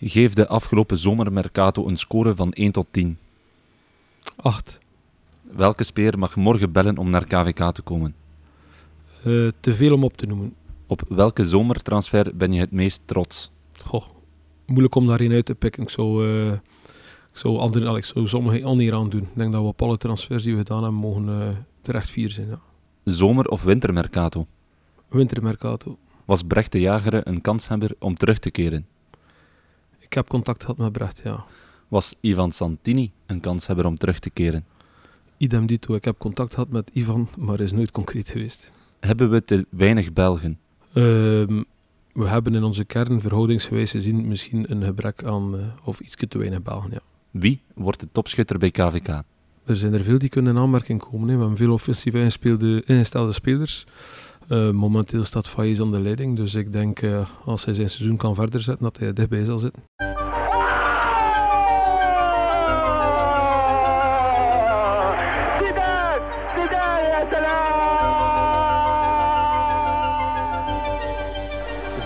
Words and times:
Geef 0.00 0.32
de 0.32 0.48
afgelopen 0.48 0.98
zomermercato 0.98 1.86
een 1.88 1.96
score 1.96 2.34
van 2.34 2.52
1 2.52 2.72
tot 2.72 2.86
10. 2.90 3.18
8. 4.36 4.78
Welke 5.42 5.84
speler 5.84 6.18
mag 6.18 6.36
morgen 6.36 6.72
bellen 6.72 6.98
om 6.98 7.10
naar 7.10 7.24
KVK 7.24 7.72
te 7.72 7.82
komen? 7.82 8.14
Uh, 9.26 9.50
te 9.60 9.74
veel 9.74 9.94
om 9.94 10.04
op 10.04 10.16
te 10.16 10.26
noemen. 10.26 10.54
Op 10.86 11.02
welke 11.08 11.44
zomertransfer 11.44 12.36
ben 12.36 12.52
je 12.52 12.60
het 12.60 12.70
meest 12.70 13.02
trots? 13.04 13.50
Goh, 13.82 14.04
moeilijk 14.66 14.94
om 14.94 15.06
daarin 15.06 15.32
uit 15.32 15.46
te 15.46 15.54
pikken. 15.54 15.82
Ik 15.82 15.90
zou, 15.90 16.28
uh, 16.28 16.52
ik 16.52 16.58
zou, 17.32 17.58
andere, 17.58 17.96
ik 17.96 18.04
zou 18.04 18.28
sommige 18.28 18.66
aan 18.66 19.08
doen. 19.08 19.22
Ik 19.22 19.34
denk 19.34 19.52
dat 19.52 19.60
we 19.60 19.66
op 19.66 19.82
alle 19.82 19.96
transfers 19.96 20.42
die 20.42 20.52
we 20.52 20.58
gedaan 20.58 20.82
hebben 20.82 21.00
mogen 21.00 21.28
uh, 21.28 21.48
terecht 21.82 22.10
vier 22.10 22.30
zijn. 22.30 22.48
Ja. 22.48 22.60
Zomer- 23.04 23.48
of 23.48 23.62
wintermercato? 23.62 24.46
Wintermercato. 25.08 25.98
Was 26.24 26.42
Brecht 26.42 26.72
de 26.72 26.80
Jager 26.80 27.26
een 27.26 27.40
kanshebber 27.40 27.90
om 27.98 28.16
terug 28.16 28.38
te 28.38 28.50
keren? 28.50 28.86
Ik 30.06 30.12
heb 30.12 30.28
contact 30.28 30.60
gehad 30.60 30.76
met 30.76 30.92
Brecht, 30.92 31.20
ja. 31.24 31.44
Was 31.88 32.14
Ivan 32.20 32.52
Santini 32.52 33.12
een 33.26 33.40
kanshebber 33.40 33.86
om 33.86 33.96
terug 33.98 34.18
te 34.18 34.30
keren? 34.30 34.64
Idem 35.36 35.66
dito. 35.66 35.94
Ik 35.94 36.04
heb 36.04 36.18
contact 36.18 36.54
gehad 36.54 36.68
met 36.68 36.90
Ivan, 36.92 37.28
maar 37.38 37.60
is 37.60 37.72
nooit 37.72 37.90
concreet 37.90 38.28
geweest. 38.28 38.70
Hebben 39.00 39.30
we 39.30 39.44
te 39.44 39.66
weinig 39.70 40.12
Belgen? 40.12 40.58
Uh, 40.88 40.94
we 42.12 42.26
hebben 42.26 42.54
in 42.54 42.62
onze 42.62 42.84
kern 42.84 43.20
verhoudingsgewijs 43.20 43.90
gezien 43.90 44.28
misschien 44.28 44.70
een 44.70 44.82
gebrek 44.82 45.24
aan, 45.24 45.54
uh, 45.54 45.60
of 45.84 46.00
iets 46.00 46.16
te 46.28 46.38
weinig 46.38 46.62
Belgen, 46.62 46.90
ja. 46.90 47.00
Wie 47.30 47.60
wordt 47.74 48.00
de 48.00 48.08
topschutter 48.12 48.58
bij 48.58 48.70
KVK? 48.70 49.08
Er 49.64 49.76
zijn 49.76 49.94
er 49.94 50.04
veel 50.04 50.18
die 50.18 50.28
kunnen 50.28 50.54
in 50.54 50.60
aanmerking 50.60 51.00
komen. 51.00 51.28
Hè. 51.28 51.34
We 51.34 51.40
hebben 51.40 51.56
veel 51.56 51.72
offensief 51.72 52.14
ingestelde 52.86 53.32
spelers. 53.32 53.86
Uh, 54.48 54.70
momenteel 54.70 55.24
staat 55.24 55.48
Faiz 55.48 55.80
aan 55.80 55.90
de 55.90 56.00
leiding, 56.00 56.36
dus 56.36 56.54
ik 56.54 56.72
denk 56.72 57.02
uh, 57.02 57.26
als 57.44 57.64
hij 57.64 57.74
zijn 57.74 57.90
seizoen 57.90 58.16
kan 58.16 58.34
verder 58.34 58.60
zetten, 58.60 58.84
dat 58.84 58.98
hij 58.98 59.12
dichtbij 59.12 59.44
zal 59.44 59.58
zitten. 59.58 59.82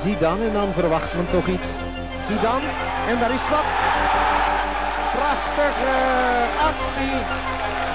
Zidane 0.03 0.45
en 0.45 0.53
dan 0.53 0.73
verwacht 0.73 1.15
men 1.15 1.27
toch 1.31 1.47
iets. 1.47 1.69
Zidane 2.27 2.67
en 3.09 3.19
daar 3.21 3.35
is 3.35 3.49
wat. 3.49 3.65
Prachtige 5.13 5.95
actie 6.69 7.17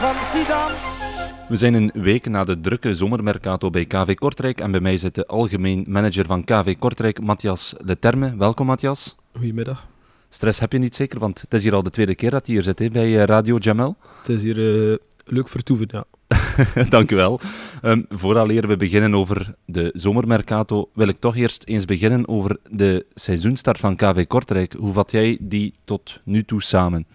van 0.01 0.15
Zidane. 0.33 1.04
We 1.49 1.55
zijn 1.55 1.73
een 1.73 1.91
week 1.93 2.29
na 2.29 2.43
de 2.43 2.59
drukke 2.59 2.95
zomermercato 2.95 3.69
bij 3.69 3.85
KV 3.85 4.15
Kortrijk 4.15 4.59
en 4.59 4.71
bij 4.71 4.79
mij 4.79 4.97
zit 4.97 5.15
de 5.15 5.25
algemeen 5.25 5.85
manager 5.87 6.25
van 6.25 6.43
KV 6.43 6.75
Kortrijk, 6.79 7.21
Matthias 7.21 7.73
Leterme. 7.77 8.37
Welkom 8.37 8.65
Matthias. 8.65 9.15
Goedemiddag. 9.33 9.87
Stress 10.29 10.59
heb 10.59 10.71
je 10.71 10.77
niet 10.77 10.95
zeker, 10.95 11.19
want 11.19 11.41
het 11.41 11.53
is 11.53 11.63
hier 11.63 11.73
al 11.73 11.83
de 11.83 11.89
tweede 11.89 12.15
keer 12.15 12.31
dat 12.31 12.47
je 12.47 12.53
hier 12.53 12.63
zit 12.63 12.79
hè, 12.79 12.89
bij 12.89 13.11
Radio 13.13 13.57
Jamel. 13.57 13.95
Het 14.19 14.29
is 14.29 14.41
hier 14.41 14.57
uh, 14.57 14.97
leuk 15.25 15.49
vertoeven, 15.49 15.87
ja. 15.91 16.05
Dank 16.89 17.11
u 17.11 17.15
wel. 17.15 17.39
Um, 17.83 18.05
vooraleer 18.09 18.67
we 18.67 18.77
beginnen 18.77 19.15
over 19.15 19.55
de 19.65 19.91
zomermercato, 19.93 20.89
wil 20.93 21.07
ik 21.07 21.19
toch 21.19 21.35
eerst 21.35 21.63
eens 21.63 21.85
beginnen 21.85 22.27
over 22.27 22.57
de 22.69 23.05
seizoenstart 23.13 23.79
van 23.79 23.95
KV 23.95 24.27
Kortrijk. 24.27 24.73
Hoe 24.73 24.93
vat 24.93 25.11
jij 25.11 25.37
die 25.41 25.73
tot 25.83 26.21
nu 26.23 26.43
toe 26.43 26.61
samen? 26.61 27.05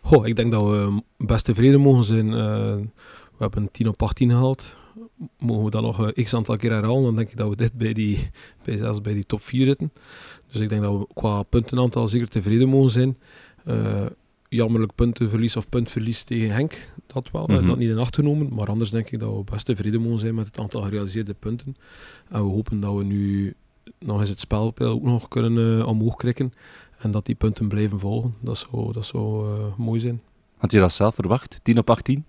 Goh, 0.00 0.26
ik 0.26 0.36
denk 0.36 0.50
dat 0.50 0.64
we 0.64 1.02
best 1.16 1.44
tevreden 1.44 1.80
mogen 1.80 2.04
zijn. 2.04 2.32
Uh, 2.32 2.74
we 3.36 3.42
hebben 3.42 3.70
10 3.70 3.88
op 3.88 4.02
18 4.02 4.30
gehaald. 4.30 4.76
Mogen 5.38 5.64
we 5.64 5.70
dat 5.70 5.82
nog 5.82 6.00
uh, 6.00 6.24
x 6.24 6.34
aantal 6.34 6.56
keer 6.56 6.72
herhalen, 6.72 7.02
dan 7.02 7.16
denk 7.16 7.30
ik 7.30 7.36
dat 7.36 7.48
we 7.48 7.56
dit 7.56 7.72
bij 7.72 7.92
die, 7.92 8.30
bij, 8.64 8.76
zelfs 8.76 9.00
bij 9.00 9.14
die 9.14 9.24
top 9.24 9.40
4 9.40 9.64
zitten. 9.64 9.92
Dus 10.50 10.60
ik 10.60 10.68
denk 10.68 10.82
dat 10.82 10.98
we 10.98 11.06
qua 11.14 11.42
puntenaantal 11.42 12.08
zeker 12.08 12.28
tevreden 12.28 12.68
mogen 12.68 12.90
zijn. 12.90 13.18
Uh, 13.66 14.06
jammerlijk 14.48 14.94
puntenverlies 14.94 15.56
of 15.56 15.68
puntverlies 15.68 16.24
tegen 16.24 16.50
Henk. 16.50 16.92
Dat 17.06 17.30
wel, 17.30 17.46
mm 17.46 17.56
-hmm. 17.56 17.66
dat 17.66 17.78
niet 17.78 17.90
in 17.90 17.98
acht 17.98 18.14
genomen. 18.14 18.54
Maar 18.54 18.66
anders 18.66 18.90
denk 18.90 19.10
ik 19.10 19.20
dat 19.20 19.36
we 19.36 19.44
best 19.44 19.64
tevreden 19.64 20.00
mogen 20.00 20.18
zijn 20.18 20.34
met 20.34 20.46
het 20.46 20.58
aantal 20.58 20.82
gerealiseerde 20.82 21.34
punten. 21.34 21.76
En 22.28 22.44
we 22.44 22.50
hopen 22.50 22.80
dat 22.80 22.94
we 22.94 23.04
nu 23.04 23.54
nog 23.98 24.20
eens 24.20 24.28
het 24.28 24.40
spel 24.40 24.74
ook 24.78 25.02
nog 25.02 25.28
kunnen 25.28 25.78
uh, 25.78 25.86
omhoog 25.86 26.16
krikken. 26.16 26.52
En 26.98 27.10
dat 27.10 27.26
die 27.26 27.34
punten 27.34 27.68
blijven 27.68 27.98
volgen. 27.98 28.34
Dat 28.40 28.58
zou, 28.58 28.92
dat 28.92 29.06
zou 29.06 29.48
uh, 29.48 29.76
mooi 29.76 30.00
zijn. 30.00 30.22
Had 30.56 30.70
je 30.70 30.78
dat 30.78 30.92
zelf 30.92 31.14
verwacht? 31.14 31.60
10 31.62 31.78
op 31.78 31.90
18? 31.90 32.24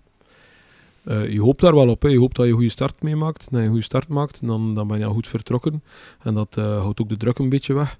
Uh, 1.08 1.32
je 1.32 1.40
hoopt 1.40 1.60
daar 1.60 1.74
wel 1.74 1.88
op. 1.88 2.02
Hè. 2.02 2.08
Je 2.08 2.18
hoopt 2.18 2.36
dat 2.36 2.44
je 2.44 2.50
een 2.50 2.56
goede 2.56 2.72
start 2.72 3.02
meemaakt. 3.02 3.40
Dat 3.40 3.50
je 3.50 3.58
een 3.58 3.66
goede 3.66 3.82
start 3.82 4.08
maakt, 4.08 4.46
dan, 4.46 4.74
dan 4.74 4.86
ben 4.86 4.98
je 4.98 5.04
al 5.04 5.12
goed 5.12 5.28
vertrokken. 5.28 5.82
En 6.22 6.34
dat 6.34 6.56
uh, 6.58 6.80
houdt 6.80 7.00
ook 7.00 7.08
de 7.08 7.16
druk 7.16 7.38
een 7.38 7.48
beetje 7.48 7.74
weg. 7.74 7.98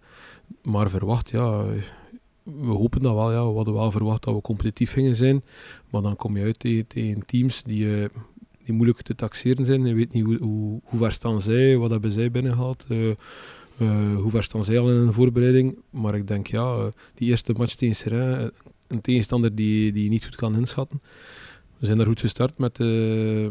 Maar 0.62 0.90
verwacht, 0.90 1.30
ja, 1.30 1.64
we 2.42 2.72
hopen 2.72 3.02
dat 3.02 3.14
wel. 3.14 3.32
Ja. 3.32 3.48
We 3.48 3.54
hadden 3.54 3.74
wel 3.74 3.90
verwacht 3.90 4.24
dat 4.24 4.34
we 4.34 4.40
competitief 4.40 4.92
gingen 4.92 5.16
zijn. 5.16 5.42
Maar 5.90 6.02
dan 6.02 6.16
kom 6.16 6.36
je 6.36 6.44
uit 6.44 6.58
tegen, 6.88 7.26
teams 7.26 7.62
die, 7.62 7.84
uh, 7.84 8.08
die 8.64 8.74
moeilijk 8.74 9.02
te 9.02 9.14
taxeren 9.14 9.64
zijn. 9.64 9.86
Je 9.86 9.94
weet 9.94 10.12
niet 10.12 10.24
hoe, 10.24 10.38
hoe, 10.38 10.80
hoe 10.84 10.98
ver 10.98 11.12
staan 11.12 11.40
zij, 11.40 11.76
wat 11.76 11.90
hebben 11.90 12.10
zij 12.10 12.30
binnengehaald. 12.30 12.86
Hoe 14.16 14.30
ver 14.30 14.42
staan 14.42 14.64
zij 14.64 14.78
al 14.78 14.90
in 14.90 14.96
een 14.96 15.12
voorbereiding. 15.12 15.78
Maar 15.90 16.14
ik 16.14 16.28
denk, 16.28 16.46
ja, 16.46 16.90
die 17.14 17.28
eerste 17.28 17.54
match 17.56 17.74
tegen 17.74 17.96
Seraing, 17.96 18.50
een 18.86 19.00
tegenstander 19.00 19.54
die, 19.54 19.92
die 19.92 20.02
je 20.02 20.10
niet 20.10 20.24
goed 20.24 20.36
kan 20.36 20.56
inschatten. 20.56 21.00
We 21.78 21.86
zijn 21.86 21.96
daar 21.96 22.06
goed 22.06 22.20
gestart 22.20 22.58
met, 22.58 22.78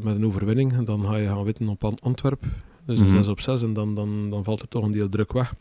met 0.03 0.16
een 0.16 0.25
overwinning. 0.25 0.74
En 0.74 0.86
dan 0.86 1.03
ga 1.06 1.16
je 1.16 1.28
gaan 1.28 1.44
witten 1.44 1.68
op 1.68 1.94
Antwerpen. 2.03 2.52
Dus 2.86 2.97
mm 2.97 3.06
-hmm. 3.06 3.16
6 3.16 3.28
op 3.28 3.40
6 3.40 3.62
en 3.62 3.74
dan, 3.74 3.94
dan, 3.94 4.30
dan 4.30 4.44
valt 4.44 4.62
er 4.62 4.68
toch 4.68 4.84
een 4.84 4.91
deel 4.91 5.09
druk 5.09 5.34
weg. 5.34 5.53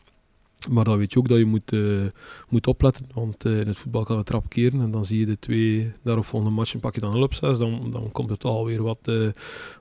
Maar 0.69 0.83
dan 0.83 0.97
weet 0.97 1.13
je 1.13 1.19
ook 1.19 1.27
dat 1.27 1.37
je 1.37 1.45
moet, 1.45 1.71
uh, 1.71 2.05
moet 2.49 2.67
opletten, 2.67 3.09
want 3.13 3.45
uh, 3.45 3.59
in 3.59 3.67
het 3.67 3.77
voetbal 3.77 4.03
kan 4.03 4.17
het 4.17 4.25
trap 4.25 4.49
keren 4.49 4.81
en 4.81 4.91
dan 4.91 5.05
zie 5.05 5.19
je 5.19 5.25
de 5.25 5.39
twee 5.39 5.91
daaropvolgende 6.03 6.53
matchen 6.53 6.79
pak 6.79 6.95
je 6.95 7.01
dan 7.01 7.11
0 7.11 7.23
op 7.23 7.33
6, 7.33 7.57
dan, 7.57 7.91
dan 7.91 8.11
komt 8.11 8.29
het 8.29 8.43
alweer 8.43 8.83
wat, 8.83 9.11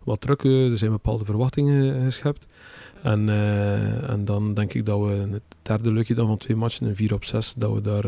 wat 0.05 0.21
druk, 0.21 0.45
er 0.45 0.79
zijn 0.79 0.91
bepaalde 0.91 1.25
verwachtingen 1.25 2.03
geschept. 2.05 2.47
En, 3.03 3.29
en 4.09 4.25
dan 4.25 4.55
denk 4.55 4.75
ik 4.75 4.87
dat 4.87 5.01
we 5.01 5.15
in 5.15 5.33
het 5.33 5.43
derde 5.63 5.93
luikje 5.93 6.15
dan 6.15 6.27
van 6.27 6.39
twee 6.39 6.57
matchen, 6.57 6.87
een 6.87 6.97
4 6.97 7.15
op 7.15 7.25
6, 7.25 7.55
dat 7.55 7.73
we 7.73 7.81
daar, 7.81 8.05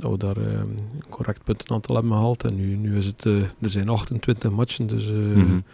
dat 0.00 0.10
we 0.10 0.18
daar 0.18 0.36
een 0.36 0.78
correct 1.08 1.44
puntenaantal 1.44 1.94
hebben 1.94 2.12
gehaald. 2.12 2.44
En 2.44 2.56
nu, 2.56 2.76
nu 2.76 2.96
is 2.96 3.06
het, 3.06 3.24
er 3.24 3.70
zijn 3.70 3.88
28 3.88 4.50
matchen, 4.50 4.86
dus 4.86 5.10
mm 5.10 5.32
-hmm. 5.32 5.64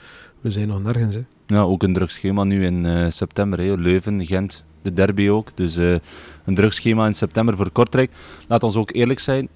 we 0.41 0.51
zijn 0.51 0.69
nog 0.69 0.83
nergens. 0.83 1.15
Hè. 1.15 1.23
Ja, 1.47 1.61
ook 1.61 1.83
een 1.83 1.93
druk 1.93 2.11
schema 2.11 2.45
nu 2.45 2.65
in 2.65 3.13
september, 3.13 3.59
hè. 3.59 3.75
Leuven, 3.75 4.27
Gent, 4.27 4.65
de 4.87 4.93
derby 4.93 5.29
ook. 5.29 5.57
Dus 5.57 5.77
uh, 5.77 5.97
een 6.45 6.55
drugschema 6.55 7.07
in 7.07 7.15
september 7.15 7.57
voor 7.57 7.71
Kortrijk. 7.71 8.11
Laat 8.49 8.63
ons 8.63 8.77
ook 8.77 8.93
eerlijk 8.93 9.21
zijn, 9.21 9.49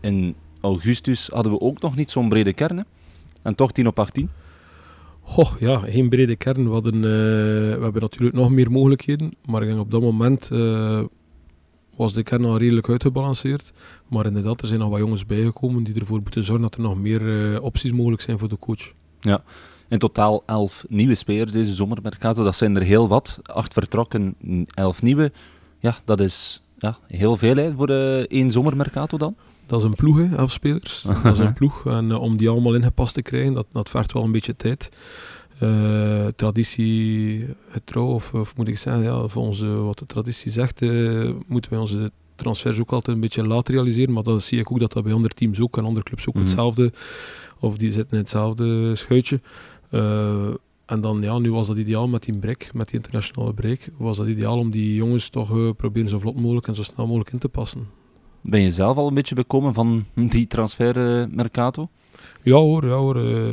in 0.00 0.34
augustus 0.60 1.28
hadden 1.32 1.52
we 1.52 1.60
ook 1.60 1.80
nog 1.80 1.96
niet 1.96 2.10
zo'n 2.10 2.28
brede 2.28 2.52
kern. 2.52 2.76
Hè? 2.76 2.82
En 3.42 3.54
toch 3.54 3.72
10 3.72 3.86
op 3.86 3.98
18. 3.98 4.30
Goh, 5.22 5.50
ja, 5.60 5.78
geen 5.78 6.08
brede 6.08 6.36
kern. 6.36 6.64
We, 6.64 6.70
hadden, 6.70 6.94
uh, 6.94 7.02
we 7.02 7.78
hebben 7.82 8.00
natuurlijk 8.00 8.34
nog 8.34 8.50
meer 8.50 8.70
mogelijkheden. 8.70 9.32
Maar 9.46 9.62
ik 9.62 9.68
denk 9.68 9.80
op 9.80 9.90
dat 9.90 10.00
moment 10.00 10.50
uh, 10.52 11.02
was 12.02 12.12
de 12.12 12.22
kern 12.22 12.44
al 12.44 12.58
redelijk 12.58 12.88
uitgebalanceerd. 12.88 13.72
Maar 14.08 14.26
inderdaad, 14.26 14.60
er 14.60 14.66
zijn 14.66 14.80
nog 14.80 14.90
wat 14.90 14.98
jongens 14.98 15.26
bijgekomen 15.26 15.84
die 15.84 15.94
ervoor 15.94 16.20
moeten 16.22 16.44
zorgen 16.44 16.62
dat 16.62 16.74
er 16.74 16.80
nog 16.80 16.96
meer 16.96 17.60
opties 17.62 17.92
mogelijk 17.92 18.22
zijn 18.22 18.38
voor 18.38 18.48
de 18.48 18.58
coach. 18.58 18.92
Ja, 19.20 19.42
in 19.88 19.98
totaal 19.98 20.42
elf 20.46 20.84
nieuwe 20.88 21.14
spelers 21.14 21.52
deze 21.52 21.72
zomermercato. 21.72 22.44
Dat 22.44 22.56
zijn 22.56 22.76
er 22.76 22.82
heel 22.82 23.08
wat. 23.08 23.40
Acht 23.42 23.72
vertrokken, 23.72 24.36
elf 24.74 25.02
nieuwe. 25.02 25.32
Ja, 25.78 25.96
dat 26.04 26.20
is 26.20 26.62
ja, 26.78 26.98
heel 27.06 27.36
veel 27.36 27.56
hè, 27.56 27.72
voor 27.72 27.90
uh, 27.90 28.18
één 28.18 28.50
zomermercato 28.50 29.18
dan. 29.18 29.36
Dat 29.66 29.78
is 29.78 29.84
een 29.84 29.94
ploeg, 29.94 30.16
hè, 30.16 30.36
elf 30.36 30.52
spelers. 30.52 31.02
dat 31.22 31.32
is 31.32 31.38
een 31.38 31.52
ploeg. 31.52 31.86
En 31.86 32.10
uh, 32.10 32.20
om 32.20 32.36
die 32.36 32.48
allemaal 32.48 32.74
ingepast 32.74 33.14
te 33.14 33.22
krijgen, 33.22 33.52
dat, 33.52 33.66
dat 33.72 33.90
vergt 33.90 34.12
wel 34.12 34.24
een 34.24 34.32
beetje 34.32 34.56
tijd. 34.56 34.90
Uh, 35.60 36.26
traditie 36.26 37.46
getrouw, 37.70 38.06
of, 38.06 38.34
of 38.34 38.56
moet 38.56 38.68
ik 38.68 38.78
zeggen, 38.78 39.02
ja, 39.02 39.28
volgens 39.28 39.60
wat 39.60 39.98
de 39.98 40.06
traditie 40.06 40.50
zegt, 40.50 40.80
moeten 41.46 41.70
wij 41.70 41.78
onze 41.78 42.10
transfers 42.34 42.80
ook 42.80 42.92
altijd 42.92 43.16
een 43.16 43.22
beetje 43.22 43.46
laat 43.46 43.68
realiseren. 43.68 44.12
Maar 44.12 44.22
dan 44.22 44.40
zie 44.40 44.58
ik 44.58 44.72
ook 44.72 44.78
dat 44.78 44.92
dat 44.92 45.02
bij 45.02 45.12
andere 45.12 45.34
teams 45.34 45.60
ook 45.60 45.76
en 45.76 45.84
andere 45.84 46.04
clubs 46.04 46.28
ook 46.28 46.34
mm 46.34 46.40
hetzelfde, 46.40 46.92
of 47.58 47.76
die 47.76 47.90
zitten 47.90 48.12
in 48.12 48.18
hetzelfde 48.18 48.96
schuitje. 48.96 49.40
En 50.86 51.00
dan, 51.00 51.22
ja, 51.22 51.38
nu 51.38 51.52
was 51.52 51.66
dat 51.66 51.76
ideaal 51.76 52.08
met 52.08 52.22
die 52.22 52.38
break, 52.38 52.70
met 52.74 52.86
die 52.86 52.96
internationale 52.96 53.52
break, 53.52 53.88
was 53.96 54.16
dat 54.16 54.26
ideaal 54.26 54.58
om 54.58 54.70
die 54.70 54.94
jongens 54.94 55.28
toch 55.28 55.76
proberen 55.76 56.08
zo 56.08 56.18
vlot 56.18 56.40
mogelijk 56.40 56.66
en 56.66 56.74
zo 56.74 56.82
snel 56.82 57.06
mogelijk 57.06 57.32
in 57.32 57.38
te 57.38 57.48
passen. 57.48 57.88
Ben 58.40 58.60
je 58.60 58.70
zelf 58.70 58.96
al 58.96 59.08
een 59.08 59.14
beetje 59.14 59.34
bekomen 59.34 59.74
van 59.74 60.04
die 60.14 60.46
transfermercato? 60.46 61.88
Ja 62.42 62.56
hoor, 62.56 62.86
ja 62.86 62.94
hoor. 62.94 63.16
Uh, 63.16 63.48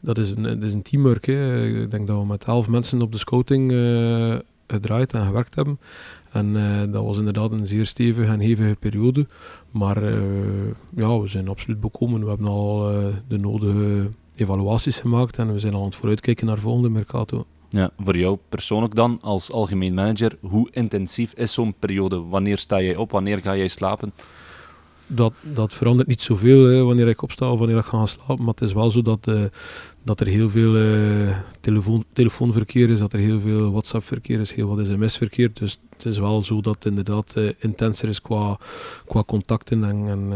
dat, 0.00 0.18
is 0.18 0.30
een, 0.30 0.42
dat 0.42 0.62
is 0.62 0.72
een 0.72 0.82
teamwork. 0.82 1.26
Hè. 1.26 1.66
Ik 1.82 1.90
denk 1.90 2.06
dat 2.06 2.18
we 2.18 2.26
met 2.26 2.44
elf 2.44 2.68
mensen 2.68 3.02
op 3.02 3.12
de 3.12 3.18
scouting 3.18 3.70
uh, 3.72 4.36
gedraaid 4.66 5.12
en 5.12 5.26
gewerkt 5.26 5.54
hebben. 5.54 5.78
En 6.32 6.46
uh, 6.46 6.92
dat 6.92 7.04
was 7.04 7.18
inderdaad 7.18 7.50
een 7.50 7.66
zeer 7.66 7.86
stevige 7.86 8.32
en 8.32 8.40
hevige 8.40 8.76
periode. 8.78 9.26
Maar 9.70 10.02
ja, 10.94 11.20
we 11.20 11.28
zijn 11.28 11.48
absoluut 11.48 11.80
bekomen. 11.80 12.22
We 12.22 12.28
hebben 12.28 12.48
al 12.48 12.92
de 13.28 13.38
nodige 13.38 14.10
evaluaties 14.34 14.98
gemaakt 14.98 15.38
en 15.38 15.52
we 15.52 15.58
zijn 15.58 15.74
al 15.74 15.80
aan 15.80 15.86
het 15.86 15.96
vooruitkijken 15.96 16.46
naar 16.46 16.58
volgende 16.58 16.88
Mercato. 16.88 17.46
Ja, 17.68 17.90
voor 17.98 18.16
jou 18.16 18.38
persoonlijk 18.48 18.94
dan, 18.94 19.18
als 19.22 19.52
algemeen 19.52 19.94
manager, 19.94 20.38
hoe 20.40 20.68
intensief 20.72 21.32
is 21.32 21.52
zo'n 21.52 21.74
periode? 21.78 22.22
Wanneer 22.22 22.58
sta 22.58 22.80
jij 22.80 22.96
op? 22.96 23.10
Wanneer 23.10 23.38
ga 23.38 23.56
jij 23.56 23.68
slapen? 23.68 24.12
Dat, 25.08 25.32
dat 25.42 25.74
verandert 25.74 26.08
niet 26.08 26.20
zoveel 26.20 26.64
hè, 26.64 26.82
wanneer 26.82 27.08
ik 27.08 27.22
opsta 27.22 27.52
of 27.52 27.58
wanneer 27.58 27.78
ik 27.78 27.84
ga 27.84 28.06
slapen. 28.06 28.44
Maar 28.44 28.54
het 28.54 28.60
is 28.60 28.72
wel 28.72 28.90
zo 28.90 29.02
dat, 29.02 29.26
uh, 29.26 29.42
dat 30.02 30.20
er 30.20 30.26
heel 30.26 30.48
veel 30.50 30.76
uh, 30.76 31.36
telefoon, 31.60 32.04
telefoonverkeer 32.12 32.90
is, 32.90 32.98
dat 32.98 33.12
er 33.12 33.18
heel 33.18 33.40
veel 33.40 33.70
WhatsApp-verkeer 33.70 34.40
is, 34.40 34.52
heel 34.52 34.76
wat 34.76 34.86
sms-verkeer. 34.86 35.50
Dus 35.52 35.80
het 35.90 36.04
is 36.04 36.18
wel 36.18 36.42
zo 36.42 36.60
dat 36.60 36.74
het 36.74 36.84
inderdaad 36.84 37.34
uh, 37.36 37.50
intenser 37.58 38.08
is 38.08 38.20
qua, 38.20 38.58
qua 39.06 39.22
contacten 39.24 39.84
en, 39.84 40.08
en, 40.08 40.32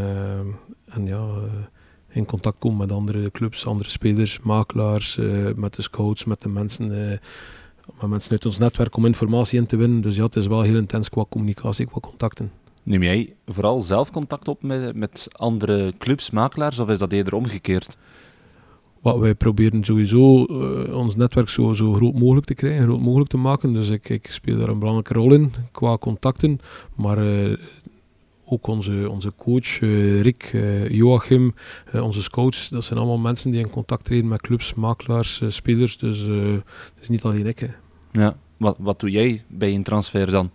en 0.85 1.07
ja, 1.07 1.29
in 2.09 2.25
contact 2.25 2.59
komen 2.59 2.79
met 2.79 2.93
andere 2.93 3.31
clubs, 3.31 3.67
andere 3.67 3.91
spelers, 3.91 4.41
makelaars, 4.41 5.19
met 5.57 5.75
de 5.75 5.83
scouts, 5.83 6.25
met 6.25 6.41
de 6.41 6.49
mensen. 6.49 6.89
met 8.01 8.09
mensen 8.09 8.31
uit 8.31 8.47
ons 8.47 8.59
netwerk 8.59 8.97
om 8.97 9.07
informatie 9.07 9.59
in 9.59 9.67
te 9.67 9.77
winnen. 9.77 10.01
Dus 10.01 10.17
ja, 10.17 10.25
het 10.25 10.37
is 10.37 10.47
wel 10.47 10.63
heel 10.63 10.77
intens 10.77 11.09
qua 11.09 11.25
communicatie, 11.29 11.87
qua 11.87 12.01
contacten. 12.01 12.62
Neem 12.83 13.03
jij 13.03 13.35
vooral 13.47 13.81
zelf 13.81 14.11
contact 14.11 14.49
op 14.49 14.63
met, 14.63 14.97
met 14.97 15.29
andere 15.33 15.93
clubs, 15.99 16.31
makelaars, 16.31 16.79
of 16.79 16.89
is 16.89 16.99
dat 16.99 17.13
eerder 17.13 17.35
omgekeerd? 17.35 17.97
Wat 19.01 19.19
wij 19.19 19.35
proberen 19.35 19.85
sowieso 19.85 20.47
uh, 20.51 20.97
ons 20.97 21.17
netwerk 21.17 21.49
zo, 21.49 21.73
zo 21.73 21.93
groot 21.93 22.15
mogelijk 22.15 22.47
te 22.47 22.55
krijgen, 22.55 22.83
groot 22.83 23.01
mogelijk 23.01 23.31
te 23.31 23.37
maken. 23.37 23.73
Dus 23.73 23.91
ik, 23.91 24.09
ik 24.09 24.27
speel 24.27 24.59
daar 24.59 24.69
een 24.69 24.79
belangrijke 24.79 25.13
rol 25.13 25.33
in 25.33 25.53
qua 25.73 25.99
contacten. 25.99 26.61
Maar 26.95 27.25
uh, 27.25 27.59
ook 28.45 28.67
onze, 28.67 29.07
onze 29.11 29.33
coach 29.37 29.81
uh, 29.81 30.21
Rick, 30.21 30.57
Joachim, 30.89 31.55
onze 31.93 32.23
scouts, 32.23 32.69
dat 32.69 32.85
zijn 32.85 32.99
allemaal 32.99 33.19
mensen 33.19 33.51
die 33.51 33.61
in 33.61 33.71
contact 33.71 34.05
treden 34.05 34.29
met 34.29 34.41
clubs, 34.41 34.75
makelaars, 34.75 35.43
spelers. 35.49 35.99
Dus 35.99 36.21
het 36.21 37.01
is 37.01 37.09
niet 37.09 37.23
alleen 37.23 37.47
ik. 37.47 37.59
Hè. 37.59 37.69
Ja, 38.13 38.37
wat, 38.57 38.77
wat 38.79 39.01
doe 39.01 39.11
jij 39.11 39.45
bij 39.49 39.75
een 39.75 39.83
transfer 39.83 40.31
dan? 40.31 40.51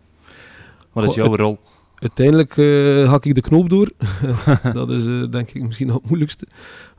Wat 0.91 1.03
is 1.03 1.15
jouw 1.15 1.35
rol? 1.35 1.59
Uiteindelijk 1.99 2.57
uh, 2.57 3.09
hak 3.09 3.25
ik 3.25 3.35
de 3.35 3.41
knoop 3.41 3.69
door. 3.69 3.91
dat 4.73 4.89
is 4.89 5.05
uh, 5.05 5.29
denk 5.29 5.51
ik 5.51 5.65
misschien 5.65 5.89
het 5.89 6.07
moeilijkste. 6.07 6.47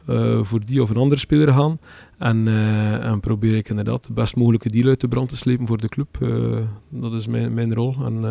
Uh, 0.08 0.44
voor 0.44 0.64
die 0.64 0.82
of 0.82 0.90
een 0.90 0.96
andere 0.96 1.20
speler 1.20 1.52
gaan. 1.52 1.78
En, 2.18 2.48
en, 3.02 3.20
probeer 3.20 3.54
ik 3.54 3.68
inderdaad 3.68 4.06
de 4.06 4.12
best 4.12 4.36
mogelijke 4.36 4.68
deal 4.68 4.88
uit 4.88 5.00
de 5.00 5.08
brand 5.08 5.28
te 5.28 5.36
slepen 5.36 5.66
voor 5.66 5.78
de 5.78 5.88
club. 5.88 6.18
dat 6.88 7.12
is 7.12 7.26
mijn, 7.26 7.54
mijn 7.54 7.74
rol. 7.74 7.96
En, 8.04 8.24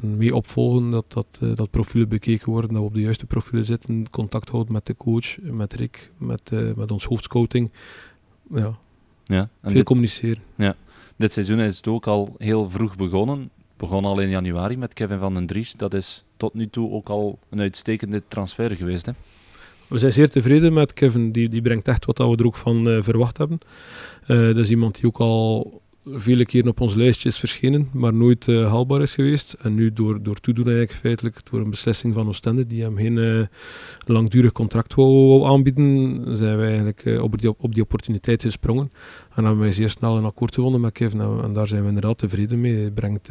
en 0.00 0.16
mee 0.16 0.34
opvolgen 0.34 0.90
dat, 0.90 1.04
dat, 1.08 1.40
dat 1.54 1.70
profielen 1.70 2.08
bekeken 2.08 2.50
worden, 2.50 2.72
dat 2.72 2.80
we 2.80 2.86
op 2.86 2.94
de 2.94 3.00
juiste 3.00 3.26
profielen 3.26 3.64
zitten. 3.64 4.10
Contact 4.10 4.48
houden 4.48 4.72
met 4.72 4.86
de 4.86 4.96
coach, 4.96 5.40
met 5.40 5.72
Rick, 5.72 6.10
met, 6.18 6.50
met 6.76 6.90
ons 6.90 7.04
hoofdscouting. 7.04 7.70
Ja, 8.54 8.78
ja 9.24 9.48
veel 9.62 9.72
dit, 9.72 9.84
communiceren. 9.84 10.42
Ja. 10.54 10.76
Dit 11.16 11.32
seizoen 11.32 11.60
is 11.60 11.76
het 11.76 11.88
ook 11.88 12.06
al 12.06 12.34
heel 12.38 12.70
vroeg 12.70 12.96
begonnen 12.96 13.50
begon 13.80 14.04
al 14.04 14.20
in 14.20 14.30
januari 14.30 14.76
met 14.76 14.94
Kevin 14.94 15.18
van 15.18 15.34
den 15.34 15.46
Dries. 15.46 15.72
Dat 15.72 15.94
is 15.94 16.24
tot 16.36 16.54
nu 16.54 16.68
toe 16.68 16.90
ook 16.90 17.08
al 17.08 17.38
een 17.50 17.60
uitstekende 17.60 18.22
transfer 18.28 18.76
geweest. 18.76 19.06
Hè? 19.06 19.12
We 19.86 19.98
zijn 19.98 20.12
zeer 20.12 20.30
tevreden 20.30 20.72
met 20.72 20.92
Kevin. 20.92 21.32
Die, 21.32 21.48
die 21.48 21.62
brengt 21.62 21.88
echt 21.88 22.04
wat 22.04 22.18
we 22.18 22.36
er 22.36 22.46
ook 22.46 22.56
van 22.56 22.88
uh, 22.88 23.02
verwacht 23.02 23.38
hebben. 23.38 23.58
Uh, 24.28 24.46
dat 24.46 24.56
is 24.56 24.70
iemand 24.70 24.94
die 24.94 25.06
ook 25.06 25.18
al 25.18 25.80
vele 26.14 26.44
keren 26.44 26.68
op 26.68 26.80
ons 26.80 26.94
lijstje 26.94 27.28
is 27.28 27.38
verschenen, 27.38 27.88
maar 27.92 28.14
nooit 28.14 28.46
uh, 28.46 28.68
haalbaar 28.68 29.02
is 29.02 29.14
geweest. 29.14 29.52
En 29.52 29.74
nu 29.74 29.92
door, 29.92 30.22
door 30.22 30.40
toedoen 30.40 30.66
eigenlijk 30.66 30.98
feitelijk, 30.98 31.50
door 31.50 31.60
een 31.60 31.70
beslissing 31.70 32.14
van 32.14 32.28
Oostende, 32.28 32.66
die 32.66 32.82
hem 32.82 32.96
geen 32.96 33.16
uh, 33.16 33.46
langdurig 34.06 34.52
contract 34.52 34.94
wou, 34.94 35.44
aanbieden, 35.46 36.36
zijn 36.36 36.56
wij 36.56 36.66
eigenlijk 36.66 37.04
uh, 37.04 37.22
op, 37.22 37.40
die, 37.40 37.54
op 37.58 37.74
die 37.74 37.82
opportuniteit 37.82 38.42
gesprongen. 38.42 38.92
En 39.34 39.44
hebben 39.44 39.62
wij 39.62 39.72
zeer 39.72 39.90
snel 39.90 40.16
een 40.16 40.24
akkoord 40.24 40.54
gevonden 40.54 40.80
met 40.80 40.92
Kevin. 40.92 41.20
En, 41.20 41.52
daar 41.52 41.66
zijn 41.66 41.82
we 41.82 41.88
inderdaad 41.88 42.18
tevreden 42.18 42.60
mee. 42.60 42.76
Hij 42.76 42.90
brengt 42.90 43.28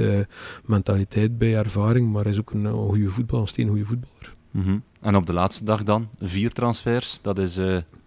mentaliteit 0.65 1.37
bij, 1.37 1.55
ervaring, 1.55 2.11
maar 2.11 2.23
hij 2.23 2.31
is 2.31 2.39
ook 2.39 2.51
een, 2.51 2.67
goede 2.67 3.09
voetballer, 3.09 3.43
een 3.43 3.49
steengoede 3.49 3.85
voetballer. 3.85 4.35
Mm. 4.51 4.83
En 5.01 5.15
op 5.15 5.25
de 5.25 5.33
laatste 5.33 5.63
dag 5.63 5.83
dan, 5.83 6.09
vier 6.21 6.51
transfers. 6.51 7.19
Dat 7.21 7.37
is 7.37 7.59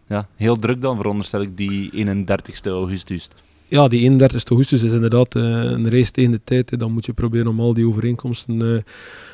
ja, 0.07 0.29
heel 0.37 0.59
druk 0.59 0.81
dan, 0.81 0.97
veronderstel 0.97 1.41
ik, 1.41 1.57
die 1.57 1.91
31 1.93 2.65
augustus 2.65 3.29
ja, 3.73 3.89
die 3.89 4.01
31 4.01 4.45
augustus 4.45 4.83
is 4.83 4.93
inderdaad 4.93 5.35
uh, 5.35 5.43
een 5.43 5.91
race 5.91 6.11
tegen 6.11 6.31
de 6.31 6.41
tijd. 6.45 6.71
Hè. 6.71 6.77
Dan 6.77 6.93
moet 6.93 7.07
je 7.07 7.13
proberen 7.13 7.47
om 7.47 7.61
al 7.61 7.75
die 7.75 7.87
overeenkomsten 7.87 8.61
uh, 8.65 8.79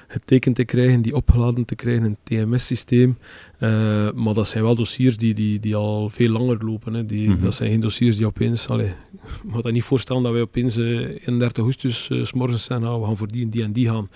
getekend 0.09 0.57
te 0.57 0.65
krijgen, 0.65 1.03
die 1.03 1.15
opgeladen 1.15 1.65
te 1.65 1.75
krijgen 1.75 2.05
in 2.05 2.17
het 2.21 2.47
TMS-systeem. 2.49 3.19
Uh, 3.61 4.07
eh, 4.07 4.15
maar 4.15 4.35
dat 4.35 4.49
zijn 4.49 4.65
wel 4.65 4.75
dossiers 4.75 5.17
die, 5.17 5.35
die, 5.35 5.61
die 5.61 5.77
al 5.77 6.09
veel 6.11 6.29
langer 6.31 6.65
lopen. 6.65 6.95
Hè. 6.95 7.07
Die, 7.07 7.27
mm-hmm. 7.27 7.43
Dat 7.43 7.55
zijn 7.55 7.71
geen 7.71 7.81
dossiers 7.81 8.17
die 8.17 8.27
opeens... 8.27 8.69
Allee, 8.69 8.93
je 9.13 9.29
moet 9.45 9.63
dat 9.63 9.73
niet 9.73 9.85
voorstellen 9.85 10.23
dat 10.23 10.33
wij 10.33 10.41
opeens 10.41 10.77
31 10.77 11.57
augustus 11.57 12.11
s 12.23 12.33
morgens 12.33 12.65
zeggen, 12.65 12.87
nou, 12.87 13.01
we 13.01 13.07
gaan 13.07 13.17
voor 13.17 13.29
die 13.29 13.45
en 13.45 13.51
die 13.51 13.63
en 13.63 13.73
die 13.73 13.89
gaan. 13.89 14.09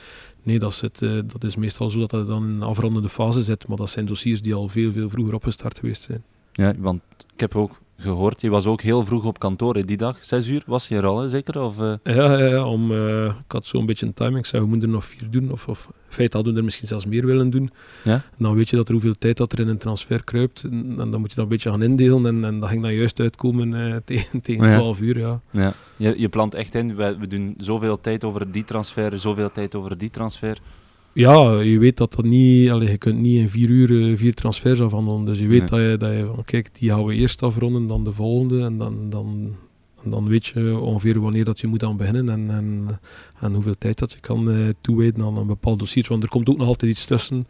Nee, 0.42 0.58
dat 0.58 0.72
is, 0.72 0.80
het, 0.80 0.98
dat 1.32 1.44
is 1.44 1.56
meestal 1.56 1.90
zo 1.90 1.98
dat 1.98 2.10
dat 2.10 2.26
dan 2.26 2.44
in 2.44 2.50
een 2.50 2.62
afrondende 2.62 3.08
fase 3.08 3.42
zit. 3.42 3.68
Maar 3.68 3.76
dat 3.76 3.90
zijn 3.90 4.06
dossiers 4.06 4.42
die 4.42 4.54
al 4.54 4.68
veel, 4.68 4.92
veel 4.92 5.10
vroeger 5.10 5.34
opgestart 5.34 5.78
geweest 5.78 6.02
zijn. 6.02 6.22
Ja, 6.52 6.74
want 6.78 7.00
ik 7.34 7.40
heb 7.40 7.56
ook 7.56 7.81
gehoord. 8.02 8.40
Je 8.40 8.50
was 8.50 8.66
ook 8.66 8.80
heel 8.80 9.04
vroeg 9.04 9.24
op 9.24 9.38
kantoor 9.38 9.86
die 9.86 9.96
dag. 9.96 10.18
Zes 10.20 10.48
uur 10.48 10.62
was 10.66 10.88
je 10.88 10.96
er 10.96 11.06
al, 11.06 11.28
zeker? 11.28 11.62
Of, 11.62 11.78
uh... 11.78 11.94
ja, 12.02 12.38
ja, 12.38 12.46
ja, 12.46 12.66
om, 12.66 12.90
uh, 12.90 13.24
ik 13.24 13.52
had 13.52 13.66
zo'n 13.66 13.86
beetje 13.86 14.06
een 14.06 14.14
timing. 14.14 14.38
Ik 14.38 14.46
zei, 14.46 14.62
we 14.62 14.68
moeten 14.68 14.88
er 14.88 14.94
nog 14.94 15.04
vier 15.04 15.30
doen. 15.30 15.52
Of, 15.52 15.68
of 15.68 15.86
in 15.86 15.92
feite 16.08 16.36
hadden 16.36 16.52
we 16.52 16.58
er 16.58 16.64
misschien 16.64 16.88
zelfs 16.88 17.06
meer 17.06 17.26
willen 17.26 17.50
doen. 17.50 17.70
Ja? 18.04 18.22
dan 18.38 18.54
weet 18.54 18.68
je 18.68 18.76
dat 18.76 18.86
er 18.86 18.92
hoeveel 18.92 19.18
tijd 19.18 19.36
dat 19.36 19.52
er 19.52 19.60
in 19.60 19.68
een 19.68 19.78
transfer 19.78 20.24
kruipt. 20.24 20.62
En, 20.62 20.96
dan 20.96 21.20
moet 21.20 21.30
je 21.30 21.36
dat 21.36 21.44
een 21.44 21.48
beetje 21.48 21.70
gaan 21.70 21.82
indelen. 21.82 22.26
En, 22.26 22.44
en 22.44 22.60
dat 22.60 22.68
ging 22.68 22.82
dan 22.82 22.94
juist 22.94 23.20
uitkomen 23.20 23.72
uh, 23.72 23.96
tegen, 24.04 24.40
tegen 24.40 24.66
ja. 24.66 24.74
12 24.74 25.00
uur. 25.00 25.18
Ja. 25.18 25.40
Ja. 25.50 25.72
Je, 25.96 26.14
je 26.18 26.28
plant 26.28 26.54
echt 26.54 26.74
in, 26.74 26.96
we, 26.96 27.16
we 27.18 27.26
doen 27.26 27.54
zoveel 27.58 28.00
tijd 28.00 28.24
over 28.24 28.52
die 28.52 28.64
transfer, 28.64 29.20
zoveel 29.20 29.52
tijd 29.52 29.74
over 29.74 29.98
die 29.98 30.10
transfer. 30.10 30.58
Ja, 31.14 31.60
je 31.60 31.78
weet 31.78 31.96
dat 31.96 32.12
dat 32.14 32.24
niet, 32.24 32.70
allee, 32.70 32.90
je 32.90 32.98
kunt 32.98 33.18
niet 33.18 33.38
in 33.38 33.48
vier 33.48 33.68
uur 33.68 33.90
uh, 33.90 34.16
vier 34.16 34.34
transfers 34.34 34.80
afhandelen. 34.80 35.24
Dus 35.24 35.38
je 35.38 35.46
weet 35.46 35.68
dat, 35.68 35.78
je, 35.78 35.96
dat 35.98 36.10
je 36.10 36.30
van, 36.34 36.44
kijk, 36.44 36.68
die 36.72 36.90
gaan 36.90 37.04
we 37.04 37.14
eerst 37.14 37.42
afronden, 37.42 37.86
dan 37.86 38.04
de 38.04 38.12
volgende. 38.12 38.64
En 38.64 38.78
dan, 38.78 39.10
dan, 39.10 39.56
dan 40.02 40.28
weet 40.28 40.46
je 40.46 40.78
ongeveer 40.78 41.20
wanneer 41.20 41.44
dat 41.44 41.60
je 41.60 41.66
moet 41.66 41.84
aan 41.84 41.96
beginnen 41.96 42.28
en, 42.28 42.50
en, 42.50 42.98
en 43.40 43.52
hoeveel 43.52 43.78
tijd 43.78 43.98
dat 43.98 44.12
je 44.12 44.20
kan 44.20 44.50
uh, 44.50 44.68
toewijden 44.80 45.24
aan 45.24 45.36
een 45.36 45.46
bepaald 45.46 45.78
dossier. 45.78 46.06
Want 46.08 46.22
er 46.22 46.28
komt 46.28 46.48
ook 46.48 46.56
nog 46.56 46.66
altijd 46.66 46.90
iets 46.90 47.04
tussen. 47.04 47.46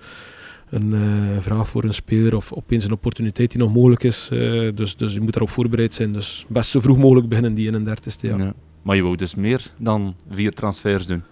Een 0.68 0.92
uh, 0.92 1.38
vraag 1.38 1.68
voor 1.68 1.84
een 1.84 1.94
speler 1.94 2.36
of 2.36 2.52
opeens 2.52 2.84
een 2.84 2.92
opportuniteit 2.92 3.50
die 3.50 3.60
nog 3.60 3.74
mogelijk 3.74 4.02
is. 4.02 4.28
dus, 4.74 4.96
dus 4.96 5.14
je 5.14 5.20
moet 5.20 5.32
daarop 5.32 5.50
voorbereid 5.50 5.94
zijn. 5.94 6.12
Dus 6.12 6.46
best 6.48 6.70
zo 6.70 6.80
vroeg 6.80 6.98
mogelijk 6.98 7.28
beginnen, 7.28 7.54
die 7.54 7.72
31ste. 7.72 8.20
Ja. 8.20 8.36
ja. 8.36 8.54
Maar 8.82 8.96
je 8.96 9.02
wou 9.02 9.16
dus 9.16 9.34
meer 9.34 9.72
dan 9.78 10.16
vier 10.30 10.52
transfers 10.52 11.06
doen? 11.06 11.22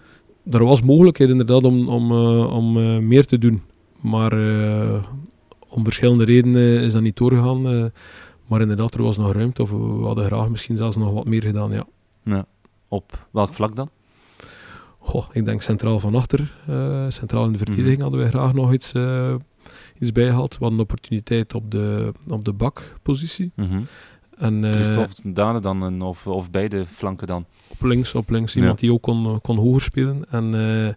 Er 0.49 0.63
was 0.63 0.81
mogelijkheid 0.81 1.29
inderdaad 1.29 1.63
om, 1.63 1.87
om, 1.87 2.11
uh, 2.11 2.53
om 2.53 2.77
uh, 2.77 2.97
meer 2.97 3.25
te 3.25 3.37
doen. 3.37 3.61
Maar 4.01 4.33
uh, 4.33 5.03
om 5.67 5.83
verschillende 5.83 6.23
redenen 6.23 6.81
is 6.81 6.93
dat 6.93 7.01
niet 7.01 7.17
doorgegaan. 7.17 7.91
maar 8.47 8.61
inderdaad, 8.61 8.93
er 8.93 9.03
was 9.03 9.17
nog 9.17 9.33
ruimte. 9.33 9.61
Of 9.61 9.71
we 9.71 10.03
hadden 10.03 10.25
graag 10.25 10.49
misschien 10.49 10.75
zelfs 10.75 10.97
nog 10.97 11.13
wat 11.13 11.25
meer 11.25 11.41
gedaan, 11.41 11.71
ja. 11.71 11.83
ja. 12.23 12.45
Op 12.87 13.27
welk 13.31 13.53
vlak 13.53 13.75
dan? 13.75 13.89
Goh, 14.99 15.25
ik 15.31 15.45
denk 15.45 15.61
centraal 15.61 15.99
van 15.99 16.15
achter. 16.15 16.55
centraal 17.09 17.45
in 17.45 17.51
de 17.51 17.57
verdediging 17.57 17.95
mm. 17.95 18.01
hadden 18.01 18.19
wij 18.19 18.29
graag 18.29 18.53
nog 18.53 18.73
iets, 18.73 18.93
iets 19.99 20.11
bijgehaald. 20.11 20.51
We 20.51 20.57
hadden 20.59 20.79
een 20.79 20.85
opportuniteit 20.85 21.53
op 21.53 21.71
de, 21.71 22.11
op 22.27 22.45
de 22.45 22.53
bakpositie. 22.53 23.51
Mm 23.55 23.67
-hmm. 23.69 23.85
En, 24.41 24.63
uh, 24.63 24.71
Christophe 24.71 25.33
Dane 25.33 25.59
dan, 25.59 25.81
een, 25.81 26.01
of, 26.01 26.27
of 26.27 26.51
beide 26.51 26.85
flanken 26.85 27.27
dan? 27.27 27.45
Op 27.67 27.81
links, 27.81 28.15
op 28.15 28.29
links. 28.29 28.55
Iemand 28.55 28.79
die 28.79 28.93
ook 28.93 29.01
kon, 29.01 29.41
kon 29.41 29.57
hoger 29.57 29.81
spelen. 29.81 30.25
En, 30.29 30.53
uh, 30.53 30.87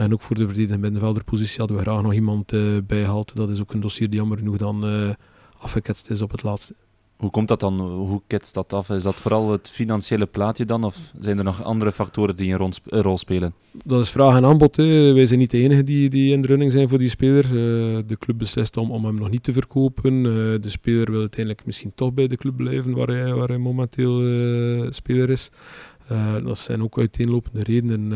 en 0.00 0.12
ook 0.12 0.22
voor 0.22 0.36
de 0.36 0.44
verdedigende 0.44 0.80
middenvelderpositie 0.80 1.58
hadden 1.58 1.76
we 1.76 1.82
graag 1.82 2.02
nog 2.02 2.12
iemand 2.12 2.52
uh, 2.52 2.78
bijgehaald. 2.86 3.36
Dat 3.36 3.48
is 3.48 3.60
ook 3.60 3.72
een 3.72 3.80
dossier 3.80 4.10
die 4.10 4.18
jammer 4.18 4.38
genoeg 4.38 4.56
dan 4.56 5.16
afgeketst 5.58 6.10
is 6.10 6.22
op 6.22 6.30
het 6.30 6.42
laatste. 6.42 6.74
Hoe 7.22 7.30
komt 7.30 7.48
dat 7.48 7.60
dan? 7.60 7.80
Hoe 7.80 8.22
ketst 8.26 8.54
dat 8.54 8.72
af? 8.72 8.90
Is 8.90 9.02
dat 9.02 9.14
vooral 9.14 9.50
het 9.50 9.70
financiële 9.70 10.26
plaatje 10.26 10.64
dan? 10.64 10.84
Of 10.84 11.12
zijn 11.18 11.38
er 11.38 11.44
nog 11.44 11.62
andere 11.62 11.92
factoren 11.92 12.36
die 12.36 12.52
een 12.52 13.02
rol 13.02 13.18
spelen? 13.18 13.54
Dat 13.84 14.00
is 14.00 14.10
vraag 14.10 14.36
en 14.36 14.44
aanbod. 14.44 14.76
Hè. 14.76 15.12
Wij 15.12 15.26
zijn 15.26 15.38
niet 15.38 15.50
de 15.50 15.58
enige 15.58 15.84
die, 15.84 16.10
die 16.10 16.32
in 16.32 16.42
de 16.42 16.48
running 16.48 16.72
zijn 16.72 16.88
voor 16.88 16.98
die 16.98 17.08
speler. 17.08 17.44
Uh, 17.44 17.50
de 18.06 18.16
club 18.18 18.38
beslist 18.38 18.76
om, 18.76 18.88
om 18.88 19.04
hem 19.04 19.14
nog 19.14 19.30
niet 19.30 19.42
te 19.42 19.52
verkopen. 19.52 20.14
Uh, 20.14 20.32
de 20.60 20.70
speler 20.70 21.10
wil 21.10 21.20
uiteindelijk 21.20 21.66
misschien 21.66 21.92
toch 21.94 22.12
bij 22.12 22.26
de 22.26 22.36
club 22.36 22.56
blijven 22.56 22.94
waar 22.94 23.08
hij, 23.08 23.34
waar 23.34 23.48
hij 23.48 23.58
momenteel 23.58 24.22
uh, 24.22 24.86
speler 24.90 25.30
is. 25.30 25.50
dat 26.44 26.58
zijn 26.58 26.82
ook 26.82 26.98
uiteenlopende 26.98 27.62
redenen. 27.62 28.08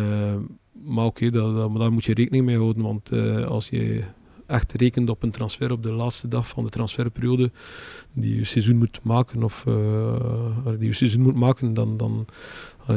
maar 0.84 1.04
oké, 1.04 1.26
okay, 1.26 1.78
daar 1.78 1.92
moet 1.92 2.04
je 2.04 2.14
rekening 2.14 2.44
mee 2.44 2.56
houden. 2.56 2.82
Want 2.82 3.12
als 3.48 3.68
je 3.68 4.02
echt 4.46 4.72
rekent 4.72 5.10
op 5.10 5.22
een 5.22 5.30
transfer 5.30 5.72
op 5.72 5.82
de 5.82 5.92
laatste 5.92 6.28
dag 6.28 6.48
van 6.48 6.64
de 6.64 6.70
transferperiode 6.70 7.50
die 8.12 8.36
je 8.36 8.44
seizoen 8.44 8.76
moet 8.76 9.00
maken 9.02 9.42
of 9.42 9.64
uh, 9.68 9.74
die 10.78 10.86
je 10.88 10.92
seizoen 10.92 11.22
moet 11.22 11.34
maken, 11.34 11.74
dan, 11.74 11.96
dan, 11.96 12.26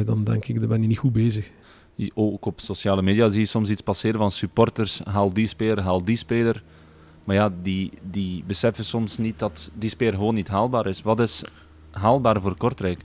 dan 0.04 0.24
denk 0.24 0.44
ik, 0.44 0.60
dat 0.60 0.68
ben 0.68 0.82
je 0.82 0.88
niet 0.88 0.98
goed 0.98 1.12
bezig. 1.12 1.50
Ook 2.14 2.44
op 2.46 2.60
sociale 2.60 3.02
media 3.02 3.28
zie 3.28 3.40
je 3.40 3.46
soms 3.46 3.68
iets 3.70 3.80
passeren 3.80 4.18
van 4.18 4.30
supporters, 4.30 5.00
haal 5.04 5.32
die 5.32 5.48
speler, 5.48 5.80
haal 5.80 6.04
die 6.04 6.16
speler. 6.16 6.62
Maar 7.24 7.36
ja, 7.36 7.52
die, 7.62 7.90
die 8.10 8.44
beseffen 8.46 8.84
soms 8.84 9.18
niet 9.18 9.38
dat 9.38 9.70
die 9.74 9.90
speler 9.90 10.14
gewoon 10.14 10.34
niet 10.34 10.48
haalbaar 10.48 10.86
is. 10.86 11.02
Wat 11.02 11.20
is 11.20 11.44
haalbaar 11.90 12.40
voor 12.40 12.56
Kortrijk? 12.56 13.00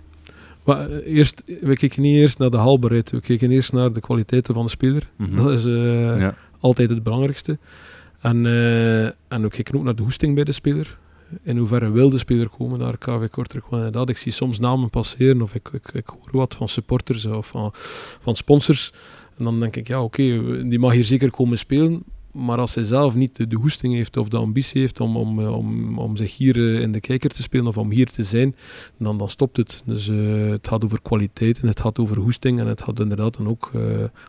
Maar 0.64 0.90
eh, 0.90 1.16
eerst, 1.16 1.44
we 1.62 1.76
kijken 1.76 2.02
niet 2.02 2.16
eerst 2.16 2.38
naar 2.38 2.50
de 2.50 2.58
haalbaarheid, 2.58 3.10
we 3.12 3.20
kijken 3.20 3.52
eerst 3.52 3.74
naar 3.74 3.94
de 3.94 4.00
kwaliteiten 4.00 4.54
van 4.54 4.64
de 4.64 4.70
speler. 4.70 5.10
Mhm. 5.16 5.36
Dat 5.36 5.50
is 5.52 5.66
eh, 5.66 6.20
Ja. 6.20 6.36
altijd 6.60 6.90
het 6.90 7.04
belangrijkste. 7.04 7.58
En, 8.26 8.46
eh, 8.46 9.06
en 9.06 9.46
ook 9.46 9.84
naar 9.84 9.96
de 9.96 10.02
hoesting 10.02 10.36
bij 10.36 10.44
de 10.44 10.52
speler. 10.52 10.98
In 11.44 11.58
hoeverre 11.58 11.92
wil 11.92 12.10
de 12.10 12.18
speler 12.18 12.50
komen 12.50 12.80
naar 12.80 12.98
KV 12.98 13.30
Kortrijk? 13.30 13.66
Want 13.66 13.86
inderdaad, 13.86 14.10
ik 14.10 14.18
zie 14.18 14.32
soms 14.32 14.60
namen 14.60 14.90
passeren 14.90 15.42
of 15.42 15.56
ik, 15.56 15.70
ik, 15.72 15.88
ik 15.94 16.08
hoor 16.08 16.30
wat 16.32 16.54
van 16.54 16.70
supporters 16.70 17.26
of 17.26 17.48
van 18.22 18.36
sponsors. 18.36 18.94
En 19.38 19.44
dan 19.44 19.60
denk 19.60 19.76
ik, 19.76 19.88
ja 19.88 20.04
oké, 20.04 20.22
die 20.68 20.80
mag 20.80 20.94
hier 20.94 21.06
zeker 21.06 21.32
komen 21.32 21.58
spelen. 21.58 22.04
Maar 22.36 22.58
als 22.58 22.76
hij 22.76 22.84
zelf 22.84 23.16
niet 23.16 23.50
de, 23.50 23.56
hoesting 23.56 23.94
heeft 23.94 24.18
of 24.18 24.30
de 24.30 24.38
ambitie 24.38 24.82
heeft 24.82 25.00
om, 25.00 25.18
om, 25.18 25.40
eh, 25.40 25.58
om, 25.58 26.00
om 26.00 26.16
zich 26.16 26.38
hier 26.38 26.56
eh, 26.56 26.82
in 26.82 26.92
de 26.92 27.00
kijker 27.00 27.30
te 27.30 27.42
spelen 27.42 27.68
of 27.68 27.78
om 27.78 27.92
hier 27.92 28.08
te 28.08 28.24
zijn, 28.24 28.56
dan, 28.98 29.18
dan 29.18 29.30
stopt 29.30 29.58
het. 29.58 29.84
Dus 29.86 30.08
eh, 30.08 30.50
het 30.50 30.68
gaat 30.68 30.84
over 30.84 31.02
kwaliteit 31.02 31.60
en 31.60 31.68
het 31.68 31.80
gaat 31.80 32.00
over 32.00 32.18
hoesting 32.18 32.60
en 32.60 32.68
het 32.68 32.84
gaat 32.84 33.00
inderdaad 33.00 33.38
dan 33.38 33.48
ook 33.48 33.72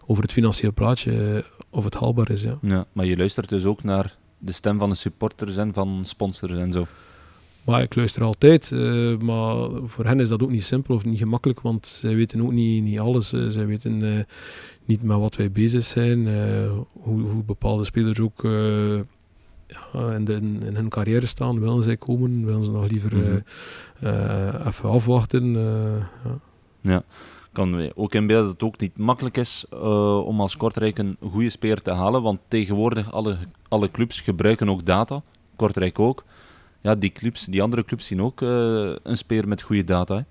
over 0.07 0.23
het 0.23 0.33
financieel 0.33 0.73
plaatje, 0.73 1.45
of 1.71 1.85
het 1.85 1.95
haalbaar 1.95 2.31
is. 2.31 2.43
Ja. 2.43 2.59
Ja, 2.63 2.87
maar 2.93 3.07
je 3.07 3.17
luistert 3.17 3.49
dus 3.49 3.65
ook 3.65 3.83
naar 3.83 4.17
de 4.39 4.53
stem 4.53 4.79
van 4.79 4.91
de 4.91 4.97
supporters 4.97 5.57
en 5.57 5.73
van 5.73 6.03
sponsors 6.05 6.53
en 6.53 6.73
zo. 6.73 6.87
Maar 7.67 7.83
ik 7.83 7.95
luister 7.95 8.23
altijd, 8.23 8.73
eh, 8.73 9.17
maar 9.19 9.69
voor 9.85 10.05
hen 10.05 10.21
is 10.21 10.29
dat 10.29 10.43
ook 10.43 10.51
niet 10.51 10.65
simpel 10.65 10.95
of 10.95 11.05
niet 11.05 11.19
gemakkelijk, 11.19 11.61
want 11.61 11.87
zij 11.87 12.15
weten 12.15 12.41
ook 12.43 12.53
niet, 12.53 12.83
niet 12.83 12.99
alles. 12.99 13.33
Eh, 13.33 13.45
zij 13.49 13.67
weten 13.67 14.03
eh, 14.19 14.25
niet 14.85 15.03
met 15.03 15.17
wat 15.19 15.37
wij 15.37 15.51
bezig 15.51 15.85
zijn, 15.85 16.29
hoe, 16.93 17.21
hoe 17.21 17.43
bepaalde 17.45 17.85
spelers 17.85 18.21
ook 18.21 18.43
ja, 19.67 20.13
in, 20.15 20.25
de, 20.25 20.33
in 20.67 20.75
hun 20.75 20.89
carrière 20.89 21.27
staan. 21.27 21.61
Willen 21.61 21.83
zij 21.83 21.97
komen, 21.97 22.45
willen 22.47 22.65
ze 22.65 22.71
nog 22.71 22.91
liever 22.91 23.17
Mhm. 23.17 23.39
even 24.69 24.91
afwachten. 24.91 25.57
eh, 25.57 26.31
ja. 26.81 27.03
kan 27.53 27.93
ook 27.95 28.15
inbeelden 28.15 28.45
dat 28.47 28.53
het 28.61 28.63
ook 28.63 28.81
niet 28.81 28.97
makkelijk 28.99 29.37
is 29.37 29.65
om 30.25 30.41
als 30.41 30.57
Kortrijk 30.57 30.99
een 30.99 31.17
goede 31.31 31.51
speler 31.51 31.83
te 31.83 31.93
halen, 31.93 32.23
want 32.23 32.41
tegenwoordig 32.49 33.13
alle, 33.13 33.37
alle 33.69 33.91
clubs 33.91 34.21
gebruiken 34.21 34.69
ook 34.69 34.85
data, 34.87 35.23
Kortrijk 35.57 35.99
ook. 35.99 36.25
Ja, 36.87 36.95
die, 36.95 37.11
clubs, 37.11 37.45
die 37.45 37.63
andere 37.63 37.85
clubs 37.85 38.07
zien 38.07 38.23
ook 38.23 38.43
eh, 38.43 38.93
een 39.03 39.17
speler 39.17 39.49
met 39.49 39.63
goede 39.63 39.85
data. 39.85 40.17
Hè. 40.17 40.23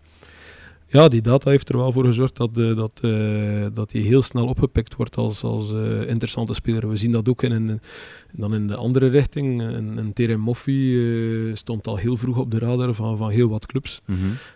Ja, 0.87 1.07
die 1.07 1.21
data 1.21 1.49
heeft 1.49 1.69
er 1.69 1.77
wel 1.77 1.91
voor 1.91 2.05
gezorgd 2.05 2.35
dat, 2.35 2.57
eh, 2.57 2.75
dat, 2.75 2.99
eh, 3.01 3.65
dat 3.73 3.91
hij 3.91 4.01
heel 4.01 4.21
snel 4.21 4.47
opgepikt 4.47 4.95
wordt 4.95 5.17
als, 5.17 5.43
als 5.43 5.71
interessante 6.07 6.53
speler. 6.53 6.89
We 6.89 6.97
zien 6.97 7.11
dat 7.11 7.29
ook 7.29 7.43
in, 7.43 7.51
een, 7.51 7.79
dan 8.31 8.53
in 8.53 8.67
de 8.67 8.75
andere 8.75 9.07
richting. 9.07 9.61
Een, 9.61 9.97
een 9.97 10.13
Terem 10.13 10.39
Moffi 10.39 11.51
stond 11.53 11.87
al 11.87 11.97
heel 11.97 12.17
vroeg 12.17 12.37
op 12.37 12.51
de 12.51 12.59
radar 12.59 12.93
van, 12.93 13.17
van 13.17 13.29
heel 13.29 13.49
wat 13.49 13.65
clubs. 13.65 14.01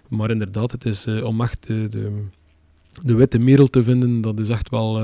Maar 0.08 0.30
inderdaad, 0.30 0.72
het 0.72 0.86
is 0.86 1.08
om 1.08 1.42
echt 1.42 1.68
de, 1.68 1.88
de, 1.88 2.26
de 3.02 3.16
witte 3.16 3.40
merel 3.40 3.68
te 3.68 3.84
vinden, 3.84 4.22
dat 4.22 4.40
is 4.40 4.50
echt 4.50 4.70
wel... 4.70 5.02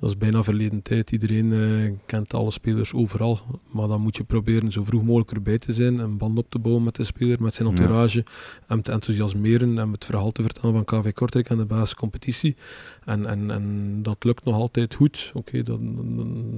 dat 0.00 0.10
is 0.10 0.16
bijna 0.18 0.42
verleden 0.42 0.82
tijd. 0.82 1.10
Iedereen 1.10 1.52
eh, 1.52 1.92
kent 2.06 2.34
alle 2.34 2.50
spelers 2.50 2.92
overal. 2.92 3.40
Maar 3.72 3.88
dan 3.88 4.00
moet 4.00 4.16
je 4.16 4.24
proberen 4.24 4.72
zo 4.72 4.84
vroeg 4.84 5.02
mogelijk 5.02 5.32
erbij 5.32 5.58
te 5.58 5.72
zijn. 5.72 5.98
Een 5.98 6.16
band 6.16 6.38
op 6.38 6.46
te 6.50 6.58
bouwen 6.58 6.84
met 6.84 6.94
de 6.96 7.04
speler, 7.04 7.42
met 7.42 7.54
zijn 7.54 7.68
Ja. 7.68 7.74
entourage. 7.74 8.24
Hem 8.66 8.82
te 8.82 8.92
enthousiasmeren 8.92 9.78
en 9.78 9.92
het 9.92 10.04
verhaal 10.04 10.32
te 10.32 10.42
vertellen 10.42 10.74
van 10.74 10.84
KV 11.02 11.12
Kortrijk 11.12 11.48
en 11.48 11.56
de 11.56 11.64
basiscompetitie. 11.64 12.56
En, 13.04 13.26
en, 13.26 13.50
en 13.50 13.98
dat 14.02 14.24
lukt 14.24 14.44
nog 14.44 14.54
altijd 14.54 14.94
goed. 14.94 15.30
Oké, 15.34 15.62
dat, 15.62 15.78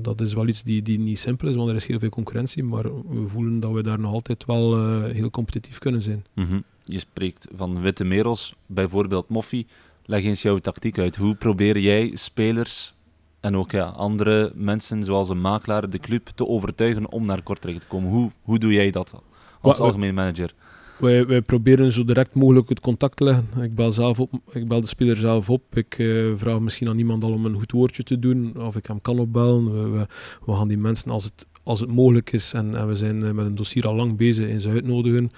dat 0.04 0.20
is 0.20 0.34
wel 0.34 0.46
iets 0.46 0.62
die, 0.62 0.82
die 0.82 0.98
niet 0.98 1.18
simpel 1.18 1.48
is, 1.48 1.54
want 1.54 1.68
er 1.68 1.74
is 1.74 1.86
heel 1.86 1.98
veel 1.98 2.08
concurrentie. 2.08 2.62
Maar 2.64 2.82
we 2.82 3.24
voelen 3.28 3.60
dat 3.60 3.72
we 3.72 3.82
daar 3.82 3.98
nog 4.00 4.12
altijd 4.12 4.44
wel 4.46 4.76
eh, 4.76 5.12
heel 5.14 5.30
competitief 5.30 5.78
kunnen 5.78 6.02
zijn. 6.02 6.24
Mhm. 6.34 6.60
Je 6.84 6.98
spreekt 6.98 7.46
van 7.56 7.80
witte 7.80 8.04
merels, 8.04 8.54
bijvoorbeeld 8.66 9.28
Moffie. 9.28 9.66
Leg 10.04 10.24
eens 10.24 10.42
jouw 10.42 10.58
tactiek 10.58 10.98
uit. 10.98 11.16
Hoe 11.16 11.34
probeer 11.34 11.78
jij 11.78 12.10
spelers 12.14 12.94
en 13.40 13.56
ook 13.56 13.70
ja, 13.70 13.84
andere 13.84 14.52
mensen, 14.54 15.04
zoals 15.04 15.28
een 15.28 15.40
makelaar, 15.40 15.90
de 15.90 15.98
club, 15.98 16.28
te 16.34 16.46
overtuigen 16.46 17.12
om 17.12 17.26
naar 17.26 17.42
Kortrijk 17.42 17.78
te 17.78 17.86
komen? 17.86 18.10
Hoe, 18.10 18.30
hoe 18.42 18.58
doe 18.58 18.72
jij 18.72 18.90
dat 18.90 19.14
als 19.60 19.78
algemeen 19.78 20.14
manager? 20.14 20.54
Wij, 20.98 21.26
wij 21.26 21.42
proberen 21.42 21.92
zo 21.92 22.04
direct 22.04 22.34
mogelijk 22.34 22.68
het 22.68 22.80
contact 22.80 23.16
te 23.16 23.24
leggen. 23.24 23.48
Ik 23.62 23.74
bel, 23.74 23.92
zelf 23.92 24.20
op, 24.20 24.32
ik 24.52 24.68
bel 24.68 24.80
de 24.80 24.86
speler 24.86 25.16
zelf 25.16 25.50
op. 25.50 25.76
Ik 25.76 25.98
eh, 25.98 26.32
vraag 26.34 26.58
misschien 26.58 26.88
aan 26.88 26.98
iemand 26.98 27.24
al 27.24 27.32
om 27.32 27.46
een 27.46 27.58
goed 27.58 27.72
woordje 27.72 28.02
te 28.02 28.18
doen. 28.18 28.62
Of 28.62 28.76
ik 28.76 28.86
hem 28.86 29.00
kan 29.00 29.18
opbellen. 29.18 29.72
We, 29.72 29.98
we, 29.98 30.06
we 30.46 30.52
gaan 30.52 30.68
die 30.68 30.78
mensen, 30.78 31.10
als 31.10 31.24
het, 31.24 31.46
als 31.70 31.80
het 31.80 31.90
mogelijk 31.90 32.32
is, 32.32 32.52
en, 32.52 32.74
en 32.76 32.88
we 32.88 32.96
zijn 32.96 33.24
eh, 33.24 33.30
met 33.30 33.44
een 33.46 33.54
dossier 33.54 33.86
al 33.86 33.94
lang 33.94 34.16
bezig, 34.16 34.48
in 34.48 34.60
ze 34.60 34.68
uitnodigen. 34.68 35.30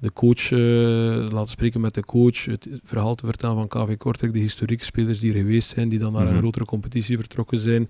De 0.00 0.12
coach 0.12 0.52
eh, 0.52 0.58
laten 1.32 1.50
spreken 1.50 1.80
met 1.80 1.94
de 1.94 2.04
coach. 2.04 2.44
Het 2.44 2.68
verhaal 2.84 3.14
te 3.14 3.26
vertellen 3.26 3.56
van 3.56 3.68
KV 3.68 3.96
Kortrijk. 3.96 4.32
De 4.32 4.38
historieke 4.38 4.84
spelers 4.84 5.20
die 5.20 5.32
er 5.32 5.38
geweest 5.38 5.68
zijn, 5.68 5.88
die 5.88 5.98
dan 5.98 6.12
naar 6.12 6.22
Mhm. 6.24 6.32
een 6.32 6.38
grotere 6.38 6.64
competitie 6.64 7.16
vertrokken 7.18 7.58
zijn. 7.58 7.88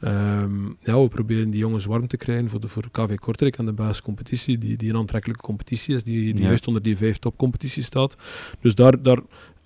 Ehm, 0.00 0.66
ja, 0.80 1.00
we 1.00 1.08
proberen 1.08 1.50
die 1.50 1.60
jongens 1.60 1.84
warm 1.84 2.06
te 2.06 2.16
krijgen 2.16 2.50
voor, 2.50 2.60
de, 2.60 2.68
voor 2.68 2.84
KV 2.90 3.14
Kortrijk 3.14 3.56
en 3.58 3.64
de 3.64 3.72
basiscompetitie, 3.72 4.58
die, 4.58 4.76
die 4.76 4.90
een 4.90 4.96
aantrekkelijke 4.96 5.42
competitie 5.42 5.94
is, 5.94 6.04
die, 6.04 6.32
die 6.34 6.42
Ja. 6.42 6.48
juist 6.48 6.66
onder 6.66 6.82
die 6.82 6.96
vijf 6.96 7.18
topcompetities 7.18 7.84
staat. 7.86 8.16
Dus 8.60 8.74
daar, 8.74 9.02
daar, 9.02 9.18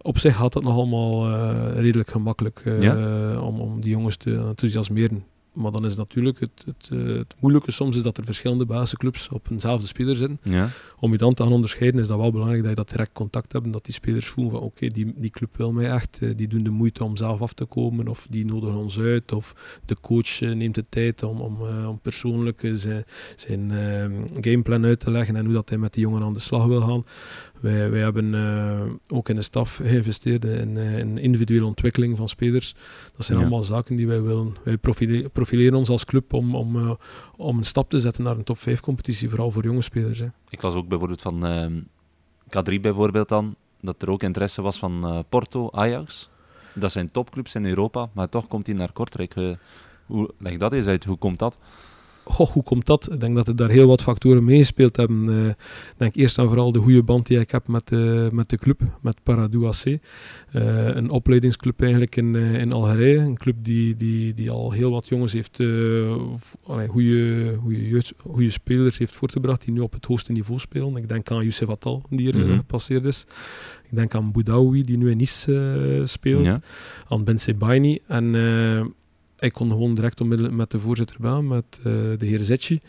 op 0.03 0.19
zich 0.19 0.37
gaat 0.37 0.53
dat 0.53 0.63
nog 0.63 0.75
allemaal 0.75 1.27
eh, 1.31 1.81
redelijk 1.81 2.09
gemakkelijk 2.11 2.63
om, 3.41 3.61
om 3.61 3.81
die 3.81 3.91
jongens 3.91 4.17
te 4.17 4.35
enthousiasmeren. 4.37 5.25
Maar 5.55 5.73
dan 5.73 5.87
is 5.87 5.97
natuurlijk 5.97 6.41
het, 6.41 6.65
het, 6.67 6.89
eh, 6.93 7.17
het 7.17 7.35
moeilijke 7.41 7.71
soms 7.71 7.97
is 7.97 8.03
dat 8.03 8.19
er 8.19 8.25
verschillende 8.25 8.65
basisclubs 8.65 9.29
op 9.29 9.51
eenzelfde 9.51 9.87
speler 9.87 10.17
zitten. 10.17 10.39
Ja. 10.43 10.69
Om 11.01 11.13
je 11.13 11.19
dan 11.19 11.35
te 11.35 11.43
gaan 11.43 11.53
onderscheiden 11.53 12.01
is 12.01 12.09
dat 12.09 12.19
wel 12.19 12.31
belangrijk 12.31 12.61
dat 12.61 12.71
je 12.71 12.77
dat 12.77 12.89
direct 12.89 13.13
contact 13.13 13.53
hebt 13.53 13.65
en 13.65 13.71
dat 13.71 13.85
die 13.85 13.95
spelers 13.95 14.29
voelen 14.29 14.53
van 14.53 14.63
oké, 14.63 14.87
die, 14.87 15.15
die 15.17 15.31
club 15.31 15.57
wil 15.57 15.73
mij 15.73 15.91
echt, 15.91 16.19
eh, 16.23 16.31
die 16.37 16.49
doen 16.49 16.63
de 16.63 16.71
moeite 16.71 17.05
om 17.05 17.17
zelf 17.17 17.43
af 17.43 17.53
te 17.53 17.65
komen 17.65 18.09
of 18.09 18.27
die 18.31 18.45
nodigen 18.45 18.77
ons 18.77 18.99
uit 18.99 19.33
of 19.33 19.81
de 19.87 19.97
coach 20.01 20.41
eh, 20.41 20.53
neemt 20.53 20.75
de 20.75 20.85
tijd 20.89 21.23
om, 21.23 21.41
om, 21.41 21.57
om 21.87 21.99
persoonlijk 21.99 22.69
zijn, 22.73 23.05
zijn 23.37 23.73
gameplan 24.41 24.85
uit 24.85 25.01
te 25.01 25.11
leggen 25.11 25.37
en 25.37 25.45
hoe 25.45 25.55
dat 25.55 25.69
hij 25.69 25.79
met 25.79 25.93
die 25.93 26.03
jongen 26.03 26.23
aan 26.23 26.35
de 26.35 26.41
slag 26.41 26.67
wil 26.67 26.81
gaan. 26.81 27.05
Wij, 27.61 27.91
wij 27.91 28.01
hebben 28.01 28.35
eh, 28.35 29.17
ook 29.17 29.29
in 29.29 29.37
de 29.37 29.43
staf 29.43 29.77
geïnvesteerd 29.77 30.45
in, 30.45 30.77
eh, 30.77 30.99
in 30.99 31.19
individuele 31.19 31.65
ontwikkeling 31.67 32.17
van 32.17 32.29
spelers. 32.29 32.75
Dat 33.17 33.27
zijn 33.27 33.39
Ja. 33.39 33.45
allemaal 33.45 33.63
zaken 33.65 33.97
die 33.97 34.07
wij 34.07 34.23
willen. 34.23 34.57
Wij 34.65 34.77
profile- 34.79 35.29
profileren 35.29 35.79
ons 35.79 35.89
als 35.89 36.05
club 36.05 36.33
om, 36.33 36.55
om, 36.55 36.77
eh, 36.77 36.91
om 37.37 37.59
een 37.59 37.65
stap 37.65 37.91
te 37.91 38.01
zetten 38.01 38.25
naar 38.25 38.37
een 38.37 38.45
top 38.45 38.59
5 38.59 38.81
competitie, 38.81 39.29
vooral 39.29 39.51
voor 39.51 39.65
jonge 39.65 39.83
spelers. 39.83 40.19
Hè. 40.19 40.27
Ik 40.49 40.63
las 40.63 40.75
ook 40.75 40.89
bijvoorbeeld 40.89 41.23
van 41.23 41.47
ehm, 41.47 41.81
K3 42.49 42.81
bijvoorbeeld 42.81 43.29
dan, 43.29 43.55
dat 43.81 44.03
er 44.03 44.11
ook 44.11 44.23
interesse 44.23 44.63
was 44.63 44.79
van 44.79 45.25
Porto, 45.29 45.69
Ajax. 45.73 46.31
Dat 46.75 46.93
zijn 46.93 47.11
topclubs 47.11 47.55
in 47.55 47.67
Europa, 47.67 48.09
maar 48.13 48.29
toch 48.29 48.49
komt 48.49 48.67
hij 48.67 48.77
naar 48.77 48.93
Kortrijk. 48.93 49.35
Hoe, 50.07 50.31
leg 50.39 50.57
dat 50.57 50.73
eens 50.73 50.87
uit, 50.87 51.05
hoe 51.05 51.17
komt 51.17 51.39
dat? 51.39 51.59
Goh, 52.25 52.47
hoe 52.49 52.63
komt 52.63 52.87
dat? 52.87 53.13
Ik 53.13 53.21
denk 53.21 53.37
dat 53.37 53.49
er 53.49 53.57
daar 53.57 53.69
heel 53.69 53.87
wat 53.87 54.03
factoren 54.03 54.45
meegespeeld 54.45 54.97
hebben. 54.97 55.29
Eh, 55.29 55.49
ik 55.49 55.95
denk 55.97 56.15
eerst 56.15 56.39
en 56.39 56.47
vooral 56.47 56.73
de 56.73 56.79
goede 56.79 57.03
band 57.03 57.27
die 57.27 57.39
ik 57.39 57.51
heb 57.51 57.69
met 57.69 57.89
de, 57.89 58.29
met 58.33 58.49
de 58.49 58.57
club, 58.59 58.81
met 59.03 59.17
Paradou 59.23 59.67
AC. 59.67 59.85
Eh, 59.85 59.99
een 60.87 61.11
opleidingsclub 61.11 61.81
eigenlijk 61.81 62.17
in, 62.17 62.35
eh, 62.37 62.61
in 62.61 62.73
Algerije. 62.73 63.19
Een 63.19 63.37
club 63.37 63.57
die, 63.63 63.97
die, 63.97 64.35
die 64.35 64.51
al 64.51 64.71
heel 64.71 64.91
wat 64.91 65.09
jongens 65.09 65.33
heeft, 65.33 65.61
eh, 65.61 65.67
goede, 66.89 67.55
goede, 67.61 67.89
jeugd- 67.89 68.13
goede 68.27 68.51
spelers 68.51 68.99
heeft 68.99 69.13
voortgebracht 69.13 69.65
die 69.65 69.75
nu 69.75 69.81
op 69.81 69.93
het 69.93 70.05
hoogste 70.05 70.33
niveau 70.33 70.59
spelen. 70.59 70.97
Ik 70.97 71.09
denk 71.09 71.31
aan 71.31 71.43
Youssef 71.43 71.69
Attal, 71.69 72.03
die 72.11 72.29
er 72.33 72.39
eh, 72.41 72.45
Mhm. 72.47 72.57
gepasseerd 72.57 73.05
is. 73.05 73.27
Ik 73.91 73.97
denk 74.01 74.15
aan 74.15 74.33
Boudaoui, 74.33 74.83
die 74.83 74.99
nu 74.99 75.11
in 75.11 75.17
Nice 75.17 75.55
eh, 76.01 76.07
speelt 76.07 76.45
Ja. 76.45 76.59
aan 77.09 77.25
Ben 77.25 77.39
Sebaini. 77.39 77.99
En 78.07 78.35
eh, 78.35 78.85
ik 79.45 79.53
kon 79.53 79.69
gewoon 79.71 79.95
direct 79.95 80.21
onmiddellijk 80.21 80.57
met 80.57 80.71
de 80.71 80.79
voorzitter 80.79 81.17
bellen, 81.21 81.47
met 81.47 81.65
eh, 81.79 81.93
de 82.19 82.27
heer 82.27 82.41
Zetchi. 82.41 82.81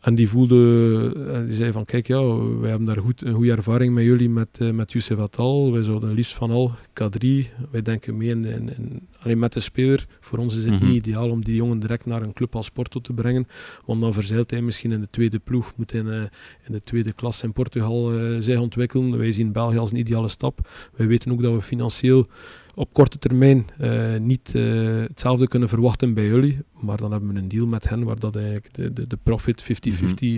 En 0.00 0.14
die 0.14 0.28
voelde, 0.28 1.12
en 1.32 1.44
die 1.44 1.54
zei 1.54 1.72
van 1.72 1.84
kijk 1.84 2.06
ja, 2.06 2.36
wij 2.60 2.68
hebben 2.70 2.86
daar 2.86 2.98
goed, 2.98 3.22
een 3.24 3.34
goede 3.34 3.52
ervaring 3.52 3.94
met 3.94 4.04
jullie, 4.04 4.28
met, 4.28 4.48
eh 4.58 4.70
met 4.70 4.92
Youssef 4.92 5.18
Attal. 5.18 5.72
Wij 5.72 5.82
zouden 5.82 6.12
liefst 6.12 6.34
van 6.34 6.50
al 6.50 6.72
K3, 7.00 7.26
wij 7.70 7.82
denken 7.82 8.16
mee 8.16 8.28
in, 8.28 8.44
in- 8.44 9.08
alleen 9.24 9.38
met 9.38 9.52
de 9.52 9.60
speler. 9.60 10.06
Voor 10.20 10.38
ons 10.38 10.56
is 10.56 10.64
het 10.64 10.72
Mhm. 10.72 10.86
niet 10.86 10.94
ideaal 11.06 11.30
om 11.30 11.44
die 11.44 11.54
jongen 11.54 11.78
direct 11.78 12.06
naar 12.06 12.22
een 12.22 12.32
club 12.32 12.56
als 12.56 12.70
Porto 12.70 13.00
te 13.00 13.12
brengen, 13.12 13.46
want 13.84 14.00
dan 14.00 14.12
verzeilt 14.12 14.50
hij 14.50 14.62
misschien 14.62 14.92
in 14.92 15.00
de 15.00 15.08
tweede 15.10 15.38
ploeg, 15.38 15.72
moet 15.76 15.90
hij 15.92 16.00
in, 16.00 16.08
eh, 16.10 16.20
in 16.66 16.72
de 16.72 16.82
tweede 16.82 17.12
klas 17.12 17.42
in 17.42 17.52
Portugal 17.52 18.18
eh, 18.18 18.36
zich 18.38 18.58
ontwikkelen. 18.58 19.18
Wij 19.18 19.32
zien 19.32 19.52
België 19.52 19.78
als 19.78 19.90
een 19.92 19.98
ideale 19.98 20.28
stap. 20.28 20.68
Wij 20.96 21.06
weten 21.06 21.32
ook 21.32 21.42
dat 21.42 21.52
we 21.52 21.60
financieel 21.60 22.26
op 22.74 22.92
korte 22.92 23.18
termijn 23.18 23.66
eh, 23.78 24.16
niet 24.20 24.52
hetzelfde 24.52 25.48
kunnen 25.48 25.68
verwachten 25.68 26.14
bij 26.14 26.26
jullie. 26.26 26.58
Maar 26.80 26.96
dan 26.96 27.10
hebben 27.12 27.32
we 27.32 27.38
een 27.38 27.48
deal 27.48 27.66
met 27.66 27.88
hen 27.88 28.04
waar 28.04 28.18
dat 28.18 28.36
eigenlijk 28.36 28.74
de, 28.74 28.92
de, 28.92 29.06
de 29.06 29.18
profit 29.22 29.62
50-50 29.62 29.66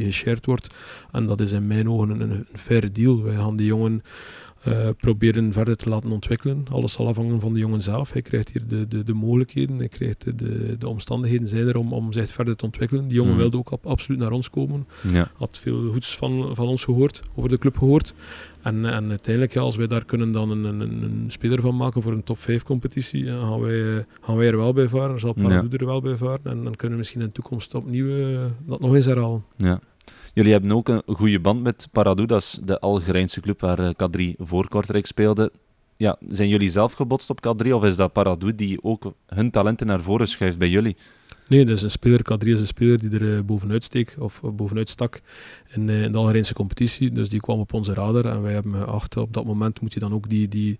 geshared 0.04 0.46
wordt. 0.46 0.74
En 1.12 1.26
dat 1.26 1.40
is 1.40 1.52
in 1.52 1.66
mijn 1.66 1.90
ogen 1.90 2.10
een, 2.10 2.20
een, 2.20 2.30
een 2.30 2.46
faire 2.52 2.92
deal. 2.92 3.22
Wij 3.22 3.34
gaan 3.34 3.56
die 3.56 3.66
jongen 3.66 4.02
uh, 4.68 4.88
proberen 4.96 5.52
verder 5.52 5.76
te 5.76 5.88
laten 5.88 6.10
ontwikkelen. 6.10 6.64
Alles 6.70 6.92
zal 6.92 7.06
afhangen 7.08 7.40
van 7.40 7.52
de 7.52 7.58
jongen 7.58 7.82
zelf. 7.82 8.12
Hij 8.12 8.22
krijgt 8.22 8.52
hier 8.52 8.66
de, 8.66 8.88
de, 8.88 9.04
de 9.04 9.14
mogelijkheden, 9.14 9.76
hij 9.76 9.88
krijgt 9.88 10.24
de, 10.24 10.34
de, 10.34 10.76
de, 10.78 10.88
omstandigheden 10.88 11.48
zijn 11.48 11.68
er 11.68 11.76
om, 11.76 11.92
om 11.92 12.12
zich 12.12 12.30
verder 12.30 12.56
te 12.56 12.64
ontwikkelen. 12.64 13.08
Die 13.08 13.16
jongen 13.16 13.32
mm. 13.32 13.38
wilde 13.38 13.56
ook 13.56 13.72
absoluut 13.82 14.20
naar 14.20 14.30
ons 14.30 14.50
komen. 14.50 14.86
Ja. 15.12 15.30
Had 15.34 15.58
veel 15.58 15.86
goeds 15.86 16.16
van, 16.16 16.56
van 16.56 16.66
ons 16.66 16.84
gehoord, 16.84 17.22
over 17.34 17.50
de 17.50 17.58
club 17.58 17.78
gehoord. 17.78 18.14
En, 18.62 18.84
en 18.84 19.08
uiteindelijk, 19.08 19.52
ja, 19.52 19.60
als 19.60 19.76
wij 19.76 19.86
daar 19.86 20.04
kunnen 20.04 20.32
dan 20.32 20.50
een, 20.50 20.64
een, 20.64 20.80
een 20.80 21.24
speler 21.28 21.60
van 21.60 21.76
maken 21.76 22.02
voor 22.02 22.12
een 22.12 22.24
top 22.24 22.38
5 22.38 22.62
competitie, 22.62 23.24
ja, 23.24 23.40
gaan, 23.40 23.60
wij, 23.60 24.06
gaan 24.20 24.36
wij 24.36 24.46
er 24.46 24.56
wel 24.56 24.72
bij 24.72 24.88
varen. 24.88 25.20
zal 25.20 25.32
Parado 25.32 25.68
ja. 25.70 25.78
er 25.78 25.86
wel 25.86 26.00
bij 26.00 26.16
varen. 26.16 26.40
En 26.44 26.64
dan 26.64 26.74
kunnen 26.74 26.90
we 26.90 26.96
misschien 26.96 27.20
in 27.20 27.26
de 27.26 27.32
toekomst 27.32 27.74
opnieuw 27.74 28.06
uh, 28.06 28.44
dat 28.66 28.80
nog 28.80 28.94
eens 28.94 29.06
herhalen. 29.06 29.44
Ja. 29.56 29.80
Jullie 30.36 30.52
hebben 30.52 30.72
ook 30.72 30.88
een 30.88 31.02
goede 31.06 31.40
band 31.40 31.62
met 31.62 31.88
Paradou, 31.92 32.26
dat 32.26 32.40
is 32.40 32.58
de 32.62 32.80
Algerijnse 32.80 33.40
club 33.40 33.60
waar 33.60 33.78
eh, 33.78 33.90
K3 33.90 34.22
voor 34.38 34.68
Kortrijk 34.68 35.06
speelde. 35.06 35.52
Ja, 35.96 36.16
zijn 36.28 36.48
jullie 36.48 36.70
zelf 36.70 36.92
gebotst 36.92 37.30
op 37.30 37.46
K3 37.46 37.70
of 37.70 37.84
is 37.84 37.96
dat 37.96 38.12
Paradou 38.12 38.54
die 38.54 38.82
ook 38.82 39.12
hun 39.26 39.50
talenten 39.50 39.86
naar 39.86 40.00
voren 40.00 40.28
schuift 40.28 40.58
bij 40.58 40.68
jullie? 40.68 40.96
Nee, 41.48 41.64
dus 41.64 41.82
een 41.82 41.90
speler, 41.90 42.20
K3 42.20 42.48
is 42.48 42.60
een 42.60 42.66
speler 42.66 42.98
die 42.98 43.10
er 43.10 43.22
uh, 43.22 43.40
bovenuit 43.40 43.84
steekt, 43.84 44.18
of 44.18 44.40
bovenuit 44.54 44.88
stak 44.88 45.20
in, 45.72 45.88
uh, 45.88 46.02
in, 46.02 46.12
de 46.12 46.18
Algerijnse 46.18 46.54
competitie. 46.54 47.12
Dus 47.12 47.28
die 47.28 47.40
kwam 47.40 47.58
op 47.58 47.72
onze 47.72 47.94
radar 47.94 48.24
en 48.24 48.42
wij 48.42 48.52
hebben 48.52 48.74
geacht, 48.74 49.16
op 49.16 49.32
dat 49.32 49.44
moment 49.44 49.80
moet 49.80 49.94
je 49.94 50.00
dan 50.00 50.14
ook 50.14 50.28
die, 50.28 50.48
die, 50.48 50.76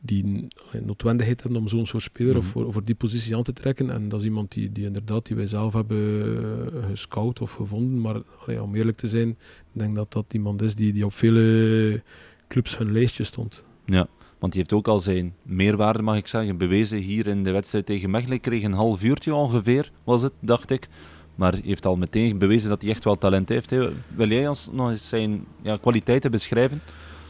die 0.00 0.48
noodwendigheid 0.84 1.42
hebben 1.42 1.60
om 1.60 1.68
zo'n 1.68 1.86
soort 1.86 2.02
speler 2.02 2.32
mm. 2.32 2.38
of 2.38 2.46
voor, 2.46 2.72
voor, 2.72 2.84
die 2.84 2.94
positie 2.94 3.36
aan 3.36 3.42
te 3.42 3.52
trekken. 3.52 3.90
En 3.90 4.08
dat 4.08 4.20
is 4.20 4.26
iemand 4.26 4.52
die, 4.52 4.72
die 4.72 4.84
inderdaad, 4.84 5.26
die 5.26 5.36
wij 5.36 5.46
zelf 5.46 5.72
hebben 5.72 6.72
gescout 6.90 7.40
of 7.40 7.52
gevonden. 7.52 8.00
Maar 8.00 8.22
allee, 8.44 8.62
om 8.62 8.74
eerlijk 8.74 8.96
te 8.96 9.08
zijn, 9.08 9.28
ik 9.28 9.36
denk 9.72 9.94
dat 9.94 10.12
dat 10.12 10.24
iemand 10.32 10.62
is 10.62 10.74
die, 10.74 10.92
die 10.92 11.04
op 11.04 11.12
vele 11.12 12.02
clubs 12.48 12.78
hun 12.78 12.92
lijstje 12.92 13.24
stond. 13.24 13.64
Ja. 13.84 14.08
Want 14.38 14.52
die 14.52 14.60
heeft 14.60 14.72
ook 14.72 14.88
al 14.88 15.00
zijn 15.00 15.34
meerwaarde, 15.42 16.02
mag 16.02 16.16
ik 16.16 16.26
zeggen, 16.26 16.56
bewezen 16.56 16.98
hier 16.98 17.26
in 17.26 17.42
de 17.42 17.50
wedstrijd 17.50 17.86
tegen 17.86 18.10
Mechelen. 18.10 18.40
Kreeg 18.40 18.62
een 18.62 18.72
half 18.72 19.02
uurtje 19.02 19.34
ongeveer, 19.34 19.90
was 20.04 20.22
het, 20.22 20.32
dacht 20.40 20.70
ik. 20.70 20.88
Maar 21.34 21.52
hij 21.52 21.62
heeft 21.64 21.86
al 21.86 21.96
meteen 21.96 22.38
bewezen 22.38 22.68
dat 22.68 22.82
hij 22.82 22.90
echt 22.90 23.04
wel 23.04 23.16
talent 23.16 23.48
heeft. 23.48 23.70
Wil 24.14 24.28
jij 24.28 24.48
ons 24.48 24.70
nog 24.72 24.90
eens 24.90 25.08
zijn 25.08 25.44
ja, 25.62 25.76
kwaliteiten 25.76 26.30
beschrijven? 26.30 26.80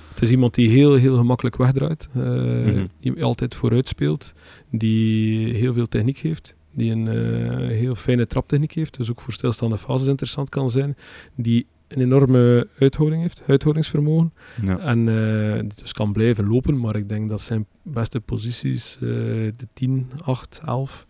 Het 0.08 0.22
is 0.22 0.30
iemand 0.30 0.54
die 0.54 0.68
heel, 0.68 0.94
heel 0.94 1.16
gemakkelijk 1.16 1.56
wegdraait. 1.56 2.08
Uh, 2.16 2.22
mm 2.24 2.88
-hmm. 3.00 3.22
altijd 3.22 3.54
vooruit 3.54 3.88
speelt. 3.88 4.32
Die 4.70 5.54
heel 5.54 5.72
veel 5.72 5.86
techniek 5.86 6.18
heeft. 6.18 6.56
Die 6.72 6.92
een 6.92 7.06
uh, 7.06 7.68
heel 7.68 7.94
fijne 7.94 8.26
traptechniek 8.26 8.72
heeft. 8.72 8.96
Dus 8.96 9.10
ook 9.10 9.20
voor 9.20 9.32
stilstaande 9.32 9.78
fases 9.78 10.06
interessant 10.06 10.48
kan 10.48 10.70
zijn. 10.70 10.96
Die 11.34 11.66
een 11.88 12.00
enorme 12.00 12.68
uithouding 12.78 13.22
heeft, 13.22 13.42
uithoudingsvermogen. 13.46 14.32
Ja. 14.62 14.78
En 14.78 15.06
uh, 15.06 15.60
dus 15.74 15.92
kan 15.92 16.12
blijven 16.12 16.48
lopen, 16.48 16.80
maar 16.80 16.96
ik 16.96 17.08
denk 17.08 17.28
dat 17.28 17.40
zijn 17.40 17.66
beste 17.82 18.20
posities, 18.20 18.98
uh, 19.00 19.10
de 19.56 19.68
10, 19.72 20.10
8, 20.24 20.60
11, 20.66 21.06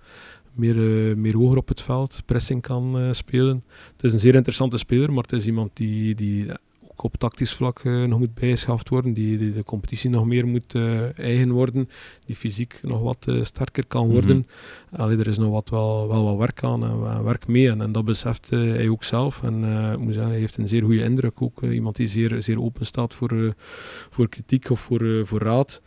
meer, 0.53 0.77
uh, 0.77 1.17
meer 1.17 1.37
hoger 1.37 1.57
op 1.57 1.69
het 1.69 1.83
veld, 1.83 2.23
pressing 2.25 2.63
kan 2.63 3.15
spelen. 3.15 3.65
Het 3.93 4.05
is 4.05 4.13
een 4.13 4.19
zeer 4.19 4.35
interessante 4.35 4.77
speler, 4.77 5.13
maar 5.13 5.23
het 5.23 5.33
is 5.33 5.47
iemand 5.47 5.71
die, 5.75 6.15
die 6.15 6.47
op 7.03 7.17
tactisch 7.17 7.53
vlak 7.53 7.83
uh, 7.83 8.05
nog 8.05 8.19
moet 8.19 8.35
bijgeschaft 8.35 8.89
worden, 8.89 9.13
die, 9.13 9.39
die, 9.39 9.53
de 9.53 9.65
competitie 9.65 10.11
nog 10.11 10.27
meer 10.27 10.47
moet 10.47 10.75
uh, 10.75 11.19
eigen 11.19 11.51
worden, 11.51 11.89
die 12.27 12.37
fysiek 12.37 12.79
nog 12.83 13.01
wat 13.01 13.27
uh, 13.29 13.45
sterker 13.45 13.87
kan 13.87 14.09
worden. 14.11 14.37
Mm 14.37 14.47
-hmm. 14.91 15.01
Allee, 15.01 15.19
er 15.19 15.29
is 15.29 15.39
nog 15.39 15.51
wat, 15.51 15.69
wel, 15.69 16.09
wel 16.09 16.25
wat 16.25 16.37
werk 16.37 16.63
aan 16.63 16.85
en 16.85 17.25
werk 17.25 17.47
mee 17.47 17.71
en, 17.71 17.81
en 17.81 17.93
dat 17.93 18.05
beseft 18.05 18.51
hij 18.51 18.89
ook 18.89 19.05
zelf. 19.05 19.43
En 19.43 19.65
ik 19.93 19.99
moet 19.99 20.15
zeggen, 20.15 20.33
hij 20.33 20.41
heeft 20.41 20.57
een 20.57 20.69
zeer 20.69 20.83
goede 20.83 21.03
indruk. 21.03 21.43
Ook 21.43 21.63
iemand 21.63 21.97
die 21.97 22.07
zeer, 22.07 22.43
zeer 22.43 22.63
open 22.63 22.87
staat 22.87 23.15
voor, 23.15 23.55
voor 24.11 24.29
kritiek 24.29 24.71
of 24.71 24.81
voor, 24.81 25.27
voor 25.27 25.41
raad. 25.41 25.83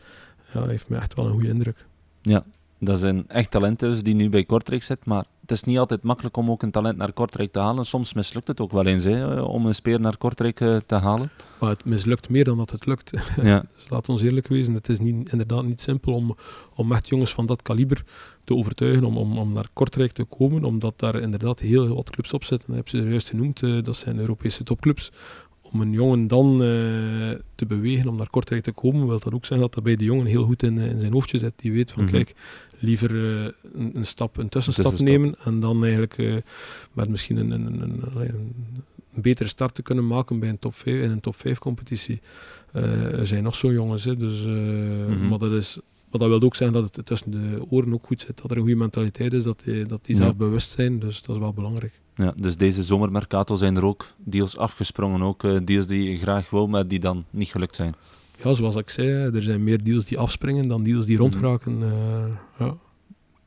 Ja, 0.54 0.68
heeft 0.68 0.90
me 0.90 0.98
echt 0.98 1.14
wel 1.16 1.26
een 1.26 1.32
goede 1.32 1.48
indruk. 1.48 1.86
Ja, 2.22 2.44
dat 2.80 2.98
is 2.98 3.04
een 3.04 3.28
echt 3.28 3.52
talent 3.52 3.80
dus 3.80 4.04
die 4.04 4.16
nu 4.16 4.30
bij 4.30 4.44
Kortrijk 4.44 4.84
zit, 4.84 5.06
maar 5.06 5.26
het 5.50 5.58
is 5.58 5.64
niet 5.64 5.78
altijd 5.78 6.04
makkelijk 6.04 6.38
om 6.38 6.52
ook 6.52 6.64
een 6.64 6.72
talent 6.72 6.98
naar 6.98 7.14
Kortrijk 7.14 7.52
te 7.52 7.60
halen. 7.60 7.86
Soms 7.86 8.14
mislukt 8.14 8.48
het 8.48 8.60
ook 8.60 8.72
wel 8.72 8.86
eens 8.86 9.04
hè, 9.04 9.42
om 9.42 9.66
een 9.66 9.76
speer 9.76 10.00
naar 10.00 10.18
Kortrijk 10.18 10.60
uh, 10.60 10.78
te 10.86 10.96
halen. 10.96 11.30
Maar 11.60 11.70
het 11.70 11.86
mislukt 11.86 12.30
meer 12.30 12.44
dan 12.44 12.58
dat 12.58 12.70
het 12.70 12.86
lukt. 12.86 13.12
Ja. 13.42 13.66
dus 13.76 13.90
laat 13.90 14.10
ons 14.10 14.22
eerlijk 14.22 14.48
wezen, 14.48 14.74
het 14.74 14.90
is 14.90 15.00
niet, 15.00 15.30
inderdaad 15.32 15.64
niet 15.64 15.82
simpel 15.82 16.14
om, 16.14 16.36
om 16.76 16.92
echt 16.92 17.08
jongens 17.08 17.34
van 17.34 17.46
dat 17.46 17.62
kaliber 17.62 18.04
te 18.44 18.56
overtuigen 18.56 19.04
om, 19.04 19.18
om, 19.18 19.38
om 19.38 19.54
naar 19.54 19.68
Kortrijk 19.74 20.12
te 20.12 20.24
komen, 20.24 20.64
omdat 20.64 20.94
daar 20.96 21.16
inderdaad 21.16 21.60
heel, 21.60 21.96
wat 21.96 22.10
clubs 22.10 22.34
op 22.34 22.44
zitten. 22.44 22.68
Dat 22.68 22.78
heb 22.78 22.88
je 22.88 23.10
juist 23.10 23.30
genoemd, 23.30 23.62
uh, 23.62 23.84
dat 23.84 23.98
zijn 23.98 24.20
Europese 24.20 24.64
topclubs 24.64 25.12
om 25.72 25.82
een 25.82 25.92
jongen 25.92 26.28
dan 26.28 26.52
uh, 26.52 26.60
te 27.56 27.66
bewegen 27.68 28.08
om 28.08 28.16
naar 28.16 28.30
Kortrijk 28.30 28.64
te 28.64 28.72
komen, 28.72 29.08
wil 29.08 29.20
dat 29.20 29.34
ook 29.34 29.46
zeggen 29.46 29.60
dat 29.60 29.74
dat 29.74 29.84
bij 29.84 29.96
de 29.96 30.04
jongen 30.04 30.26
heel 30.26 30.44
goed 30.44 30.64
in, 30.64 30.78
in 30.78 31.00
zijn 31.00 31.14
hoofdje 31.14 31.38
zit. 31.38 31.54
Die 31.56 31.72
weet 31.72 31.92
van, 31.92 32.04
mm 32.04 32.10
-hmm. 32.10 32.18
kijk, 32.18 32.36
liever 32.80 33.12
uh, 33.12 33.50
een, 33.74 33.92
een, 33.94 34.06
stap, 34.06 34.38
een 34.38 34.50
tussenstap, 34.50 35.00
nemen 35.00 35.36
en 35.44 35.60
dan 35.60 35.82
eigenlijk 35.82 36.18
uh, 36.18 36.36
met 36.94 37.10
misschien 37.10 37.38
een, 37.38 37.52
een, 37.52 37.82
een, 37.82 38.04
een, 38.16 38.54
betere 39.22 39.50
start 39.50 39.76
te 39.76 39.82
kunnen 39.82 40.08
maken 40.08 40.40
bij 40.40 40.50
een 40.50 40.60
top 40.60 40.76
5, 40.76 41.02
in 41.02 41.12
een 41.12 41.20
top 41.20 41.36
5 41.36 41.60
competitie. 41.60 42.20
er 42.72 43.28
zijn 43.28 43.44
nog 43.44 43.56
zo 43.56 43.72
jongens, 43.72 44.04
hè, 44.04 44.18
dus, 44.18 44.44
-hmm. 44.44 45.28
maar 45.28 45.40
dat 45.40 45.52
is... 45.52 45.80
Maar 46.12 46.20
dat 46.20 46.30
wil 46.30 46.42
ook 46.42 46.56
zeggen 46.56 46.82
dat 46.82 46.96
het 46.96 47.06
tussen 47.06 47.32
de 47.32 47.66
oren 47.70 47.94
ook 47.94 48.06
goed 48.06 48.22
zit. 48.22 48.42
Dat 48.42 48.52
er 48.52 48.58
een 48.58 48.64
goede 48.64 48.78
mentaliteit 48.78 49.34
is, 49.34 49.44
dat 49.44 49.62
die, 49.64 49.86
dat 49.86 50.06
die 50.06 50.16
zelf 50.16 50.38
bewust 50.38 50.72
zijn. 50.72 51.00
Dus 51.00 51.22
dat 51.22 51.36
is 51.36 51.42
wel 51.42 51.54
belangrijk. 51.54 52.00
Ja, 52.16 52.34
dus 52.36 52.58
deze 52.58 52.84
zomermercato 52.84 53.56
zijn 53.56 53.76
er 53.76 53.84
ook 53.84 54.08
deals 54.18 54.58
afgesprongen, 54.58 55.22
ook 55.22 55.66
deals 55.66 55.88
die 55.88 56.10
je 56.10 56.18
graag 56.18 56.50
wil, 56.50 56.68
maar 56.68 56.88
die 56.88 57.00
dan 57.00 57.26
niet 57.30 57.48
gelukt 57.48 57.76
zijn. 57.76 57.94
Ja, 58.44 58.54
zoals 58.54 58.76
ik 58.76 58.90
zei, 58.90 59.10
er 59.10 59.42
zijn 59.42 59.64
meer 59.64 59.84
deals 59.84 60.06
die 60.06 60.18
afspringen 60.18 60.68
dan 60.68 60.84
deals 60.84 61.06
die 61.06 61.18
rondraken. 61.18 61.76
Mm 61.76 61.82
-hmm. 61.82 61.92
uh, 61.92 62.36
ja. 62.60 62.78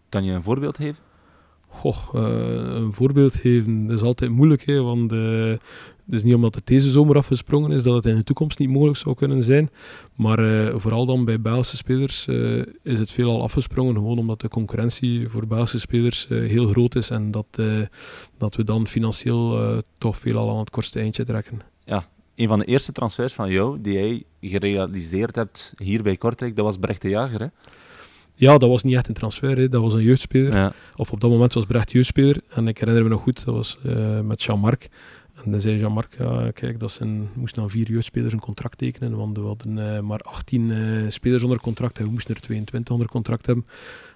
Kan 0.08 0.24
je 0.24 0.32
een 0.32 0.42
voorbeeld 0.42 0.76
geven? 0.76 1.02
Goh, 1.68 1.96
uh, 2.14 2.22
een 2.74 2.92
voorbeeld 2.92 3.34
geven, 3.34 3.86
dat 3.86 3.96
is 3.96 4.02
altijd 4.02 4.30
moeilijk, 4.30 4.64
hè, 4.64 4.82
want 4.82 5.10
het 5.10 5.60
is 6.08 6.22
niet 6.22 6.34
omdat 6.34 6.54
het 6.54 6.66
deze 6.66 6.90
zomer 6.90 7.16
afgesprongen 7.16 7.72
is 7.72 7.82
dat 7.82 7.94
het 7.94 8.06
in 8.06 8.16
de 8.16 8.24
toekomst 8.24 8.58
niet 8.58 8.68
mogelijk 8.68 8.98
zou 8.98 9.14
kunnen 9.14 9.42
zijn. 9.42 9.70
Maar 10.14 10.40
uh, 10.40 10.74
vooral 10.76 11.06
dan 11.06 11.24
bij 11.24 11.40
Belgische 11.40 11.76
spelers 11.76 12.26
is 12.82 12.98
het 12.98 13.10
veelal 13.10 13.42
afgesprongen, 13.42 13.94
gewoon 13.94 14.18
omdat 14.18 14.40
de 14.40 14.48
concurrentie 14.48 15.28
voor 15.28 15.46
Belgische 15.46 15.78
spelers 15.78 16.26
heel 16.28 16.66
groot 16.66 16.94
is 16.94 17.10
en 17.10 17.30
dat, 17.30 17.46
dat 18.38 18.56
we 18.56 18.64
dan 18.64 18.86
financieel 18.86 19.82
toch 19.98 20.18
veelal 20.18 20.50
aan 20.50 20.58
het 20.58 20.70
kortste 20.70 21.00
eindje 21.00 21.24
trekken. 21.24 21.71
Een 22.34 22.48
van 22.48 22.58
de 22.58 22.64
eerste 22.64 22.92
transfers 22.92 23.32
van 23.32 23.50
jou 23.50 23.80
die 23.80 23.92
jij 23.92 24.22
gerealiseerd 24.40 25.36
hebt 25.36 25.72
hier 25.76 26.02
bij 26.02 26.16
Kortrijk, 26.16 26.56
dat 26.56 26.64
was 26.64 26.76
Brecht 26.76 27.02
de 27.02 27.08
Jager, 27.08 27.40
hè? 27.40 27.46
Ja, 28.34 28.58
dat 28.58 28.68
was 28.68 28.82
niet 28.82 28.94
echt 28.94 29.08
een 29.08 29.14
transfer, 29.14 29.56
hè. 29.56 29.68
dat 29.68 29.82
was 29.82 29.94
een 29.94 30.02
jeugdspeler. 30.02 30.54
Ja. 30.54 30.72
Of 30.96 31.12
op 31.12 31.20
dat 31.20 31.30
moment 31.30 31.52
was 31.52 31.64
Brecht 31.64 31.92
jeugdspeler. 31.92 32.40
En 32.48 32.68
ik 32.68 32.78
herinner 32.78 33.02
me 33.02 33.08
nog 33.08 33.22
goed, 33.22 33.44
dat 33.44 33.54
was 33.54 33.78
uh, 33.86 34.20
met 34.20 34.42
Jean-Marc. 34.42 34.88
En 35.44 35.50
dan 35.50 35.60
zei 35.60 35.78
Jean-Marc, 35.78 36.14
ja, 36.18 36.50
kijk, 36.50 36.80
dat 36.80 36.92
zijn, 36.92 37.28
moesten 37.34 37.60
dan 37.60 37.70
vier 37.70 37.90
jeugdspelers 37.90 38.32
een 38.32 38.40
contract 38.40 38.78
tekenen, 38.78 39.16
want 39.16 39.36
we 39.38 39.44
hadden 39.44 39.76
uh, 39.76 40.00
maar 40.00 40.20
18 40.20 40.70
uh, 40.70 41.10
spelers 41.10 41.42
onder 41.42 41.60
contract 41.60 41.98
en 41.98 42.04
we 42.04 42.10
moesten 42.10 42.34
er 42.34 42.40
22 42.40 42.94
onder 42.94 43.08
contract 43.08 43.46
hebben. 43.46 43.66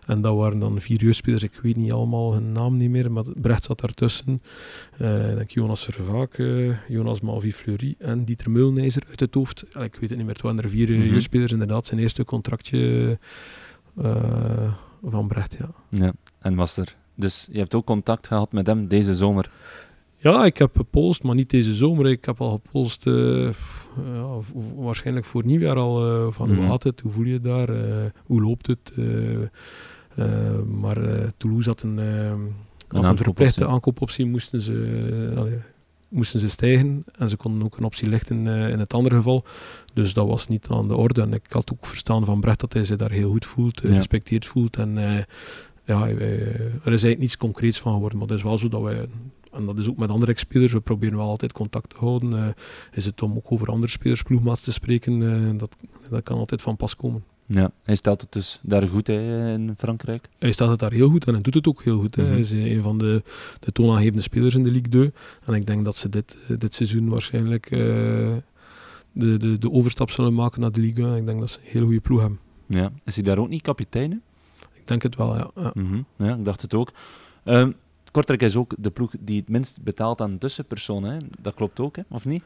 En 0.06 0.20
dat 0.20 0.36
waren 0.36 0.58
dan 0.58 0.80
vier 0.80 0.98
jeugdspelers, 0.98 1.42
ik 1.42 1.58
weet 1.62 1.76
niet 1.76 1.92
allemaal 1.92 2.32
hun 2.32 2.52
naam 2.52 2.76
niet 2.76 2.90
meer, 2.90 3.12
maar 3.12 3.24
Brecht 3.40 3.64
zat 3.64 3.80
daartussen. 3.80 4.40
Uh, 5.00 5.08
denk 5.34 5.50
Jonas 5.50 5.84
Vervaak, 5.84 6.36
Jonas 6.88 7.20
Malvi 7.20 7.52
Fleury 7.52 7.94
en 7.98 8.24
Dieter 8.24 8.50
Mulnijzer 8.50 9.02
uit 9.08 9.20
het 9.20 9.34
hoofd. 9.34 9.62
ik 9.62 9.74
weet 9.74 10.00
het 10.00 10.10
niet 10.10 10.18
meer, 10.18 10.34
het 10.34 10.42
waren 10.42 10.62
er 10.62 10.68
vier 10.68 10.90
mm 10.90 11.00
-hmm. 11.00 11.10
jeugdspelers, 11.10 11.52
inderdaad, 11.52 11.86
zijn 11.86 12.00
eerste 12.00 12.24
contractje 12.24 13.18
van 15.02 15.28
Brecht, 15.28 15.56
ja. 15.58 15.70
ja. 15.88 16.12
En 16.38 16.54
was 16.54 16.76
er... 16.76 16.96
Dus 17.16 17.48
je 17.52 17.58
hebt 17.58 17.74
ook 17.74 17.84
contact 17.84 18.26
gehad 18.26 18.52
met 18.52 18.66
hem 18.66 18.88
deze 18.88 19.14
zomer? 19.14 19.50
Ja, 20.16 20.44
ik 20.44 20.56
heb 20.56 20.76
gepolst, 20.76 21.22
maar 21.22 21.34
niet 21.34 21.50
deze 21.50 21.74
zomer. 21.74 22.06
Ik 22.06 22.24
heb 22.24 22.40
al 22.40 22.50
gepolst, 22.50 23.06
uh, 23.06 23.50
ja, 24.14 24.38
waarschijnlijk 24.76 25.26
voor 25.26 25.44
nieuwjaar 25.44 25.76
al, 25.76 26.24
uh, 26.26 26.30
van 26.30 26.48
mm 26.48 26.52
-hmm. 26.52 26.62
hoe 26.62 26.70
gaat 26.70 26.82
het, 26.82 27.00
hoe 27.00 27.12
voel 27.12 27.24
je 27.24 27.40
daar, 27.40 27.68
hoe 28.24 28.42
loopt 28.42 28.66
het. 28.66 28.92
Maar 30.80 30.98
Toulouse 31.36 31.68
had 31.68 31.82
een, 31.82 31.98
had 32.88 33.04
een 33.04 33.16
verplichte 33.16 33.66
aankoopoptie, 33.66 34.26
moesten 34.26 34.60
ze... 34.60 35.34
Allee, 35.36 35.58
moesten 36.08 36.40
ze 36.40 36.48
stijgen 36.48 37.04
en 37.18 37.28
ze 37.28 37.36
konden 37.36 37.62
ook 37.64 37.76
een 37.76 37.84
optie 37.84 38.08
lichten 38.08 38.46
in 38.46 38.78
het 38.78 38.94
andere 38.94 39.16
geval. 39.16 39.44
Dus 39.94 40.14
dat 40.14 40.26
was 40.26 40.46
niet 40.48 40.68
aan 40.68 40.88
de 40.88 40.96
orde. 40.96 41.22
En 41.22 41.32
ik 41.32 41.46
had 41.48 41.72
ook 41.72 41.86
verstaan 41.86 42.24
van 42.24 42.40
Brecht 42.40 42.60
dat 42.60 42.72
hij 42.72 42.84
zich 42.84 42.96
daar 42.96 43.10
heel 43.10 43.30
goed 43.30 43.46
voelt, 43.46 43.80
respecteerd 43.80 44.46
voelt. 44.46 44.76
En 44.76 44.94
ja, 45.84 46.08
er 46.08 46.68
is 46.82 46.84
eigenlijk 46.84 47.18
niets 47.18 47.36
concreets 47.36 47.80
van 47.80 47.92
geworden. 47.92 48.18
Maar 48.18 48.28
het 48.28 48.36
is 48.36 48.42
wel 48.42 48.58
zo 48.58 48.68
dat 48.68 48.82
wij, 48.82 49.08
en 49.52 49.66
dat 49.66 49.78
is 49.78 49.88
ook 49.88 49.96
met 49.96 50.10
andere 50.10 50.38
spelers, 50.38 50.72
we 50.72 50.80
proberen 50.80 51.16
wel 51.16 51.28
altijd 51.28 51.52
contact 51.52 51.90
te 51.90 51.96
houden. 51.98 52.54
is 52.92 53.04
het 53.04 53.22
om 53.22 53.36
ook 53.36 53.52
over 53.52 53.68
andere 53.68 53.92
spelers 53.92 54.22
ploegmaats 54.22 54.62
te 54.62 54.72
spreken, 54.72 55.58
dat, 55.58 55.76
dat 56.10 56.22
kan 56.22 56.38
altijd 56.38 56.62
van 56.62 56.76
pas 56.76 56.96
komen. 56.96 57.24
Ja, 57.46 57.70
hij 57.82 57.96
stelt 57.96 58.20
het 58.20 58.32
dus 58.32 58.60
daar 58.62 58.88
goed 58.88 59.06
hè, 59.06 59.52
in 59.52 59.74
Frankrijk. 59.78 60.28
Hij 60.38 60.52
stelt 60.52 60.70
het 60.70 60.78
daar 60.78 60.92
heel 60.92 61.08
goed 61.08 61.26
en 61.26 61.32
hij 61.32 61.42
doet 61.42 61.54
het 61.54 61.66
ook 61.66 61.82
heel 61.82 62.00
goed. 62.00 62.16
Mm 62.16 62.22
-hmm. 62.24 62.32
Hij 62.32 62.40
is 62.40 62.50
een 62.50 62.82
van 62.82 62.98
de, 62.98 63.22
de 63.60 63.72
toonaangevende 63.72 64.22
spelers 64.22 64.54
in 64.54 64.62
de 64.62 64.70
Ligue 64.70 64.88
2. 64.88 65.12
En 65.44 65.54
ik 65.54 65.66
denk 65.66 65.84
dat 65.84 65.96
ze 65.96 66.08
dit, 66.08 66.36
dit 66.58 66.74
seizoen 66.74 67.08
waarschijnlijk 67.08 67.70
uh, 67.70 67.78
de, 69.12 69.36
de, 69.36 69.58
de 69.58 69.70
overstap 69.70 70.10
zullen 70.10 70.34
maken 70.34 70.60
naar 70.60 70.72
de 70.72 70.80
Liga. 70.80 71.14
Ik 71.14 71.26
denk 71.26 71.40
dat 71.40 71.50
ze 71.50 71.58
een 71.58 71.70
hele 71.70 71.84
goede 71.84 72.00
ploeg 72.00 72.20
hebben. 72.20 72.38
Ja. 72.66 72.92
Is 73.04 73.14
hij 73.14 73.24
daar 73.24 73.38
ook 73.38 73.48
niet 73.48 73.62
kapitein? 73.62 74.10
hè? 74.10 74.16
Ik 74.74 74.86
denk 74.88 75.02
het 75.02 75.16
wel, 75.16 75.36
ja. 75.36 75.50
ja. 75.54 75.70
Mhm. 75.74 76.02
Ja, 76.16 76.34
ik 76.34 76.44
dacht 76.44 76.62
het 76.62 76.74
ook. 76.74 76.92
Ehm 77.44 77.70
Kortrijk 78.16 78.42
is 78.42 78.56
ook 78.56 78.74
de 78.78 78.90
ploeg 78.90 79.12
die 79.20 79.40
het 79.40 79.48
minst 79.48 79.82
betaalt 79.82 80.20
aan 80.20 80.38
tussenpersonen. 80.38 81.10
Hè? 81.10 81.16
Dat 81.40 81.54
klopt 81.54 81.80
ook, 81.80 81.96
hè? 81.96 82.02
of 82.08 82.24
niet? 82.24 82.42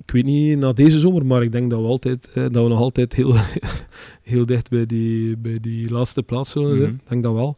Ik 0.00 0.10
weet 0.10 0.24
niet 0.24 0.58
na 0.58 0.72
deze 0.72 0.98
zomer, 0.98 1.26
maar 1.26 1.42
ik 1.42 1.52
denk 1.52 1.70
dat 1.70 1.80
we, 1.80 1.86
altijd, 1.86 2.28
eh, 2.34 2.42
dat 2.42 2.62
we 2.62 2.68
nog 2.68 2.78
altijd 2.78 3.14
heel, 3.14 3.34
heel 4.22 4.46
dicht 4.46 4.70
bij 4.70 4.86
die, 4.86 5.36
bij 5.36 5.58
die 5.60 5.90
laatste 5.90 6.22
plaats 6.22 6.50
zullen 6.50 6.76
zijn. 6.76 6.88
Mhm. 6.88 6.94
Ik 7.02 7.08
denk 7.08 7.22
dat 7.22 7.32
wel. 7.32 7.56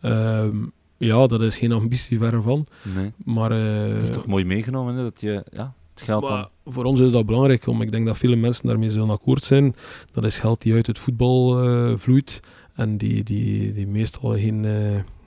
Ehm, 0.00 0.56
ja, 0.96 1.26
dat 1.26 1.42
is 1.42 1.58
geen 1.58 1.72
ambitie 1.72 2.18
verre 2.18 2.40
van. 2.40 2.66
Nee. 2.94 3.12
Maar, 3.24 3.50
eh, 3.50 3.94
Het 3.94 4.02
is 4.02 4.10
toch 4.10 4.26
mooi 4.26 4.44
meegenomen 4.44 4.94
hè? 4.94 5.02
dat 5.02 5.20
je 5.20 5.44
ja, 5.52 5.74
het 5.94 6.02
geld 6.02 6.26
dan... 6.26 6.48
voor 6.64 6.84
ons 6.84 7.00
is 7.00 7.10
dat 7.10 7.26
belangrijk, 7.26 7.66
omdat 7.66 7.86
ik 7.86 7.92
denk 7.92 8.06
dat 8.06 8.18
vele 8.18 8.36
mensen 8.36 8.66
daarmee 8.66 8.90
zullen 8.90 9.10
akkoord 9.10 9.44
zijn. 9.44 9.74
Dat 10.12 10.24
is 10.24 10.38
geld 10.38 10.62
die 10.62 10.74
uit 10.74 10.86
het 10.86 10.98
voetbal 10.98 11.62
eh, 11.62 11.96
vloeit 11.96 12.40
en 12.74 12.96
die, 12.96 13.22
die, 13.22 13.72
die 13.72 13.86
meestal 13.86 14.38
geen, 14.38 14.64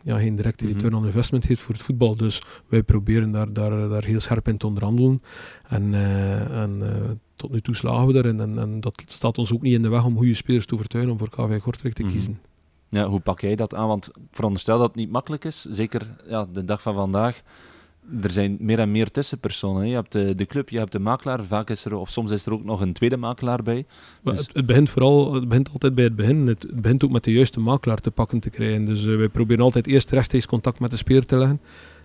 ja, 0.03 0.17
geen 0.17 0.35
directe 0.35 0.63
Mhm. 0.65 0.73
return 0.73 0.93
on 0.93 1.05
investment 1.05 1.45
heeft 1.45 1.62
voor 1.62 1.73
het 1.73 1.83
voetbal. 1.83 2.15
Dus 2.15 2.41
wij 2.67 2.83
proberen 2.83 3.31
daar, 3.31 3.53
daar, 3.53 3.89
daar 3.89 4.03
heel 4.03 4.19
scherp 4.19 4.47
in 4.47 4.57
te 4.57 4.67
onderhandelen. 4.67 5.21
En, 5.67 5.93
eh, 5.93 6.62
en 6.62 6.81
eh, 6.81 7.09
tot 7.35 7.51
nu 7.51 7.62
toe 7.62 7.75
slagen 7.75 8.07
we 8.07 8.13
daarin. 8.13 8.39
En, 8.39 8.59
en 8.59 8.79
dat 8.79 9.03
staat 9.05 9.38
ons 9.38 9.53
ook 9.53 9.62
niet 9.62 9.73
in 9.73 9.81
de 9.81 9.89
weg 9.89 10.05
om 10.05 10.17
goede 10.17 10.33
spelers 10.33 10.65
te 10.65 10.73
overtuigen 10.73 11.12
om 11.12 11.17
voor 11.17 11.29
KV 11.29 11.59
Kortrijk 11.62 11.93
te 11.93 12.03
Mhm. 12.03 12.12
kiezen. 12.12 12.39
Ja, 12.89 13.07
hoe 13.07 13.19
pak 13.19 13.41
jij 13.41 13.55
dat 13.55 13.75
aan? 13.75 13.88
Want 13.88 14.12
veronderstel 14.31 14.77
dat 14.77 14.88
het 14.88 14.95
niet 14.95 15.12
makkelijk 15.12 15.45
is. 15.45 15.62
Zeker 15.69 16.15
ja, 16.27 16.47
de 16.53 16.63
dag 16.65 16.81
van 16.81 16.93
vandaag. 16.95 17.41
Er 18.22 18.32
zijn 18.32 18.58
meer 18.60 18.80
en 18.80 18.91
meer 18.91 19.12
tussenpersonen. 19.12 19.88
Je 19.88 19.93
hebt 19.93 20.12
de, 20.12 20.36
de 20.36 20.45
club, 20.45 20.69
je 20.69 20.78
hebt 20.78 20.91
de 20.91 21.00
makelaar. 21.00 21.43
Vaak 21.43 21.69
is 21.69 21.86
er, 21.86 21.95
of 21.95 22.10
soms 22.10 22.32
is 22.32 22.45
er 22.45 22.54
ook 22.54 22.63
nog 22.63 22.82
een 22.82 22.93
tweede 22.93 23.17
makelaar 23.17 23.63
bij. 23.63 23.86
Dus- 24.24 24.39
het, 24.39 24.50
het 24.54 24.65
begint 24.65 24.89
vooral, 24.89 25.34
het 25.34 25.48
begint 25.48 25.72
altijd 25.72 25.95
bij 25.95 26.04
het 26.04 26.15
begin. 26.15 26.48
Het, 26.48 26.62
het 26.62 26.82
begint 26.82 27.04
ook 27.04 27.12
met 27.12 27.24
de 27.24 27.32
juiste 27.32 27.60
makelaar 27.60 28.00
te 28.00 28.12
pakken 28.12 28.39
te 28.39 28.50
krijgen. 28.50 28.86
Dus 28.86 29.06
eh, 29.08 29.15
wij 29.15 29.30
proberen 29.30 29.63
altijd 29.63 29.88
eerst 29.88 30.12
rechtstreeks 30.12 30.45
contact 30.45 30.80
met 30.80 30.91
de 30.91 30.98
speler 30.98 31.26
te 31.26 31.38
leggen. 31.38 31.62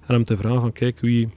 En 0.07 0.15
hem 0.15 0.25
te 0.25 0.37
vragen 0.37 0.61
van, 0.61 0.73
kijk, 0.73 1.01
wie... 1.01 1.29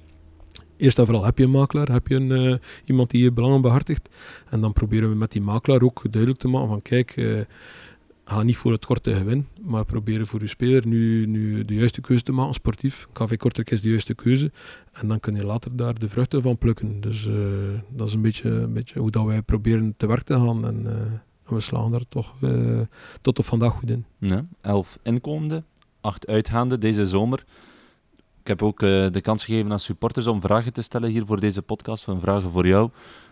Eerst 0.77 0.99
en 0.99 1.05
vooral, 1.05 1.25
heb 1.25 1.37
je 1.37 1.43
een 1.43 1.51
makelaar? 1.51 1.91
Heb 1.91 2.07
je 2.07 2.15
een, 2.15 2.31
eh, 2.31 2.55
iemand 2.85 3.09
die 3.09 3.23
je 3.23 3.31
belangen 3.31 3.61
behartigt? 3.61 4.09
En 4.49 4.61
dan 4.61 4.73
proberen 4.73 5.09
we 5.09 5.15
met 5.15 5.31
die 5.31 5.41
makelaar 5.41 5.81
ook 5.81 6.01
duidelijk 6.11 6.41
te 6.41 6.47
maken 6.47 6.67
van, 6.67 6.81
kijk... 6.81 7.11
eh, 7.17 7.39
Ga 8.29 8.43
niet 8.43 8.57
voor 8.57 8.71
het 8.71 8.85
korte 8.85 9.15
gewin, 9.15 9.47
maar 9.61 9.85
proberen 9.85 10.27
voor 10.27 10.41
uw 10.41 10.47
speler 10.47 10.87
nu, 10.87 11.25
nu 11.25 11.65
de 11.65 11.73
juiste 11.73 12.01
keuze 12.01 12.23
te 12.23 12.31
maken, 12.31 12.53
sportief. 12.53 13.07
KV 13.13 13.37
Kortrijk 13.37 13.71
is 13.71 13.81
de 13.81 13.89
juiste 13.89 14.13
keuze. 14.13 14.51
En 14.91 15.07
dan 15.07 15.19
kun 15.19 15.35
je 15.35 15.43
later 15.43 15.75
daar 15.75 15.99
de 15.99 16.09
vruchten 16.09 16.41
van 16.41 16.57
plukken. 16.57 17.01
Dus 17.01 17.27
eh, 17.27 17.35
dat 17.89 18.07
is 18.07 18.13
een 18.13 18.21
beetje, 18.21 18.49
een 18.49 18.73
beetje 18.73 18.99
hoe 18.99 19.11
dat 19.11 19.25
wij 19.25 19.41
proberen 19.41 19.93
te 19.97 20.07
werk 20.07 20.23
te 20.23 20.33
gaan. 20.33 20.65
En, 20.65 20.87
eh, 20.87 21.53
we 21.53 21.59
slaan 21.59 21.91
daar 21.91 22.07
toch 22.09 22.35
eh, 22.41 22.79
tot 23.21 23.39
op 23.39 23.45
vandaag 23.45 23.71
goed 23.71 23.89
in. 23.89 24.05
Ja, 24.17 24.45
elf 24.61 24.99
inkomende, 25.03 25.63
acht 26.01 26.27
uitgaande 26.27 26.77
deze 26.77 27.07
zomer. 27.07 27.45
Ik 28.41 28.47
heb 28.47 28.63
ook 28.63 28.79
de 28.79 29.21
kans 29.21 29.45
gegeven 29.45 29.71
aan 29.71 29.79
supporters 29.79 30.27
om 30.27 30.41
vragen 30.41 30.73
te 30.73 30.81
stellen 30.81 31.09
hier 31.09 31.25
voor 31.25 31.39
deze 31.39 31.61
podcast. 31.61 32.03
Van 32.03 32.19
vragen 32.19 32.51
voor 32.51 32.67
jou. 32.67 32.89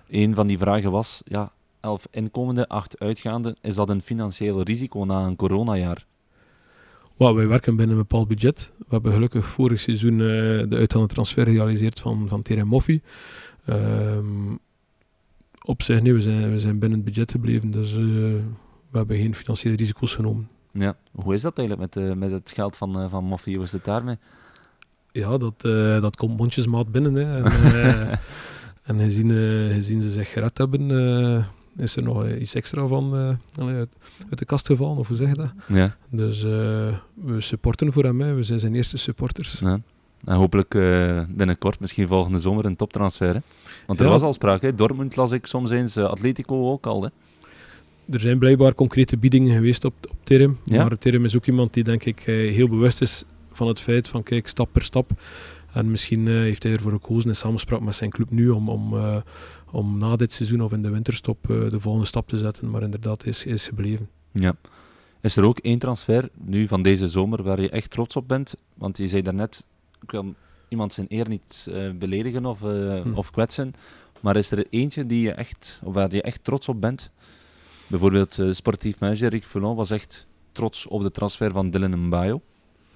Een 0.10 0.36
van 0.36 0.48
die 0.48 0.58
vragen 0.58 0.92
was: 0.92 1.22
ja, 1.26 1.52
elf 1.86 2.08
inkomende, 2.12 2.68
acht 2.68 3.00
uitgaande. 3.00 3.56
Is 3.62 3.76
dat 3.76 3.90
een 3.90 4.02
financieel 4.02 4.62
risico 4.62 5.04
na 5.04 5.26
een 5.26 5.36
coronajaar? 5.36 6.06
Well, 7.18 7.34
wij 7.34 7.48
werken 7.48 7.76
binnen 7.76 7.96
een 7.96 8.02
bepaald 8.02 8.28
budget. 8.28 8.72
We 8.78 8.86
hebben 8.90 9.12
gelukkig 9.12 9.46
vorig 9.46 9.80
seizoen 9.80 10.14
eh, 10.14 10.28
de 10.70 10.76
uitgaande 10.76 11.08
transfer 11.08 11.46
gerealiseerd 11.46 12.00
van, 12.00 12.28
van 12.28 12.42
Terem 12.42 12.68
Moffi. 12.68 13.02
Ehm, 13.66 14.56
op 15.62 15.82
zich, 15.82 16.02
nee, 16.02 16.14
we 16.14 16.22
zijn, 16.22 16.52
we 16.52 16.60
zijn 16.60 16.80
binnen 16.80 16.98
het 16.98 17.08
budget 17.08 17.32
gebleven, 17.32 17.72
dus 17.72 17.92
eh, 17.92 18.04
we 18.90 18.98
hebben 18.98 19.18
geen 19.18 19.36
financiële 19.36 19.76
risico's 19.76 20.16
genomen. 20.16 20.50
Ja, 20.72 20.96
hoe 21.12 21.34
is 21.34 21.42
dat 21.42 21.58
eigenlijk 21.58 21.96
met, 21.96 22.06
eh, 22.06 22.16
met 22.16 22.32
het 22.32 22.52
geld 22.52 22.78
van, 22.78 23.10
van 23.10 23.24
Moffie? 23.24 23.56
Hoe 23.56 23.66
is 23.66 23.72
het 23.72 23.84
daarmee? 23.84 24.18
Ja, 25.12 25.38
dat, 25.38 25.62
dat 26.02 26.16
komt 26.16 26.38
mondjesmaat 26.38 26.92
binnen. 26.92 27.14
Hè. 27.14 27.44
En, 27.44 28.20
en 28.98 29.00
gezien, 29.00 29.30
gezien 29.72 30.02
ze 30.02 30.10
zich 30.10 30.32
gered 30.32 30.58
hebben, 30.58 30.90
is 31.78 31.96
er 31.96 32.04
nog 32.04 32.24
eh, 32.26 32.40
iets 32.42 32.54
extra 32.56 32.88
van 32.88 33.16
eh, 33.16 33.68
uit, 33.68 33.90
uit 34.30 34.40
de 34.40 34.46
kast 34.46 34.66
gevallen, 34.66 34.98
of 34.98 35.08
hoe 35.08 35.18
zeg 35.18 35.28
je 35.28 35.34
dat? 35.34 35.50
Ja. 35.68 35.96
Dus 36.10 36.44
eh, 36.44 36.50
we 37.14 37.36
supporten 37.42 37.94
voor 37.94 38.04
hem, 38.04 38.22
hè. 38.22 38.34
we 38.34 38.44
zijn 38.44 38.60
zijn 38.60 38.76
eerste 38.76 38.98
supporters. 38.98 39.60
ja. 39.60 39.80
En 40.26 40.36
hopelijk 40.36 40.70
binnenkort, 41.30 41.80
misschien 41.80 42.08
volgende 42.08 42.40
zomer, 42.40 42.66
een 42.66 42.76
toptransfer. 42.76 43.34
Hè? 43.34 43.40
Want 43.88 44.00
er 44.00 44.06
Ja. 44.06 44.12
was 44.12 44.22
al 44.22 44.34
sprake. 44.34 44.66
Hè? 44.66 44.76
Dortmund 44.76 45.16
las 45.16 45.32
ik 45.32 45.46
soms 45.46 45.70
eens, 45.72 45.98
Atletico 45.98 46.72
ook 46.72 46.86
al. 46.86 47.04
Hè? 47.04 47.10
Er 48.14 48.20
zijn 48.20 48.40
blijkbaar 48.40 48.74
concrete 48.74 49.18
biedingen 49.18 49.54
geweest 49.56 49.86
op, 49.86 49.94
op 50.10 50.18
Terem. 50.24 50.58
Ja? 50.64 50.82
Maar 50.84 50.98
Terem 50.98 51.26
is 51.26 51.36
ook 51.36 51.46
iemand 51.46 51.74
die 51.74 51.84
denk 51.84 52.04
ik 52.04 52.20
heel 52.20 52.70
bewust 52.70 53.02
is 53.02 53.24
van 53.52 53.68
het 53.68 53.80
feit 53.80 54.08
van 54.08 54.24
kijk, 54.24 54.48
stap 54.48 54.70
per 54.72 54.84
stap. 54.84 55.12
En 55.74 55.92
misschien 55.92 56.28
heeft 56.28 56.64
hij 56.64 56.72
ervoor 56.72 56.92
gekozen 56.92 57.30
in 57.30 57.36
samenspraak 57.36 57.80
met 57.82 57.96
zijn 57.96 58.10
club 58.10 58.32
nu 58.32 58.50
om, 58.50 58.70
om, 58.70 58.94
om 59.76 59.98
na 59.98 60.16
dit 60.16 60.34
seizoen 60.34 60.62
of 60.62 60.72
in 60.72 60.82
de 60.82 60.90
winterstop 60.90 61.50
eh, 61.50 61.70
de 61.70 61.80
volgende 61.80 62.08
stap 62.08 62.28
te 62.28 62.38
zetten. 62.38 62.70
Maar 62.70 62.82
inderdaad, 62.84 63.26
is, 63.26 63.46
is 63.46 63.68
gebleven. 63.68 64.10
Ja. 64.32 64.56
Is 65.22 65.36
er 65.38 65.44
ook 65.46 65.60
één 65.60 65.80
transfer 65.80 66.30
nu 66.34 66.68
van 66.68 66.82
deze 66.82 67.10
zomer 67.10 67.44
waar 67.44 67.62
je 67.62 67.70
echt 67.70 67.90
trots 67.90 68.16
op 68.16 68.28
bent? 68.28 68.56
Want 68.74 68.98
je 68.98 69.08
zei 69.08 69.22
daarnet, 69.22 69.66
ik 70.02 70.12
wil 70.12 70.34
iemand 70.70 70.94
zijn 70.94 71.06
eer 71.10 71.30
niet 71.30 71.68
eh, 71.72 71.90
beledigen 71.92 72.46
of, 72.46 72.62
eh, 72.64 73.02
Hm. 73.02 73.14
of 73.14 73.32
kwetsen. 73.32 73.74
Maar 74.20 74.36
is 74.36 74.52
er 74.52 74.66
eentje 74.70 75.06
die 75.06 75.22
je 75.22 75.32
echt, 75.32 75.80
of 75.84 75.94
waar 75.94 76.14
je 76.14 76.22
echt 76.22 76.44
trots 76.44 76.68
op 76.68 76.82
bent? 76.82 77.12
Bijvoorbeeld 77.88 78.40
sportief 78.52 79.00
manager 79.00 79.30
Rick 79.30 79.46
Foulon 79.46 79.76
was 79.76 79.90
echt 79.92 80.28
trots 80.52 80.88
op 80.88 81.02
de 81.02 81.12
transfer 81.12 81.52
van 81.52 81.70
Dylan 81.70 82.06
Mbayo. 82.06 82.42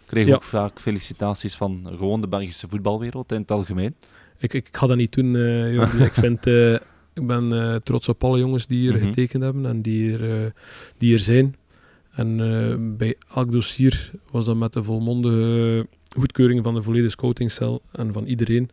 Kreeg 0.06 0.28
Ja. 0.28 0.36
ook 0.36 0.44
vaak 0.44 0.80
felicitaties 0.80 1.56
van 1.56 1.88
gewoon 1.98 2.22
de 2.22 2.28
Belgische 2.28 2.68
voetbalwereld 2.70 3.32
in 3.32 3.42
het 3.42 3.52
algemeen. 3.52 3.96
Ik, 4.40 4.54
ik, 4.54 4.68
ik 4.68 4.78
ga 4.78 4.88
dat 4.88 4.98
niet 4.98 5.14
doen, 5.14 5.36
eh, 5.36 5.74
ik, 6.10 6.14
vind, 6.14 6.48
eh, 6.48 6.74
ik 7.14 7.26
ben 7.26 7.54
eh, 7.54 7.76
trots 7.76 8.10
op 8.10 8.24
alle 8.24 8.40
jongens 8.40 8.68
die 8.68 8.80
hier 8.80 8.96
Mhm. 8.96 9.06
getekend 9.06 9.44
hebben 9.44 9.66
en 9.66 9.82
die 9.82 10.18
er, 10.18 10.54
die 10.98 11.14
er 11.14 11.20
zijn. 11.20 11.56
En 12.10 12.98
bij 12.98 13.16
elk 13.36 13.52
dossier 13.52 14.12
was 14.32 14.46
dat 14.46 14.56
met 14.56 14.74
de 14.74 14.84
volmondige 14.84 15.88
goedkeuring 16.18 16.64
van 16.64 16.74
de 16.74 16.82
volledige 16.82 17.12
scoutingcel 17.12 17.82
en 17.92 18.14
van 18.14 18.26
iedereen. 18.26 18.70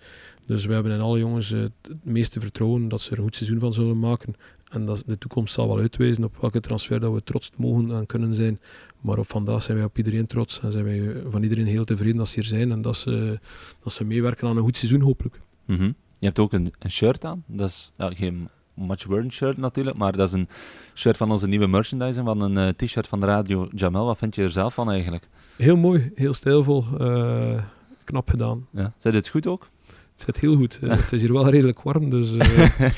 Dus 0.46 0.66
we 0.66 0.72
hebben 0.72 0.92
in 0.92 1.00
alle 1.00 1.18
jongens 1.18 1.48
het 1.48 1.72
meeste 2.02 2.40
vertrouwen 2.40 2.88
dat 2.88 3.00
ze 3.00 3.10
er 3.10 3.16
een 3.18 3.24
goed 3.24 3.36
seizoen 3.36 3.58
van 3.58 3.72
zullen 3.72 3.98
maken. 3.98 4.34
En 4.70 4.86
dat 4.86 5.02
de 5.06 5.18
toekomst 5.18 5.54
zal 5.54 5.68
wel 5.68 5.78
uitwijzen 5.78 6.24
op 6.24 6.36
welke 6.40 6.60
transfer 6.60 7.00
dat 7.00 7.12
we 7.12 7.22
trots 7.22 7.50
mogen 7.56 7.90
en 7.90 8.06
kunnen 8.06 8.34
zijn. 8.34 8.60
Maar 9.00 9.18
op 9.18 9.28
vandaag 9.28 9.62
zijn 9.62 9.76
wij 9.76 9.86
op 9.86 9.96
iedereen 9.98 10.26
trots 10.26 10.60
en 10.60 10.72
zijn 10.72 10.84
wij 10.84 11.12
van 11.28 11.42
iedereen 11.42 11.66
heel 11.66 11.84
tevreden 11.84 12.16
dat 12.16 12.28
ze 12.28 12.40
hier 12.40 12.48
zijn 12.48 12.72
en 12.72 12.82
dat 12.82 12.96
ze, 12.96 13.38
dat 13.82 13.92
ze 13.92 14.04
meewerken 14.04 14.48
aan 14.48 14.56
een 14.56 14.62
goed 14.62 14.76
seizoen 14.76 15.00
hopelijk. 15.00 15.40
Mhm. 15.66 15.90
Je 16.18 16.26
hebt 16.26 16.38
ook 16.38 16.52
een, 16.52 16.72
een 16.78 16.90
shirt 16.90 17.24
aan. 17.24 17.44
Dat 17.46 17.68
is 17.68 17.92
ja, 17.96 18.10
geen 18.14 18.48
much-worn 18.76 19.32
shirt 19.32 19.56
natuurlijk, 19.56 19.96
maar 19.96 20.16
dat 20.16 20.28
is 20.28 20.34
een 20.34 20.48
shirt 20.94 21.16
van 21.16 21.30
onze 21.30 21.46
nieuwe 21.46 21.66
merchandising, 21.66 22.26
van 22.26 22.40
een 22.40 22.56
eh, 22.56 22.68
t-shirt 22.68 23.08
van 23.08 23.20
de 23.20 23.26
radio 23.26 23.68
Jamel. 23.74 24.06
Wat 24.06 24.18
vind 24.18 24.34
je 24.34 24.42
er 24.42 24.50
zelf 24.50 24.74
van 24.74 24.90
eigenlijk? 24.90 25.28
Heel 25.56 25.76
mooi, 25.76 26.12
heel 26.14 26.34
stijlvol, 26.34 26.84
eh, 26.98 27.62
knap 28.04 28.28
gedaan. 28.28 28.66
Ja. 28.70 28.92
Zit 28.98 29.14
het 29.14 29.28
goed 29.28 29.46
ook? 29.46 29.68
Het 29.86 30.24
zit 30.24 30.40
heel 30.40 30.56
goed. 30.56 30.78
Eh, 30.82 30.90
het 30.90 31.12
is 31.12 31.20
hier 31.20 31.32
wel 31.32 31.48
redelijk 31.48 31.82
warm, 31.82 32.10
dus 32.10 32.30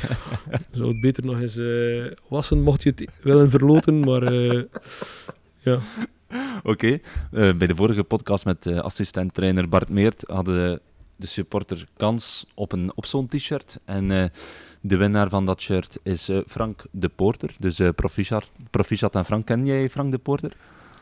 zou 0.72 0.88
het 0.88 1.00
beter 1.00 1.24
nog 1.24 1.40
eens 1.40 1.60
wassen 2.28 2.62
mocht 2.62 2.82
je 2.82 2.92
het 2.94 3.18
willen 3.22 3.50
verloten. 3.50 4.00
Maar 4.00 4.32
ja, 5.58 5.78
Oké. 6.62 6.98
Bij 7.30 7.66
de 7.66 7.74
vorige 7.74 8.04
podcast 8.04 8.44
met 8.44 8.66
assistent-trainer 8.66 9.68
Bart 9.68 9.88
Meert 9.88 10.24
hadden 10.26 10.80
de 11.18 11.26
supporter 11.26 11.86
kans 11.96 12.46
op, 12.54 12.72
een, 12.72 12.92
op 12.94 13.06
zo'n 13.06 13.28
t-shirt. 13.28 13.80
En 13.84 14.10
eh, 14.10 14.24
de 14.80 14.96
winnaar 14.96 15.28
van 15.28 15.46
dat 15.46 15.60
shirt 15.60 15.98
is 16.02 16.28
eh, 16.28 16.38
Frank 16.46 16.84
de 16.90 17.08
Poorter. 17.08 17.54
Dus 17.58 17.78
eh 17.78 17.88
proficiat, 17.96 18.50
proficiat 18.70 19.16
aan 19.16 19.24
Frank. 19.24 19.46
Ken 19.46 19.66
jij 19.66 19.90
Frank 19.90 20.10
de 20.10 20.18
Poorter? 20.18 20.56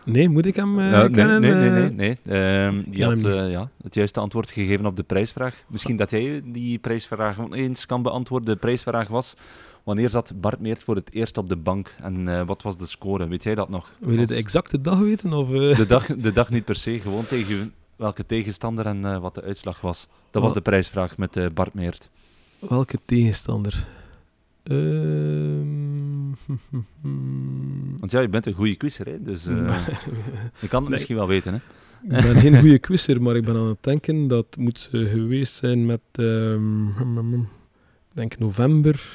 nee, 0.05 0.29
moet 0.29 0.46
ik 0.46 0.57
hem 0.57 0.74
nee, 0.74 1.11
kennen? 1.11 1.40
nee, 1.40 1.52
nee, 1.52 1.68
eh? 1.68 1.90
nee. 1.90 2.18
nee. 2.24 2.64
Ehm, 2.64 2.83
die 2.90 3.05
had 3.05 3.22
ja, 3.50 3.70
het 3.83 3.94
juiste 3.94 4.20
antwoord 4.20 4.50
gegeven 4.50 4.87
op 4.87 4.96
de 4.96 5.02
prijsvraag. 5.02 5.64
Misschien 5.68 5.96
dat 5.96 6.11
jij 6.11 6.42
die 6.44 6.79
prijsvraag 6.79 7.38
eens 7.50 7.87
kan 7.87 8.02
beantwoorden. 8.02 8.48
De 8.48 8.61
prijsvraag 8.61 9.09
was, 9.09 9.35
wanneer 9.85 10.11
zat 10.11 10.33
Bart 10.40 10.61
Meert 10.61 10.85
voor 10.85 10.94
het 10.94 11.12
eerst 11.12 11.38
op 11.38 11.48
de 11.48 11.57
bank 11.57 11.94
en 12.02 12.46
wat 12.46 12.62
was 12.62 12.76
de 12.76 12.87
score? 12.87 13.29
Weet 13.29 13.42
jij 13.42 13.55
dat 13.55 13.68
nog? 13.68 13.92
Wil 13.98 14.18
je 14.18 14.26
de 14.26 14.35
exacte 14.35 14.81
dag 14.81 14.98
weten? 14.98 15.33
Of, 15.33 15.48
de, 15.48 15.87
dag, 15.88 16.07
de 16.07 16.33
dag 16.33 16.50
niet 16.50 16.64
per 16.64 16.76
se, 16.76 17.00
gewoon 17.00 17.24
tegen 17.24 17.72
welke 17.96 18.26
tegenstander 18.26 18.87
en 18.87 19.04
eh, 19.04 19.18
wat 19.18 19.35
de 19.35 19.42
uitslag 19.42 19.80
was. 19.80 20.06
Dat 20.30 20.42
was 20.42 20.50
Wa- 20.52 20.56
de 20.59 20.62
prijsvraag 20.62 21.18
met 21.18 21.37
eh, 21.37 21.46
Bart 21.54 21.74
Meert. 21.74 22.11
Welke 22.59 22.98
tegenstander? 23.04 23.87
Ehm, 24.62 26.30
Want 28.00 28.11
ja, 28.11 28.20
je 28.20 28.28
bent 28.28 28.46
een 28.46 28.52
goede 28.52 28.74
quizzer, 28.76 29.06
hè? 29.06 29.22
dus 29.22 29.46
eh, 29.46 29.54
je 30.61 30.68
kan 30.68 30.80
het 30.80 30.80
Nee. 30.80 30.88
misschien 30.88 31.16
wel 31.16 31.26
weten. 31.28 31.52
Hè? 31.52 31.59
ik 32.16 32.22
ben 32.22 32.37
geen 32.37 32.59
goede 32.61 32.78
quizzer, 32.78 33.22
maar 33.22 33.37
ik 33.37 33.44
ben 33.44 33.56
aan 33.56 33.66
het 33.68 33.82
denken 33.82 34.28
dat 34.28 34.56
moet 34.59 34.88
geweest 34.92 35.54
zijn 35.54 35.87
met, 35.87 36.00
ehm, 36.12 36.88
ik 36.88 37.44
denk 38.14 38.38
november 38.38 39.09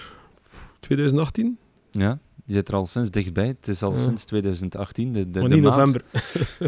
2018? 0.79 1.57
Ja, 1.91 2.19
die 2.45 2.55
zit 2.55 2.67
er 2.67 2.73
al 2.75 2.85
sinds 2.85 3.09
dichtbij. 3.11 3.47
Het 3.47 3.67
is 3.67 3.83
al 3.83 3.91
Ja. 3.91 3.97
sinds 3.97 4.25
2018. 4.25 5.11
De, 5.11 5.29
de, 5.29 5.39
maar 5.39 5.49
niet 5.49 5.61
november. 5.61 6.03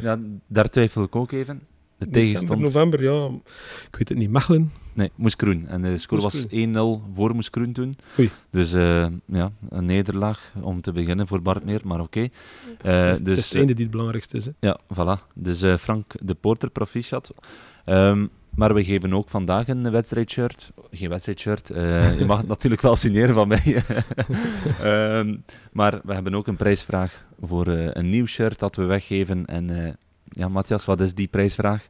Ja, 0.01 0.19
daar 0.47 0.69
twijfel 0.69 1.03
ik 1.03 1.15
ook 1.15 1.31
even. 1.31 1.61
De 1.97 2.09
tegenstand. 2.09 2.59
november, 2.61 3.03
ja. 3.03 3.25
Ik 3.89 3.95
weet 3.97 4.09
het 4.09 4.17
niet. 4.17 4.29
Mechelen? 4.29 4.71
Nee, 4.93 5.11
Moeskroen. 5.15 5.67
En 5.67 5.81
de 5.81 5.97
score 5.97 6.21
was 6.21 6.45
Kroen. 6.47 6.99
1-0 7.01 7.13
voor 7.15 7.35
Moeskroen 7.35 7.71
toen. 7.71 7.93
Oei. 8.19 8.29
Dus 8.49 8.73
eh, 8.73 9.05
ja, 9.25 9.51
een 9.69 9.85
nederlaag 9.85 10.53
om 10.61 10.81
te 10.81 10.91
beginnen 10.91 11.27
voor 11.27 11.41
Bart 11.41 11.65
Meer, 11.65 11.81
maar 11.83 11.99
oké. 11.99 12.19
Eh, 12.19 12.27
het 13.05 13.11
is, 13.11 13.17
het 13.17 13.25
dus, 13.25 13.37
is 13.37 13.45
het 13.45 13.55
einde 13.57 13.73
die 13.73 13.83
het 13.83 13.91
belangrijkste 13.91 14.37
is. 14.37 14.45
Hè. 14.45 14.51
Ja, 14.59 14.79
voilà. 14.93 15.33
Dus 15.35 15.61
eh, 15.61 15.75
Frank 15.77 16.13
de 16.21 16.33
Porter, 16.33 16.69
proficiat. 16.69 17.33
Ehm, 17.85 18.25
maar 18.55 18.73
we 18.73 18.83
geven 18.83 19.13
ook 19.13 19.29
vandaag 19.29 19.67
een 19.67 19.91
wedstrijdshirt. 19.91 20.71
Geen 20.91 21.09
wedstrijdshirt. 21.09 21.69
eh, 21.69 22.17
je 22.19 22.25
mag 22.25 22.37
het 22.37 22.47
natuurlijk 22.47 22.81
wel 22.81 22.95
signeren 22.95 23.33
van 23.33 23.47
mij. 23.47 23.61
Ehm, 24.81 25.35
maar 25.71 25.99
we 26.03 26.13
hebben 26.13 26.35
ook 26.35 26.47
een 26.47 26.55
prijsvraag 26.55 27.25
voor 27.39 27.67
eh, 27.67 27.87
een 27.93 28.09
nieuw 28.09 28.25
shirt 28.25 28.59
dat 28.59 28.75
we 28.75 28.83
weggeven. 28.83 29.45
En 29.45 29.85
eh, 29.85 29.93
ja, 30.33 30.47
Matthias, 30.47 30.85
wat 30.85 30.99
is 30.99 31.13
die 31.13 31.27
prijsvraag? 31.27 31.87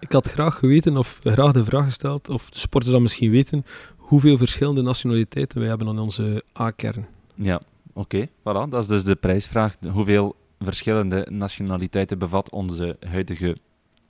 Ik 0.00 0.12
had 0.12 0.28
graag 0.30 0.58
geweten, 0.58 0.96
of 0.96 1.18
graag 1.22 1.52
de 1.52 1.64
vraag 1.64 1.84
gesteld, 1.84 2.28
of 2.28 2.50
de 2.50 2.58
sporters 2.58 2.92
dat 2.92 3.00
misschien 3.02 3.30
weten, 3.30 3.64
hoeveel 3.96 4.38
verschillende 4.38 4.82
nationaliteiten 4.82 5.58
wij 5.58 5.68
hebben 5.68 5.88
aan 5.88 5.98
onze 5.98 6.44
A-kern. 6.60 7.06
Ja, 7.34 7.60
oké. 7.92 8.26
Voilà, 8.28 8.68
dat 8.68 8.74
is 8.74 8.86
dus 8.86 9.04
de 9.04 9.14
prijsvraag. 9.14 9.74
Hoeveel 9.92 10.36
verschillende 10.58 11.26
nationaliteiten 11.30 12.18
bevat 12.18 12.50
onze 12.50 12.96
huidige 13.06 13.56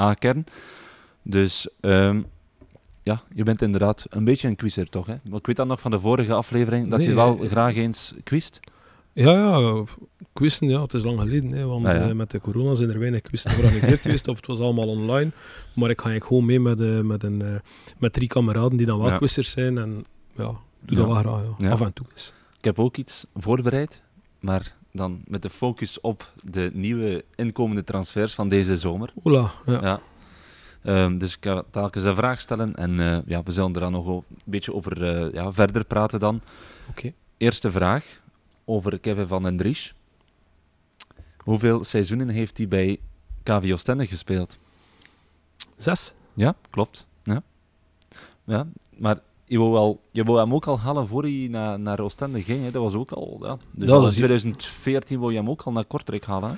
A-kern? 0.00 0.44
Dus 1.22 1.68
ehm, 1.80 2.20
ja, 3.02 3.22
je 3.34 3.42
bent 3.42 3.62
inderdaad 3.62 4.06
een 4.10 4.24
beetje 4.24 4.48
een 4.48 4.56
quizzer, 4.56 4.88
toch? 4.88 5.06
Hè? 5.06 5.14
Maar 5.28 5.38
ik 5.38 5.46
weet 5.46 5.56
dat 5.56 5.66
nog 5.66 5.80
van 5.80 5.90
de 5.90 6.00
vorige 6.00 6.32
aflevering, 6.32 6.90
dat 6.90 6.98
Nee, 6.98 7.08
je 7.08 7.14
wel 7.14 7.38
eh, 7.42 7.50
graag 7.50 7.74
eens 7.76 8.14
quizt. 8.24 8.60
Ja, 9.12 9.32
ja, 9.32 9.84
quizzen, 10.32 10.68
ja, 10.68 10.82
het 10.82 10.94
is 10.94 11.02
lang 11.04 11.20
geleden, 11.20 11.50
hè, 11.52 11.64
want 11.66 11.86
Ah, 11.86 11.94
ja. 11.94 12.08
eh, 12.08 12.14
met 12.14 12.30
de 12.30 12.40
corona 12.40 12.74
zijn 12.74 12.90
er 12.90 12.98
weinig 12.98 13.20
quizzen 13.20 13.50
georganiseerd 13.50 14.00
geweest, 14.06 14.28
of 14.28 14.36
het 14.36 14.46
was 14.46 14.58
allemaal 14.60 14.88
online. 14.88 15.30
Maar 15.74 15.90
ik 15.90 16.00
ga 16.00 16.08
eigenlijk 16.08 16.24
gewoon 16.26 16.44
mee 16.44 16.60
met, 16.60 17.04
met, 17.06 17.22
een, 17.22 17.42
eh, 17.42 17.54
met 17.98 18.12
drie 18.12 18.28
kameraden 18.28 18.76
die 18.76 18.86
dan 18.86 18.98
wel 18.98 19.10
Ja. 19.10 19.42
zijn, 19.42 19.78
en 19.78 20.04
ja, 20.36 20.44
doe 20.80 20.96
dat 20.96 21.06
wel 21.06 21.14
graag, 21.14 21.42
ja. 21.58 21.70
Af 21.70 21.80
en 21.80 21.92
toe 21.92 22.06
eens. 22.12 22.32
Ik 22.58 22.64
heb 22.64 22.78
ook 22.78 22.96
iets 22.96 23.26
voorbereid, 23.34 24.02
maar 24.40 24.76
dan 24.92 25.20
met 25.24 25.42
de 25.42 25.50
focus 25.50 26.00
op 26.00 26.32
de 26.42 26.70
nieuwe 26.72 27.24
inkomende 27.34 27.84
transfers 27.84 28.34
van 28.34 28.48
deze 28.48 28.78
zomer. 28.78 29.12
Ola, 29.22 29.52
ja. 29.66 29.80
Ja. 29.82 30.00
Ehm, 30.82 31.18
dus 31.18 31.36
ik 31.36 31.44
ga 31.44 31.62
telkens 31.70 32.04
een 32.04 32.14
vraag 32.14 32.40
stellen 32.40 32.74
en 32.74 33.00
eh, 33.00 33.18
ja, 33.26 33.42
we 33.42 33.52
zullen 33.52 33.74
er 33.74 33.80
dan 33.80 33.92
nog 33.92 34.06
een 34.06 34.22
beetje 34.44 34.74
over 34.74 35.34
ja, 35.34 35.52
verder 35.52 35.84
praten 35.84 36.20
dan. 36.20 36.40
Oké. 36.90 37.12
Eerste 37.36 37.70
vraag 37.70 38.04
over 38.64 38.98
Kevin 38.98 39.26
van 39.26 39.42
den 39.42 39.56
Dries. 39.56 39.94
Hoeveel 41.38 41.84
seizoenen 41.84 42.28
heeft 42.28 42.56
hij 42.58 42.68
bij 42.68 42.98
KV 43.42 43.70
Oostende 43.72 44.06
gespeeld? 44.06 44.58
Zes? 45.76 46.12
Ja, 46.34 46.54
klopt. 46.70 47.06
Ja. 47.22 47.42
Ja, 48.44 48.66
maar 48.98 49.18
je 49.44 49.58
wou, 49.58 49.70
wel, 49.72 50.00
je 50.10 50.24
wou 50.24 50.38
hem 50.38 50.54
ook 50.54 50.66
al 50.66 50.78
halen 50.80 51.06
voor 51.06 51.22
hij 51.22 51.48
naar, 51.50 51.80
naar 51.80 52.00
Oostende 52.00 52.42
ging. 52.42 52.64
Hè. 52.64 52.70
Dat 52.70 52.82
was 52.82 52.94
ook 52.94 53.10
al... 53.12 53.38
Ja. 53.42 53.58
Dus 53.70 53.88
Ja, 53.88 53.94
al 53.94 54.02
in 54.02 54.08
is- 54.08 54.14
2014 54.14 55.18
wou 55.18 55.32
je 55.32 55.38
hem 55.38 55.50
ook 55.50 55.62
al 55.62 55.72
naar 55.72 55.84
Kortrijk 55.84 56.24
halen. 56.24 56.50
Hè. 56.50 56.56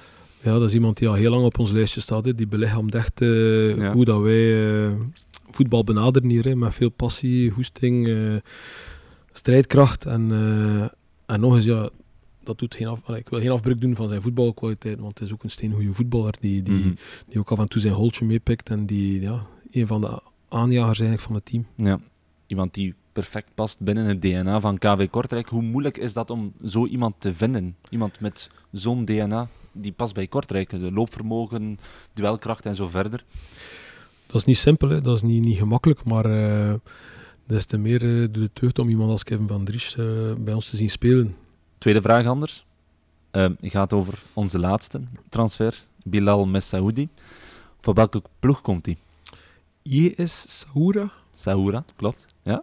Ja, 0.51 0.59
dat 0.59 0.69
is 0.69 0.75
iemand 0.75 0.97
die 0.99 1.09
al 1.09 1.15
heel 1.15 1.31
lang 1.31 1.45
op 1.45 1.59
ons 1.59 1.71
lijstje 1.71 2.01
staat. 2.01 2.25
Hè. 2.25 2.35
Die 2.35 2.47
belichaamt 2.47 2.95
echt 2.95 3.21
Ja. 3.21 3.93
hoe 3.93 4.05
dat 4.05 4.21
wij 4.21 4.83
eh, 4.85 4.93
voetbal 5.51 5.85
benaderen 5.85 6.29
hier. 6.29 6.45
Hè. 6.45 6.55
Met 6.57 6.75
veel 6.75 6.89
passie, 6.91 7.51
hoesting, 7.51 8.09
eh, 8.09 8.35
strijdkracht. 9.33 10.07
En, 10.07 10.31
en 11.33 11.41
nog 11.41 11.55
eens, 11.55 11.65
ja, 11.65 11.89
dat 12.45 12.59
doet 12.59 12.75
geen 12.75 12.87
af, 12.87 13.09
ik 13.09 13.29
wil 13.29 13.41
geen 13.41 13.51
afbreuk 13.51 13.81
doen 13.81 13.97
van 13.97 14.09
zijn 14.09 14.23
voetbalkwaliteit. 14.23 14.99
Want 14.99 15.19
het 15.19 15.29
is 15.29 15.35
ook 15.35 15.43
een 15.43 15.51
steengoede 15.51 15.93
voetballer 15.93 16.35
die, 16.41 16.63
die, 16.63 16.75
Mhm. 16.75 16.93
die 17.29 17.39
ook 17.39 17.51
af 17.51 17.59
en 17.59 17.69
toe 17.69 17.81
zijn 17.81 17.95
holtje 17.95 18.25
meepikt. 18.25 18.71
En 18.71 18.87
die 18.87 19.21
ja, 19.21 19.47
een 19.71 19.87
van 19.87 20.01
de 20.01 20.21
aanjagers 20.49 21.01
eigenlijk 21.01 21.21
van 21.29 21.35
het 21.35 21.45
team. 21.45 21.67
Ja. 21.77 22.01
Iemand 22.47 22.75
die 22.75 22.95
perfect 23.13 23.49
past 23.55 23.81
binnen 23.81 24.05
het 24.05 24.23
DNA 24.23 24.61
van 24.61 24.79
KV 24.79 25.11
Kortrijk. 25.11 25.49
Hoe 25.49 25.63
moeilijk 25.63 25.97
is 25.97 26.13
dat 26.13 26.31
om 26.31 26.53
zo 26.65 26.87
iemand 26.87 27.15
te 27.19 27.35
vinden? 27.35 27.77
Iemand 27.91 28.21
met 28.21 28.51
zo'n 28.73 29.05
DNA 29.05 29.49
die 29.73 29.93
past 29.93 30.15
bij 30.15 30.27
Kortrijk. 30.27 30.71
De 30.71 30.93
loopvermogen, 30.93 31.79
duelkracht 32.13 32.67
en 32.67 32.75
zo 32.75 32.89
verder. 32.89 33.25
Dat 34.27 34.37
is 34.37 34.45
niet 34.45 34.57
simpel, 34.59 34.89
hè. 34.89 35.01
dat 35.01 35.17
is 35.17 35.23
niet, 35.23 35.45
niet 35.45 35.57
gemakkelijk. 35.57 36.05
Maar 36.05 36.25
eh 36.25 36.75
des 37.47 37.65
te 37.65 37.79
meer 37.79 38.03
eh, 38.03 38.29
doet 38.31 38.43
het 38.43 38.61
deugd 38.61 38.79
om 38.79 38.89
iemand 38.89 39.11
als 39.11 39.25
Kevin 39.25 39.49
van 39.49 39.65
Dries 39.65 39.97
eh, 39.97 40.05
bij 40.39 40.55
ons 40.55 40.71
te 40.71 40.77
zien 40.77 40.91
spelen. 40.91 41.37
Tweede 41.79 42.03
vraag 42.03 42.27
anders. 42.27 42.67
Ehm, 43.31 43.53
gaat 43.61 43.93
over 43.93 44.23
onze 44.33 44.59
laatste 44.59 45.01
transfer. 45.29 45.75
Bilal 46.05 46.47
Messaoudi. 46.47 47.09
Van 47.81 47.95
welke 47.95 48.23
ploeg 48.39 48.61
komt 48.61 48.87
hij? 48.87 48.97
JS 49.83 50.59
Saoura? 50.59 51.11
Saoura, 51.33 51.85
klopt. 51.97 52.27
Ja. 52.43 52.63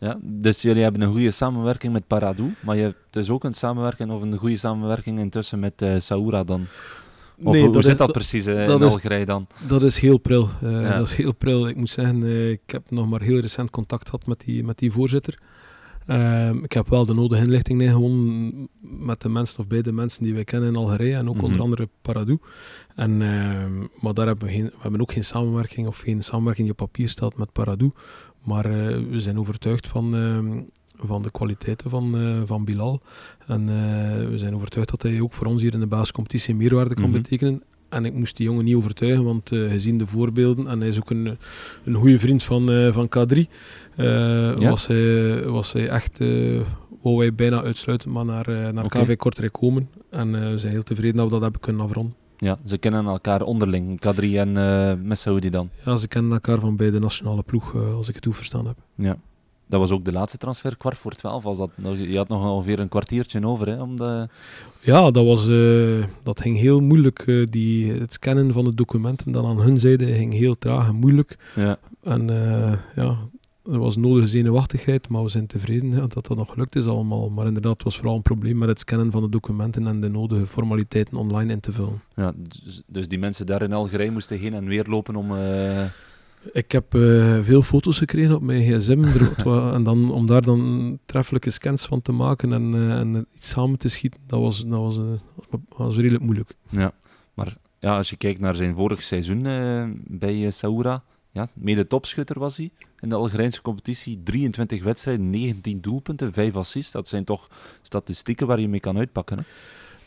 Ja, 0.00 0.18
dus 0.22 0.62
jullie 0.62 0.82
hebben 0.82 1.00
een 1.00 1.10
goede 1.10 1.30
samenwerking 1.30 1.92
met 1.92 2.06
Paradou, 2.06 2.54
maar 2.60 2.76
je 2.76 2.82
hebt 2.82 2.98
dus 3.10 3.30
ook 3.30 3.44
een 3.44 3.52
samenwerking 3.52 4.10
of 4.10 4.22
een 4.22 4.36
goede 4.36 4.56
samenwerking 4.56 5.18
intussen 5.18 5.58
met 5.58 5.82
eh 5.82 6.00
Saoura 6.00 6.44
dan? 6.44 6.66
Of 7.42 7.58
hoe, 7.58 7.82
zit 7.82 7.98
dat 7.98 8.12
precies 8.12 8.44
dat 8.44 8.56
in 8.56 8.86
is- 8.86 8.92
Algerije 8.92 9.24
dan? 9.26 9.46
Dat 9.68 9.82
is 9.82 9.98
heel 9.98 10.18
pril. 10.18 10.48
Eh, 10.62 10.70
Ja. 10.82 10.98
Dat 10.98 11.06
is 11.06 11.14
heel 11.14 11.32
pril. 11.34 11.68
Ik 11.68 11.76
moet 11.76 11.90
zeggen, 11.90 12.22
eh, 12.22 12.50
ik 12.50 12.60
heb 12.66 12.90
nog 12.90 13.08
maar 13.08 13.20
heel 13.22 13.38
recent 13.38 13.70
contact 13.70 14.08
gehad 14.08 14.26
met 14.26 14.40
die, 14.40 14.64
met 14.64 14.78
die 14.78 14.92
voorzitter. 14.92 15.38
Ehm, 16.06 16.58
ik 16.64 16.72
heb 16.72 16.88
wel 16.88 17.06
de 17.06 17.14
nodige 17.14 17.42
inlichting 17.44 17.82
ingewonnen 17.82 18.68
met 18.80 19.20
de 19.20 19.28
mensen 19.28 19.58
of 19.58 19.66
bij 19.66 19.82
de 19.82 19.92
mensen 19.92 20.24
die 20.24 20.34
wij 20.34 20.44
kennen 20.44 20.68
in 20.68 20.76
Algerije 20.76 21.14
en 21.16 21.28
ook 21.28 21.34
Mhm. 21.36 21.44
onder 21.44 21.60
andere 21.60 21.88
Paradou. 22.02 22.38
En, 22.94 23.22
ehm, 23.22 23.78
maar 24.00 24.14
daar 24.14 24.26
hebben 24.26 24.46
we, 24.46 24.52
geen, 24.52 24.64
we 24.64 24.72
hebben 24.82 25.00
ook 25.00 25.12
geen 25.12 25.24
samenwerking 25.24 25.86
of 25.86 25.98
geen 25.98 26.22
samenwerking 26.22 26.68
die 26.68 26.76
op 26.78 26.86
papier 26.86 27.08
staat 27.08 27.36
met 27.36 27.52
Paradou. 27.52 27.90
Maar 28.44 28.64
eh, 28.64 28.96
we 29.10 29.20
zijn 29.20 29.38
overtuigd 29.38 29.88
van, 29.88 30.14
ehm, 30.16 30.60
van 31.00 31.22
de 31.22 31.30
kwaliteiten 31.30 31.90
van, 31.90 32.18
eh, 32.18 32.40
van 32.44 32.64
Bilal. 32.64 33.00
En 33.46 33.60
eh, 33.68 34.28
we 34.28 34.38
zijn 34.38 34.54
overtuigd 34.54 34.90
dat 34.90 35.02
hij 35.02 35.20
ook 35.20 35.32
voor 35.32 35.46
ons 35.46 35.62
hier 35.62 35.72
in 35.74 35.80
de 35.80 35.86
basiscompetitie 35.86 36.54
meerwaarde 36.54 36.94
kan 36.94 37.04
Mhm. 37.10 37.12
betekenen. 37.12 37.62
En 37.88 38.04
ik 38.04 38.14
moest 38.14 38.36
die 38.36 38.46
jongen 38.46 38.64
niet 38.64 38.74
overtuigen, 38.74 39.24
want 39.24 39.52
eh, 39.52 39.68
gezien 39.70 39.98
de 39.98 40.06
voorbeelden, 40.06 40.66
en 40.66 40.78
hij 40.78 40.88
is 40.88 40.96
ook 40.98 41.10
een, 41.10 41.38
een 41.84 41.94
goede 41.94 42.18
vriend 42.18 42.42
van, 42.42 42.92
van 42.92 43.08
K3, 43.08 43.48
eh, 43.96 44.06
Ja. 44.58 44.70
was, 44.70 44.86
hij, 44.86 45.42
was 45.44 45.72
hij 45.72 45.88
echt, 45.88 46.18
wou 47.02 47.18
hij 47.18 47.34
bijna 47.34 47.62
uitsluitend 47.62 48.12
maar 48.14 48.24
naar, 48.24 48.72
naar. 48.74 48.88
KV 48.88 49.16
Kortrijk 49.16 49.52
komen. 49.52 49.88
En 50.10 50.50
we 50.50 50.58
zijn 50.58 50.72
heel 50.72 50.82
tevreden 50.82 51.16
dat 51.16 51.24
we 51.24 51.30
dat 51.32 51.40
hebben 51.42 51.60
kunnen 51.60 51.82
afronden. 51.82 52.14
Ja, 52.38 52.58
ze 52.64 52.78
kennen 52.78 53.06
elkaar 53.06 53.42
onderling, 53.42 54.00
Kadri 54.00 54.38
en 54.38 54.56
eh 54.56 54.92
Messaoudi 55.02 55.50
dan. 55.50 55.70
Ja, 55.84 55.96
ze 55.96 56.08
kennen 56.08 56.32
elkaar 56.32 56.60
van 56.60 56.76
bij 56.76 56.90
de 56.90 56.98
nationale 56.98 57.42
ploeg, 57.42 57.74
als 57.76 58.08
ik 58.08 58.14
het 58.14 58.24
goed 58.24 58.36
verstaan 58.36 58.66
heb. 58.66 58.76
Ja. 58.94 59.16
Dat 59.68 59.80
was 59.80 59.90
ook 59.90 60.04
de 60.04 60.12
laatste 60.12 60.38
transfer, 60.38 60.76
kwart 60.76 60.98
voor 60.98 61.12
twaalf. 61.12 61.42
Was 61.42 61.58
dat, 61.58 61.70
je 61.96 62.16
had 62.16 62.28
nog 62.28 62.50
ongeveer 62.50 62.78
een 62.78 62.88
kwartiertje 62.88 63.46
over 63.46 63.66
hè, 63.66 63.82
om 63.82 63.96
de... 63.96 64.28
Ja, 64.80 65.10
dat, 65.10 65.24
was, 65.24 65.48
eh, 65.48 66.04
dat 66.22 66.40
ging 66.40 66.58
heel 66.58 66.80
moeilijk. 66.80 67.18
eh, 67.18 67.44
die, 67.44 67.92
het 67.92 68.12
scannen 68.12 68.52
van 68.52 68.64
de 68.64 68.74
documenten 68.74 69.32
dan 69.32 69.46
aan 69.46 69.60
hun 69.60 69.78
zijde 69.80 70.14
ging 70.14 70.32
heel 70.32 70.58
traag 70.58 70.88
en 70.88 70.94
moeilijk. 70.94 71.38
Ja. 71.54 71.78
En 72.02 72.30
eh, 72.30 72.72
ja, 72.96 73.16
er 73.64 73.78
was 73.78 73.96
nodige 73.96 74.26
zenuwachtigheid, 74.26 75.08
maar 75.08 75.22
we 75.22 75.28
zijn 75.28 75.46
tevreden 75.46 75.90
ja, 75.90 76.06
dat 76.06 76.26
dat 76.26 76.36
nog 76.36 76.50
gelukt 76.50 76.76
is 76.76 76.86
allemaal. 76.86 77.30
Maar 77.30 77.46
inderdaad, 77.46 77.72
het 77.72 77.82
was 77.82 77.96
vooral 77.96 78.16
een 78.16 78.22
probleem 78.22 78.58
met 78.58 78.68
het 78.68 78.78
scannen 78.78 79.10
van 79.10 79.22
de 79.22 79.28
documenten 79.28 79.86
en 79.86 80.00
de 80.00 80.08
nodige 80.08 80.46
formaliteiten 80.46 81.16
online 81.16 81.52
in 81.52 81.60
te 81.60 81.72
vullen. 81.72 82.00
Ja, 82.16 82.32
dus, 82.36 82.82
dus 82.86 83.08
die 83.08 83.18
mensen 83.18 83.46
daar 83.46 83.62
in 83.62 83.72
Algerije 83.72 84.10
moesten 84.10 84.38
heen 84.38 84.54
en 84.54 84.64
weer 84.64 84.84
lopen 84.88 85.16
om... 85.16 85.32
Ik 86.52 86.72
heb 86.72 86.94
eh, 86.94 87.38
veel 87.40 87.62
foto's 87.62 87.98
gekregen 87.98 88.34
op 88.34 88.42
mijn 88.42 88.62
gsm 88.62 89.04
er, 89.04 89.72
en 89.72 89.82
dan, 89.82 90.12
om 90.12 90.26
daar 90.26 90.42
dan 90.42 90.98
treffelijke 91.06 91.50
scans 91.50 91.86
van 91.86 92.02
te 92.02 92.12
maken 92.12 92.52
en, 92.52 92.74
eh, 92.74 92.98
en 92.98 93.26
iets 93.34 93.48
samen 93.48 93.78
te 93.78 93.88
schieten, 93.88 94.20
dat 94.26 94.40
was, 94.40 94.66
dat 94.66 94.78
was, 94.78 94.98
eh, 94.98 95.58
was 95.68 95.96
redelijk 95.96 96.22
moeilijk. 96.22 96.54
Ja, 96.68 96.92
maar 97.34 97.56
ja, 97.78 97.96
als 97.96 98.10
je 98.10 98.16
kijkt 98.16 98.40
naar 98.40 98.54
zijn 98.54 98.74
vorig 98.74 99.02
seizoen 99.02 99.42
bij 100.06 100.50
Saoura, 100.50 101.02
ja, 101.30 101.48
mede 101.54 101.86
topschutter 101.86 102.38
was 102.38 102.56
hij 102.56 102.70
in 103.00 103.08
de 103.08 103.14
Algerijnse 103.14 103.62
competitie. 103.62 104.20
23 104.22 104.82
wedstrijden, 104.82 105.30
19 105.30 105.80
doelpunten, 105.80 106.32
5 106.32 106.56
assists. 106.56 106.92
Dat 106.92 107.08
zijn 107.08 107.24
toch 107.24 107.48
statistieken 107.82 108.46
waar 108.46 108.60
je 108.60 108.68
mee 108.68 108.80
kan 108.80 108.98
uitpakken. 108.98 109.38
Hè? 109.38 109.44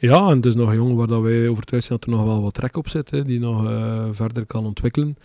Ja, 0.08 0.30
en 0.30 0.36
het 0.36 0.46
is 0.46 0.56
nog 0.56 0.70
een 0.70 0.76
jongen 0.76 0.96
waar 0.96 1.08
dat 1.08 1.22
wij 1.22 1.48
overtuigd 1.48 1.86
zijn 1.86 2.00
dat 2.00 2.10
er 2.10 2.16
nog 2.16 2.26
wel 2.26 2.42
wat 2.42 2.54
trek 2.54 2.78
op 2.78 2.90
zit, 2.90 3.12
hè, 3.12 3.24
die 3.24 3.40
nog 3.40 3.64
verder 4.16 4.46
kan 4.46 4.66
ontwikkelen. 4.66 5.18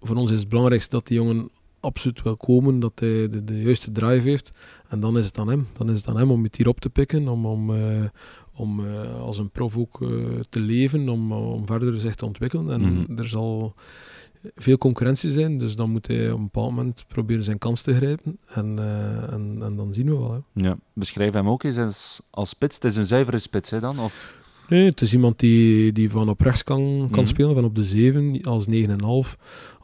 Voor 0.00 0.16
ons 0.16 0.30
is 0.30 0.38
het 0.38 0.48
belangrijkste 0.48 0.90
dat 0.90 1.06
die 1.06 1.16
jongen 1.16 1.50
absoluut 1.80 2.22
wil 2.22 2.36
komen, 2.36 2.80
dat 2.80 2.92
hij 2.94 3.28
de, 3.28 3.44
de 3.44 3.62
juiste 3.62 3.92
drive 3.92 4.28
heeft. 4.28 4.52
En 4.88 5.00
dan 5.00 5.18
is 5.18 5.26
het 5.26 5.38
aan 5.38 5.48
hem. 5.48 5.66
Dan 5.72 5.90
is 5.90 5.96
het 5.96 6.08
aan 6.08 6.16
hem 6.16 6.30
om 6.30 6.42
het 6.42 6.56
hier 6.56 6.68
op 6.68 6.80
te 6.80 6.90
pikken, 6.90 7.28
om, 7.28 7.46
om, 7.46 7.74
eh, 7.74 8.04
om 8.54 8.86
eh, 8.86 9.20
als 9.20 9.38
een 9.38 9.50
prof 9.50 9.76
ook 9.76 10.02
eh, 10.02 10.08
te 10.48 10.60
leven, 10.60 11.08
om, 11.08 11.32
om 11.32 11.66
verder 11.66 12.00
zich 12.00 12.14
te 12.14 12.26
ontwikkelen. 12.26 12.70
En 12.70 12.80
Mhm. 12.80 13.18
er 13.18 13.28
zal... 13.28 13.74
veel 14.56 14.78
concurrentie 14.78 15.30
zijn. 15.30 15.58
Dus 15.58 15.76
dan 15.76 15.90
moet 15.90 16.06
hij 16.06 16.30
op 16.30 16.38
een 16.38 16.44
bepaald 16.44 16.70
moment 16.70 17.04
proberen 17.08 17.44
zijn 17.44 17.58
kans 17.58 17.82
te 17.82 17.94
grijpen. 17.94 18.38
En, 18.48 18.78
en, 19.30 19.58
en, 19.62 19.76
dan 19.76 19.92
zien 19.92 20.06
we 20.06 20.16
wel. 20.16 20.32
Hè. 20.32 20.62
Ja. 20.62 20.78
Beschrijf 20.92 21.32
hem 21.32 21.48
ook 21.48 21.62
eens 21.62 21.78
als, 21.78 22.20
als 22.30 22.48
spits. 22.48 22.74
Het 22.74 22.84
is 22.84 22.96
een 22.96 23.06
zuivere 23.06 23.38
spits 23.38 23.70
hè, 23.70 23.80
dan? 23.80 23.98
Of? 23.98 24.36
Nee, 24.68 24.84
het 24.84 25.00
is 25.00 25.12
iemand 25.12 25.38
die, 25.38 25.92
die 25.92 26.10
van 26.10 26.28
op 26.28 26.40
rechts 26.40 26.64
kan, 26.64 26.76
kan 26.76 27.06
mm 27.06 27.12
-hmm. 27.12 27.26
spelen, 27.26 27.54
van 27.54 27.64
op 27.64 27.74
de 27.74 27.84
7 27.84 28.42
als 28.42 28.66
9,5. 28.70 29.36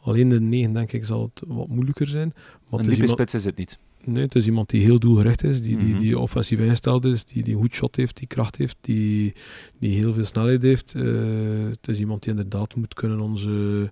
Alleen 0.05 0.29
de 0.29 0.41
9 0.41 0.73
denk 0.73 0.91
ik 0.91 1.05
zal 1.05 1.21
het 1.21 1.43
wat 1.47 1.67
moeilijker 1.67 2.07
zijn. 2.07 2.33
Maar 2.69 2.79
een 2.79 2.85
diepe 2.85 3.01
iemand... 3.01 3.19
spits 3.19 3.33
is 3.33 3.45
het 3.45 3.57
niet. 3.57 3.77
Nee, 4.03 4.23
het 4.23 4.35
is 4.35 4.45
iemand 4.45 4.69
die 4.69 4.81
heel 4.81 4.99
doelgericht 4.99 5.43
is, 5.43 5.61
die, 5.61 5.77
die, 5.77 5.95
die 5.95 6.19
offensief 6.19 6.59
ingesteld 6.59 7.05
is, 7.05 7.25
die, 7.25 7.43
die 7.43 7.55
goed 7.55 7.73
shot 7.73 7.95
heeft, 7.95 8.17
die 8.17 8.27
kracht 8.27 8.55
heeft, 8.55 8.77
die, 8.81 9.33
die 9.79 9.95
heel 9.95 10.13
veel 10.13 10.25
snelheid 10.25 10.61
heeft. 10.61 10.93
Uh, 10.95 11.69
het 11.69 11.87
is 11.87 11.99
iemand 11.99 12.21
die 12.21 12.31
inderdaad 12.31 12.75
moet 12.75 12.93
kunnen, 12.93 13.19
onze, 13.19 13.91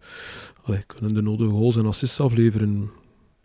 allez, 0.64 0.86
kunnen 0.86 1.14
de 1.14 1.22
nodige 1.22 1.50
goals 1.50 1.76
en 1.76 1.86
assists 1.86 2.20
afleveren. 2.20 2.90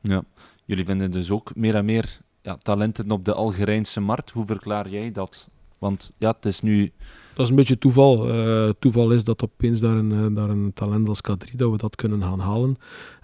Ja, 0.00 0.24
jullie 0.64 0.84
vinden 0.84 1.10
dus 1.10 1.30
ook 1.30 1.54
meer 1.54 1.74
en 1.74 1.84
meer 1.84 2.18
ja, 2.42 2.56
talenten 2.62 3.10
op 3.10 3.24
de 3.24 3.34
Algerijnse 3.34 4.00
markt. 4.00 4.30
Hoe 4.30 4.46
verklaar 4.46 4.88
jij 4.88 5.12
dat? 5.12 5.48
Want 5.78 6.12
ja, 6.16 6.30
het 6.36 6.44
is 6.44 6.60
nu... 6.60 6.92
Dat 7.34 7.44
is 7.44 7.52
een 7.52 7.56
beetje 7.58 7.78
toeval. 7.78 8.34
Uh, 8.34 8.70
toeval 8.78 9.10
is 9.10 9.24
dat 9.24 9.42
opeens 9.42 9.80
daar 9.80 9.96
een, 9.96 10.34
daar 10.34 10.50
een 10.50 10.72
talent 10.74 11.08
als 11.08 11.20
K3, 11.30 11.54
dat 11.54 11.70
we 11.70 11.76
dat 11.76 11.96
kunnen 11.96 12.22
gaan 12.22 12.40
halen. 12.40 12.76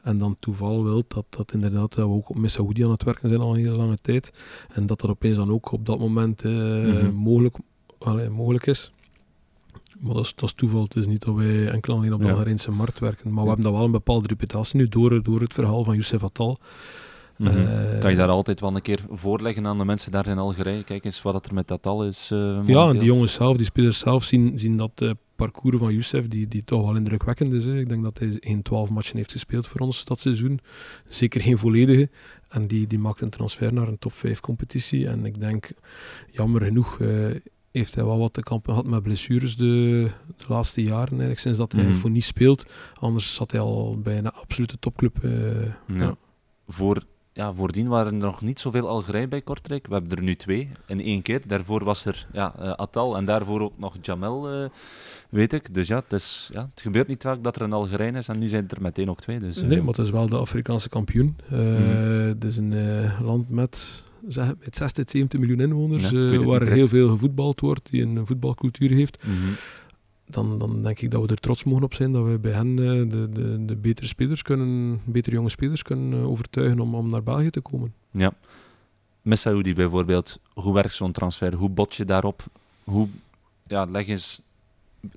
En 0.03 0.19
dan 0.19 0.37
toeval 0.39 0.85
wil 0.85 1.05
dat, 1.09 1.25
dat 1.29 1.53
inderdaad 1.53 1.95
dat 1.95 2.07
we 2.07 2.15
ook 2.15 2.29
op 2.29 2.37
Messaoudi 2.37 2.85
aan 2.85 2.91
het 2.91 3.03
werken 3.03 3.29
zijn 3.29 3.41
al 3.41 3.51
een 3.51 3.65
hele 3.65 3.77
lange 3.77 3.97
tijd. 3.97 4.33
En 4.73 4.87
dat 4.87 5.01
dat 5.01 5.11
opeens 5.11 5.37
dan 5.37 5.51
ook 5.51 5.73
op 5.73 5.87
dat 5.87 5.99
moment 5.99 6.45
uh, 6.45 6.53
mm 6.53 6.91
-hmm. 6.91 7.15
mogelijk, 7.15 7.57
allee, 7.99 8.29
mogelijk 8.29 8.67
is. 8.67 8.93
Maar 10.01 10.15
dat 10.15 10.25
is, 10.25 10.35
dat 10.35 10.45
is 10.45 10.53
toeval. 10.53 10.83
Het 10.83 10.97
is 10.97 11.07
niet 11.07 11.25
dat 11.25 11.35
wij 11.35 11.69
enkel 11.69 11.95
alleen 11.97 12.13
op 12.13 12.19
de 12.19 12.25
ja. 12.25 12.31
Algerijnse 12.31 12.71
markt 12.71 12.99
werken. 12.99 13.33
Maar 13.33 13.37
ja. 13.37 13.43
we 13.43 13.47
hebben 13.47 13.65
dat 13.65 13.75
wel 13.75 13.85
een 13.85 13.91
bepaalde 13.91 14.29
reputatie 14.29 14.79
nu 14.79 14.89
door, 14.89 15.23
door 15.23 15.41
het 15.41 15.55
verhaal 15.55 15.85
van 15.85 15.95
Youssef 15.95 16.25
Attal. 16.25 16.59
Mm 17.37 17.47
-hmm. 17.47 17.57
uh, 17.57 18.01
kan 18.01 18.11
je 18.11 18.17
daar 18.17 18.29
altijd 18.29 18.61
wel 18.61 18.75
een 18.75 18.83
keer 18.83 19.01
voorleggen 19.11 19.67
aan 19.67 19.79
de 19.79 19.85
mensen 19.85 20.13
daar 20.13 20.27
in 20.27 20.39
Algerije? 20.39 20.85
Kijk 20.85 21.05
eens 21.05 21.23
wat 21.23 21.47
er 21.47 21.55
met 21.55 21.69
dat 21.69 21.87
al 21.87 22.07
is. 22.07 22.31
Uh, 22.33 22.61
ja, 22.67 22.93
die 22.93 23.05
jongens 23.05 23.33
zelf, 23.33 23.57
die 23.57 23.67
spelers 23.67 23.99
zelf 23.99 24.25
zien, 24.25 24.59
zien 24.59 24.77
dat 24.77 25.01
uh, 25.03 25.11
parcours 25.37 25.79
van 25.79 25.93
Youssef, 25.93 26.29
die, 26.29 26.49
die 26.49 26.65
toch 26.65 26.85
wel 26.85 26.97
indrukwekkend 26.97 27.53
is. 27.53 27.65
Hè. 27.65 27.79
Ik 27.79 27.89
denk 27.89 28.03
dat 28.03 28.19
hij 28.19 28.37
geen 28.41 28.63
twaalf 28.63 28.91
matchen 28.91 29.17
heeft 29.17 29.33
gespeeld 29.33 29.67
voor 29.67 29.81
ons 29.81 30.05
dat 30.05 30.19
seizoen. 30.19 30.61
Zeker 31.09 31.41
geen 31.41 31.59
volledige. 31.59 32.09
En 32.49 32.67
die, 32.67 32.87
die 32.87 32.99
maakt 32.99 33.21
een 33.21 33.31
transfer 33.31 33.73
naar 33.73 33.89
een 33.89 33.99
top 33.99 34.13
5 34.13 34.41
competitie. 34.41 35.09
En 35.09 35.25
ik 35.25 35.41
denk, 35.41 35.71
jammer 36.31 36.63
genoeg, 36.63 36.99
heeft 37.71 37.95
hij 37.95 38.05
wel 38.05 38.19
wat 38.19 38.33
te 38.33 38.43
kampen 38.43 38.73
gehad 38.73 38.89
met 38.89 39.03
blessures 39.03 39.57
de, 39.57 40.07
de 40.37 40.45
laatste 40.49 40.83
jaren. 40.83 41.09
Eigenlijk, 41.09 41.39
sinds 41.39 41.59
dat 41.59 41.73
hij 41.73 41.83
mm 41.83 41.91
-hmm. 41.91 41.97
voor 41.97 42.11
niet 42.11 42.25
speelt. 42.25 42.67
Anders 42.95 43.35
zat 43.35 43.51
hij 43.51 43.61
al 43.61 43.99
bij 43.99 44.19
een 44.19 44.33
absolute 44.33 44.79
topclub. 44.79 45.17
ja. 45.23 45.95
Ja. 45.95 46.17
Voor 46.67 47.03
ja, 47.35 47.55
voordien 47.55 47.89
waren 47.89 48.13
er 48.13 48.19
nog 48.19 48.43
niet 48.43 48.61
zoveel 48.61 48.89
Algerij 48.89 49.29
bij 49.29 49.41
Kortrijk. 49.41 49.87
We 49.87 49.93
hebben 49.93 50.19
er 50.19 50.23
nu 50.23 50.35
twee 50.35 50.69
in 50.87 51.01
één 51.01 51.23
keer. 51.23 51.41
Daarvoor 51.47 51.85
was 51.85 52.05
er 52.05 52.27
ja, 52.33 52.55
uh, 52.61 52.71
Atal 52.71 53.17
en 53.17 53.25
daarvoor 53.25 53.61
ook 53.61 53.79
nog 53.79 53.97
Jamel, 54.01 54.63
uh, 54.63 54.69
weet 55.29 55.53
ik. 55.53 55.75
Dus 55.75 55.89
ja 55.89 55.97
het, 55.97 56.13
is, 56.13 56.51
ja, 56.53 56.69
het 56.75 56.81
gebeurt 56.81 57.09
niet 57.09 57.23
vaak 57.23 57.45
dat 57.45 57.57
er 57.57 57.63
een 57.63 57.73
Algerijn 57.73 58.15
is 58.15 58.29
en 58.29 58.39
nu 58.39 58.49
zijn 58.49 58.63
het 58.63 58.73
er 58.73 58.83
meteen 58.83 59.11
ook 59.11 59.21
twee. 59.21 59.39
Dus, 59.39 59.63
uh, 59.63 59.69
nee, 59.69 59.79
maar 59.79 59.95
het 59.95 59.99
is 59.99 60.11
wel 60.11 60.29
de 60.29 60.37
Afrikaanse 60.37 60.89
kampioen. 60.89 61.37
Mm 61.49 61.59
-hmm. 61.59 62.29
Het 62.29 62.45
is 62.45 62.57
een 62.57 62.75
land 63.23 63.51
met, 63.51 64.03
zeg, 64.29 64.47
met 64.47 64.77
60, 64.77 65.11
70 65.11 65.41
miljoen 65.41 65.61
inwoners, 65.61 66.11
ja, 66.11 66.45
waar 66.45 66.61
er 66.61 66.73
heel 66.73 66.89
veel 66.89 67.09
gevoetbald 67.09 67.61
wordt, 67.61 67.91
die 67.91 68.03
een 68.03 68.27
voetbalcultuur 68.27 68.91
heeft. 68.91 69.25
Mm 69.27 69.35
-hmm 69.35 69.55
dan, 70.27 70.59
dan 70.59 70.83
denk 70.83 71.01
ik 71.01 71.11
dat 71.11 71.23
we 71.23 71.29
er 71.29 71.41
trots 71.41 71.65
mogen 71.65 71.83
op 71.83 71.95
zijn 71.95 72.13
dat 72.13 72.27
we 72.27 72.39
bij 72.39 72.53
hen 72.53 72.77
uh, 72.77 73.11
de, 73.11 73.29
de, 73.33 73.65
de 73.65 73.77
betere 73.77 74.09
spelers 74.09 74.43
kunnen, 74.43 75.01
betere 75.05 75.37
jonge 75.37 75.49
spelers 75.49 75.83
kunnen 75.83 76.19
uh, 76.19 76.29
overtuigen 76.29 76.81
om, 76.81 76.95
om 76.95 77.11
naar 77.11 77.23
België 77.23 77.51
te 77.51 77.61
komen. 77.61 77.95
Ja. 78.11 78.33
Messaoudi 79.23 79.75
bijvoorbeeld, 79.75 80.39
hoe 80.55 80.75
werkt 80.75 80.95
zo'n 80.95 81.13
transfer? 81.13 81.55
Hoe 81.55 81.69
bot 81.69 81.95
je 81.95 82.05
daarop? 82.05 82.45
Hoe, 82.85 83.09
ja, 83.67 83.85
leg 83.85 84.09
eens 84.09 84.41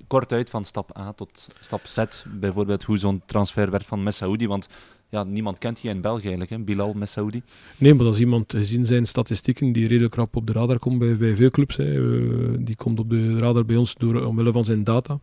kort 0.06 0.32
uit 0.32 0.50
van 0.50 0.64
stap 0.64 0.98
A 0.98 1.12
tot 1.12 1.48
stap 1.60 1.86
Z, 1.86 2.04
bijvoorbeeld 2.26 2.82
hoe 2.82 2.98
zo'n 2.98 3.22
transfer 3.26 3.70
werd 3.70 3.86
van 3.86 4.02
Messaoudi, 4.02 4.46
want 4.46 4.68
ja, 5.10 5.24
niemand 5.24 5.58
kent 5.58 5.80
je 5.80 5.88
in 5.88 6.00
België 6.00 6.20
eigenlijk, 6.20 6.50
hè? 6.50 6.58
Bilal 6.58 6.92
Messaoudi. 6.92 7.42
Nee, 7.78 7.94
maar 7.94 8.04
dat 8.04 8.14
is 8.14 8.20
iemand, 8.20 8.52
gezien 8.52 8.86
zijn 8.86 9.06
statistieken, 9.06 9.72
die 9.72 9.88
redelijk 9.88 10.14
rap 10.14 10.36
op 10.36 10.46
de 10.46 10.52
radar 10.52 10.78
komt 10.78 10.98
bij, 10.98 11.16
bij 11.16 11.34
veel 11.34 11.50
clubs. 11.50 11.76
Hè. 11.76 11.92
Uh, 11.92 12.56
die 12.60 12.76
komt 12.76 12.98
op 12.98 13.10
de 13.10 13.38
radar 13.38 13.64
bij 13.64 13.76
ons 13.76 13.94
door, 13.94 14.24
omwille 14.24 14.52
van 14.52 14.64
zijn 14.64 14.84
data. 14.84 15.20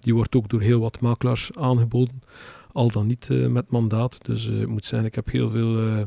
Die 0.00 0.14
wordt 0.14 0.36
ook 0.36 0.48
door 0.48 0.60
heel 0.60 0.80
wat 0.80 1.00
makelaars 1.00 1.50
aangeboden. 1.54 2.22
Al 2.72 2.90
dan 2.90 3.06
niet 3.06 3.28
uh, 3.28 3.48
met 3.48 3.70
mandaat. 3.70 4.24
Dus 4.24 4.48
uh, 4.48 4.60
ik 4.60 4.68
moet 4.68 4.84
zeggen, 4.84 5.08
ik 5.08 5.14
heb 5.14 5.30
heel 5.30 5.50
veel 5.50 6.06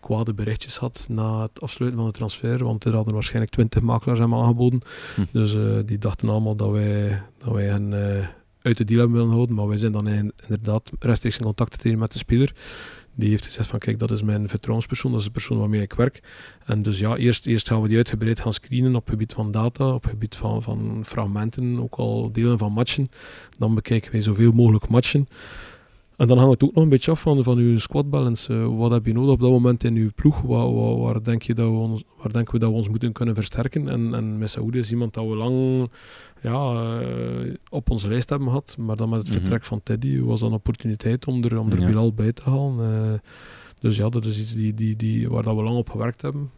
kwade 0.00 0.34
berichtjes 0.34 0.76
gehad 0.76 1.06
na 1.08 1.42
het 1.42 1.60
afsluiten 1.60 2.00
van 2.00 2.08
de 2.08 2.16
transfer. 2.16 2.64
Want 2.64 2.84
er 2.84 2.94
hadden 2.94 3.14
waarschijnlijk 3.14 3.52
twintig 3.52 3.82
makelaars 3.82 4.18
hem 4.18 4.34
aangeboden. 4.34 4.80
Hm. 5.14 5.22
Dus 5.32 5.56
die 5.86 5.98
dachten 5.98 6.28
allemaal 6.28 6.56
dat 6.56 6.70
wij, 6.70 7.22
dat 7.38 7.52
wij 7.52 7.64
hen 7.64 7.92
uit 8.62 8.76
de 8.76 8.84
deal 8.84 9.00
hebben 9.00 9.16
willen 9.16 9.34
houden. 9.34 9.56
Maar 9.56 9.68
wij 9.68 9.76
zijn 9.76 9.92
dan 9.92 10.08
inderdaad 10.08 10.90
rechtstreeks 10.98 11.38
in 11.38 11.44
contact 11.44 11.70
te 11.70 11.78
treden 11.78 11.98
met 11.98 12.12
de 12.12 12.18
speler. 12.18 12.54
Die 13.14 13.28
heeft 13.28 13.46
gezegd 13.46 13.68
van 13.68 13.78
kijk, 13.78 13.98
dat 13.98 14.10
is 14.10 14.22
mijn 14.22 14.48
vertrouwenspersoon, 14.48 15.10
dat 15.10 15.20
is 15.20 15.26
de 15.26 15.32
persoon 15.32 15.58
waarmee 15.58 15.80
ik 15.80 15.92
werk. 15.92 16.22
En 16.64 16.82
dus 16.82 16.98
ja, 16.98 17.16
eerst, 17.16 17.46
eerst 17.46 17.68
gaan 17.68 17.82
we 17.82 17.88
die 17.88 17.96
uitgebreid 17.96 18.40
gaan 18.40 18.52
screenen 18.52 18.96
op 18.96 19.08
gebied 19.08 19.32
van 19.32 19.50
data, 19.50 19.94
op 19.94 20.04
gebied 20.04 20.36
van, 20.36 20.62
van 20.62 21.04
fragmenten, 21.04 21.80
ook 21.80 21.94
al 21.94 22.32
delen 22.32 22.58
van 22.58 22.72
matchen. 22.72 23.06
Dan 23.58 23.74
bekijken 23.74 24.12
wij 24.12 24.22
zoveel 24.22 24.52
mogelijk 24.52 24.88
matchen. 24.88 25.28
En 26.18 26.26
dan 26.26 26.38
hangt 26.38 26.52
het 26.52 26.62
ook 26.62 26.74
nog 26.74 26.84
een 26.84 26.90
beetje 26.90 27.10
af 27.10 27.20
van, 27.20 27.42
van 27.42 27.58
uw 27.58 27.78
squad 27.78 28.10
balance. 28.10 28.52
Uh, 28.52 28.76
wat 28.76 28.90
heb 28.90 29.06
je 29.06 29.12
nodig 29.12 29.32
op 29.32 29.40
dat 29.40 29.50
moment 29.50 29.84
in 29.84 29.96
uw 29.96 30.10
ploeg? 30.14 30.40
Waar, 30.40 30.74
waar, 30.74 30.96
waar, 30.96 31.22
denk 31.22 31.42
je 31.42 31.54
dat 31.54 31.70
we 31.70 31.76
ons, 31.76 32.04
waar 32.22 32.32
denken 32.32 32.52
we 32.52 32.58
dat 32.58 32.70
we 32.70 32.76
ons 32.76 32.88
moeten 32.88 33.12
kunnen 33.12 33.34
versterken? 33.34 33.88
En, 33.88 34.14
en 34.14 34.38
Messaoudi 34.38 34.78
is 34.78 34.90
iemand 34.90 35.14
dat 35.14 35.24
we 35.26 35.34
lang 35.34 35.88
ja, 36.42 37.00
uh, 37.00 37.54
op 37.70 37.90
onze 37.90 38.08
lijst 38.08 38.30
hebben 38.30 38.48
gehad. 38.48 38.76
Maar 38.78 38.96
dan 38.96 39.08
met 39.08 39.18
het 39.18 39.28
mm 39.28 39.34
-hmm. 39.34 39.42
vertrek 39.42 39.64
van 39.64 39.82
Teddy 39.82 40.20
was 40.20 40.40
dat 40.40 40.48
een 40.48 40.54
opportuniteit 40.54 41.26
om 41.26 41.44
er, 41.44 41.58
om 41.58 41.70
er 41.70 41.80
ja. 41.80 41.86
Bilal 41.86 42.12
bij 42.12 42.32
te 42.32 42.42
halen. 42.44 43.04
Uh, 43.12 43.18
dus 43.80 43.96
ja, 43.96 44.08
dat 44.08 44.24
is 44.24 44.40
iets 44.40 44.54
die, 44.54 44.74
die, 44.74 44.96
die, 44.96 45.28
waar 45.28 45.42
dat 45.42 45.56
we 45.56 45.62
lang 45.62 45.76
op 45.76 45.90
gewerkt 45.90 46.22
hebben. 46.22 46.50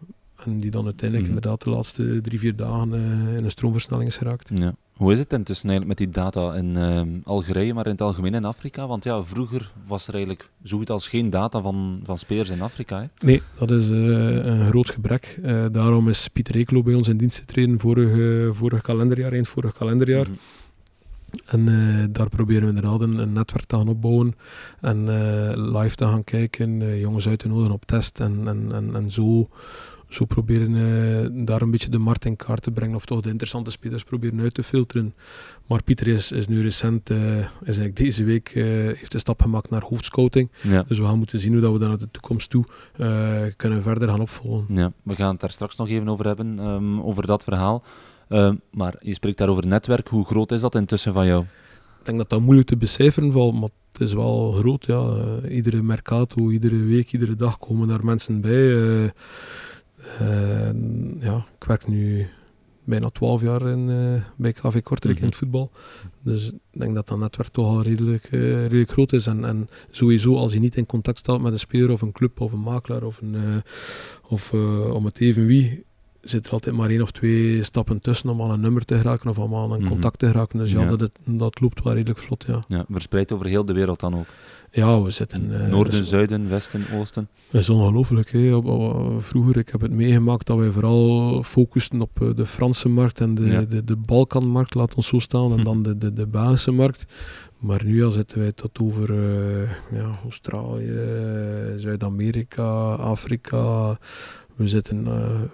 En 0.45 0.59
die 0.59 0.71
dan 0.71 0.85
uiteindelijk 0.85 1.29
mm 1.29 1.35
-hmm. 1.35 1.45
inderdaad 1.45 1.65
de 1.65 1.71
laatste 1.71 2.21
drie, 2.21 2.39
vier 2.39 2.57
dagen 2.57 2.93
in 3.37 3.45
een 3.45 3.51
stroomversnelling 3.51 4.09
is 4.09 4.17
geraakt. 4.17 4.51
Ja. 4.55 4.75
Hoe 5.01 5.13
is 5.13 5.19
het 5.19 5.33
intussen 5.33 5.69
eigenlijk 5.69 5.99
met 5.99 6.09
die 6.09 6.23
data 6.23 6.55
in 6.55 6.77
uh, 6.77 7.01
Algerije, 7.25 7.75
maar 7.75 7.85
in 7.85 7.91
het 7.91 8.01
algemeen 8.01 8.35
in 8.35 8.45
Afrika? 8.45 8.87
Want 8.87 9.05
ja, 9.05 9.23
vroeger 9.25 9.73
was 9.87 10.07
er 10.07 10.15
eigenlijk 10.15 10.51
zo 10.65 10.79
goed 10.79 10.91
als 10.91 11.09
geen 11.09 11.31
data 11.31 11.61
van, 11.61 12.01
van 12.05 12.19
spelers 12.19 12.49
in 12.49 12.61
Afrika. 12.61 13.01
Hè? 13.01 13.07
Nee, 13.27 13.43
dat 13.59 13.71
is 13.71 13.91
uh, 13.91 14.45
een 14.45 14.67
groot 14.67 14.91
gebrek. 14.91 15.39
Uh, 15.43 15.65
daarom 15.73 16.09
is 16.09 16.29
Pieter 16.29 16.55
Eeklo 16.55 16.83
bij 16.83 16.95
ons 16.95 17.09
in 17.09 17.17
dienst 17.17 17.39
getreden 17.39 17.79
vorig, 17.79 18.57
vorig 18.57 18.83
kalenderjaar, 18.83 19.33
eind 19.33 19.49
vorig 19.49 19.73
kalenderjaar. 19.73 20.29
Mm 20.29 20.33
-hmm. 20.33 20.49
En 21.47 22.13
daar 22.13 22.29
proberen 22.29 22.63
we 22.63 22.69
inderdaad 22.69 23.01
een, 23.01 23.19
een, 23.19 23.33
netwerk 23.33 23.65
te 23.65 23.77
gaan 23.77 23.89
opbouwen 23.89 24.37
en 24.81 25.05
live 25.73 25.95
te 25.95 26.05
gaan 26.05 26.25
kijken, 26.25 26.99
jongens 26.99 27.29
uit 27.29 27.39
te 27.39 27.49
nodigen 27.49 27.73
op 27.73 27.85
test 27.87 28.21
en, 28.21 28.49
en, 28.49 28.73
en, 28.73 28.95
en 28.95 29.11
zo 29.11 29.49
zo 30.11 30.25
proberen 30.25 30.75
uh, 30.75 31.47
daar 31.47 31.63
een 31.63 31.71
beetje 31.71 31.91
de 31.91 31.99
markt 31.99 32.25
in 32.25 32.37
kaart 32.37 32.63
te 32.63 32.71
brengen 32.71 32.95
of 32.95 33.05
toch 33.05 33.21
de 33.21 33.29
interessante 33.29 33.71
spelers 33.71 34.05
proberen 34.05 34.41
uit 34.41 34.55
te 34.55 34.63
filteren. 34.63 35.15
Maar 35.67 35.83
Pieter 35.83 36.09
is, 36.09 36.33
is 36.33 36.47
nu 36.47 36.63
recent, 36.63 37.11
uh, 37.11 37.39
is 37.39 37.47
eigenlijk 37.61 37.97
deze 37.97 38.25
week, 38.25 38.55
uh, 38.55 38.65
heeft 38.65 39.15
een 39.15 39.21
stap 39.21 39.43
gemaakt 39.43 39.71
naar 39.71 39.83
hoofdscouting. 39.83 40.51
Ja. 40.61 40.85
Dus 40.87 40.99
we 40.99 41.05
gaan 41.05 41.19
moeten 41.19 41.41
zien 41.41 41.53
hoe 41.53 41.61
dat 41.61 41.73
we 41.73 41.79
daar 41.79 41.89
naar 41.89 41.99
de 41.99 42.11
toekomst 42.11 42.51
toe 42.51 42.65
kunnen 43.57 43.83
verder 43.83 44.09
gaan 44.09 44.21
opvolgen. 44.21 44.75
Ja, 44.75 44.93
we 45.03 45.15
gaan 45.15 45.31
het 45.31 45.41
daar 45.41 45.51
straks 45.51 45.77
nog 45.77 45.89
even 45.89 46.09
over 46.09 46.27
hebben, 46.27 46.59
um, 46.59 47.01
over 47.01 47.27
dat 47.27 47.45
verhaal. 47.45 47.85
Uh, 48.29 48.53
maar 48.71 48.95
je 49.01 49.15
spreekt 49.15 49.39
daar 49.39 49.49
over 49.49 49.67
netwerk. 49.67 50.09
Hoe 50.09 50.25
groot 50.25 50.53
is 50.53 50.61
dat 50.61 50.75
intussen 50.75 51.13
van 51.13 51.27
jou? 51.27 51.43
Ik 51.99 52.07
denk 52.07 52.19
dat 52.19 52.29
dat 52.31 52.41
moeilijk 52.41 52.69
te 52.69 52.77
becijferen 52.77 53.33
valt, 53.33 53.55
maar 53.55 53.69
het 53.93 54.01
is 54.01 54.13
wel 54.13 54.53
groot. 54.53 54.87
Ja. 54.87 55.17
Iedere 55.49 55.83
mercato, 55.83 56.51
iedere 56.51 56.77
week, 56.77 57.13
iedere 57.13 57.35
dag 57.35 57.59
komen 57.59 57.89
daar 57.89 58.05
mensen 58.05 58.41
bij. 58.41 59.13
Uh, 60.23 60.71
ja, 61.21 61.47
ik 61.59 61.65
werk 61.65 61.87
nu 61.87 62.27
bijna 62.85 63.11
12 63.11 63.41
jaar 63.41 63.69
in, 63.69 63.89
uh, 63.89 64.23
bij 64.37 64.53
KV 64.53 64.83
Kortrijk 64.83 65.03
mm 65.03 65.11
-hmm. 65.11 65.17
in 65.17 65.25
het 65.25 65.35
voetbal. 65.35 65.71
Dus 66.23 66.53
ik 66.71 66.81
denk 66.81 66.95
dat 66.95 67.09
dat 67.09 67.19
netwerk 67.19 67.49
toch 67.49 67.67
al 67.67 67.83
redelijk, 67.83 68.31
uh, 68.31 68.63
redelijk 68.63 68.91
groot 68.91 69.13
is. 69.13 69.27
En, 69.27 69.45
en 69.45 69.69
sowieso, 69.91 70.37
als 70.37 70.53
je 70.53 70.59
niet 70.59 70.77
in 70.77 70.87
contact 70.87 71.19
staat 71.19 71.41
met 71.41 71.53
een 71.53 71.59
speler 71.59 71.91
of 71.91 72.03
een 72.03 72.13
club 72.13 72.41
of 72.41 72.53
een 72.53 72.61
makelaar 72.61 73.03
of, 73.03 73.21
een, 73.21 73.63
of 74.29 74.53
om 74.93 75.05
het 75.05 75.21
even 75.21 75.47
wie, 75.47 75.85
zit 76.23 76.47
er 76.47 76.53
altijd 76.53 76.75
maar 76.75 76.91
één 76.91 77.03
of 77.03 77.11
twee 77.11 77.63
stappen 77.63 78.01
tussen 78.01 78.29
om 78.29 78.43
aan 78.43 78.51
een 78.51 78.61
nummer 78.61 78.85
te 78.85 78.99
geraken 78.99 79.31
of 79.31 79.39
om 79.39 79.55
aan 79.55 79.73
een 79.73 79.81
Mhm. 79.81 79.89
contact 79.89 80.19
te 80.19 80.27
geraken. 80.27 80.59
Dus 80.59 80.73
ja, 80.73 80.81
Ja. 80.81 80.87
Dat, 80.89 81.01
het- 81.01 81.17
dat 81.25 81.61
loopt 81.61 81.83
wel 81.83 81.93
redelijk 81.93 82.19
vlot, 82.19 82.45
ja. 82.47 82.63
Ja, 82.69 82.85
verspreid 82.91 83.33
over 83.33 83.47
heel 83.47 83.65
de 83.65 83.73
wereld 83.73 84.01
dan 84.01 84.15
ook. 84.15 84.27
Ja, 84.73 85.01
we 85.03 85.11
zitten... 85.11 85.63
eh, 85.65 85.71
Noorden, 85.71 86.05
zuiden, 86.05 86.49
westen, 86.49 86.83
oosten. 86.95 87.29
Dat 87.51 87.61
is 87.61 87.69
ongelooflijk. 87.71 88.29
Vroeger, 89.19 89.57
ik 89.57 89.69
heb 89.69 89.81
het 89.81 89.91
meegemaakt 89.93 90.47
dat 90.47 90.59
wij 90.59 90.71
vooral 90.71 91.43
focusten 91.43 92.01
op 92.01 92.23
eh, 92.23 92.29
de 92.35 92.47
Franse 92.47 92.89
markt 92.89 93.21
en 93.21 93.35
de, 93.35 93.45
Ja. 93.47 93.61
de, 93.61 93.85
de 93.85 93.97
Balkanmarkt, 93.97 94.75
laat 94.75 94.95
ons 94.95 95.07
zo 95.07 95.19
staan, 95.19 95.59
en 95.59 95.65
dan 95.65 95.83
de, 95.83 95.99
de, 95.99 96.13
de 96.13 96.27
Belgische 96.27 96.71
markt. 96.71 97.05
Maar 97.59 97.85
nu 97.85 98.05
ja, 98.05 98.11
zitten 98.11 98.39
wij 98.39 98.53
tot 98.53 98.79
over 98.83 99.11
eh, 99.11 99.71
ja, 99.93 100.19
Australië, 100.23 100.93
Zuid-Amerika, 101.77 102.93
Afrika. 102.95 103.99
We, 104.61 104.69
zitten, 104.69 105.07
eh, 105.07 105.13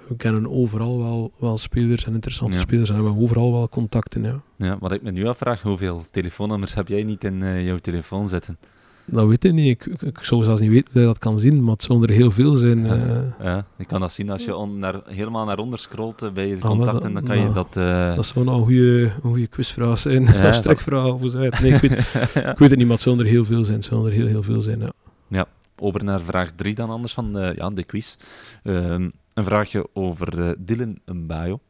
we 0.09 0.17
kennen 0.17 0.51
overal 0.51 0.99
wel, 0.99 1.33
wel 1.39 1.59
spelers 1.59 2.07
en 2.07 2.15
interessante 2.15 2.55
Ja. 2.57 2.61
spelers 2.63 2.89
en 2.89 2.95
hebben 2.95 3.17
overal 3.19 3.53
wel 3.53 3.69
contacten. 3.69 4.23
Ja. 4.23 4.41
Ja, 4.57 4.77
wat 4.81 4.93
ik 4.93 5.03
me 5.03 5.11
nu 5.11 5.27
afvraag, 5.27 5.63
hoeveel 5.63 6.05
telefoonnummers 6.11 6.75
heb 6.75 6.89
jij 6.89 7.03
niet 7.03 7.25
in 7.25 7.43
eh, 7.43 7.67
jouw 7.67 7.77
telefoon 7.77 8.29
zitten? 8.29 8.59
Dat 9.05 9.27
weet 9.27 9.45
ik 9.45 9.53
niet. 9.53 9.67
Ik, 9.69 9.87
ik, 9.87 10.03
ik 10.03 10.19
zou 10.23 10.45
zelfs 10.45 10.61
niet 10.61 10.71
weten 10.71 10.89
hoe 10.93 11.01
je 11.01 11.07
dat 11.07 11.19
kan 11.19 11.39
zien, 11.39 11.63
maar 11.65 11.73
het 11.73 11.83
zullen 11.83 12.03
er 12.03 12.15
heel 12.15 12.31
veel 12.31 12.55
zijn. 12.55 12.87
Ja. 12.87 12.95
eh. 12.95 13.45
Ja, 13.47 13.65
je 13.77 13.85
kan 13.85 14.01
dat 14.01 14.13
zien 14.13 14.31
als 14.31 14.45
je 14.45 14.57
on- 14.57 14.79
naar, 14.79 15.01
helemaal 15.05 15.45
naar 15.45 15.59
onder 15.59 15.79
scrolt 15.79 16.31
bij 16.35 16.47
je 16.49 16.53
maar 16.61 16.61
contacten, 16.71 17.03
dat- 17.03 17.13
dan 17.13 17.23
kan 17.25 17.37
je 17.39 17.45
maar 17.45 17.53
dat... 17.53 17.73
Dat 18.17 18.27
zou 18.27 18.45
nou 18.45 18.75
een 18.77 19.11
goede, 19.23 19.47
quizvraag 19.47 19.99
zijn. 19.99 20.23
Ja, 20.23 20.33
Ja, 20.37 20.43
dat- 20.43 20.55
strikvraag 20.55 21.07
of 21.13 21.21
het? 21.21 21.61
Nee, 21.61 21.73
ik 21.73 21.81
weet, 21.81 21.93
ik 22.53 22.59
weet 22.59 22.71
het 22.71 22.77
niet, 22.77 22.87
maar 22.87 22.97
het 22.97 23.01
zullen 23.03 23.19
er 23.19 23.25
heel 23.31 23.45
veel 23.45 23.65
zijn. 23.65 23.77
Het 23.77 23.85
zullen 23.87 24.07
er 24.07 24.13
heel, 24.13 24.27
heel 24.27 24.43
veel 24.43 24.61
zijn, 24.61 24.81
ja. 25.29 25.47
Over 25.79 26.05
naar 26.05 26.21
vraag 26.21 26.51
3 26.51 26.75
dan 26.75 26.91
anders 26.91 27.13
van 27.13 27.39
eh, 27.39 27.55
ja, 27.57 27.69
de 27.69 27.85
quiz. 27.85 28.17
Ehm, 28.63 29.11
een 29.35 29.45
vraagje 29.45 29.89
over 29.93 30.41
eh, 30.49 30.51
Dylan 30.59 30.99
Mbayo. 31.05 31.61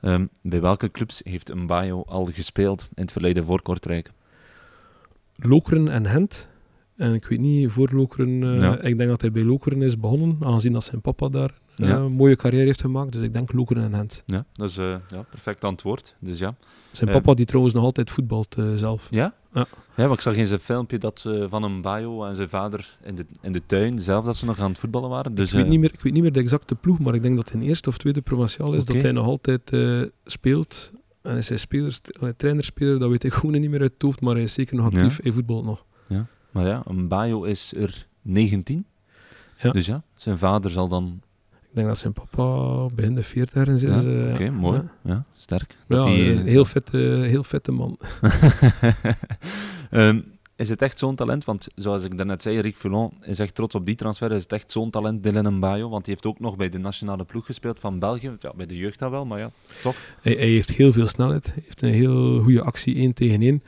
Ehm, 0.00 0.26
bij 0.42 0.60
welke 0.60 0.90
clubs 0.90 1.20
heeft 1.24 1.54
Mbayo 1.54 2.02
al 2.06 2.24
gespeeld 2.32 2.88
in 2.94 3.02
het 3.02 3.12
verleden 3.12 3.44
voor 3.44 3.62
Kortrijk? 3.62 4.12
Lokeren 5.36 5.88
en 5.88 6.06
Gent. 6.08 6.48
En 6.96 7.14
ik 7.14 7.24
weet 7.26 7.40
niet, 7.40 7.70
voor 7.70 7.88
Lokeren... 7.92 8.42
eh, 8.42 8.60
Ja. 8.60 8.80
Ik 8.80 8.96
denk 8.98 9.10
dat 9.10 9.20
hij 9.20 9.32
bij 9.32 9.42
Lokeren 9.44 9.82
is 9.82 9.98
begonnen, 9.98 10.38
aangezien 10.40 10.72
dat 10.72 10.84
zijn 10.84 11.00
papa 11.00 11.28
daar 11.28 11.50
Ja. 11.76 11.96
een 11.96 12.12
mooie 12.12 12.36
carrière 12.36 12.64
heeft 12.66 12.80
gemaakt. 12.80 13.12
Dus 13.12 13.22
ik 13.22 13.32
denk 13.32 13.52
Lokeren 13.52 13.82
en 13.84 13.94
Gent. 13.94 14.22
Ja, 14.26 14.44
dat 14.52 14.68
is 14.68 14.74
ja, 14.74 15.00
perfect 15.30 15.64
antwoord. 15.64 16.14
Dus 16.18 16.38
ja. 16.38 16.54
Zijn 16.90 17.10
papa 17.10 17.34
die 17.34 17.44
trouwens 17.46 17.74
nog 17.74 17.84
altijd 17.84 18.10
voetbalt 18.10 18.56
zelf. 18.74 19.06
Ja? 19.10 19.34
Ja. 19.52 19.66
Ja, 19.94 20.06
maar 20.06 20.14
ik 20.14 20.20
zag 20.20 20.34
in 20.34 20.46
zijn 20.46 20.60
filmpje 20.60 20.98
dat 20.98 21.24
eh, 21.26 21.44
van 21.48 21.72
Mbayo 21.72 22.24
en 22.24 22.36
zijn 22.36 22.48
vader 22.48 22.96
in 23.02 23.14
de, 23.14 23.26
in 23.42 23.52
de 23.52 23.62
tuin 23.66 23.98
zelf 23.98 24.24
dat 24.24 24.36
ze 24.36 24.44
nog 24.44 24.60
aan 24.60 24.70
het 24.70 24.78
voetballen 24.78 25.08
waren. 25.08 25.34
Dus, 25.34 25.46
ik, 25.48 25.52
weet 25.52 25.64
eh, 25.64 25.70
niet 25.70 25.80
meer, 25.80 25.92
ik 25.92 26.00
weet 26.00 26.12
niet 26.12 26.22
meer 26.22 26.32
de 26.32 26.40
exacte 26.40 26.74
ploeg, 26.74 26.98
maar 26.98 27.14
ik 27.14 27.22
denk 27.22 27.36
dat 27.36 27.50
hij 27.50 27.60
in 27.60 27.66
eerste 27.66 27.88
of 27.88 27.98
tweede 27.98 28.20
provinciaal 28.20 28.74
is, 28.74 28.84
dat 28.84 29.02
hij 29.02 29.12
nog 29.12 29.26
altijd 29.26 29.70
eh, 29.70 30.02
speelt. 30.24 30.92
En 31.22 31.36
is 31.36 31.48
hij 31.48 31.58
speler, 31.58 31.98
eh, 32.20 32.28
trainerspeler, 32.36 32.98
dat 32.98 33.10
weet 33.10 33.24
ik 33.24 33.32
gewoon 33.38 33.60
niet 33.60 33.70
meer 33.70 33.80
uit 33.80 33.92
het 33.92 34.02
hoofd, 34.02 34.20
maar 34.20 34.34
hij 34.34 34.42
is 34.42 34.52
zeker 34.52 34.76
nog 34.76 34.86
actief. 34.86 35.18
Hij 35.22 35.32
voetbalt 35.32 35.64
nog. 35.64 35.84
Maar 36.50 36.66
ja, 36.66 36.82
Mbayo 36.88 37.42
is 37.42 37.72
er 37.76 38.06
19. 38.22 38.86
Ja. 39.58 39.70
Dus 39.70 39.86
ja, 39.86 40.02
zijn 40.14 40.38
vader 40.38 40.70
zal 40.70 40.88
dan... 40.88 41.20
Ik 41.70 41.76
denk 41.76 41.86
dat 41.88 41.98
zijn 41.98 42.12
papa 42.12 42.86
begin 42.94 43.14
de 43.14 43.22
40 43.22 43.54
ergens 43.54 43.82
is. 43.82 44.02
Ja, 44.02 44.26
eh, 44.26 44.34
Oké, 44.34 44.50
mooi. 44.50 44.76
ja. 44.76 44.90
Ja. 45.02 45.24
sterk. 45.36 45.76
Ja, 45.88 45.96
Dat 45.96 46.04
die, 46.06 46.24
eh, 46.24 46.38
eh, 46.38 46.44
heel, 46.44 46.64
vette, 46.64 46.96
heel 47.26 47.44
vette 47.44 47.72
man. 47.72 47.98
Ehm, 49.90 50.20
is 50.56 50.68
het 50.68 50.82
echt 50.82 50.98
zo'n 50.98 51.14
talent? 51.14 51.44
Want 51.44 51.68
zoals 51.74 52.04
ik 52.04 52.16
daarnet 52.16 52.42
zei, 52.42 52.60
Rick 52.60 52.76
Foulon 52.76 53.12
is 53.22 53.38
echt 53.38 53.54
trots 53.54 53.74
op 53.74 53.86
die 53.86 53.94
transfer. 53.94 54.32
Is 54.32 54.42
het 54.42 54.52
echt 54.52 54.70
zo'n 54.70 54.90
talent, 54.90 55.22
Dylan 55.22 55.54
Mbayo? 55.54 55.88
Want 55.88 56.06
hij 56.06 56.14
heeft 56.14 56.26
ook 56.26 56.40
nog 56.40 56.56
bij 56.56 56.68
de 56.68 56.78
nationale 56.78 57.24
ploeg 57.24 57.46
gespeeld 57.46 57.80
van 57.80 57.98
België. 57.98 58.36
Ja, 58.38 58.52
bij 58.56 58.66
de 58.66 58.76
jeugd 58.76 58.98
dat 58.98 59.10
wel, 59.10 59.26
maar 59.26 59.38
ja, 59.38 59.50
toch. 59.82 59.96
Hij, 60.20 60.32
hij 60.32 60.48
heeft 60.48 60.70
heel 60.70 60.92
veel 60.92 61.06
snelheid. 61.06 61.46
Hij 61.46 61.62
heeft 61.64 61.82
een 61.82 61.92
heel 61.92 62.38
goede 62.42 62.62
actie 62.62 62.94
1 62.94 63.12
tegen 63.14 63.42
1. 63.42 63.62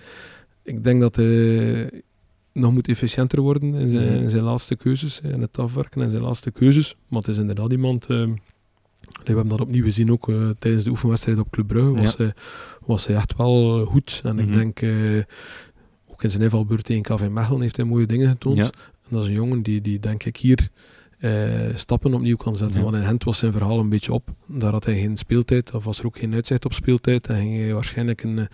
Ik 0.63 0.85
denk 0.85 1.01
dat 1.01 1.17
hij 1.17 2.03
nog 2.53 2.73
moet 2.73 2.89
efficiënter 2.89 3.41
worden 3.41 3.75
in 3.75 3.89
zijn, 3.89 4.13
Mhm. 4.13 4.23
in 4.23 4.31
zijn 4.31 4.43
laatste 4.43 4.77
keuzes. 4.77 5.21
In 5.21 5.41
het 5.41 5.59
afwerken 5.59 6.03
en 6.03 6.11
zijn 6.11 6.23
laatste 6.23 6.51
keuzes. 6.51 6.97
Maar 7.09 7.19
het 7.21 7.29
is 7.29 7.39
inderdaad 7.39 7.71
iemand... 7.73 8.07
eh, 8.07 8.27
we 9.03 9.23
hebben 9.25 9.49
dat 9.49 9.61
opnieuw 9.61 9.83
gezien 9.85 10.13
ook 10.13 10.29
eh, 10.29 10.49
tijdens 10.59 10.85
de 10.85 10.91
oefenwedstrijd 10.91 11.39
op 11.39 11.51
Club 11.51 11.67
Brugge. 11.67 11.93
Was, 12.01 12.17
hij, 12.17 12.33
was 12.87 13.07
hij 13.07 13.17
echt 13.17 13.37
wel 13.37 13.81
eh, 13.81 13.87
goed. 13.87 14.21
En 14.25 14.35
Mhm. 14.37 14.45
ik 14.49 14.53
denk... 14.53 14.81
eh, 14.81 15.23
ook 16.07 16.23
in 16.23 16.31
zijn 16.31 16.43
invalbeurt 16.43 16.85
tegen 16.85 17.03
KV 17.03 17.29
Mechelen 17.31 17.61
heeft 17.61 17.77
hij 17.77 17.85
mooie 17.87 18.07
dingen 18.07 18.29
getoond. 18.29 18.57
Ja. 18.57 18.65
En 18.65 19.09
dat 19.09 19.23
is 19.23 19.29
een 19.29 19.35
jongen 19.35 19.63
die, 19.63 19.81
die 19.81 19.99
denk 19.99 20.25
ik 20.25 20.37
hier 20.37 20.69
eh, 21.23 21.75
stappen 21.75 22.15
opnieuw 22.15 22.37
kan 22.37 22.57
zetten. 22.57 22.77
Ja. 22.79 22.85
Want 22.85 22.97
in 22.97 23.05
Gent 23.05 23.25
was 23.25 23.39
zijn 23.39 23.53
verhaal 23.53 23.79
een 23.79 23.89
beetje 23.89 24.13
op. 24.13 24.31
Daar 24.47 24.73
had 24.73 24.85
hij 24.85 25.01
geen 25.01 25.17
speeltijd, 25.17 25.75
of 25.75 25.85
was 25.85 25.99
er 25.99 26.07
ook 26.07 26.19
geen 26.19 26.35
uitzicht 26.35 26.65
op 26.65 26.73
speeltijd. 26.73 27.27
En 27.29 27.37
ging 27.37 27.57
hij 27.61 27.75
waarschijnlijk 27.75 28.23
een, 28.23 28.39
eh, 28.39 28.45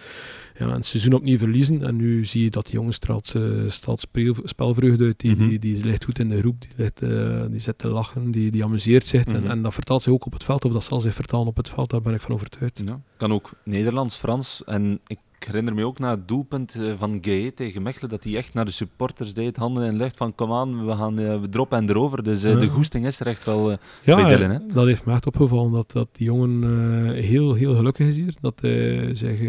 ja, 0.58 0.66
een 0.74 0.82
seizoen 0.82 1.12
opnieuw 1.12 1.38
verliezen. 1.38 1.82
En 1.84 1.96
nu 1.96 2.24
zie 2.24 2.42
je 2.42 2.50
dat 2.50 2.64
die 2.66 2.74
jongen 2.74 2.92
straalt, 2.92 3.34
eh, 3.34 3.42
straalt 3.66 4.06
spelvreugde 4.44 5.04
uit. 5.04 5.20
Die, 5.20 5.36
Mhm. 5.36 5.48
die, 5.48 5.58
die 5.58 5.84
ligt 5.84 6.04
goed 6.04 6.18
in 6.18 6.28
de 6.28 6.38
groep, 6.40 6.60
die, 6.60 6.70
ligt, 6.76 7.02
eh, 7.02 7.42
die 7.50 7.60
zit 7.60 7.78
te 7.78 7.88
lachen, 7.88 8.30
die, 8.30 8.50
die 8.50 8.64
amuseert 8.64 9.06
zich. 9.06 9.26
Mhm. 9.26 9.36
en, 9.36 9.50
en 9.50 9.62
dat 9.62 9.74
vertaalt 9.74 10.02
zich 10.02 10.12
ook 10.12 10.26
op 10.26 10.32
het 10.32 10.44
veld, 10.44 10.64
of 10.64 10.72
dat 10.72 10.84
zal 10.84 11.00
zich 11.00 11.14
vertalen 11.14 11.46
op 11.46 11.56
het 11.56 11.68
veld, 11.68 11.90
daar 11.90 12.00
ben 12.02 12.14
ik 12.14 12.20
van 12.20 12.32
overtuigd. 12.34 12.82
Ja. 12.84 13.00
Kan 13.16 13.32
ook 13.32 13.50
Nederlands, 13.64 14.16
Frans. 14.16 14.62
En 14.64 15.00
ik 15.06 15.18
herinner 15.44 15.74
me 15.74 15.84
ook 15.84 15.98
na 15.98 16.10
het 16.10 16.28
doelpunt 16.28 16.74
eh, 16.74 16.92
van 16.96 17.18
Gaye 17.20 17.52
tegen 17.54 17.82
Mechelen, 17.82 18.08
dat 18.10 18.24
hij 18.24 18.36
echt 18.36 18.54
naar 18.54 18.64
de 18.64 18.70
supporters 18.70 19.34
deed, 19.34 19.56
handen 19.56 19.84
in 19.84 19.92
de 19.92 19.98
lucht 19.98 20.16
van 20.16 20.34
kom 20.34 20.52
aan, 20.52 20.86
we 20.86 20.92
gaan 20.96 21.18
eh, 21.18 21.40
we 21.40 21.48
droppen 21.48 21.78
en 21.78 21.88
erover. 21.88 22.22
Dus 22.22 22.42
eh, 22.42 22.52
Ja. 22.52 22.58
de 22.58 22.68
goesting 22.68 23.06
is 23.06 23.20
er 23.20 23.26
echt 23.26 23.44
wel... 23.44 23.70
Ja, 23.70 23.78
bij 24.16 24.36
Dylan, 24.36 24.50
hè? 24.50 24.58
dat 24.72 24.86
heeft 24.86 25.04
me 25.04 25.12
echt 25.12 25.26
opgevallen 25.26 25.72
dat, 25.72 25.92
dat 25.92 26.08
die 26.12 26.26
jongen 26.26 26.62
heel, 27.14 27.54
heel 27.54 27.74
gelukkig 27.74 28.06
is 28.06 28.16
hier. 28.16 28.34
Dat 28.40 28.60
hij 28.60 29.14
zich 29.14 29.40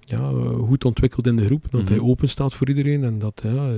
ja, 0.00 0.30
goed 0.66 0.84
ontwikkelt 0.84 1.26
in 1.26 1.36
de 1.36 1.44
groep. 1.44 1.64
Dat 1.70 1.82
Mhm. 1.82 1.90
hij 1.92 2.00
open 2.00 2.28
staat 2.28 2.54
voor 2.54 2.68
iedereen. 2.68 3.04
En 3.04 3.18
dat 3.18 3.40
ja, 3.44 3.70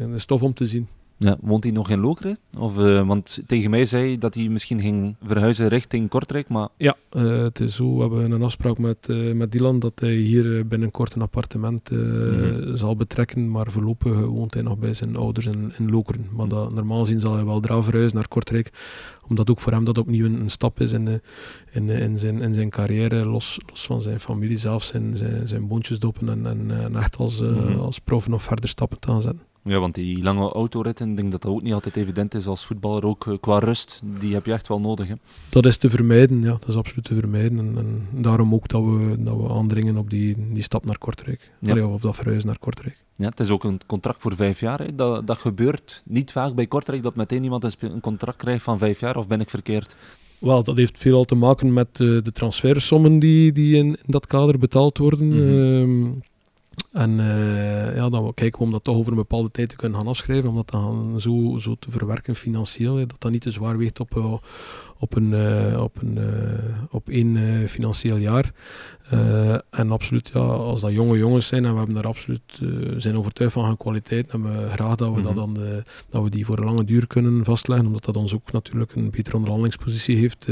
dat 0.00 0.10
is 0.14 0.24
tof 0.24 0.42
om 0.42 0.54
te 0.54 0.66
zien. 0.66 0.88
Ja, 1.18 1.36
woont 1.40 1.64
hij 1.64 1.72
nog 1.72 1.90
in 1.90 2.00
Lokeren? 2.00 2.38
Of, 2.58 2.78
eh, 2.78 3.06
want 3.06 3.40
tegen 3.46 3.70
mij 3.70 3.84
zei 3.84 4.06
hij 4.06 4.18
dat 4.18 4.34
hij 4.34 4.48
misschien 4.48 4.80
ging 4.80 5.14
verhuizen 5.26 5.68
richting 5.68 6.08
Kortrijk, 6.08 6.48
maar 6.48 6.68
Ja, 6.76 6.96
eh, 7.10 7.42
het 7.42 7.60
is 7.60 7.74
zo. 7.74 7.94
We 7.94 8.00
hebben 8.00 8.30
een 8.30 8.42
afspraak 8.42 8.78
met, 8.78 9.08
eh, 9.08 9.32
met 9.32 9.52
Dylan 9.52 9.78
dat 9.78 9.92
hij 10.00 10.14
hier 10.14 10.66
binnenkort 10.66 11.14
een 11.14 11.22
appartement 11.22 11.90
Mhm. 11.90 12.76
zal 12.76 12.96
betrekken. 12.96 13.50
Maar 13.50 13.70
voorlopig 13.70 14.18
woont 14.20 14.54
hij 14.54 14.62
nog 14.62 14.78
bij 14.78 14.94
zijn 14.94 15.16
ouders 15.16 15.46
in, 15.46 15.72
in 15.78 15.90
Lokeren. 15.90 16.26
Maar 16.32 16.48
dat, 16.48 16.74
normaal 16.74 17.00
gezien 17.00 17.20
zal 17.20 17.34
hij 17.34 17.44
wel 17.44 17.60
draaf 17.60 17.84
verhuizen 17.84 18.16
naar 18.16 18.28
Kortrijk. 18.28 18.70
Omdat 19.28 19.50
ook 19.50 19.60
voor 19.60 19.72
hem 19.72 19.84
dat 19.84 19.98
opnieuw 19.98 20.24
een, 20.26 20.40
een 20.40 20.50
stap 20.50 20.80
is 20.80 20.92
in, 20.92 21.20
in, 21.72 21.88
in, 21.88 22.18
zijn, 22.18 22.42
in 22.42 22.54
zijn 22.54 22.70
carrière. 22.70 23.24
Los, 23.24 23.58
los 23.70 23.86
van 23.86 24.00
zijn 24.02 24.20
familie 24.20 24.56
zelf, 24.56 24.82
zijn, 24.84 25.16
zijn, 25.16 25.48
zijn 25.48 25.66
boontjes 25.66 25.98
doppen. 25.98 26.28
En, 26.28 26.46
en, 26.46 26.70
en 26.70 26.96
echt 26.96 27.16
als, 27.16 27.40
Mhm. 27.40 27.78
als 27.78 27.98
prof 27.98 28.28
nog 28.28 28.42
verder 28.42 28.68
stappen 28.68 28.98
te 29.00 29.10
aanzetten. 29.10 29.42
Ja, 29.66 29.78
want 29.78 29.94
die 29.94 30.22
lange 30.22 30.52
autoritten, 30.52 31.10
ik 31.10 31.16
denk 31.16 31.30
dat 31.30 31.42
dat 31.42 31.50
ook 31.52 31.62
niet 31.62 31.72
altijd 31.72 31.96
evident 31.96 32.34
is 32.34 32.46
als 32.46 32.66
voetballer, 32.66 33.04
ook 33.04 33.26
eh, 33.26 33.34
qua 33.40 33.58
rust, 33.58 34.02
die 34.18 34.34
heb 34.34 34.46
je 34.46 34.52
echt 34.52 34.68
wel 34.68 34.80
nodig. 34.80 35.08
Hè? 35.08 35.14
Dat 35.48 35.66
is 35.66 35.76
te 35.76 35.90
vermijden, 35.90 36.42
ja. 36.42 36.50
Dat 36.50 36.68
is 36.68 36.76
absoluut 36.76 37.04
te 37.04 37.14
vermijden. 37.14 37.58
En, 37.58 37.74
en 37.76 38.22
daarom 38.22 38.54
ook 38.54 38.68
dat 38.68 38.82
we, 38.82 39.16
dat 39.18 39.36
we 39.36 39.48
aandringen 39.48 39.96
op 39.96 40.10
die, 40.10 40.36
die 40.52 40.62
stap 40.62 40.84
naar 40.84 40.98
Kortrijk. 40.98 41.50
Ja. 41.60 41.70
Allee, 41.70 41.86
of 41.86 42.00
dat 42.00 42.16
verhuizen 42.16 42.46
naar 42.46 42.58
Kortrijk. 42.58 43.04
Ja, 43.16 43.28
het 43.28 43.40
is 43.40 43.50
ook 43.50 43.64
een 43.64 43.80
contract 43.86 44.20
voor 44.20 44.36
vijf 44.36 44.60
jaar. 44.60 44.78
Hè. 44.78 44.94
Dat, 44.94 45.26
dat 45.26 45.38
gebeurt 45.38 46.02
niet 46.04 46.32
vaak 46.32 46.54
bij 46.54 46.66
Kortrijk, 46.66 47.02
dat 47.02 47.16
meteen 47.16 47.42
iemand 47.42 47.76
een, 47.80 48.00
contract 48.00 48.36
krijgt 48.36 48.64
van 48.64 48.78
vijf 48.78 49.00
jaar, 49.00 49.16
of 49.16 49.26
ben 49.26 49.40
ik 49.40 49.50
verkeerd? 49.50 49.96
Wel, 50.38 50.62
dat 50.62 50.76
heeft 50.76 50.98
veelal 50.98 51.24
te 51.24 51.34
maken 51.34 51.72
met 51.72 51.88
eh, 51.92 51.98
de 51.98 52.32
transfersommen 52.32 53.18
die, 53.18 53.52
die 53.52 53.76
in, 53.76 53.86
in 53.86 53.98
dat 54.06 54.26
kader 54.26 54.58
betaald 54.58 54.98
worden. 54.98 55.32
Ehm, 55.32 56.10
en 56.92 57.20
eh, 57.20 57.96
ja, 57.96 58.08
dan 58.08 58.34
kijken 58.34 58.58
we 58.58 58.64
om 58.64 58.70
dat 58.70 58.84
toch 58.84 58.96
over 58.96 59.12
een 59.12 59.18
bepaalde 59.18 59.50
tijd 59.50 59.68
te 59.68 59.76
kunnen 59.76 59.98
gaan 59.98 60.08
afschrijven, 60.08 60.48
om 60.48 60.54
dat 60.56 60.70
dan 60.70 61.20
zo, 61.20 61.58
zo 61.58 61.74
te 61.74 61.90
verwerken 61.90 62.34
financieel, 62.34 62.94
dat 62.96 63.14
dat 63.18 63.30
niet 63.30 63.40
te 63.40 63.50
zwaar 63.50 63.78
weegt 63.78 64.00
op, 64.00 64.16
eh, 64.16 64.32
op, 64.98 65.16
een, 65.16 65.34
eh, 65.34 65.82
op, 65.82 66.02
een, 66.02 66.18
op 66.90 67.08
één 67.08 67.38
financieel 67.68 68.16
jaar. 68.16 68.52
En 69.70 69.90
absoluut, 69.90 70.30
ja, 70.34 70.40
als 70.40 70.80
dat 70.80 70.92
jonge 70.92 71.18
jongens 71.18 71.46
zijn 71.46 71.64
en 71.64 71.70
we 71.72 71.76
hebben 71.76 71.94
daar 71.94 72.06
absoluut, 72.06 72.60
zijn 72.96 73.16
overtuigd 73.16 73.52
van 73.52 73.64
hun 73.64 73.76
kwaliteit, 73.76 74.28
en 74.28 74.42
we 74.42 74.68
graag 74.72 74.94
dat 74.94 75.14
we, 75.14 75.20
dat, 75.20 75.34
Mhm. 75.34 75.54
dan, 75.54 75.82
dat 76.10 76.22
we 76.22 76.30
die 76.30 76.46
voor 76.46 76.58
een 76.58 76.64
lange 76.64 76.84
duur 76.84 77.06
kunnen 77.06 77.44
vastleggen, 77.44 77.86
omdat 77.86 78.04
dat 78.04 78.16
ons 78.16 78.34
ook 78.34 78.52
natuurlijk 78.52 78.92
een 78.94 79.10
betere 79.10 79.36
onderhandelingspositie 79.36 80.16
heeft 80.16 80.46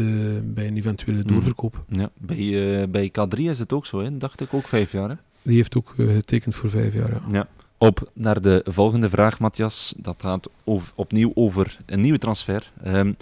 bij 0.55 0.67
een 0.67 0.77
eventuele 0.77 1.19
Mhm. 1.23 1.33
doorverkoop. 1.33 1.85
Ja, 1.89 2.11
bij, 2.19 2.91
bij 2.91 3.09
K3 3.13 3.39
is 3.39 3.59
het 3.59 3.73
ook 3.73 3.87
zo, 3.87 4.01
hè? 4.01 4.17
dacht 4.17 4.41
ik 4.41 4.55
ook 4.55 4.67
vijf 4.67 4.93
jaar. 4.93 5.09
Hè? 5.09 5.15
Die 5.45 5.57
heeft 5.57 5.77
ook 5.77 5.95
eh, 5.97 6.07
getekend 6.07 6.55
voor 6.55 6.71
vijf 6.71 6.95
jaar. 6.95 7.11
Ja. 7.11 7.23
Ja. 7.31 7.49
Op 7.79 8.11
naar 8.13 8.41
de 8.41 8.65
volgende 8.65 9.09
vraag, 9.09 9.39
Matthias. 9.39 9.95
Dat 9.97 10.17
gaat 10.19 10.49
over, 10.65 10.93
opnieuw 10.95 11.33
over 11.35 11.79
een 11.87 12.01
nieuwe 12.01 12.19
transfer. 12.19 12.73
Ehm, 12.83 13.13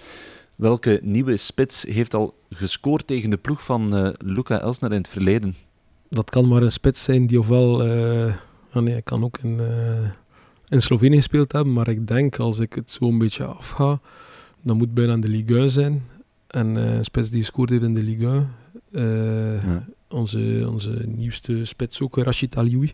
welke 0.57 1.01
nieuwe 1.03 1.37
spits 1.37 1.83
heeft 1.83 2.15
al 2.15 2.35
gescoord 2.51 3.07
tegen 3.07 3.31
de 3.31 3.37
ploeg 3.37 3.65
van 3.65 3.97
eh, 3.97 4.09
Luca 4.19 4.61
Elsner 4.61 4.91
in 4.91 4.99
het 4.99 5.09
verleden? 5.09 5.55
Dat 6.09 6.31
kan 6.31 6.49
maar 6.49 6.63
een 6.63 6.73
spits 6.73 7.03
zijn 7.03 7.27
die 7.27 7.39
ofwel... 7.39 7.85
eh 7.85 8.35
ah 8.73 8.83
nee, 8.83 8.93
hij 8.93 9.03
kan 9.03 9.25
ook 9.25 9.39
in, 9.43 9.61
eh, 9.61 10.11
in 10.69 10.83
Slovenië 10.83 11.17
gespeeld 11.17 11.53
hebben, 11.53 11.73
maar 11.73 11.89
ik 11.89 12.07
denk 12.07 12.39
als 12.39 12.59
ik 12.59 12.73
het 12.73 12.91
zo 12.91 13.09
een 13.09 13.19
beetje 13.19 13.45
afga, 13.45 14.01
dan 14.63 14.77
moet 14.77 14.87
het 14.87 14.95
bijna 14.95 15.13
in 15.13 15.21
de 15.21 15.29
Ligue 15.29 15.59
1 15.59 15.71
zijn. 15.71 16.07
En 16.47 16.67
een 16.67 17.05
spits 17.05 17.31
die 17.31 17.41
gescoord 17.41 17.71
heeft 17.71 17.83
in 17.83 17.95
de 17.95 18.03
Liga. 18.03 18.35
Eh, 18.35 18.43
Ja. 18.93 19.85
onze, 20.09 20.67
onze 20.71 21.03
nieuwste 21.07 21.65
spits 21.65 22.01
ook, 22.01 22.17
Rashid 22.17 22.57
Alioui. 22.57 22.93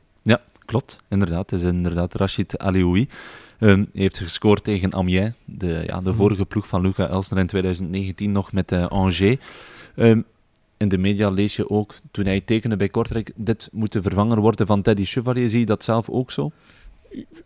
Klopt, 0.65 0.97
inderdaad. 1.09 1.51
Het 1.51 1.61
is 1.61 1.67
inderdaad 1.67 2.15
Rachid 2.15 2.59
Alioui. 2.59 3.09
Ehm, 3.59 3.77
hij 3.79 3.87
heeft 3.93 4.19
gescoord 4.19 4.65
tegen 4.65 4.95
Amiens, 4.95 5.35
de, 5.45 5.83
ja, 5.87 6.01
de 6.01 6.09
Mhm. 6.09 6.19
vorige 6.19 6.45
ploeg 6.47 6.69
van 6.69 6.81
Luca 6.81 7.09
Elsner 7.09 7.39
in 7.39 7.47
2019 7.47 8.33
nog 8.33 8.53
met 8.53 8.73
eh, 8.73 8.87
Angers. 8.87 9.37
Ehm, 9.97 10.21
in 10.77 10.89
de 10.89 10.99
media 10.99 11.31
lees 11.31 11.57
je 11.57 11.71
ook, 11.71 11.95
toen 12.11 12.25
hij 12.25 12.41
tekende 12.41 12.77
bij 12.77 12.89
Kortrijk, 12.89 13.33
dit 13.37 13.69
moet 13.73 13.93
de 13.93 14.03
vervanger 14.03 14.41
worden 14.41 14.67
van 14.67 14.83
Teddy 14.83 15.05
Chevalier. 15.05 15.49
Zie 15.49 15.59
je 15.59 15.67
dat 15.67 15.85
zelf 15.85 16.09
ook 16.11 16.31
zo? 16.31 16.51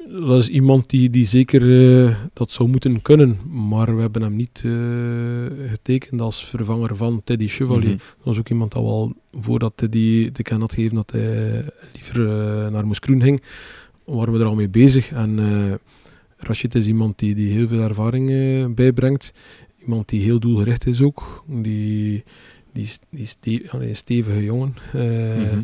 Dat 0.08 0.42
is 0.42 0.48
iemand 0.48 0.90
die, 0.90 1.10
die 1.10 1.24
zeker 1.24 1.62
eh, 2.06 2.16
dat 2.32 2.50
zou 2.50 2.68
moeten 2.68 3.02
kunnen. 3.02 3.38
Maar 3.68 3.94
we 3.94 4.00
hebben 4.00 4.22
hem 4.22 4.36
niet 4.36 4.62
eh, 4.64 5.70
getekend 5.70 6.20
als 6.20 6.44
vervanger 6.44 6.96
van 6.96 7.20
Teddy 7.24 7.48
Chevalier. 7.48 7.88
Mhm. 7.88 7.98
Dat 7.98 8.24
was 8.24 8.38
ook 8.38 8.48
iemand 8.48 8.72
dat 8.72 8.82
wel, 8.82 9.12
voordat 9.32 9.72
Teddy 9.76 10.30
de 10.32 10.42
ken 10.42 10.60
had 10.60 10.74
gegeven 10.74 10.96
dat 10.96 11.10
hij 11.10 11.64
liever 11.92 12.28
eh, 12.28 12.70
naar 12.70 12.86
Moeskroen 12.86 13.22
ging, 13.22 13.42
waren 14.04 14.32
we 14.32 14.38
er 14.38 14.46
al 14.46 14.54
mee 14.54 14.68
bezig. 14.68 15.12
En 15.12 15.40
Rashid 16.36 16.74
is 16.74 16.86
iemand 16.86 17.18
die, 17.18 17.34
die 17.34 17.52
heel 17.52 17.68
veel 17.68 17.80
ervaring 17.80 18.28
bijbrengt. 18.74 19.32
Iemand 19.84 20.08
die 20.08 20.22
heel 20.22 20.38
doelgericht 20.38 20.86
is 20.86 21.00
ook. 21.00 21.44
Die, 21.46 22.24
die, 22.72 22.88
die 23.10 23.94
stevige 23.94 24.44
jongen. 24.44 24.74
Mhm. 24.92 25.62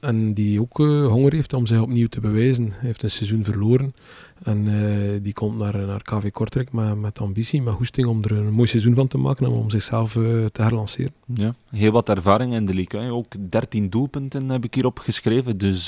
En 0.00 0.34
die 0.34 0.60
ook 0.60 0.80
eh, 0.80 1.06
honger 1.06 1.32
heeft 1.32 1.52
om 1.52 1.66
zich 1.66 1.80
opnieuw 1.80 2.08
te 2.08 2.20
bewijzen. 2.20 2.64
Hij 2.64 2.86
heeft 2.86 3.02
een 3.02 3.10
seizoen 3.10 3.44
verloren. 3.44 3.94
En 4.42 4.68
eh, 4.68 5.22
die 5.22 5.32
komt 5.32 5.58
naar, 5.58 5.86
naar 5.86 6.02
KV 6.02 6.30
Kortrijk 6.30 6.72
met, 6.72 7.00
met 7.00 7.20
ambitie, 7.20 7.62
met 7.62 7.74
goesting 7.74 8.06
om 8.06 8.22
er 8.22 8.32
een 8.32 8.52
mooi 8.52 8.68
seizoen 8.68 8.94
van 8.94 9.08
te 9.08 9.18
maken 9.18 9.46
en 9.46 9.52
om 9.52 9.70
zichzelf 9.70 10.16
eh, 10.16 10.22
te 10.52 10.62
herlanceren. 10.62 11.12
Ja, 11.34 11.54
heel 11.70 11.92
wat 11.92 12.08
ervaring 12.08 12.54
in 12.54 12.66
de 12.66 12.74
league. 12.74 13.10
Ook 13.10 13.50
13 13.50 13.88
doelpunten 13.90 14.48
heb 14.48 14.64
ik 14.64 14.74
hier 14.74 14.86
opgeschreven. 14.86 15.58
Dus 15.58 15.86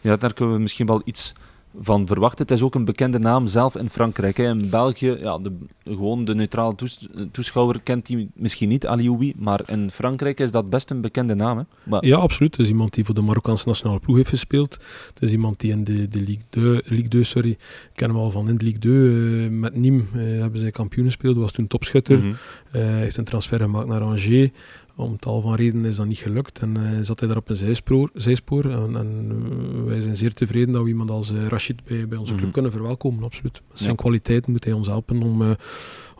ja, 0.00 0.16
daar 0.16 0.32
kunnen 0.32 0.54
we 0.54 0.60
misschien 0.60 0.86
wel 0.86 1.02
iets 1.04 1.32
van 1.80 2.06
verwachten. 2.06 2.46
Het 2.46 2.50
is 2.50 2.62
ook 2.62 2.74
een 2.74 2.84
bekende 2.84 3.18
naam 3.18 3.46
zelf 3.46 3.76
in 3.76 3.90
Frankrijk. 3.90 4.36
Hè. 4.36 4.48
In 4.48 4.70
België, 4.70 5.16
ja, 5.20 5.38
de, 5.38 5.52
gewoon 5.84 6.24
de 6.24 6.34
neutrale 6.34 6.74
toes- 6.74 7.08
toeschouwer 7.32 7.80
kent 7.82 8.06
die 8.06 8.30
misschien 8.34 8.68
niet, 8.68 8.86
Alioui. 8.86 9.32
Maar 9.36 9.60
in 9.66 9.90
Frankrijk 9.90 10.40
is 10.40 10.50
dat 10.50 10.70
best 10.70 10.90
een 10.90 11.00
bekende 11.00 11.34
naam. 11.34 11.58
Hè. 11.58 11.64
Maar, 11.82 12.06
Ja, 12.06 12.16
absoluut. 12.16 12.56
Het 12.56 12.60
is 12.60 12.68
iemand 12.70 12.94
die 12.94 13.04
voor 13.04 13.14
de 13.14 13.20
Marokkaanse 13.20 13.68
nationale 13.68 13.98
ploeg 14.00 14.16
heeft 14.16 14.28
gespeeld. 14.28 14.78
Het 15.14 15.22
is 15.22 15.30
iemand 15.32 15.60
die 15.60 15.72
in 15.72 15.84
de, 15.84 16.08
de 16.08 16.20
Ligue 16.20 16.42
2, 16.50 16.80
Ligue 16.84 17.08
2 17.08 17.24
sorry, 17.24 17.50
ik 17.50 17.58
ken 17.94 18.08
hem 18.08 18.18
al 18.18 18.30
van 18.30 18.48
in 18.48 18.56
de 18.58 18.64
Ligue 18.64 18.80
2, 18.80 19.44
eh, 19.44 19.50
met 19.50 19.72
Nîmes 19.72 20.12
eh, 20.14 20.40
hebben 20.40 20.60
zij 20.60 20.70
kampioen 20.70 21.04
gespeeld, 21.04 21.36
was 21.36 21.52
toen 21.52 21.66
topschutter. 21.66 22.38
Hij 22.70 22.82
heeft 22.82 23.16
een 23.16 23.24
transfer 23.24 23.60
gemaakt 23.60 23.86
naar 23.86 24.00
Angers. 24.00 24.50
Om 24.98 25.18
tal 25.18 25.40
van 25.40 25.54
redenen 25.54 25.84
is 25.84 25.96
dat 25.96 26.06
niet 26.06 26.18
gelukt 26.18 26.58
en 26.58 26.76
eh, 26.76 26.98
zat 27.02 27.18
hij 27.20 27.28
daar 27.28 27.36
op 27.38 27.48
een 27.48 27.56
zijspoor. 27.56 28.10
zijspoor. 28.14 28.64
En, 28.70 28.96
en 28.96 29.26
eh, 29.30 29.84
wij 29.84 30.00
zijn 30.00 30.16
zeer 30.16 30.34
tevreden 30.34 30.72
dat 30.72 30.82
we 30.82 30.88
iemand 30.88 31.10
als 31.10 31.32
eh, 31.32 31.46
Rashid 31.46 31.84
bij, 31.84 32.08
bij 32.08 32.18
onze 32.18 32.32
club 32.32 32.44
Mhm. 32.44 32.52
kunnen 32.52 32.72
verwelkomen, 32.72 33.24
absoluut. 33.24 33.62
Met 33.68 33.78
zijn 33.78 33.90
Ja. 33.90 33.96
kwaliteiten 33.96 34.52
moet 34.52 34.64
hij 34.64 34.72
ons 34.72 34.86
helpen 34.86 35.22
om, 35.22 35.56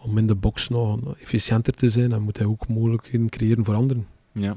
om 0.03 0.19
in 0.19 0.27
de 0.27 0.35
box 0.35 0.69
nog 0.69 0.99
efficiënter 1.21 1.73
te 1.73 1.91
zijn 1.91 2.13
en 2.13 2.23
moet 2.23 2.39
hij 2.39 2.47
ook 2.47 2.69
mogelijkheden 2.69 3.29
creëren 3.29 3.65
voor 3.65 3.75
anderen. 3.75 4.07
Ja, 4.33 4.57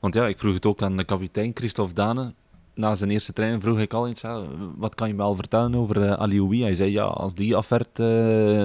want 0.00 0.14
ja, 0.14 0.26
ik 0.26 0.38
vroeg 0.38 0.54
het 0.54 0.66
ook 0.66 0.82
aan 0.82 0.96
de 0.96 1.04
kapitein 1.04 1.50
Christophe 1.54 1.94
Dane. 1.94 2.34
Na 2.74 2.94
zijn 2.94 3.10
eerste 3.10 3.32
training 3.32 3.62
vroeg 3.62 3.78
ik 3.78 3.92
al 3.92 4.08
eens, 4.08 4.20
ja, 4.20 4.42
wat 4.76 4.94
kan 4.94 5.08
je 5.08 5.14
me 5.14 5.22
al 5.22 5.34
vertellen 5.34 5.74
over 5.74 6.16
Alioui? 6.16 6.62
Hij 6.62 6.74
zei, 6.74 6.90
ja, 6.90 7.04
als 7.04 7.34
die 7.34 7.56
afvert 7.56 7.98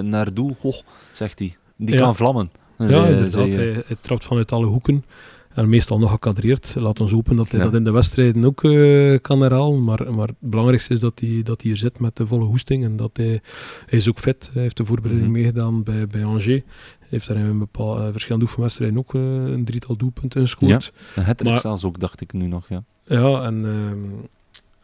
naar 0.04 0.34
doel, 0.34 0.56
zegt 1.14 1.40
hij, 1.40 1.56
die 1.76 1.96
Ja. 1.96 2.02
kan 2.02 2.16
vlammen. 2.16 2.52
Ja, 2.78 3.06
inderdaad. 3.08 3.54
hij, 3.54 3.84
hij 3.86 3.96
trapt 4.02 4.24
vanuit 4.26 4.52
alle 4.52 4.66
hoeken. 4.66 5.04
En 5.54 5.70
meestal 5.70 6.00
nog 6.00 6.12
gecadreerd. 6.12 6.76
Laat 6.76 7.02
ons 7.02 7.12
hopen 7.12 7.36
dat 7.36 7.50
hij 7.52 7.60
Ja. 7.60 7.66
dat 7.66 7.74
in 7.76 7.84
de 7.84 7.92
wedstrijden 7.92 8.46
ook 8.46 8.64
eh, 8.64 9.18
kan 9.22 9.42
herhalen. 9.42 9.84
Maar, 9.84 10.14
maar 10.14 10.28
het 10.28 10.36
belangrijkste 10.40 10.94
is 10.94 11.00
dat 11.00 11.20
hij, 11.20 11.42
dat 11.44 11.62
hij 11.62 11.72
hier 11.72 11.80
zit 11.80 12.00
met 12.00 12.16
de 12.16 12.28
volle 12.28 12.44
hoesting. 12.46 12.84
En 12.84 12.96
dat 12.96 13.18
hij, 13.18 13.42
hij 13.86 14.00
is 14.00 14.10
ook 14.10 14.20
fit. 14.20 14.50
Hij 14.54 14.62
heeft 14.62 14.78
de 14.78 14.86
voorbereiding 14.86 15.30
Mhm. 15.32 15.38
meegedaan 15.40 15.84
bij, 15.84 16.08
bij 16.08 16.26
Angers. 16.26 16.46
Hij 16.46 16.64
heeft 17.10 17.28
daar 17.28 17.38
in 17.38 17.46
een 17.46 17.60
bepaal, 17.60 18.00
eh, 18.00 18.08
verschillende 18.12 18.46
oefenwedstrijden 18.46 18.98
ook 18.98 19.14
eh, 19.16 19.22
een 19.22 19.66
drietal 19.66 19.96
doelpunten 19.96 20.42
gescoord. 20.42 20.92
een 21.16 21.24
hat 21.24 21.44
Maar- 21.44 21.60
zelfs 21.60 21.84
ook, 21.84 22.00
dacht 22.00 22.22
ik 22.22 22.34
nu 22.34 22.48
nog, 22.48 22.66
ja. 22.70 22.84
Ja, 23.06 23.42
en, 23.44 23.66
ehm, 23.66 23.98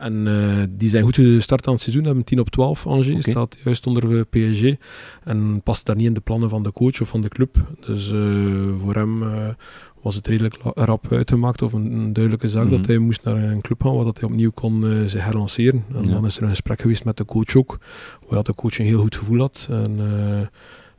en 0.03 0.27
eh, 0.27 0.63
die 0.69 0.89
zijn 0.89 1.03
goed 1.03 1.15
gestart 1.15 1.67
aan 1.67 1.73
het 1.73 1.81
seizoen. 1.81 2.03
Hebben 2.05 2.23
10 2.23 2.39
op 2.39 2.49
12 2.49 2.87
Angers. 2.87 3.09
Oké. 3.09 3.21
Staat 3.31 3.57
juist 3.63 3.87
onder 3.87 4.17
eh, 4.17 4.21
PSG. 4.51 4.63
En 5.23 5.61
past 5.63 5.85
daar 5.85 5.95
niet 5.95 6.05
in 6.07 6.13
de 6.13 6.19
plannen 6.19 6.49
van 6.49 6.63
de 6.63 6.71
coach 6.71 7.01
of 7.01 7.07
van 7.07 7.21
de 7.21 7.27
club. 7.29 7.57
Dus 7.85 8.11
eh, 8.11 8.19
voor 8.79 8.95
hem 8.95 9.23
was 10.01 10.15
het 10.15 10.27
redelijk 10.27 10.55
rap 10.63 11.11
uitgemaakt. 11.11 11.61
Of 11.61 11.73
een, 11.73 11.91
een 11.91 12.13
duidelijke 12.13 12.49
zaak 12.49 12.65
Mhm. 12.65 12.75
dat 12.75 12.85
hij 12.85 12.97
moest 12.97 13.23
naar 13.23 13.35
een 13.35 13.61
club 13.61 13.81
gaan 13.81 13.95
waar 13.95 14.05
dat 14.05 14.19
hij 14.19 14.29
opnieuw 14.29 14.51
kon 14.51 14.85
eh, 14.87 15.05
zich 15.05 15.23
herlanceren. 15.23 15.83
En 15.95 16.05
Ja. 16.05 16.11
dan 16.11 16.25
is 16.25 16.37
er 16.37 16.43
een 16.43 16.49
gesprek 16.49 16.81
geweest 16.81 17.05
met 17.05 17.17
de 17.17 17.25
coach 17.25 17.55
ook. 17.55 17.77
Waar 18.19 18.35
dat 18.35 18.45
de 18.45 18.55
coach 18.55 18.79
een 18.79 18.85
heel 18.85 18.99
goed 19.01 19.15
gevoel 19.15 19.39
had. 19.39 19.67
En, 19.69 19.99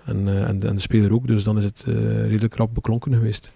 en, 0.04 0.46
en, 0.46 0.58
de, 0.60 0.66
en 0.68 0.74
de 0.74 0.80
speler 0.80 1.12
ook. 1.12 1.26
Dus 1.26 1.44
dan 1.44 1.56
is 1.58 1.64
het 1.64 1.84
redelijk 2.26 2.54
rap 2.54 2.74
beklonken 2.74 3.12
geweest. 3.14 3.52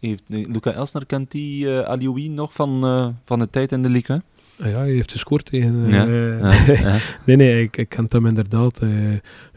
Heeft, 0.00 0.22
Luca 0.26 0.72
Elsner 0.72 1.06
kent 1.06 1.30
die 1.30 1.78
eh 1.80 1.88
Alioui 1.88 2.28
nog 2.28 2.52
van, 2.52 2.84
eh, 2.84 3.08
van 3.24 3.38
de 3.38 3.50
tijd 3.50 3.72
in 3.72 3.82
de 3.82 3.88
league, 3.88 4.16
hè? 4.16 4.22
Ah 4.64 4.70
ja, 4.70 4.78
hij 4.78 4.90
heeft 4.90 5.10
gescoord 5.12 5.44
tegen... 5.44 5.88
Ja, 5.88 6.06
eh, 6.06 6.40
Ja, 6.66 6.90
ja. 6.90 6.98
Nee, 7.26 7.36
nee, 7.36 7.62
ik, 7.62 7.76
ik 7.76 7.88
ken 7.88 8.06
hem 8.08 8.26
inderdaad. 8.26 8.80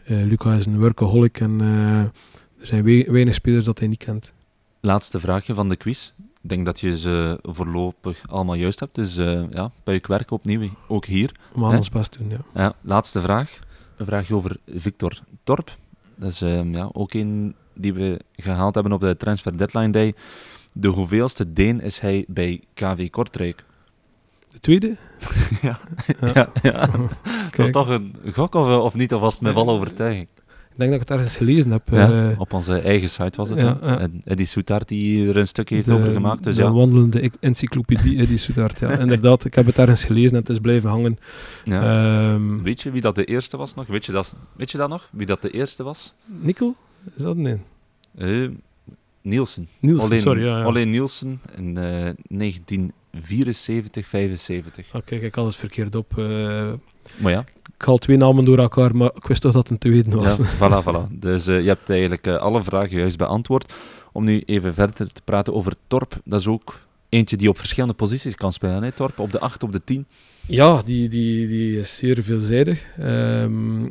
Luca 0.04 0.54
is 0.54 0.66
een 0.66 0.78
workaholic 0.78 1.40
en 1.40 1.60
er 2.60 2.66
zijn 2.66 2.84
wei- 2.84 3.10
weinig 3.10 3.34
spelers 3.34 3.64
dat 3.64 3.78
hij 3.78 3.88
niet 3.88 4.04
kent. 4.04 4.32
Laatste 4.80 5.20
vraagje 5.20 5.54
van 5.54 5.68
de 5.68 5.76
quiz. 5.76 6.12
Ik 6.42 6.48
denk 6.48 6.64
dat 6.64 6.80
je 6.80 6.98
ze 6.98 7.38
voorlopig 7.42 8.22
allemaal 8.28 8.54
juist 8.54 8.80
hebt. 8.80 8.94
Dus 8.94 9.14
ja, 9.50 9.70
werk 9.84 10.30
opnieuw, 10.30 10.70
ook 10.88 11.04
hier. 11.04 11.30
We 11.54 11.60
gaan 11.60 11.76
ons 11.76 11.90
best 11.90 12.18
doen, 12.18 12.28
ja. 12.28 12.38
Ja, 12.54 12.74
laatste 12.80 13.20
vraag. 13.20 13.58
Een 13.96 14.06
vraagje 14.06 14.34
over 14.34 14.56
Victor 14.76 15.18
Torp. 15.44 15.76
Dat 16.14 16.30
is 16.30 16.42
ehm, 16.42 16.74
ja, 16.74 16.88
ook 16.92 17.12
een 17.14 17.54
die 17.80 17.92
we 17.94 18.20
gehaald 18.36 18.74
hebben 18.74 18.92
op 18.92 19.00
de 19.00 19.16
Transfer 19.16 19.56
Deadline 19.58 19.90
Day. 19.90 20.14
De 20.72 20.88
hoeveelste 20.88 21.52
Deen 21.52 21.80
is 21.80 21.98
hij 21.98 22.24
bij 22.28 22.60
KV 22.74 23.10
Kortrijk? 23.10 23.64
De 24.52 24.60
tweede? 24.60 24.96
ja. 25.62 25.78
Ja. 26.20 26.32
ja, 26.34 26.48
ja. 26.62 26.86
Dat 27.50 27.56
was 27.56 27.70
toch 27.70 27.88
een 27.88 28.14
gok 28.32 28.54
of, 28.54 28.78
of 28.78 28.94
niet? 28.94 29.14
Of 29.14 29.20
was 29.20 29.34
het 29.34 29.42
met 29.42 29.52
volle 29.52 29.72
overtuiging? 29.72 30.26
Ik 30.72 30.76
denk 30.86 30.90
dat 30.90 31.00
ik 31.00 31.08
het 31.08 31.16
ergens 31.18 31.36
gelezen 31.36 31.70
heb. 31.70 31.82
Ja, 31.90 32.30
eh, 32.30 32.40
op 32.40 32.52
onze 32.52 32.78
eigen 32.78 33.10
site 33.10 33.36
was 33.36 33.48
het. 33.48 33.60
ja. 33.60 33.78
En 33.80 34.20
Eddie 34.24 34.46
Soetart 34.46 34.88
die 34.88 35.28
er 35.28 35.36
een 35.36 35.46
stukje 35.46 35.74
heeft 35.74 35.88
de- 35.88 35.94
over 35.94 36.12
gemaakt. 36.12 36.42
Dus 36.42 36.56
de 36.56 36.62
ja, 36.62 36.72
wandelende 36.72 37.20
ec- 37.20 37.34
encyclopedie 37.40 38.18
Eddie 38.18 38.36
Soetart. 38.36 38.78
Ja, 38.80 38.98
inderdaad, 38.98 39.44
ik 39.44 39.54
heb 39.54 39.66
het 39.66 39.78
ergens 39.78 40.04
gelezen 40.04 40.30
en 40.30 40.36
het 40.38 40.48
is 40.48 40.58
blijven 40.58 40.90
hangen. 40.90 41.18
Ehm 41.64 42.62
Weet 42.62 42.80
je 42.80 42.90
wie 42.90 43.00
dat 43.00 43.14
de 43.14 43.24
eerste 43.24 43.56
was 43.56 43.74
nog? 43.74 43.86
Weet 43.86 44.04
je 44.06 44.12
dat, 44.12 44.34
weet 44.56 44.70
je 44.70 44.78
dat 44.78 44.88
nog? 44.88 45.08
Wie 45.12 45.26
dat 45.26 45.42
de 45.42 45.50
eerste 45.50 45.82
was? 45.82 46.14
Nikkel? 46.26 46.74
Is 47.16 47.22
dat 47.22 47.36
nee? 47.36 47.58
Eh, 48.16 48.48
Nielsen. 49.22 49.68
Nielsen, 49.80 50.04
Alleen, 50.06 50.20
sorry. 50.20 50.44
Ja, 50.44 50.58
ja. 50.58 50.64
alleen 50.64 50.90
Nielsen 50.90 51.40
in 51.56 51.76
eh 51.76 52.08
1974, 52.28 54.06
75. 54.06 54.92
Ah, 54.92 55.00
kijk, 55.04 55.22
ik 55.22 55.34
had 55.34 55.46
het 55.46 55.56
verkeerd 55.56 55.94
op. 55.94 56.18
eh, 56.18 56.24
Maar 57.16 57.32
ja, 57.32 57.44
ik 57.78 57.84
haal 57.86 57.98
twee 57.98 58.16
namen 58.16 58.44
door 58.44 58.58
elkaar, 58.58 58.96
maar 58.96 59.10
ik 59.14 59.26
wist 59.26 59.40
toch 59.40 59.52
dat 59.52 59.62
het 59.62 59.70
een 59.72 59.78
tweede 59.78 60.16
was. 60.16 60.36
ja 60.36 60.44
voilà, 60.56 60.84
voilà. 60.84 61.18
Dus 61.18 61.46
eh, 61.46 61.60
je 61.60 61.66
hebt 61.68 61.90
eigenlijk 61.90 62.26
eh, 62.26 62.36
alle 62.36 62.62
vragen 62.62 62.98
juist 62.98 63.16
beantwoord. 63.16 63.72
Om 64.12 64.24
nu 64.24 64.42
even 64.46 64.74
verder 64.74 65.12
te 65.12 65.20
praten 65.24 65.54
over 65.54 65.72
Torp. 65.86 66.20
Dat 66.24 66.40
is 66.40 66.46
ook 66.46 66.80
eentje 67.08 67.36
die 67.36 67.48
op 67.48 67.58
verschillende 67.58 67.94
posities 67.94 68.34
kan 68.34 68.52
spelen. 68.52 68.82
Hè, 68.82 68.92
Torp 68.92 69.18
op 69.18 69.32
de 69.32 69.40
8, 69.40 69.62
op 69.62 69.72
de 69.72 69.84
10. 69.84 70.06
Ja, 70.46 70.82
die, 70.82 71.08
die, 71.08 71.46
die 71.48 71.78
is 71.78 71.96
zeer 71.96 72.22
veelzijdig. 72.22 72.84
Ehm, 72.98 73.82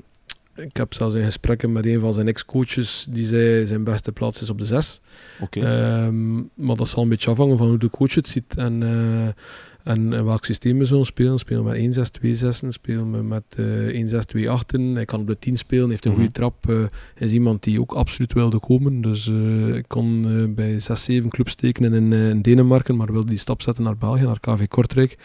ik 0.62 0.78
heb 0.78 0.94
zelfs 0.94 1.16
in 1.16 1.24
gesprekken 1.24 1.72
met 1.72 1.86
een 1.86 2.00
van 2.00 2.14
zijn 2.14 2.28
ex-coaches 2.28 3.08
die 3.10 3.26
zei 3.26 3.66
zijn 3.66 3.84
beste 3.84 4.12
plaats 4.12 4.42
is 4.42 4.50
op 4.50 4.58
de 4.58 4.66
6. 4.66 5.02
Oké. 5.42 5.60
Ehm, 5.60 6.36
maar 6.36 6.76
dat 6.76 6.90
zal 6.90 7.04
een 7.04 7.10
beetje 7.10 7.30
afhangen 7.30 7.58
van 7.58 7.68
hoe 7.68 7.78
de 7.78 7.90
coach 7.90 8.14
het 8.16 8.28
ziet 8.28 8.56
en, 8.56 8.84
eh, 8.84 9.28
en, 9.94 10.26
welk 10.26 10.46
systeem 10.46 10.78
we 10.78 10.86
zullen 10.86 11.06
spelen. 11.06 11.38
Spelen 11.40 11.64
we 11.64 11.70
met 11.70 11.78
1 11.80 11.94
6 11.94 12.10
2 12.10 12.36
6 12.36 12.62
spelen 12.68 13.12
we 13.12 13.24
met 13.24 13.44
eh 13.58 13.66
1 13.88 14.08
6 14.08 14.26
2 14.26 14.50
8 14.50 14.72
Hij 14.72 15.06
kan 15.06 15.20
op 15.20 15.28
de 15.28 15.40
10 15.40 15.58
spelen, 15.58 15.90
heeft 15.90 16.06
een 16.06 16.12
Mhm. 16.12 16.20
goede 16.20 16.34
trap. 16.36 16.70
eh, 16.70 16.84
is 17.18 17.32
iemand 17.32 17.64
die 17.64 17.80
ook 17.80 17.92
absoluut 17.94 18.34
wilde 18.34 18.60
komen. 18.60 19.02
Dus 19.02 19.28
eh, 19.28 19.76
ik 19.76 19.86
kon 19.88 20.22
bij 20.56 20.80
6, 20.80 21.04
7 21.04 21.30
clubs 21.30 21.56
tekenen 21.56 21.94
in, 21.94 22.14
in 22.14 22.42
Denemarken, 22.42 22.96
maar 22.96 23.12
wilde 23.12 23.28
die 23.30 23.38
stap 23.38 23.62
zetten 23.62 23.84
naar 23.84 23.98
België, 23.98 24.24
naar 24.24 24.40
KV 24.40 24.68
Kortrijk. 24.68 25.18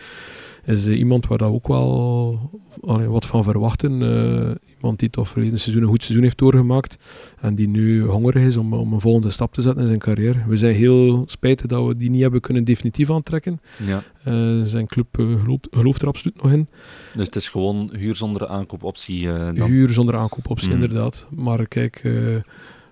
Is 0.66 0.86
eh, 0.86 0.98
iemand 0.98 1.26
waar 1.26 1.38
dat 1.38 1.50
ook 1.52 1.68
wel 1.68 2.38
allee, 2.80 3.06
wat 3.08 3.26
van 3.26 3.42
verwachten. 3.44 4.02
Eh, 4.02 4.50
iemand 4.76 4.98
die 4.98 5.10
toch 5.10 5.28
verleden 5.28 5.58
seizoen 5.60 5.82
een 5.82 5.88
goed 5.88 6.02
seizoen 6.02 6.22
heeft 6.24 6.38
doorgemaakt. 6.38 6.96
En 7.40 7.54
die 7.54 7.68
nu 7.68 8.02
hongerig 8.04 8.42
is 8.42 8.56
om, 8.56 8.72
om 8.72 8.92
een 8.92 9.00
volgende 9.00 9.30
stap 9.30 9.52
te 9.52 9.62
zetten 9.62 9.80
in 9.80 9.86
zijn 9.86 9.98
carrière. 9.98 10.38
We 10.48 10.56
zijn 10.56 10.74
heel 10.74 11.22
spijtig 11.26 11.66
dat 11.66 11.86
we 11.86 11.96
die 11.96 12.10
niet 12.10 12.22
hebben 12.22 12.40
kunnen 12.40 12.64
definitief 12.64 13.10
aantrekken. 13.10 13.60
ja. 13.86 14.02
Eh, 14.24 14.60
zijn 14.62 14.86
club 14.86 15.06
gelooft, 15.42 15.68
gelooft 15.70 16.02
er 16.02 16.08
absoluut 16.08 16.42
nog 16.42 16.52
in. 16.52 16.66
Dus 17.14 17.26
het 17.26 17.36
is 17.36 17.48
gewoon 17.48 17.90
huur 17.96 18.16
zonder 18.16 18.46
aankoopoptie. 18.46 19.26
dan. 19.26 19.62
Huur 19.62 19.88
zonder 19.88 20.16
aankoopoptie, 20.16 20.68
Mhm. 20.68 20.82
inderdaad. 20.82 21.26
Maar 21.34 21.68
kijk, 21.68 22.00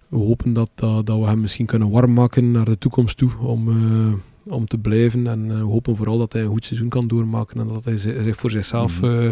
we 0.09 0.19
hopen 0.19 0.53
dat, 0.53 0.71
dat, 0.75 1.07
dat 1.07 1.19
we 1.19 1.27
hem 1.27 1.41
misschien 1.41 1.67
kunnen 1.67 1.91
warm 1.91 2.13
maken 2.13 2.51
naar 2.51 2.65
de 2.65 2.79
toekomst 2.79 3.17
toe 3.17 3.31
om, 3.41 3.69
uh, 3.69 4.13
om 4.45 4.67
te 4.67 4.79
blijven. 4.79 5.27
En 5.27 5.45
uh, 5.45 5.59
we 5.59 5.65
hopen 5.65 5.97
vooral 5.97 6.19
dat 6.19 6.33
hij 6.33 6.43
een 6.43 6.49
goed 6.49 6.65
seizoen 6.65 6.89
kan 6.89 7.09
doormaken 7.09 7.61
en 7.61 7.69
dat 7.69 7.85
hij 7.85 7.97
zich 7.97 8.37
voor 8.37 8.51
zichzelf 8.51 9.03
mm 9.03 9.09
-hmm. 9.09 9.21
uh, 9.21 9.31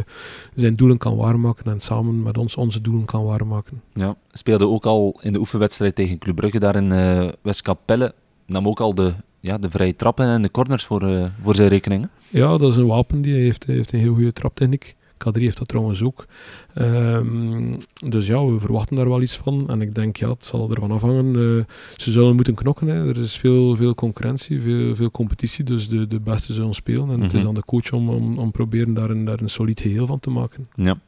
zijn 0.54 0.76
doelen 0.76 0.98
kan 0.98 1.16
waarmaken 1.16 1.72
en 1.72 1.80
samen 1.80 2.22
met 2.22 2.38
ons 2.38 2.56
onze 2.56 2.80
doelen 2.80 3.04
kan 3.04 3.24
waarmaken. 3.24 3.82
Ja, 3.94 4.16
speelde 4.32 4.66
ook 4.66 4.86
al 4.86 5.20
in 5.22 5.32
de 5.32 5.38
oefenwedstrijd 5.38 5.94
tegen 5.94 6.18
Club 6.18 6.36
Brugge 6.36 6.58
daar 6.58 6.76
in 6.76 6.90
uh, 6.90 7.28
Westkapelle. 7.42 8.14
Nam 8.46 8.68
ook 8.68 8.80
al 8.80 8.94
de, 8.94 9.14
ja, 9.40 9.58
de 9.58 9.70
vrije 9.70 9.96
trappen 9.96 10.26
en 10.26 10.42
de 10.42 10.50
corners 10.50 10.84
voor, 10.84 11.30
voor 11.42 11.54
zijn 11.54 11.68
rekening. 11.68 12.08
Ja, 12.28 12.58
dat 12.58 12.70
is 12.70 12.76
een 12.76 12.86
wapen. 12.86 13.22
Die 13.22 13.34
heeft, 13.34 13.66
heeft 13.66 13.92
een 13.92 13.98
heel 13.98 14.14
goede 14.14 14.32
traptechniek. 14.32 14.96
K3 15.24 15.40
heeft 15.40 15.58
dat 15.58 15.68
trouwens 15.68 16.02
ook. 16.02 16.26
Um, 16.74 17.76
dus 18.08 18.26
ja, 18.26 18.44
we 18.44 18.60
verwachten 18.60 18.96
daar 18.96 19.08
wel 19.08 19.22
iets 19.22 19.36
van. 19.36 19.68
En 19.68 19.80
ik 19.80 19.94
denk, 19.94 20.16
ja, 20.16 20.28
het 20.28 20.44
zal 20.44 20.70
ervan 20.70 20.90
afhangen. 20.90 21.34
Uh, 21.34 21.64
ze 21.96 22.10
zullen 22.10 22.34
moeten 22.34 22.54
knokken. 22.54 22.86
Hè. 22.86 23.08
Er 23.08 23.16
is 23.16 23.36
veel, 23.36 23.76
veel 23.76 23.94
concurrentie, 23.94 24.60
veel, 24.60 24.94
veel 24.96 25.10
competitie. 25.10 25.64
Dus 25.64 25.88
de, 25.88 26.06
de 26.06 26.20
beste 26.20 26.52
zullen 26.52 26.74
spelen. 26.74 27.00
En 27.00 27.06
mm 27.06 27.12
-hmm. 27.14 27.22
het 27.22 27.32
is 27.32 27.46
aan 27.46 27.54
de 27.54 27.64
coach 27.64 27.92
om, 27.92 28.08
om, 28.08 28.38
om 28.38 28.50
proberen 28.50 28.94
daar 28.94 29.10
een, 29.10 29.24
daar 29.24 29.40
een 29.40 29.50
solid 29.50 29.80
geheel 29.80 30.06
van 30.06 30.20
te 30.20 30.30
maken. 30.30 30.68
Ja. 30.74 30.98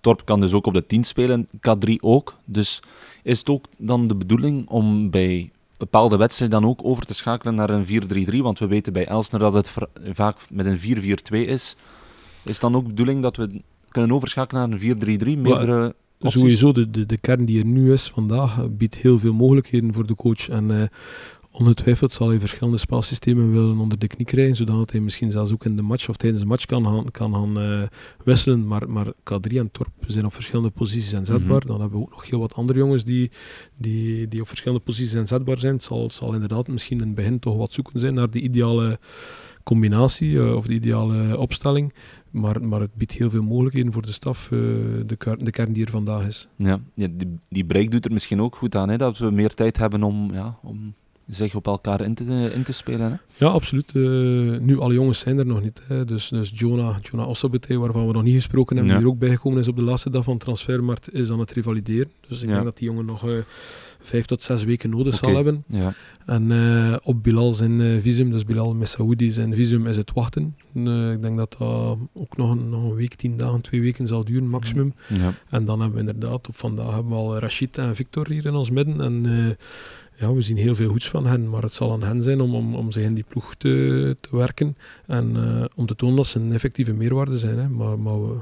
Torp 0.00 0.24
kan 0.24 0.40
dus 0.40 0.52
ook 0.52 0.66
op 0.66 0.74
de 0.74 0.86
10 0.86 1.04
spelen, 1.04 1.48
K3 1.56 1.94
ook. 2.00 2.36
Dus 2.44 2.82
is 3.22 3.38
het 3.38 3.48
ook 3.48 3.64
dan 3.78 4.08
de 4.08 4.14
bedoeling 4.14 4.68
om 4.68 5.10
bij 5.10 5.50
bepaalde 5.76 6.16
wedstrijden 6.16 6.60
dan 6.60 6.70
ook 6.70 6.80
over 6.84 7.06
te 7.06 7.14
schakelen 7.14 7.54
naar 7.54 7.70
een 7.70 7.86
4-3-3? 8.32 8.36
Want 8.36 8.58
we 8.58 8.66
weten 8.66 8.92
bij 8.92 9.06
Elsner 9.06 9.40
dat 9.40 9.54
het 9.54 9.72
vaak 10.12 10.36
met 10.50 10.66
een 10.66 10.78
4-4-2 10.78 11.38
is. 11.48 11.76
Is 12.44 12.58
dan 12.58 12.74
ook 12.74 12.82
de 12.82 12.88
bedoeling 12.88 13.22
dat 13.22 13.36
we 13.36 13.60
kunnen 13.88 14.12
overschakelen 14.12 14.70
naar 14.70 14.80
een 14.80 15.18
4-3-3? 15.38 15.38
Meerdere 15.38 15.94
opties? 16.18 16.40
Sowieso, 16.40 16.72
de, 16.72 16.90
de, 16.90 17.06
de 17.06 17.18
kern 17.18 17.44
die 17.44 17.58
er 17.58 17.66
nu 17.66 17.92
is 17.92 18.08
vandaag 18.08 18.68
biedt 18.70 18.96
heel 18.96 19.18
veel 19.18 19.32
mogelijkheden 19.32 19.94
voor 19.94 20.06
de 20.06 20.14
coach. 20.14 20.48
En 20.48 20.72
uh, 20.72 20.82
ongetwijfeld 21.50 22.12
zal 22.12 22.28
hij 22.28 22.40
verschillende 22.40 22.78
spelsystemen 22.78 23.52
willen 23.52 23.78
onder 23.78 23.98
de 23.98 24.06
knie 24.06 24.26
krijgen, 24.26 24.56
zodat 24.56 24.90
hij 24.90 25.00
misschien 25.00 25.30
zelfs 25.30 25.52
ook 25.52 25.64
in 25.64 25.76
de 25.76 25.82
match 25.82 26.08
of 26.08 26.16
tijdens 26.16 26.42
de 26.42 26.48
match 26.48 26.64
kan 26.64 26.84
gaan, 26.84 27.10
kan 27.10 27.34
gaan 27.34 27.62
uh, 27.62 27.82
wisselen. 28.24 28.66
Maar, 28.66 28.90
maar 28.90 29.06
K3 29.06 29.56
en 29.56 29.70
Torp 29.70 29.92
zijn 30.06 30.24
op 30.24 30.32
verschillende 30.32 30.70
posities 30.70 31.12
inzetbaar. 31.12 31.44
Mm 31.44 31.50
-hmm. 31.50 31.66
Dan 31.66 31.80
hebben 31.80 31.98
we 31.98 32.04
ook 32.04 32.10
nog 32.10 32.30
heel 32.30 32.38
wat 32.38 32.54
andere 32.54 32.78
jongens 32.78 33.04
die, 33.04 33.30
die, 33.76 34.28
die 34.28 34.40
op 34.40 34.48
verschillende 34.48 34.84
posities 34.84 35.14
inzetbaar 35.14 35.58
zijn. 35.58 35.74
Het 35.74 35.82
zal, 35.82 36.02
het 36.02 36.14
zal 36.14 36.32
inderdaad 36.32 36.68
misschien 36.68 36.98
in 36.98 37.06
het 37.06 37.14
begin 37.14 37.38
toch 37.38 37.56
wat 37.56 37.72
zoeken 37.72 38.00
zijn 38.00 38.14
naar 38.14 38.30
de 38.30 38.40
ideale 38.40 38.98
combinatie 39.62 40.30
uh, 40.30 40.54
of 40.54 40.66
de 40.66 40.74
ideale 40.74 41.38
opstelling. 41.38 41.92
Maar, 42.30 42.62
maar 42.62 42.80
het 42.80 42.94
biedt 42.94 43.12
heel 43.12 43.30
veel 43.30 43.42
mogelijkheden 43.42 43.92
voor 43.92 44.02
de 44.02 44.12
staf, 44.12 44.50
uh, 44.50 44.58
de, 45.06 45.36
de, 45.38 45.50
kern 45.50 45.72
die 45.72 45.84
er 45.84 45.90
vandaag 45.90 46.26
is. 46.26 46.48
Ja, 46.56 46.80
ja 46.94 47.08
die, 47.14 47.38
die 47.48 47.64
break 47.64 47.90
doet 47.90 48.04
er 48.04 48.12
misschien 48.12 48.40
ook 48.40 48.56
goed 48.56 48.76
aan, 48.76 48.88
hè, 48.88 48.96
dat 48.96 49.18
we 49.18 49.30
meer 49.30 49.54
tijd 49.54 49.76
hebben 49.76 50.02
om, 50.02 50.32
ja, 50.32 50.58
om 50.62 50.94
zich 51.26 51.54
op 51.54 51.66
elkaar 51.66 52.00
in 52.00 52.14
te, 52.14 52.50
in 52.54 52.62
te 52.62 52.72
spelen. 52.72 53.10
Hè? 53.10 53.44
Ja, 53.44 53.52
absoluut. 53.52 53.94
Uh, 53.94 54.58
nu, 54.58 54.80
alle 54.80 54.94
jongens 54.94 55.18
zijn 55.18 55.38
er 55.38 55.46
nog 55.46 55.62
niet. 55.62 55.82
Hè. 55.86 56.04
Dus, 56.04 56.28
dus 56.28 56.52
Jonah, 56.54 56.96
Jonah 57.02 57.28
Ossabete, 57.28 57.78
waarvan 57.78 58.06
we 58.06 58.12
nog 58.12 58.22
niet 58.22 58.34
gesproken 58.34 58.76
hebben, 58.76 58.94
ja. 58.94 58.98
die 59.00 59.08
er 59.08 59.14
ook 59.14 59.20
bijgekomen 59.20 59.58
is 59.58 59.68
op 59.68 59.76
de 59.76 59.82
laatste 59.82 60.10
dag 60.10 60.24
van 60.24 60.32
de 60.32 60.44
transfermarkt, 60.44 61.14
is 61.14 61.30
aan 61.30 61.38
het 61.38 61.52
revalideren. 61.52 62.10
Dus 62.28 62.42
ik 62.42 62.48
ja. 62.48 62.52
denk 62.52 62.64
dat 62.64 62.76
die 62.76 62.88
jongen 62.88 63.04
nog 63.04 63.26
uh, 63.28 63.38
vijf 64.02 64.26
tot 64.26 64.42
zes 64.42 64.64
weken 64.64 64.90
nodig 64.90 65.16
okay. 65.16 65.18
zal 65.28 65.34
hebben. 65.34 65.64
Ja. 65.66 65.92
En 66.26 66.50
uh, 66.50 66.96
op 67.02 67.22
Bilal 67.22 67.52
zijn 67.52 68.02
visum, 68.02 68.30
dus 68.30 68.44
Bilal 68.44 68.74
Messaoudi 68.74 69.30
zijn 69.30 69.54
visum, 69.54 69.86
is 69.86 69.96
het 69.96 70.12
wachten. 70.12 70.56
ik 71.12 71.22
denk 71.22 71.36
dat 71.36 71.54
dat 71.58 71.98
ook 72.12 72.36
nog 72.36 72.50
een, 72.50 72.68
nog 72.68 72.84
een 72.84 72.94
week, 72.94 73.14
tien 73.14 73.36
dagen, 73.36 73.60
twee 73.60 73.80
weken 73.80 74.06
zal 74.06 74.24
duren, 74.24 74.48
maximum. 74.48 74.94
Ja. 75.08 75.34
En 75.50 75.64
dan 75.64 75.80
hebben 75.80 76.04
we 76.04 76.12
inderdaad, 76.12 76.48
op 76.48 76.56
vandaag 76.56 76.94
hebben 76.94 77.12
we 77.12 77.18
al 77.18 77.38
Rashid 77.38 77.78
en 77.78 77.96
Victor 77.96 78.28
hier 78.28 78.46
in 78.46 78.54
ons 78.54 78.70
midden. 78.70 79.00
En 79.00 79.56
ja, 80.18 80.32
we 80.32 80.42
zien 80.42 80.56
heel 80.56 80.74
veel 80.74 80.88
goeds 80.88 81.08
van 81.08 81.26
hen, 81.26 81.50
maar 81.50 81.62
het 81.62 81.74
zal 81.74 81.92
aan 81.92 82.02
hen 82.02 82.22
zijn 82.22 82.40
om, 82.40 82.54
om, 82.54 82.74
om 82.74 82.92
zich 82.92 83.04
in 83.04 83.14
die 83.14 83.24
ploeg 83.28 83.54
te, 83.54 84.16
te 84.20 84.36
werken 84.36 84.76
en 85.06 85.36
om 85.74 85.86
te 85.86 85.96
tonen 85.96 86.16
dat 86.16 86.26
ze 86.26 86.38
een 86.38 86.52
effectieve 86.52 86.94
meerwaarde 86.94 87.38
zijn. 87.38 87.58
Hè. 87.58 87.68
Maar, 87.68 87.98
maar 87.98 88.22
we, 88.22 88.36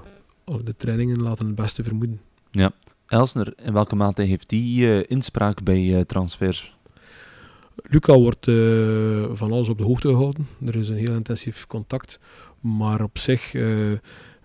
de 0.65 0.77
trainingen 0.77 1.23
laten 1.23 1.47
het 1.47 1.55
beste 1.55 1.83
vermoeden. 1.83 2.21
Ja. 2.51 2.73
Elsner, 3.11 3.53
in 3.63 3.73
welke 3.73 3.97
mate 3.97 4.23
heeft 4.23 4.49
die 4.49 4.87
uh, 4.87 5.03
inspraak 5.07 5.63
bij 5.63 5.83
uh, 5.83 6.01
transfers? 6.01 6.77
Luca 7.83 8.19
wordt 8.19 8.45
van 9.39 9.53
alles 9.53 9.69
op 9.69 9.79
de 9.79 9.85
hoogte 9.85 10.09
gehouden. 10.09 10.47
Er 10.67 10.77
is 10.77 10.89
een 10.89 10.97
heel 10.97 11.15
intensief 11.15 11.67
contact, 11.67 12.21
maar 12.61 13.03
op 13.03 13.19
zich 13.19 13.55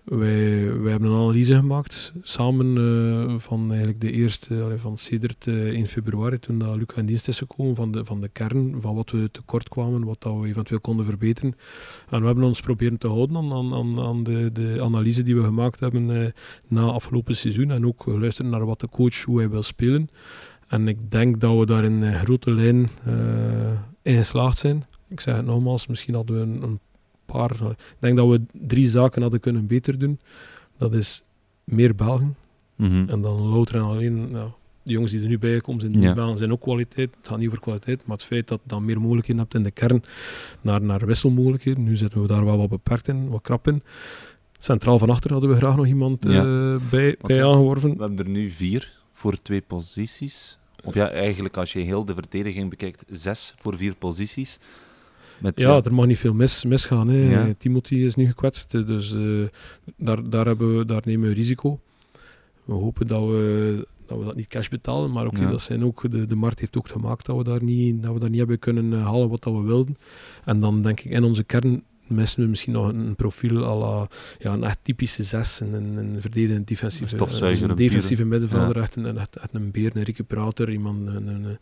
wij, 0.06 0.90
hebben 0.90 1.10
een 1.10 1.16
analyse 1.16 1.54
gemaakt 1.54 2.12
samen 2.22 2.76
uh, 2.76 3.34
van 3.38 3.68
eigenlijk 3.68 4.00
de 4.00 4.12
eerste, 4.12 4.74
van 4.76 4.98
Sedert 4.98 5.46
uh, 5.46 5.72
in 5.72 5.86
februari, 5.86 6.38
toen 6.38 6.58
dat 6.58 6.76
Luca 6.76 6.96
in 6.96 7.06
dienst 7.06 7.28
is 7.28 7.38
gekomen, 7.38 7.74
van 7.74 7.92
de, 7.92 8.04
van 8.04 8.20
de 8.20 8.28
kern, 8.28 8.76
van 8.80 8.94
wat 8.94 9.10
we 9.10 9.30
tekort 9.30 9.68
kwamen, 9.68 10.04
wat 10.04 10.22
dat 10.22 10.40
we 10.40 10.48
eventueel 10.48 10.80
konden 10.80 11.04
verbeteren. 11.04 11.54
En 12.10 12.20
we 12.20 12.26
hebben 12.26 12.44
ons 12.44 12.60
proberen 12.60 12.98
te 12.98 13.08
houden 13.08 13.36
aan, 13.36 13.74
aan, 13.74 14.00
aan 14.00 14.22
de, 14.22 14.52
de 14.52 14.78
analyse 14.80 15.22
die 15.22 15.36
we 15.36 15.42
gemaakt 15.42 15.80
hebben 15.80 16.08
uh, 16.08 16.26
na 16.68 16.82
afgelopen 16.82 17.36
seizoen 17.36 17.70
en 17.70 17.86
ook 17.86 18.04
luisteren 18.06 18.50
naar 18.50 18.66
wat 18.66 18.80
de 18.80 18.88
coach, 18.88 19.22
hoe 19.22 19.38
hij 19.38 19.50
wil 19.50 19.62
spelen. 19.62 20.08
En 20.68 20.88
ik 20.88 21.10
denk 21.10 21.40
dat 21.40 21.58
we 21.58 21.66
daar 21.66 21.84
in 21.84 22.14
grote 22.14 22.50
lijn 22.50 22.88
in 24.02 24.16
geslaagd 24.16 24.58
zijn. 24.58 24.84
Ik 25.08 25.20
zeg 25.20 25.36
het 25.36 25.46
nogmaals, 25.46 25.86
misschien 25.86 26.14
hadden 26.14 26.36
we 26.36 26.42
een, 26.42 26.62
een 26.62 26.80
Ik 27.44 27.76
denk 27.98 28.16
dat 28.16 28.28
we 28.28 28.40
drie 28.52 28.88
zaken 28.88 29.22
hadden 29.22 29.40
kunnen 29.40 29.66
beter 29.66 29.98
doen. 29.98 30.18
Dat 30.76 30.94
is 30.94 31.22
meer 31.64 31.94
Belgen. 31.94 32.36
Mm 32.76 32.90
-hmm. 32.90 33.08
En 33.08 33.20
dan 33.20 33.40
louter 33.40 33.74
en 33.74 33.82
alleen, 33.82 34.28
ja, 34.30 34.54
de 34.82 34.92
jongens 34.92 35.12
die 35.12 35.22
er 35.22 35.28
nu 35.28 35.38
bij 35.38 35.60
komen, 35.60 35.80
zijn, 35.80 36.00
ja. 36.00 36.14
Belgen, 36.14 36.38
zijn 36.38 36.52
ook 36.52 36.60
kwaliteit. 36.60 37.10
Het 37.18 37.28
gaat 37.28 37.38
niet 37.38 37.48
over 37.48 37.60
kwaliteit, 37.60 38.06
maar 38.06 38.16
het 38.16 38.26
feit 38.26 38.48
dat 38.48 38.60
je 38.62 38.68
dan 38.68 38.84
meer 38.84 39.00
mogelijkheden 39.00 39.42
hebt 39.42 39.54
in 39.54 39.62
de 39.62 39.70
kern 39.70 40.04
naar, 40.60 40.82
naar 40.82 41.06
wisselmogelijkheden. 41.06 41.82
Nu 41.82 41.96
zitten 41.96 42.20
we 42.20 42.26
daar 42.26 42.44
wel 42.44 42.56
wat 42.56 42.68
beperkt 42.68 43.08
in, 43.08 43.28
wat 43.28 43.42
krap 43.42 43.68
in. 43.68 43.82
Centraal 44.58 44.98
van 44.98 45.10
achter 45.10 45.32
hadden 45.32 45.50
we 45.50 45.56
graag 45.56 45.76
nog 45.76 45.86
iemand 45.86 46.24
ja. 46.24 46.44
uh, 46.44 46.80
bij, 46.90 47.16
bij 47.20 47.36
we, 47.36 47.44
aangeworven. 47.44 47.96
We 47.96 48.00
hebben 48.00 48.18
er 48.18 48.30
nu 48.30 48.50
vier 48.50 48.92
voor 49.12 49.42
twee 49.42 49.60
posities. 49.60 50.58
Of 50.84 50.94
ja, 50.94 51.10
eigenlijk 51.10 51.56
als 51.56 51.72
je 51.72 51.80
heel 51.80 52.04
de 52.04 52.14
verdediging 52.14 52.70
bekijkt, 52.70 53.04
zes 53.08 53.54
voor 53.58 53.76
vier 53.76 53.94
posities. 53.94 54.58
Met, 55.38 55.58
ja, 55.58 55.70
ja, 55.70 55.82
er 55.82 55.94
mag 55.94 56.06
niet 56.06 56.18
veel 56.18 56.34
mis, 56.34 56.64
misgaan. 56.64 57.08
Hè. 57.08 57.30
Ja. 57.30 57.54
Timothy 57.58 57.94
is 57.94 58.14
nu 58.14 58.26
gekwetst, 58.26 58.70
dus 58.70 59.12
uh, 59.12 59.46
daar, 59.96 60.30
daar, 60.30 60.46
hebben 60.46 60.78
we, 60.78 60.84
daar 60.84 61.02
nemen 61.04 61.28
we 61.28 61.34
risico. 61.34 61.80
We 62.64 62.72
hopen 62.72 63.06
dat 63.06 63.22
we 63.22 63.86
dat, 64.06 64.18
we 64.18 64.24
dat 64.24 64.36
niet 64.36 64.48
cash 64.48 64.68
betalen, 64.68 65.12
maar 65.12 65.26
oké, 65.26 65.34
okay, 65.34 65.46
ja. 65.46 65.50
dat 65.50 65.62
zijn 65.62 65.84
ook, 65.84 66.10
de, 66.10 66.26
de 66.26 66.34
markt 66.34 66.60
heeft 66.60 66.76
ook 66.76 66.88
gemaakt 66.88 67.26
dat 67.26 67.36
we 67.36 67.44
daar 67.44 67.62
niet, 67.62 68.02
dat 68.02 68.12
we 68.12 68.20
daar 68.20 68.28
niet 68.28 68.38
hebben 68.38 68.58
kunnen 68.58 68.92
uh, 68.92 69.04
halen 69.04 69.28
wat 69.28 69.42
dat 69.42 69.52
we 69.52 69.60
wilden. 69.60 69.96
En 70.44 70.60
dan 70.60 70.82
denk 70.82 71.00
ik 71.00 71.10
in 71.10 71.24
onze 71.24 71.44
kern 71.44 71.82
missen 72.06 72.42
we 72.42 72.48
misschien 72.48 72.72
nog 72.72 72.88
een, 72.88 73.14
profiel 73.14 73.64
à 73.64 73.74
la, 73.74 74.08
ja, 74.38 74.52
een 74.52 74.64
echt 74.64 74.78
typische 74.82 75.22
zes, 75.22 75.60
een, 75.60 75.72
een, 75.74 76.20
verdedigende 76.20 76.64
defensieve, 76.64 77.16
een 77.64 77.74
defensieve 77.74 78.24
middenvelder, 78.24 78.76
ja. 78.76 78.82
echt, 78.82 78.96
een, 78.96 79.18
echt, 79.18 79.36
echt 79.36 79.54
een 79.54 79.70
beer, 79.70 79.96
een 79.96 80.02
recuperator, 80.02 80.70
iemand, 80.70 81.06
een, 81.06 81.26
een, 81.26 81.58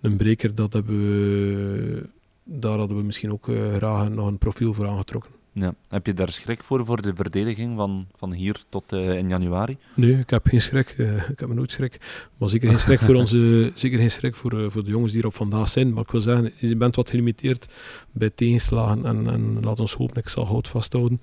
een 0.00 0.16
breker, 0.16 0.54
dat 0.54 0.72
hebben 0.72 0.98
we 0.98 2.08
daar 2.52 2.78
hadden 2.78 2.96
we 2.96 3.02
misschien 3.02 3.32
ook 3.32 3.48
uh, 3.48 3.74
graag 3.74 4.08
nog 4.08 4.26
een 4.26 4.38
profiel 4.38 4.72
voor 4.72 4.88
aangetrokken. 4.88 5.30
Ja. 5.52 5.74
Heb 5.88 6.06
je 6.06 6.14
daar 6.14 6.32
schrik 6.32 6.64
voor, 6.64 6.84
voor 6.84 7.02
de 7.02 7.14
verdediging 7.14 7.76
van, 7.76 8.06
van 8.16 8.32
hier 8.32 8.62
tot 8.68 8.92
uh, 8.92 9.16
in 9.16 9.28
januari? 9.28 9.76
Nee, 9.94 10.18
ik 10.18 10.30
heb 10.30 10.46
geen 10.46 10.60
schrik. 10.60 10.94
Uh, 10.98 11.28
ik 11.28 11.40
heb 11.40 11.54
nooit 11.54 11.70
schrik. 11.70 11.98
Maar 12.38 12.50
zeker 12.50 12.68
geen 12.68 12.78
schrik 12.78 13.00
voor, 13.00 13.14
onze, 13.24 13.72
zeker 13.74 13.98
geen 13.98 14.10
schrik 14.10 14.34
voor, 14.34 14.70
voor 14.70 14.84
de 14.84 14.90
jongens 14.90 15.12
die 15.12 15.20
er 15.20 15.26
op 15.26 15.34
vandaag 15.34 15.68
zijn. 15.68 15.92
Maar 15.92 16.02
ik 16.02 16.10
wil 16.10 16.20
zeggen, 16.20 16.52
je 16.58 16.76
bent 16.76 16.96
wat 16.96 17.10
gelimiteerd 17.10 17.72
bij 18.12 18.30
tegenslagen. 18.30 19.06
En, 19.06 19.28
en 19.28 19.58
laat 19.62 19.80
ons 19.80 19.94
hopen, 19.94 20.16
ik 20.16 20.28
zal 20.28 20.46
hout 20.46 20.68
vasthouden, 20.68 21.20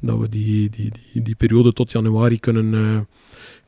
dat 0.00 0.18
we 0.18 0.28
die, 0.28 0.70
die, 0.70 0.92
die, 1.12 1.22
die 1.22 1.34
periode 1.34 1.72
tot 1.72 1.90
januari 1.90 2.40
kunnen, 2.40 3.08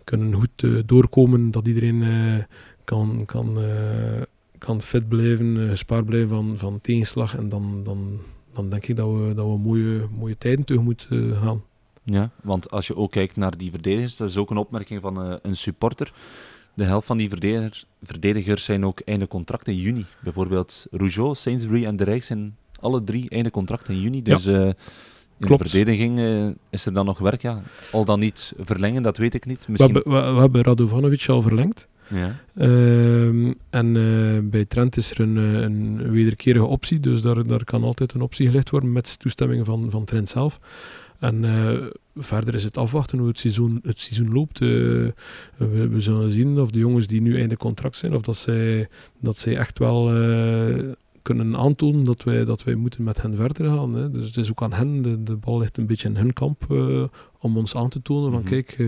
kunnen 0.04 0.34
goed 0.34 0.88
doorkomen. 0.88 1.50
Dat 1.50 1.66
iedereen 1.66 2.04
kan... 2.84 3.22
kan 3.24 3.58
kan 4.66 4.82
fit 4.82 5.08
blijven, 5.08 5.68
gespaard 5.68 6.04
blijven 6.06 6.28
van, 6.28 6.58
van 6.58 6.80
tegenslag. 6.80 7.36
En 7.36 7.48
dan, 7.48 7.80
dan, 7.84 8.20
dan 8.52 8.68
denk 8.68 8.86
ik 8.86 8.96
dat 8.96 9.08
we, 9.08 9.34
dat 9.34 9.46
we 9.46 9.58
mooie, 9.58 10.08
mooie 10.18 10.38
tijden 10.38 10.64
tegemoet 10.64 11.06
uh, 11.10 11.42
gaan. 11.42 11.62
Ja, 12.02 12.30
want 12.42 12.70
als 12.70 12.86
je 12.86 12.96
ook 12.96 13.10
kijkt 13.10 13.36
naar 13.36 13.56
die 13.56 13.70
verdedigers, 13.70 14.16
dat 14.16 14.28
is 14.28 14.36
ook 14.36 14.50
een 14.50 14.56
opmerking 14.56 15.00
van 15.00 15.26
uh, 15.26 15.36
een 15.42 15.56
supporter. 15.56 16.12
De 16.74 16.84
helft 16.84 17.06
van 17.06 17.16
die 17.16 17.28
verdedigers, 17.28 17.86
verdedigers 18.02 18.64
zijn 18.64 18.84
ook 18.84 19.00
einde 19.00 19.28
contract 19.28 19.68
in 19.68 19.76
juni. 19.76 20.04
Bijvoorbeeld 20.22 20.86
Rougeau, 20.90 21.34
Sainsbury 21.34 21.84
en 21.84 21.96
De 21.96 22.04
Rijk 22.04 22.24
zijn 22.24 22.56
alle 22.80 23.04
drie 23.04 23.30
einde 23.30 23.50
contract 23.50 23.88
in 23.88 24.00
juni. 24.00 24.22
Dus 24.22 24.44
ja. 24.44 24.60
uh, 24.60 24.66
in 24.66 24.74
Klopt. 25.46 25.62
de 25.62 25.68
verdediging 25.68 26.18
uh, 26.18 26.48
is 26.70 26.86
er 26.86 26.92
dan 26.92 27.04
nog 27.04 27.18
werk. 27.18 27.42
Ja. 27.42 27.62
Al 27.92 28.04
dan 28.04 28.20
niet 28.20 28.52
verlengen, 28.58 29.02
dat 29.02 29.16
weet 29.16 29.34
ik 29.34 29.46
niet. 29.46 29.68
Misschien... 29.68 29.92
We, 29.92 30.00
hebben, 30.10 30.34
we 30.34 30.40
hebben 30.40 30.62
Radovanovic 30.62 31.28
al 31.28 31.42
verlengd. 31.42 31.88
Ja. 32.08 32.36
Uh, 32.54 33.54
en 33.70 33.94
uh, 33.94 34.38
bij 34.42 34.64
Trent 34.64 34.96
is 34.96 35.10
er 35.10 35.20
een, 35.20 35.36
een 35.36 36.10
wederkerige 36.10 36.64
optie, 36.64 37.00
dus 37.00 37.22
daar, 37.22 37.46
daar 37.46 37.64
kan 37.64 37.84
altijd 37.84 38.12
een 38.12 38.20
optie 38.20 38.46
gelegd 38.46 38.70
worden 38.70 38.92
met 38.92 39.18
toestemming 39.18 39.66
van, 39.66 39.90
van 39.90 40.04
Trent 40.04 40.28
zelf. 40.28 40.60
En 41.18 41.42
uh, 41.42 41.72
verder 42.16 42.54
is 42.54 42.64
het 42.64 42.76
afwachten 42.76 43.18
hoe 43.18 43.28
het 43.28 43.38
seizoen, 43.38 43.80
het 43.82 44.00
seizoen 44.00 44.32
loopt. 44.32 44.58
We, 44.58 45.14
we, 45.56 46.00
zullen 46.00 46.32
zien 46.32 46.60
of 46.60 46.70
de 46.70 46.78
jongens 46.78 47.06
die 47.06 47.20
nu 47.20 47.38
einde 47.38 47.56
contract 47.56 47.96
zijn, 47.96 48.14
of 48.14 48.22
dat 48.22 48.36
zij, 48.36 48.88
dat 49.20 49.38
zij 49.38 49.56
echt 49.56 49.78
wel 49.78 50.04
kunnen 51.22 51.56
aantonen 51.56 52.04
dat 52.04 52.22
wij, 52.22 52.44
dat 52.44 52.64
wij 52.64 52.74
moeten 52.74 53.04
met 53.04 53.22
hen 53.22 53.36
verder 53.36 53.66
gaan. 53.66 53.94
Hè. 53.94 54.10
Dus 54.10 54.26
het 54.26 54.36
is 54.36 54.50
ook 54.50 54.62
aan 54.62 54.72
hen, 54.72 55.02
de, 55.02 55.22
de 55.22 55.36
bal 55.36 55.58
ligt 55.58 55.76
een 55.76 55.86
beetje 55.86 56.08
in 56.08 56.16
hun 56.16 56.32
kamp 56.32 56.64
om 57.38 57.56
ons 57.56 57.74
aan 57.74 57.88
te 57.88 58.02
tonen 58.02 58.30
van 58.30 58.40
mm 58.40 58.46
-hmm. 58.46 58.62
kijk 58.64 58.78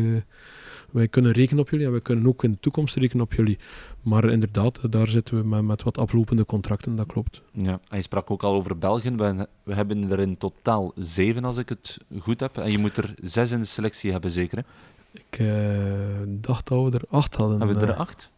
wij 0.90 1.08
kunnen 1.08 1.32
rekenen 1.32 1.62
op 1.62 1.70
jullie 1.70 1.86
en 1.86 1.92
wij 1.92 2.00
kunnen 2.00 2.26
ook 2.26 2.44
in 2.44 2.50
de 2.50 2.60
toekomst 2.60 2.96
rekenen 2.96 3.24
op 3.24 3.32
jullie. 3.32 3.58
Maar 4.02 4.30
inderdaad, 4.30 4.92
daar 4.92 5.08
zitten 5.08 5.36
we 5.40 5.48
met, 5.48 5.62
met 5.62 5.82
wat 5.82 5.98
aflopende 5.98 6.46
contracten, 6.46 6.96
dat 6.96 7.06
klopt. 7.06 7.42
Ja, 7.52 7.80
en 7.88 7.96
je 7.96 8.02
sprak 8.02 8.30
ook 8.30 8.42
al 8.42 8.54
over 8.54 8.78
België. 8.78 9.10
We, 9.10 9.48
we 9.62 9.74
hebben 9.74 10.10
er 10.10 10.20
in 10.20 10.38
totaal 10.38 10.92
zeven, 10.96 11.44
als 11.44 11.56
ik 11.56 11.68
het 11.68 11.98
goed 12.18 12.40
heb. 12.40 12.56
En 12.56 12.70
je 12.70 12.78
moet 12.78 12.96
er 12.96 13.14
zes 13.22 13.50
in 13.50 13.60
de 13.60 13.66
selectie 13.66 14.12
hebben, 14.12 14.30
zeker? 14.30 14.58
Hè? 14.58 14.64
Ik 15.12 15.38
uh, 15.38 16.40
dacht 16.40 16.68
dat 16.68 16.84
we 16.84 16.98
er 16.98 17.04
acht 17.10 17.34
hadden. 17.34 17.58
Hebben 17.58 17.78
we 17.78 17.86
er 17.86 17.94
acht? 17.94 18.30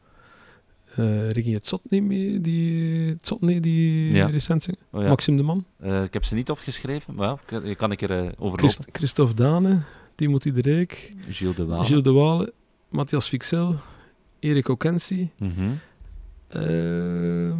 Uh, 0.98 1.28
Ricky 1.28 1.58
niet 1.88 2.02
mee, 2.02 2.40
die, 2.40 3.16
die 3.60 4.14
ja. 4.14 4.26
recensie. 4.26 4.78
Oh, 4.90 5.02
ja. 5.02 5.08
Maxime 5.08 5.36
de 5.36 5.42
Man. 5.42 5.64
Uh, 5.82 6.02
ik 6.02 6.12
heb 6.12 6.24
ze 6.24 6.34
niet 6.34 6.50
opgeschreven, 6.50 7.14
maar 7.14 7.36
ja, 7.48 7.60
je 7.64 7.74
kan 7.74 7.92
ik 7.92 8.02
er 8.02 8.24
uh, 8.24 8.30
over 8.38 8.58
Christ 8.58 8.86
Christophe 8.92 9.34
Dane, 9.34 9.78
Timothy 10.20 10.52
de 10.52 10.60
Rijk, 10.60 11.12
Gilles 11.30 11.54
de 11.54 11.64
Waal, 11.64 11.84
Gilles 11.84 12.02
de 12.02 12.52
Matthias 12.90 13.28
Fixel, 13.28 13.76
Erik 14.40 14.68
Okensi, 14.68 15.30
mm 15.38 15.52
-hmm. 15.56 15.78
uh, 16.56 17.54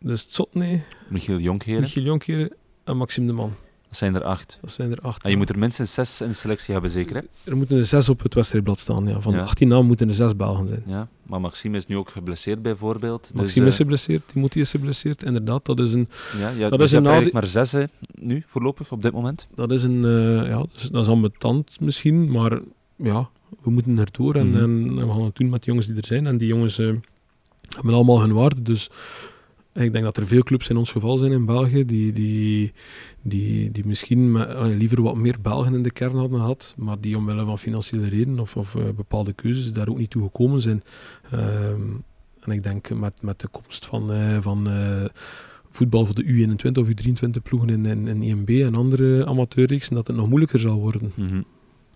dus 0.00 0.26
Tsotne, 0.26 0.82
Michiel 1.08 1.38
Jonkheren, 1.38 1.80
Michiel 1.80 2.04
Jonkheren 2.04 2.56
en 2.84 2.96
Maxime 2.96 3.26
de 3.26 3.32
Man. 3.32 3.54
Dat 3.90 3.98
zijn 3.98 4.14
er 4.14 4.24
acht. 4.24 4.58
Dat 4.60 4.72
zijn 4.72 4.90
er 4.90 4.98
acht. 5.00 5.24
En 5.24 5.30
je 5.30 5.36
moet 5.36 5.48
er 5.48 5.58
minstens 5.58 5.94
zes 5.94 6.20
in 6.20 6.28
de 6.28 6.34
selectie 6.34 6.72
hebben, 6.72 6.90
zeker? 6.90 7.16
Hè? 7.16 7.50
Er 7.50 7.56
moeten 7.56 7.78
er 7.78 7.84
zes 7.84 8.08
op 8.08 8.22
het 8.22 8.34
wedstrijdblad 8.34 8.78
staan. 8.78 9.06
Ja. 9.06 9.20
Van 9.20 9.32
ja. 9.32 9.40
18 9.40 9.68
namen 9.68 9.86
moeten 9.86 10.08
er 10.08 10.14
zes 10.14 10.36
Belgen 10.36 10.66
zijn. 10.66 10.82
Ja, 10.86 11.08
maar 11.22 11.40
Maxime 11.40 11.76
is 11.76 11.86
nu 11.86 11.96
ook 11.96 12.10
geblesseerd 12.10 12.62
bijvoorbeeld. 12.62 13.30
Maxime 13.34 13.64
dus, 13.64 13.74
is 13.74 13.80
geblesseerd, 13.80 14.22
Timothy 14.26 14.60
is 14.60 14.70
geblesseerd. 14.70 15.22
Inderdaad, 15.22 15.64
dat 15.64 15.80
is 15.80 15.92
een. 15.92 16.08
Ja, 16.38 16.48
ja 16.48 16.68
dat 16.68 16.78
dus 16.78 16.82
is 16.82 16.90
je 16.90 16.96
een 16.96 17.04
eigenlijk 17.04 17.34
maar 17.34 17.46
zes 17.46 17.72
hè, 17.72 17.84
nu 18.14 18.44
voorlopig 18.46 18.92
op 18.92 19.02
dit 19.02 19.12
moment. 19.12 19.46
Dat 19.54 19.70
is 19.70 19.82
een. 19.82 20.02
Uh, 20.04 20.46
ja, 20.46 20.66
dus, 20.72 20.82
dat 20.82 21.02
is 21.02 21.08
ambetant 21.08 21.80
misschien, 21.80 22.32
maar 22.32 22.60
ja, 22.96 23.28
we 23.62 23.70
moeten 23.70 23.98
erdoor 23.98 24.34
en, 24.34 24.46
mm 24.46 24.54
-hmm. 24.54 24.62
en, 24.62 24.98
en, 24.98 25.06
we 25.06 25.12
gaan 25.12 25.24
het 25.24 25.36
doen 25.36 25.48
met 25.48 25.60
de 25.62 25.66
jongens 25.66 25.86
die 25.86 25.96
er 25.96 26.06
zijn. 26.06 26.26
En 26.26 26.38
die 26.38 26.48
jongens 26.48 26.78
uh, 26.78 26.94
hebben 27.74 27.94
allemaal 27.94 28.20
hun 28.20 28.32
waarde. 28.32 28.62
Dus 28.62 28.90
ik 29.84 29.92
denk 29.92 30.04
dat 30.04 30.16
er 30.16 30.26
veel 30.26 30.42
clubs 30.42 30.68
in 30.68 30.76
ons 30.76 30.90
geval 30.90 31.18
zijn 31.18 31.32
in 31.32 31.44
België 31.44 31.84
die, 31.84 32.12
die, 32.12 32.72
die, 33.22 33.70
die 33.70 33.86
misschien 33.86 34.46
liever 34.76 35.02
wat 35.02 35.16
meer 35.16 35.36
Belgen 35.42 35.74
in 35.74 35.82
de 35.82 35.90
kern 35.90 36.16
hadden 36.16 36.38
gehad, 36.38 36.74
maar 36.78 37.00
die 37.00 37.16
omwille 37.16 37.44
van 37.44 37.58
financiële 37.58 38.08
redenen 38.08 38.40
of, 38.40 38.56
of 38.56 38.74
uh, 38.74 38.82
bepaalde 38.96 39.32
keuzes 39.32 39.72
daar 39.72 39.88
ook 39.88 39.98
niet 39.98 40.10
toe 40.10 40.22
gekomen 40.22 40.60
zijn. 40.60 40.82
Um, 41.34 42.04
en 42.40 42.52
ik 42.52 42.62
denk 42.62 42.90
met, 42.90 43.22
met 43.22 43.40
de 43.40 43.48
komst 43.48 43.86
van, 43.86 44.12
uh, 44.12 44.36
van 44.40 44.68
uh, 44.68 45.04
voetbal 45.70 46.06
voor 46.06 46.14
de 46.14 46.24
U21 46.24 46.72
of 46.72 46.88
U23 46.88 47.42
ploegen 47.42 47.68
in, 47.68 47.86
in, 47.86 48.08
in 48.08 48.22
EMB 48.22 48.48
en 48.48 48.74
andere 48.74 49.26
amateurreeksen, 49.26 49.94
dat 49.94 50.06
het 50.06 50.16
nog 50.16 50.28
moeilijker 50.28 50.60
zal 50.60 50.80
worden. 50.80 51.12
-hmm. 51.14 51.44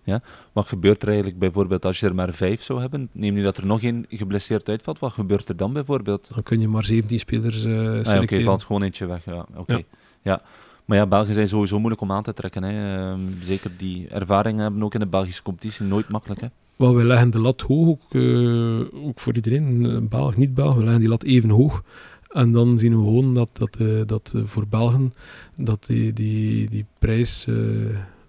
Ja? 0.05 0.21
Wat 0.51 0.67
gebeurt 0.67 1.01
er 1.01 1.07
eigenlijk 1.07 1.39
bijvoorbeeld 1.39 1.85
als 1.85 1.99
je 1.99 2.05
er 2.05 2.15
maar 2.15 2.33
vijf 2.33 2.63
zou 2.63 2.79
hebben? 2.79 3.09
Neem 3.11 3.33
nu 3.33 3.41
dat 3.41 3.57
er 3.57 3.65
nog 3.65 3.81
één 3.81 4.05
geblesseerd 4.09 4.69
uitvalt, 4.69 4.99
wat 4.99 5.13
gebeurt 5.13 5.49
er 5.49 5.57
dan 5.57 5.73
bijvoorbeeld? 5.73 6.29
Dan 6.33 6.43
kun 6.43 6.59
je 6.59 6.67
maar 6.67 6.85
17 6.85 7.19
spelers 7.19 7.63
uh, 7.63 7.63
selecteren. 7.63 8.05
Ah, 8.05 8.13
Oké, 8.13 8.23
okay, 8.23 8.43
valt 8.43 8.63
gewoon 8.63 8.83
eentje 8.83 9.05
weg. 9.05 9.25
Ja, 9.25 9.45
oké. 9.49 9.59
Okay. 9.59 9.85
Ja. 10.21 10.41
Maar 10.85 10.97
ja, 10.97 11.05
Belgen 11.05 11.33
zijn 11.33 11.47
sowieso 11.47 11.77
moeilijk 11.77 12.01
om 12.01 12.11
aan 12.11 12.23
te 12.23 12.33
trekken. 12.33 12.63
Hè. 12.63 13.13
Uh, 13.13 13.19
zeker 13.41 13.71
die 13.77 14.07
ervaringen 14.07 14.63
hebben 14.63 14.83
ook 14.83 14.93
in 14.93 14.99
de 14.99 15.05
Belgische 15.05 15.43
competitie 15.43 15.85
nooit 15.85 16.09
makkelijk. 16.09 16.41
Hè. 16.41 16.47
Wel, 16.75 16.95
we 16.95 17.03
leggen 17.03 17.29
de 17.29 17.41
lat 17.41 17.61
hoog, 17.61 17.87
ook, 17.87 18.13
uh, 18.13 19.05
ook 19.07 19.19
voor 19.19 19.33
iedereen, 19.35 20.07
Belg, 20.09 20.37
niet 20.37 20.53
Belg, 20.53 20.75
we 20.75 20.81
leggen 20.81 20.99
die 20.99 21.09
lat 21.09 21.23
even 21.23 21.49
hoog. 21.49 21.83
En 22.29 22.51
dan 22.51 22.79
zien 22.79 22.97
we 22.97 23.03
gewoon 23.03 23.33
dat, 23.33 23.49
dat, 23.53 23.77
uh, 23.79 24.01
dat 24.05 24.33
voor 24.43 24.67
Belgen 24.67 25.13
dat 25.55 25.85
die, 25.85 26.13
die, 26.13 26.69
die 26.69 26.85
prijs 26.99 27.47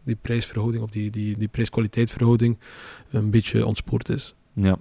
die 0.07 0.17
prijsverhouding 0.23 0.83
of 0.83 0.91
die, 0.91 1.11
die, 1.11 1.39
die 1.39 1.49
prijs-kwaliteitverhouding 1.49 2.59
een 3.11 3.31
beetje 3.31 3.67
ontspoord 3.67 4.09
is. 4.09 4.35
Ja, 4.53 4.79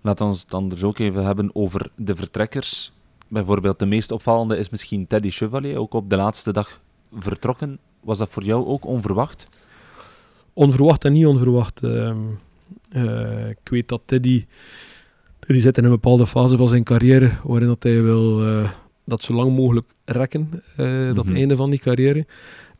laten 0.00 0.26
we 0.26 0.32
het 0.32 0.44
dan 0.48 0.68
dus 0.68 0.82
ook 0.82 0.98
even 0.98 1.24
hebben 1.24 1.50
over 1.52 1.90
de 1.96 2.16
vertrekkers. 2.16 2.92
Bijvoorbeeld 3.28 3.78
de 3.78 3.86
meest 3.86 4.10
opvallende 4.10 4.58
is 4.58 4.70
misschien 4.70 5.06
Teddy 5.06 5.30
Chevalier, 5.30 5.78
ook 5.78 5.94
op 5.94 6.10
de 6.10 6.16
laatste 6.16 6.52
dag 6.52 6.80
vertrokken. 7.12 7.78
Was 8.00 8.18
dat 8.18 8.28
voor 8.30 8.42
jou 8.42 8.66
ook 8.66 8.84
onverwacht? 8.84 9.46
Onverwacht 10.52 11.04
en 11.04 11.12
niet 11.12 11.26
onverwacht. 11.26 11.82
Uh, 11.82 12.14
uh, 12.92 13.48
ik 13.48 13.58
weet 13.70 13.88
dat 13.88 14.02
Teddy, 14.04 14.46
Teddy 15.38 15.60
zit 15.60 15.78
in 15.78 15.84
een 15.84 15.90
bepaalde 15.90 16.26
fase 16.26 16.56
van 16.56 16.68
zijn 16.68 16.84
carrière 16.84 17.30
waarin 17.42 17.68
dat 17.68 17.82
hij 17.82 18.02
wil 18.02 18.48
uh, 18.48 18.70
dat 19.04 19.22
zo 19.22 19.34
lang 19.34 19.56
mogelijk 19.56 19.88
rekken, 20.04 20.40
mm 20.40 20.60
-hmm. 20.76 21.14
dat 21.14 21.24
mhm. 21.24 21.36
einde 21.36 21.56
van 21.56 21.70
die 21.70 21.80
carrière. 21.80 22.26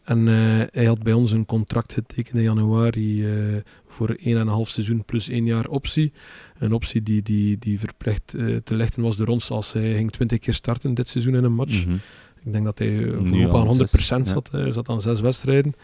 En 0.06 0.26
uh, 0.26 0.62
hij 0.70 0.84
had 0.84 1.02
bij 1.02 1.12
ons 1.12 1.32
een 1.32 1.46
contract 1.46 1.92
getekend 1.92 2.36
in 2.36 2.42
januari 2.42 3.22
uh, 3.22 3.56
voor 3.86 4.16
1,5 4.18 4.24
seizoen 4.62 5.04
plus 5.04 5.28
1 5.28 5.46
jaar 5.46 5.66
optie. 5.66 6.12
Een 6.58 6.72
optie 6.72 7.02
die, 7.02 7.22
die, 7.22 7.58
die 7.58 7.78
verplicht 7.78 8.34
uh, 8.36 8.56
te 8.56 8.74
lichten 8.74 9.02
was 9.02 9.16
door 9.16 9.26
ons 9.26 9.50
als 9.50 9.72
hij 9.72 9.94
ging 9.94 10.10
20 10.10 10.38
keer 10.38 10.54
starten 10.54 10.94
dit 10.94 11.08
seizoen 11.08 11.34
in 11.34 11.44
een 11.44 11.54
match. 11.54 11.84
-hmm. 11.84 12.00
Ik 12.46 12.52
denk 12.52 12.64
dat 12.64 12.78
hij 12.78 13.12
voorlopig 13.22 14.10
aan 14.10 14.22
100% 14.22 14.28
zat. 14.28 14.48
Hij 14.50 14.70
zat 14.70 14.88
aan 14.88 15.00
zes 15.00 15.20
wedstrijden. 15.20 15.74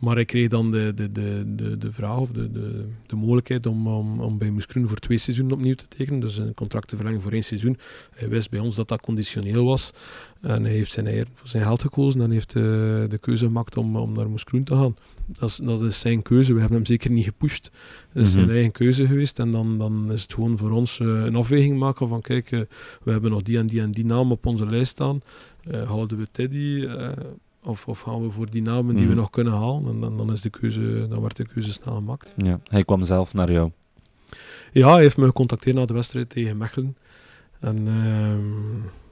Maar 0.00 0.14
hij 0.14 0.24
kreeg 0.24 0.48
dan 0.48 0.70
de, 0.70 0.92
de, 0.94 1.12
de, 1.12 1.44
de, 1.54 1.78
de 1.78 1.92
vraag 1.92 2.18
of 2.18 2.30
de, 2.30 2.52
de, 2.52 2.84
de 3.06 3.16
mogelijkheid 3.16 3.66
om, 3.66 3.88
om, 3.88 4.20
om 4.20 4.38
bij 4.38 4.50
Moeskroen 4.50 4.88
voor 4.88 4.98
twee 4.98 5.18
seizoenen 5.18 5.54
opnieuw 5.56 5.74
te 5.74 5.88
tekenen. 5.88 6.20
Dus 6.20 6.36
een 6.36 6.54
contract 6.54 6.88
te 6.88 6.96
verlengen 6.96 7.20
voor 7.20 7.32
één 7.32 7.44
seizoen. 7.44 7.78
Hij 8.14 8.28
wist 8.28 8.50
bij 8.50 8.60
ons 8.60 8.76
dat 8.76 8.88
dat 8.88 9.00
conditioneel 9.00 9.64
was. 9.64 9.92
En 10.40 10.64
hij 10.64 10.72
heeft 10.72 10.92
zijn, 10.92 11.06
eier, 11.06 11.26
voor 11.34 11.48
zijn 11.48 11.62
geld 11.62 11.80
gekozen 11.80 12.20
en 12.20 12.30
heeft 12.30 12.54
uh, 12.54 12.62
de 13.08 13.18
keuze 13.20 13.44
gemaakt 13.44 13.76
om, 13.76 13.96
om 13.96 14.12
naar 14.12 14.30
Moeskroen 14.30 14.64
te 14.64 14.74
gaan. 14.74 14.96
Dat 15.26 15.48
is, 15.48 15.56
dat 15.56 15.82
is 15.82 15.98
zijn 16.00 16.22
keuze. 16.22 16.52
We 16.52 16.58
hebben 16.60 16.76
hem 16.76 16.86
zeker 16.86 17.10
niet 17.10 17.24
gepusht. 17.24 17.70
Dat 18.12 18.22
is 18.22 18.28
mm 18.28 18.36
-hmm. 18.36 18.44
zijn 18.44 18.50
eigen 18.50 18.72
keuze 18.72 19.06
geweest. 19.06 19.38
En 19.38 19.50
dan, 19.50 19.78
dan 19.78 20.12
is 20.12 20.22
het 20.22 20.34
gewoon 20.34 20.58
voor 20.58 20.70
ons 20.70 20.98
uh, 20.98 21.08
een 21.08 21.36
afweging 21.36 21.78
maken 21.78 22.08
van 22.08 22.20
kijk, 22.20 22.48
we 23.02 23.10
hebben 23.10 23.30
nog 23.30 23.42
die 23.42 23.58
en 23.58 23.66
die 23.66 23.80
en 23.80 23.90
die 23.90 24.04
naam 24.04 24.32
op 24.32 24.46
onze 24.46 24.66
lijst 24.66 24.90
staan. 24.90 25.20
Houden 25.86 26.18
we 26.18 26.26
Teddy 26.30 26.88
of, 27.62 27.88
of 27.88 28.00
gaan 28.00 28.22
we 28.22 28.30
voor 28.30 28.50
die 28.50 28.62
namen 28.62 28.94
die 28.94 29.04
mm. 29.04 29.10
we 29.10 29.16
nog 29.16 29.30
kunnen 29.30 29.52
halen? 29.52 29.86
En 29.86 30.00
dan, 30.00 30.16
dan, 30.16 30.32
is 30.32 30.40
de 30.40 30.50
keuze, 30.50 31.06
dan 31.08 31.18
wordt 31.18 31.36
de 31.36 31.46
keuze 31.46 31.72
snel 31.72 31.94
gemaakt. 31.94 32.32
Ja, 32.36 32.60
hij 32.64 32.84
kwam 32.84 33.02
zelf 33.02 33.34
naar 33.34 33.52
jou. 33.52 33.70
Ja, 34.72 34.92
hij 34.92 35.02
heeft 35.02 35.16
me 35.16 35.24
gecontacteerd 35.24 35.76
na 35.76 35.84
de 35.84 35.94
wedstrijd 35.94 36.28
tegen 36.28 36.56
Mechelen. 36.56 36.96
En 37.60 37.86
uh, 37.86 38.34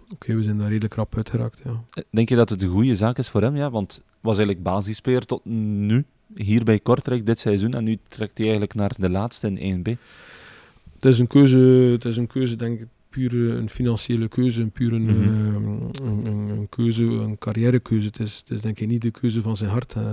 oké, 0.04 0.14
okay, 0.14 0.36
we 0.36 0.42
zijn 0.42 0.58
daar 0.58 0.68
redelijk 0.68 0.94
rap 0.94 1.16
uitgeraakt. 1.16 1.60
Ja. 1.64 1.82
Eh, 1.90 2.02
denk 2.10 2.28
je 2.28 2.36
dat 2.36 2.48
het 2.48 2.62
een 2.62 2.68
goede 2.68 2.96
zaak 2.96 3.18
is 3.18 3.28
voor 3.28 3.42
hem? 3.42 3.56
Ja, 3.56 3.70
want 3.70 4.02
was 4.20 4.36
eigenlijk 4.36 4.66
basisspeler 4.66 5.26
tot 5.26 5.44
nu, 5.44 6.04
hier 6.34 6.64
bij 6.64 6.78
Kortrijk 6.78 7.26
dit 7.26 7.38
seizoen. 7.38 7.74
En 7.74 7.84
nu 7.84 7.98
trekt 8.08 8.38
hij 8.38 8.46
eigenlijk 8.46 8.74
naar 8.74 8.92
de 8.98 9.10
laatste 9.10 9.52
in 9.52 9.84
1B. 9.84 9.98
Het 10.94 11.04
is 11.04 11.18
een 11.18 11.26
keuze, 11.26 11.58
het 11.92 12.04
is 12.04 12.16
een 12.16 12.26
keuze 12.26 12.56
denk 12.56 12.80
ik, 12.80 12.88
puur 13.18 13.56
een 13.56 13.68
financiële 13.68 14.28
keuze, 14.28 14.60
een 14.60 14.70
puur 14.70 14.92
een, 14.92 15.02
mm 15.02 15.22
-hmm. 15.22 15.90
een, 16.02 16.26
een, 16.26 16.48
een, 16.48 16.68
keuze, 16.68 17.02
een 17.02 17.38
carrièrekeuze. 17.38 18.06
Het 18.06 18.20
is, 18.20 18.38
het 18.38 18.50
is 18.50 18.60
denk 18.60 18.80
ik 18.80 18.88
niet 18.88 19.02
de 19.02 19.10
keuze 19.10 19.42
van 19.42 19.56
zijn 19.56 19.70
hart 19.70 19.94
hè. 19.94 20.12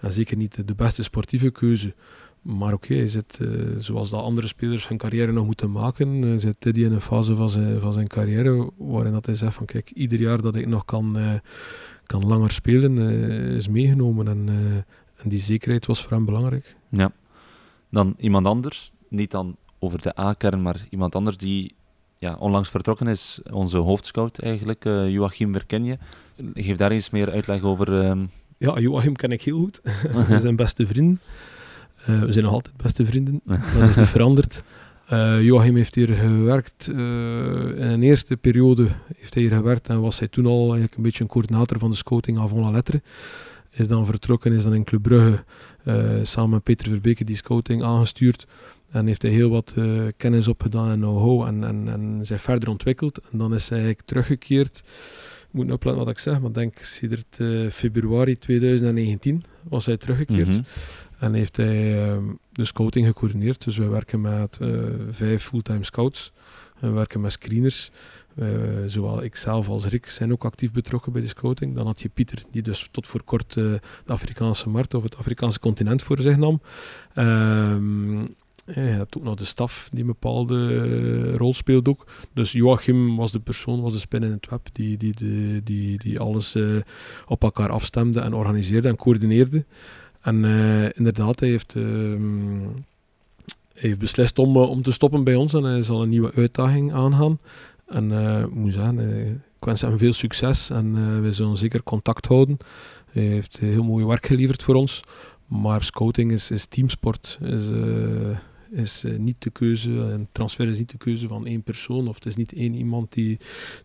en 0.00 0.12
zeker 0.12 0.36
niet 0.36 0.54
de, 0.54 0.64
de 0.64 0.74
beste 0.74 1.02
sportieve 1.02 1.50
keuze. 1.50 1.94
Maar 2.42 2.72
oké, 2.72 2.84
okay, 2.84 2.96
hij 2.96 3.08
zit, 3.08 3.38
uh, 3.42 3.50
zoals 3.78 4.10
dat 4.10 4.22
andere 4.22 4.46
spelers 4.46 4.88
hun 4.88 4.98
carrière 4.98 5.32
nog 5.32 5.46
moeten 5.46 5.70
maken, 5.70 6.22
uh, 6.22 6.38
zit 6.38 6.56
Teddy 6.58 6.84
in 6.84 6.92
een 6.92 7.00
fase 7.00 7.34
van 7.34 7.50
zijn, 7.50 7.80
van 7.80 7.92
zijn 7.92 8.06
carrière 8.06 8.70
waarin 8.76 9.12
dat 9.12 9.26
hij 9.26 9.34
zegt 9.34 9.54
van 9.54 9.66
kijk, 9.66 9.90
ieder 9.90 10.20
jaar 10.20 10.42
dat 10.42 10.54
ik 10.54 10.66
nog 10.66 10.84
kan, 10.84 11.18
uh, 11.18 11.32
kan 12.04 12.26
langer 12.26 12.50
spelen 12.50 12.98
is 13.56 13.68
meegenomen 13.68 14.28
en, 14.28 14.48
en 15.16 15.28
die 15.28 15.40
zekerheid 15.40 15.86
was 15.86 16.02
voor 16.02 16.12
hem 16.12 16.24
belangrijk. 16.24 16.76
Ja, 16.88 17.12
dan 17.90 18.14
iemand 18.18 18.46
anders, 18.46 18.92
niet 19.08 19.30
dan 19.30 19.56
over 19.78 20.02
de 20.02 20.18
A-kern, 20.18 20.62
maar 20.62 20.86
iemand 20.90 21.14
anders 21.14 21.36
die 21.36 21.74
ja, 22.20 22.36
onlangs 22.38 22.68
vertrokken 22.68 23.06
is 23.06 23.40
onze 23.52 23.76
hoofdscout 23.76 24.38
eigenlijk, 24.38 24.84
uh, 24.84 25.10
Joachim 25.10 25.52
Verkenje. 25.52 25.98
Geef 26.54 26.76
daar 26.76 26.90
eens 26.90 27.10
meer 27.10 27.30
uitleg 27.30 27.62
over. 27.62 27.92
Um... 27.92 28.30
Ja, 28.58 28.78
Joachim 28.78 29.16
ken 29.16 29.30
ik 29.30 29.42
heel 29.42 29.58
goed. 29.58 29.80
we 30.28 30.40
zijn 30.40 30.56
beste 30.56 30.86
vrienden. 30.86 31.20
Uh, 32.08 32.22
we 32.22 32.32
zijn 32.32 32.44
nog 32.44 32.54
altijd 32.54 32.76
beste 32.76 33.04
vrienden. 33.04 33.40
Dat 33.78 33.88
is 33.88 33.96
niet 33.96 34.06
veranderd. 34.06 34.62
Uh, 35.12 35.42
Joachim 35.42 35.76
heeft 35.76 35.94
hier 35.94 36.08
gewerkt. 36.08 36.88
in 36.88 36.96
een 36.96 38.02
eerste 38.02 38.36
periode 38.36 38.86
heeft 39.16 39.34
hij 39.34 39.42
hier 39.42 39.52
gewerkt 39.54 39.88
en 39.88 40.00
was 40.00 40.18
hij 40.18 40.28
toen 40.28 40.46
al 40.46 40.60
eigenlijk 40.60 40.96
een 40.96 41.02
beetje 41.02 41.22
een 41.22 41.30
coördinator 41.30 41.78
van 41.78 41.90
de 41.90 41.96
scouting 41.96 42.38
avant 42.38 42.64
la 42.64 42.70
lettre. 42.70 43.02
Is 43.70 43.88
dan 43.88 44.06
vertrokken, 44.06 44.52
is 44.52 44.62
dan 44.62 44.74
in 44.74 44.84
Club 44.84 45.02
Brugge 45.02 45.44
samen 46.22 46.50
met 46.50 46.62
Peter 46.62 46.88
Verbeke 46.88 47.24
die 47.24 47.36
scouting 47.36 47.82
aangestuurd. 47.82 48.46
En 48.90 49.06
heeft 49.06 49.22
hij 49.22 49.30
heel 49.30 49.50
wat 49.50 49.74
uh, 49.78 50.02
kennis 50.16 50.48
opgedaan 50.48 50.90
en 50.90 50.98
know-how 50.98 51.42
en, 51.42 51.64
en, 51.64 51.88
en 51.88 52.26
zich 52.26 52.42
verder 52.42 52.68
ontwikkeld. 52.68 53.20
En 53.32 53.38
dan 53.38 53.54
is 53.54 53.68
hij 53.68 53.78
eigenlijk 53.78 54.08
teruggekeerd 54.08 54.82
moet 55.50 55.66
nu 55.66 55.72
opletten 55.72 56.04
wat 56.04 56.12
ik 56.12 56.18
zeg, 56.18 56.40
maar 56.40 56.48
ik 56.48 56.54
denk 56.54 56.78
sinds 56.78 57.24
uh, 57.38 57.70
februari 57.70 58.38
2019 58.38 59.44
was 59.62 59.86
hij 59.86 59.96
teruggekeerd. 59.96 60.48
Mhm. 60.48 60.62
En 61.18 61.34
heeft 61.34 61.56
hij 61.56 62.08
ehm, 62.08 62.24
de 62.52 62.64
scouting 62.64 63.06
gecoördineerd. 63.06 63.64
Dus 63.64 63.76
we 63.76 63.88
werken 63.88 64.20
met 64.20 64.58
eh, 64.60 64.68
vijf 65.10 65.42
fulltime 65.42 65.84
scouts. 65.84 66.32
We 66.78 66.88
werken 66.88 67.20
met 67.20 67.32
screeners. 67.32 67.90
Uh, 68.38 68.48
zowel 68.86 69.22
ikzelf 69.22 69.68
als 69.68 69.86
Rick 69.86 70.06
zijn 70.06 70.32
ook 70.32 70.44
actief 70.44 70.72
betrokken 70.72 71.12
bij 71.12 71.20
de 71.20 71.28
scouting. 71.28 71.76
Dan 71.76 71.86
had 71.86 72.00
je 72.00 72.08
Pieter, 72.08 72.42
die 72.50 72.62
dus 72.62 72.88
tot 72.90 73.06
voor 73.06 73.22
kort 73.22 73.56
uh, 73.56 73.64
de 74.04 74.12
Afrikaanse 74.12 74.68
markt 74.68 74.94
of 74.94 75.02
het 75.02 75.16
Afrikaanse 75.16 75.58
continent 75.58 76.02
voor 76.02 76.20
zich 76.20 76.36
nam. 76.36 76.60
Ehm, 77.14 78.24
je 78.74 78.80
hebt 78.80 79.16
ook 79.16 79.22
nog 79.22 79.34
de 79.34 79.44
staf 79.44 79.88
die 79.92 80.00
een 80.00 80.06
bepaalde 80.06 81.34
rol 81.34 81.54
speelt 81.54 81.88
ook. 81.88 82.06
Dus 82.32 82.52
Joachim 82.52 83.16
was 83.16 83.32
de 83.32 83.38
persoon, 83.38 83.80
was 83.80 83.92
de 83.92 83.98
spin 83.98 84.22
in 84.22 84.30
het 84.30 84.48
web 84.50 84.68
die, 84.72 84.96
die, 84.96 85.14
die, 85.64 85.98
die, 85.98 86.20
alles 86.20 86.56
uh, 86.56 86.80
op 87.26 87.42
elkaar 87.42 87.70
afstemde 87.70 88.20
en 88.20 88.34
organiseerde 88.34 88.88
en 88.88 88.96
coördineerde. 88.96 89.64
En 90.20 90.44
uh, 90.44 90.84
inderdaad, 90.92 91.40
hij 91.40 91.48
heeft, 91.48 91.74
uh, 91.74 91.84
hij 93.74 93.88
heeft 93.88 93.98
beslist 93.98 94.38
om, 94.38 94.56
om 94.56 94.82
te 94.82 94.92
stoppen 94.92 95.24
bij 95.24 95.34
ons 95.34 95.54
en 95.54 95.62
hij 95.62 95.82
zal 95.82 96.02
een 96.02 96.08
nieuwe 96.08 96.32
uitdaging 96.34 96.92
aangaan. 96.92 97.38
En 97.86 98.12
ik 98.42 98.54
moet 98.54 98.72
zeggen, 98.72 98.98
ik 99.58 99.64
wens 99.64 99.80
hem 99.80 99.98
veel 99.98 100.12
succes 100.12 100.70
en 100.70 101.22
wij 101.22 101.32
zullen 101.32 101.56
zeker 101.56 101.82
contact 101.82 102.26
houden. 102.26 102.56
Hij 103.10 103.22
heeft 103.22 103.58
heel 103.58 103.84
mooi 103.84 104.04
werk 104.04 104.26
geleverd 104.26 104.62
voor 104.62 104.74
ons. 104.74 105.02
Maar 105.46 105.82
scouting 105.82 106.32
is, 106.32 106.50
is 106.50 106.66
teamsport. 106.66 107.38
Is, 107.42 107.62
is 108.70 109.04
uh, 109.04 109.18
niet 109.18 109.42
de 109.42 109.50
keuze, 109.50 110.00
en 110.00 110.28
transfer 110.32 110.68
is 110.68 110.78
niet 110.78 110.90
de 110.90 110.98
keuze 110.98 111.28
van 111.28 111.46
één 111.46 111.62
persoon, 111.62 112.08
of 112.08 112.14
het 112.14 112.26
is 112.26 112.36
niet 112.36 112.52
één 112.52 112.74
iemand 112.74 113.12
die, 113.12 113.38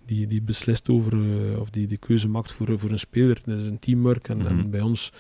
die, 0.05 0.27
die 0.27 0.41
beslist 0.41 0.89
over, 0.89 1.13
uh, 1.13 1.59
of 1.59 1.69
die 1.69 1.87
de 1.87 1.97
keuze 1.97 2.27
maakt 2.27 2.51
voor, 2.51 2.79
voor 2.79 2.89
een 2.89 2.99
speler. 2.99 3.41
Het 3.45 3.61
is 3.61 3.65
een 3.65 3.79
teamwork 3.79 4.27
en, 4.27 4.37
mm 4.37 4.45
-hmm. 4.45 4.59
en 4.59 4.69
bij 4.69 4.81
ons, 4.81 5.11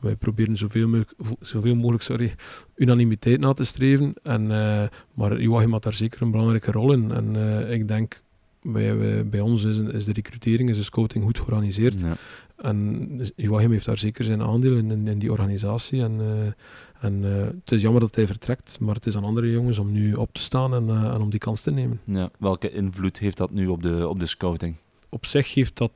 wij 0.00 0.16
proberen 0.16 0.56
zoveel 0.56 0.88
mogelijk, 0.88 1.12
zoveel 1.40 1.74
mogelijk 1.74 2.02
sorry, 2.02 2.34
unanimiteit 2.76 3.40
na 3.40 3.52
te 3.52 3.64
streven. 3.64 4.14
En, 4.22 4.42
uh, 4.42 4.82
maar 5.14 5.40
Joachim 5.40 5.72
had 5.72 5.82
daar 5.82 5.92
zeker 5.92 6.22
een 6.22 6.30
belangrijke 6.30 6.70
rol 6.70 6.92
in. 6.92 7.10
En 7.10 7.36
ik 7.70 7.88
denk, 7.88 8.22
bij, 8.62 9.40
ons 9.40 9.64
is, 9.64 9.78
is, 9.78 10.04
de 10.04 10.12
recrutering, 10.12 10.68
is 10.68 10.76
de 10.76 10.82
scouting 10.82 11.24
goed 11.24 11.38
georganiseerd. 11.38 12.00
Ja. 12.00 12.16
En 12.56 13.20
Joachim 13.36 13.70
heeft 13.70 13.84
daar 13.84 13.98
zeker 13.98 14.24
zijn 14.24 14.42
aandeel 14.42 14.76
in, 14.76 14.90
in, 14.90 15.08
in 15.08 15.18
die 15.18 15.30
organisatie. 15.30 16.02
En, 16.02 16.20
uh, 16.20 16.26
en 17.02 17.22
uh, 17.22 17.44
het 17.64 17.72
is 17.72 17.82
jammer 17.82 18.00
dat 18.00 18.14
hij 18.14 18.26
vertrekt, 18.26 18.76
maar 18.80 18.94
het 18.94 19.06
is 19.06 19.16
aan 19.16 19.24
andere 19.24 19.50
jongens 19.50 19.78
om 19.78 19.92
nu 19.92 20.14
op 20.14 20.32
te 20.32 20.40
staan 20.40 20.74
en, 20.74 20.86
uh, 20.88 21.14
en 21.14 21.20
om 21.20 21.30
die 21.30 21.38
kans 21.38 21.62
te 21.62 21.70
nemen. 21.70 22.00
Ja, 22.04 22.30
welke 22.38 22.72
invloed 22.72 23.18
heeft 23.18 23.36
dat 23.36 23.50
nu 23.50 23.66
op 23.66 23.82
de, 23.82 24.08
op 24.08 24.20
de 24.20 24.26
scouting? 24.26 24.74
Op 25.08 25.26
zich 25.26 25.54
heeft 25.54 25.76
dat 25.76 25.92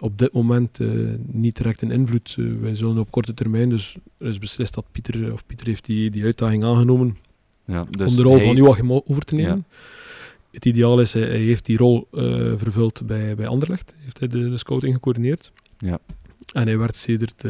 op 0.00 0.18
dit 0.18 0.32
moment 0.32 0.78
niet 1.26 1.56
direct 1.56 1.82
een 1.82 1.90
invloed. 1.90 2.36
wij 2.60 2.74
zullen 2.74 2.98
op 2.98 3.10
korte 3.10 3.34
termijn, 3.34 3.68
dus 3.68 3.96
er 4.18 4.26
is 4.26 4.38
beslist 4.38 4.74
dat 4.74 4.84
Pieter, 4.92 5.32
of 5.32 5.46
Pieter 5.46 5.66
heeft 5.66 5.84
die, 5.84 6.10
die 6.10 6.24
uitdaging 6.24 6.64
aangenomen 6.64 7.16
ja, 7.64 7.86
dus 7.90 8.10
om 8.10 8.16
de 8.16 8.22
rol 8.22 8.36
hij... 8.36 8.46
van 8.46 8.56
Joachim 8.56 8.92
over 8.92 9.24
te 9.24 9.34
nemen. 9.34 9.64
Ja. 9.68 9.76
Het 10.50 10.64
ideaal 10.64 11.00
is, 11.00 11.12
hij, 11.12 11.22
hij 11.22 11.38
heeft 11.38 11.64
die 11.64 11.76
rol 11.76 12.08
vervuld 12.56 13.06
bij, 13.06 13.34
bij 13.34 13.46
Anderlecht, 13.46 13.94
heeft 13.98 14.18
hij 14.18 14.28
de, 14.28 14.50
de 14.50 14.58
scouting 14.58 14.94
gecoördineerd. 14.94 15.52
Ja. 15.78 15.98
En 16.52 16.66
hij 16.66 16.78
werd 16.78 16.96
sedert 16.96 17.44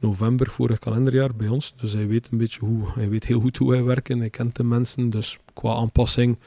november 0.00 0.50
vorig 0.50 0.78
kalenderjaar 0.78 1.34
bij 1.34 1.48
ons. 1.48 1.74
Dus 1.76 1.92
hij 1.92 2.06
weet 2.06 2.28
een 2.30 2.38
beetje 2.38 2.60
hoe, 2.60 2.84
hij 2.94 3.08
weet 3.08 3.26
heel 3.26 3.40
goed 3.40 3.56
hoe 3.56 3.70
wij 3.70 3.84
werken. 3.84 4.18
Hij 4.18 4.30
kent 4.30 4.56
de 4.56 4.64
mensen. 4.64 5.10
Dus 5.10 5.38
qua 5.54 5.74
aanpassing, 5.74 6.38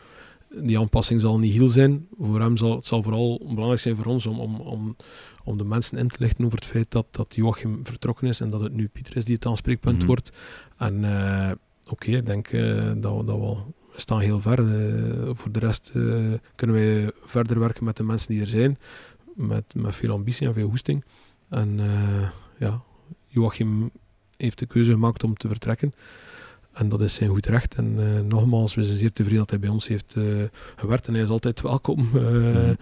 die 0.56 0.80
aanpassing 0.80 1.22
zal 1.22 1.40
niet 1.40 1.54
heel 1.54 1.68
zijn. 1.70 2.08
Voor 2.20 2.40
hem 2.40 2.58
zal 2.58 2.76
het 2.76 2.86
zal 2.86 3.04
vooral 3.04 3.42
belangrijk 3.44 3.80
zijn 3.80 3.96
voor 3.96 4.06
ons 4.06 4.26
om, 4.26 4.40
om, 4.40 4.56
om, 4.56 4.96
om 5.44 5.58
de 5.58 5.64
mensen 5.64 5.98
in 5.98 6.08
te 6.08 6.16
lichten 6.20 6.46
over 6.46 6.58
het 6.58 6.68
feit 6.68 6.92
dat, 6.92 7.06
dat 7.12 7.36
Joachim 7.36 7.80
vertrokken 7.84 8.28
is 8.28 8.40
en 8.42 8.50
dat 8.50 8.62
het 8.62 8.74
nu 8.74 8.88
Pieter 8.88 9.18
is 9.18 9.26
die 9.26 9.36
het 9.36 9.46
aanspreekpunt 9.46 9.98
Mhm. 9.98 10.06
wordt. 10.06 10.32
En 10.78 11.04
uh, 11.04 11.52
oké, 11.90 12.12
ik 12.12 12.26
denk 12.26 12.52
uh, 12.52 12.92
dat, 12.98 13.18
we, 13.18 13.24
dat 13.24 13.38
we 13.40 13.56
we 13.94 14.00
staan 14.00 14.20
heel 14.20 14.40
ver. 14.40 14.60
Uh, 14.60 15.30
voor 15.34 15.52
de 15.52 15.60
rest 15.60 15.92
uh, 15.96 16.34
kunnen 16.56 16.76
wij 16.76 17.12
verder 17.24 17.60
werken 17.60 17.84
met 17.84 17.98
de 17.98 18.04
mensen 18.04 18.34
die 18.34 18.42
er 18.42 18.48
zijn. 18.48 18.78
Met, 19.36 19.64
met 19.76 19.96
veel 19.96 20.12
ambitie 20.14 20.48
en 20.48 20.54
veel 20.54 20.70
hoesting. 20.70 21.04
En 21.50 21.78
uh, 21.80 22.30
ja, 22.60 22.82
Joachim 23.30 23.92
heeft 24.38 24.60
de 24.60 24.66
keuze 24.66 24.92
gemaakt 24.92 25.24
om 25.24 25.34
te 25.34 25.48
vertrekken. 25.48 25.94
En 26.74 26.90
dat 26.90 27.02
is 27.02 27.14
zijn 27.14 27.30
goed 27.30 27.46
recht. 27.46 27.76
En 27.76 27.96
uh, 28.00 28.20
nogmaals, 28.20 28.76
we 28.76 28.84
zijn 28.84 28.98
zeer 28.98 29.12
tevreden 29.12 29.40
dat 29.40 29.50
hij 29.50 29.60
bij 29.60 29.70
ons 29.70 29.88
heeft 29.88 30.16
uh, 30.18 30.44
gewerkt. 30.76 31.08
En 31.08 31.14
hij 31.14 31.24
is 31.24 31.30
altijd 31.30 31.62
welkom 31.62 32.10
mm. 32.14 32.76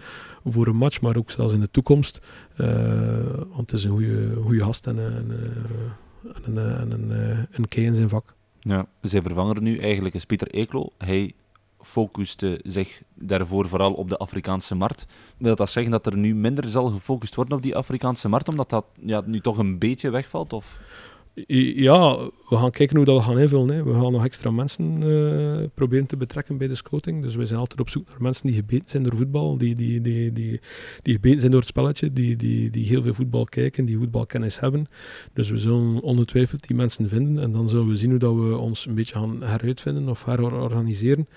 voor 0.44 0.66
een 0.66 0.76
match, 0.76 1.00
maar 1.00 1.16
ook 1.16 1.30
zelfs 1.30 1.54
in 1.54 1.60
de 1.60 1.70
toekomst. 1.70 2.26
want 3.48 3.70
het 3.70 3.72
is 3.72 3.84
een 3.84 4.36
goede 4.42 4.64
gast 4.64 4.86
en, 4.86 4.98
en, 4.98 5.30
en, 6.44 6.78
en 6.80 6.90
een, 6.90 7.10
een 7.50 7.68
kei 7.68 7.86
in 7.86 7.94
zijn 7.94 8.08
vak. 8.08 8.34
Ja, 8.60 8.86
zijn 9.00 9.22
vervanger 9.22 9.62
nu 9.62 9.78
eigenlijk 9.78 10.14
is 10.14 10.24
Pieter 10.24 10.48
Eeklo. 10.48 10.92
Hij 10.98 11.32
focuste 11.88 12.60
zich 12.62 13.02
daarvoor 13.14 13.68
vooral 13.68 13.92
op 13.92 14.08
de 14.08 14.16
Afrikaanse 14.16 14.74
markt. 14.74 15.06
Wil 15.36 15.56
dat 15.56 15.70
zeggen 15.70 15.92
dat 15.92 16.06
er 16.06 16.16
nu 16.16 16.34
minder 16.34 16.68
zal 16.68 16.86
gefocust 16.86 17.34
worden 17.34 17.56
op 17.56 17.62
die 17.62 17.76
Afrikaanse 17.76 18.28
markt, 18.28 18.48
omdat 18.48 18.70
dat 18.70 18.84
ja, 19.00 19.22
nu 19.24 19.40
toch 19.40 19.58
een 19.58 19.78
beetje 19.78 20.10
wegvalt? 20.10 20.52
Of? 20.52 20.80
Ja, 21.46 22.16
we 22.48 22.56
gaan 22.56 22.70
kijken 22.70 22.96
hoe 22.96 23.04
dat 23.04 23.16
we 23.16 23.22
gaan 23.22 23.38
invullen. 23.38 23.84
We 23.84 23.92
gaan 23.92 24.12
nog 24.12 24.24
extra 24.24 24.50
mensen 24.50 25.02
uh, 25.02 25.66
proberen 25.74 26.06
te 26.06 26.16
betrekken 26.16 26.58
bij 26.58 26.68
de 26.68 26.74
scouting. 26.74 27.22
Dus 27.22 27.34
we 27.34 27.46
zijn 27.46 27.58
altijd 27.58 27.80
op 27.80 27.88
zoek 27.88 28.08
naar 28.08 28.22
mensen 28.22 28.46
die 28.46 28.54
gebeten 28.54 28.90
zijn 28.90 29.02
door 29.02 29.16
voetbal, 29.16 29.58
die, 29.58 29.74
die, 29.74 30.00
die, 30.00 30.32
die, 30.32 30.60
die 31.02 31.14
gebeten 31.14 31.38
zijn 31.40 31.50
door 31.50 31.60
het 31.60 31.68
spelletje, 31.68 32.12
die, 32.12 32.36
die, 32.36 32.70
die 32.70 32.86
heel 32.86 33.02
veel 33.02 33.14
voetbal 33.14 33.44
kijken, 33.44 33.84
die 33.84 33.98
voetbalkennis 33.98 34.60
hebben. 34.60 34.86
Dus 35.32 35.50
we 35.50 35.58
zullen 35.58 36.00
ongetwijfeld 36.00 36.66
die 36.66 36.76
mensen 36.76 37.08
vinden 37.08 37.42
en 37.42 37.52
dan 37.52 37.68
zullen 37.68 37.88
we 37.88 37.96
zien 37.96 38.10
hoe 38.10 38.18
dat 38.18 38.34
we 38.34 38.56
ons 38.56 38.86
een 38.86 38.94
beetje 38.94 39.14
gaan 39.14 39.42
heruitvinden 39.42 40.08
of 40.08 40.24
herorganiseren. 40.24 41.28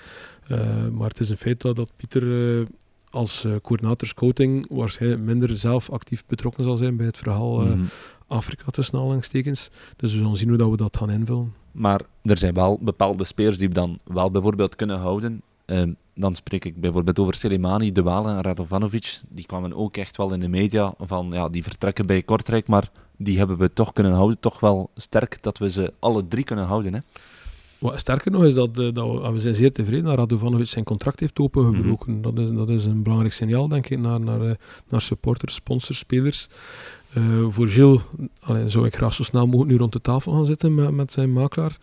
Uh, 0.52 0.88
maar 0.88 1.10
het 1.10 1.20
is 1.20 1.30
een 1.30 1.38
feit 1.38 1.62
dat, 1.62 1.76
dat 1.76 1.92
Pieter 1.96 2.24
uh, 2.24 2.66
als 3.10 3.46
coördinator 3.62 4.08
scouting 4.08 4.66
waarschijnlijk 4.70 5.22
minder 5.22 5.58
zelf 5.58 5.90
actief 5.90 6.26
betrokken 6.26 6.64
zal 6.64 6.78
zijn 6.78 6.96
bij 6.98 7.06
het 7.06 7.18
verhaal 7.18 7.62
-hmm. 7.62 7.86
Afrika 8.32 8.72
tussen 8.72 9.00
aanhalingstekens. 9.00 9.70
Dus 9.96 10.12
we 10.12 10.18
zullen 10.18 10.38
zien 10.38 10.50
hoe 10.50 10.58
dat 10.58 10.70
we 10.70 10.78
dat 10.78 10.98
gaan 10.98 11.10
invullen. 11.10 11.54
Maar 11.72 12.02
er 12.24 12.38
zijn 12.38 12.54
wel 12.54 12.80
bepaalde 12.82 13.24
spelers 13.24 13.58
die 13.58 13.68
we 13.68 13.74
dan 13.74 14.00
wel 14.04 14.32
bijvoorbeeld 14.32 14.76
kunnen 14.76 15.00
houden. 15.00 15.42
Uh, 15.66 15.82
dan 16.16 16.36
spreek 16.36 16.66
ik 16.66 16.82
bijvoorbeeld 16.82 17.20
over 17.20 17.36
Selimani, 17.36 17.92
De 17.92 18.04
Waal 18.04 18.28
en 18.28 18.42
Radovanovic. 18.42 19.20
Die 19.30 19.46
kwamen 19.46 19.74
ook 19.74 19.98
echt 19.98 20.18
wel 20.18 20.34
in 20.34 20.40
de 20.40 20.48
media 20.48 20.94
van 20.98 21.30
ja, 21.32 21.50
die 21.50 21.64
vertrekken 21.64 22.06
bij 22.06 22.22
Kortrijk, 22.22 22.68
maar 22.68 22.92
die 23.18 23.38
hebben 23.38 23.58
we 23.58 23.74
toch 23.74 23.94
kunnen 23.94 24.14
houden. 24.14 24.40
Toch 24.40 24.60
wel 24.60 24.90
sterk 24.96 25.38
dat 25.42 25.58
we 25.58 25.70
ze 25.70 25.94
alle 26.00 26.28
drie 26.28 26.44
kunnen 26.44 26.66
houden. 26.66 26.94
Hè? 26.94 27.00
Wat 27.78 28.00
sterker 28.00 28.32
nog 28.32 28.46
is 28.46 28.54
dat, 28.54 28.80
uh, 28.80 28.94
dat 28.94 29.22
we, 29.22 29.32
we 29.32 29.40
zijn 29.40 29.56
zeer 29.56 29.72
tevreden 29.72 30.06
dat 30.06 30.16
Radovanovic 30.16 30.68
zijn 30.68 30.84
contract 30.84 31.20
heeft 31.20 31.40
opengebroken. 31.40 32.14
Mm 32.14 32.24
-hmm. 32.24 32.36
dat, 32.36 32.46
is, 32.46 32.52
dat 32.58 32.70
is 32.70 32.86
een 32.86 33.04
belangrijk 33.04 33.34
signaal, 33.34 33.68
denk 33.68 33.90
ik, 33.90 34.00
naar, 34.00 34.20
naar, 34.20 34.42
uh, 34.42 34.52
naar 34.90 35.02
supporters, 35.02 35.54
sponsors, 35.54 35.98
spelers. 35.98 36.48
Uh, 37.18 37.46
voor 37.50 37.68
Gilles 37.68 38.02
allee, 38.40 38.70
zou 38.70 38.86
ik 38.86 38.96
graag 38.96 39.14
zo 39.14 39.24
snel 39.24 39.46
mogelijk 39.46 39.70
nu 39.72 39.78
rond 39.78 39.94
de 39.94 40.02
tafel 40.02 40.32
gaan 40.32 40.46
zitten 40.46 40.76
met, 40.76 40.92
met 40.92 41.12
zijn 41.12 41.34
makelaar. 41.34 41.78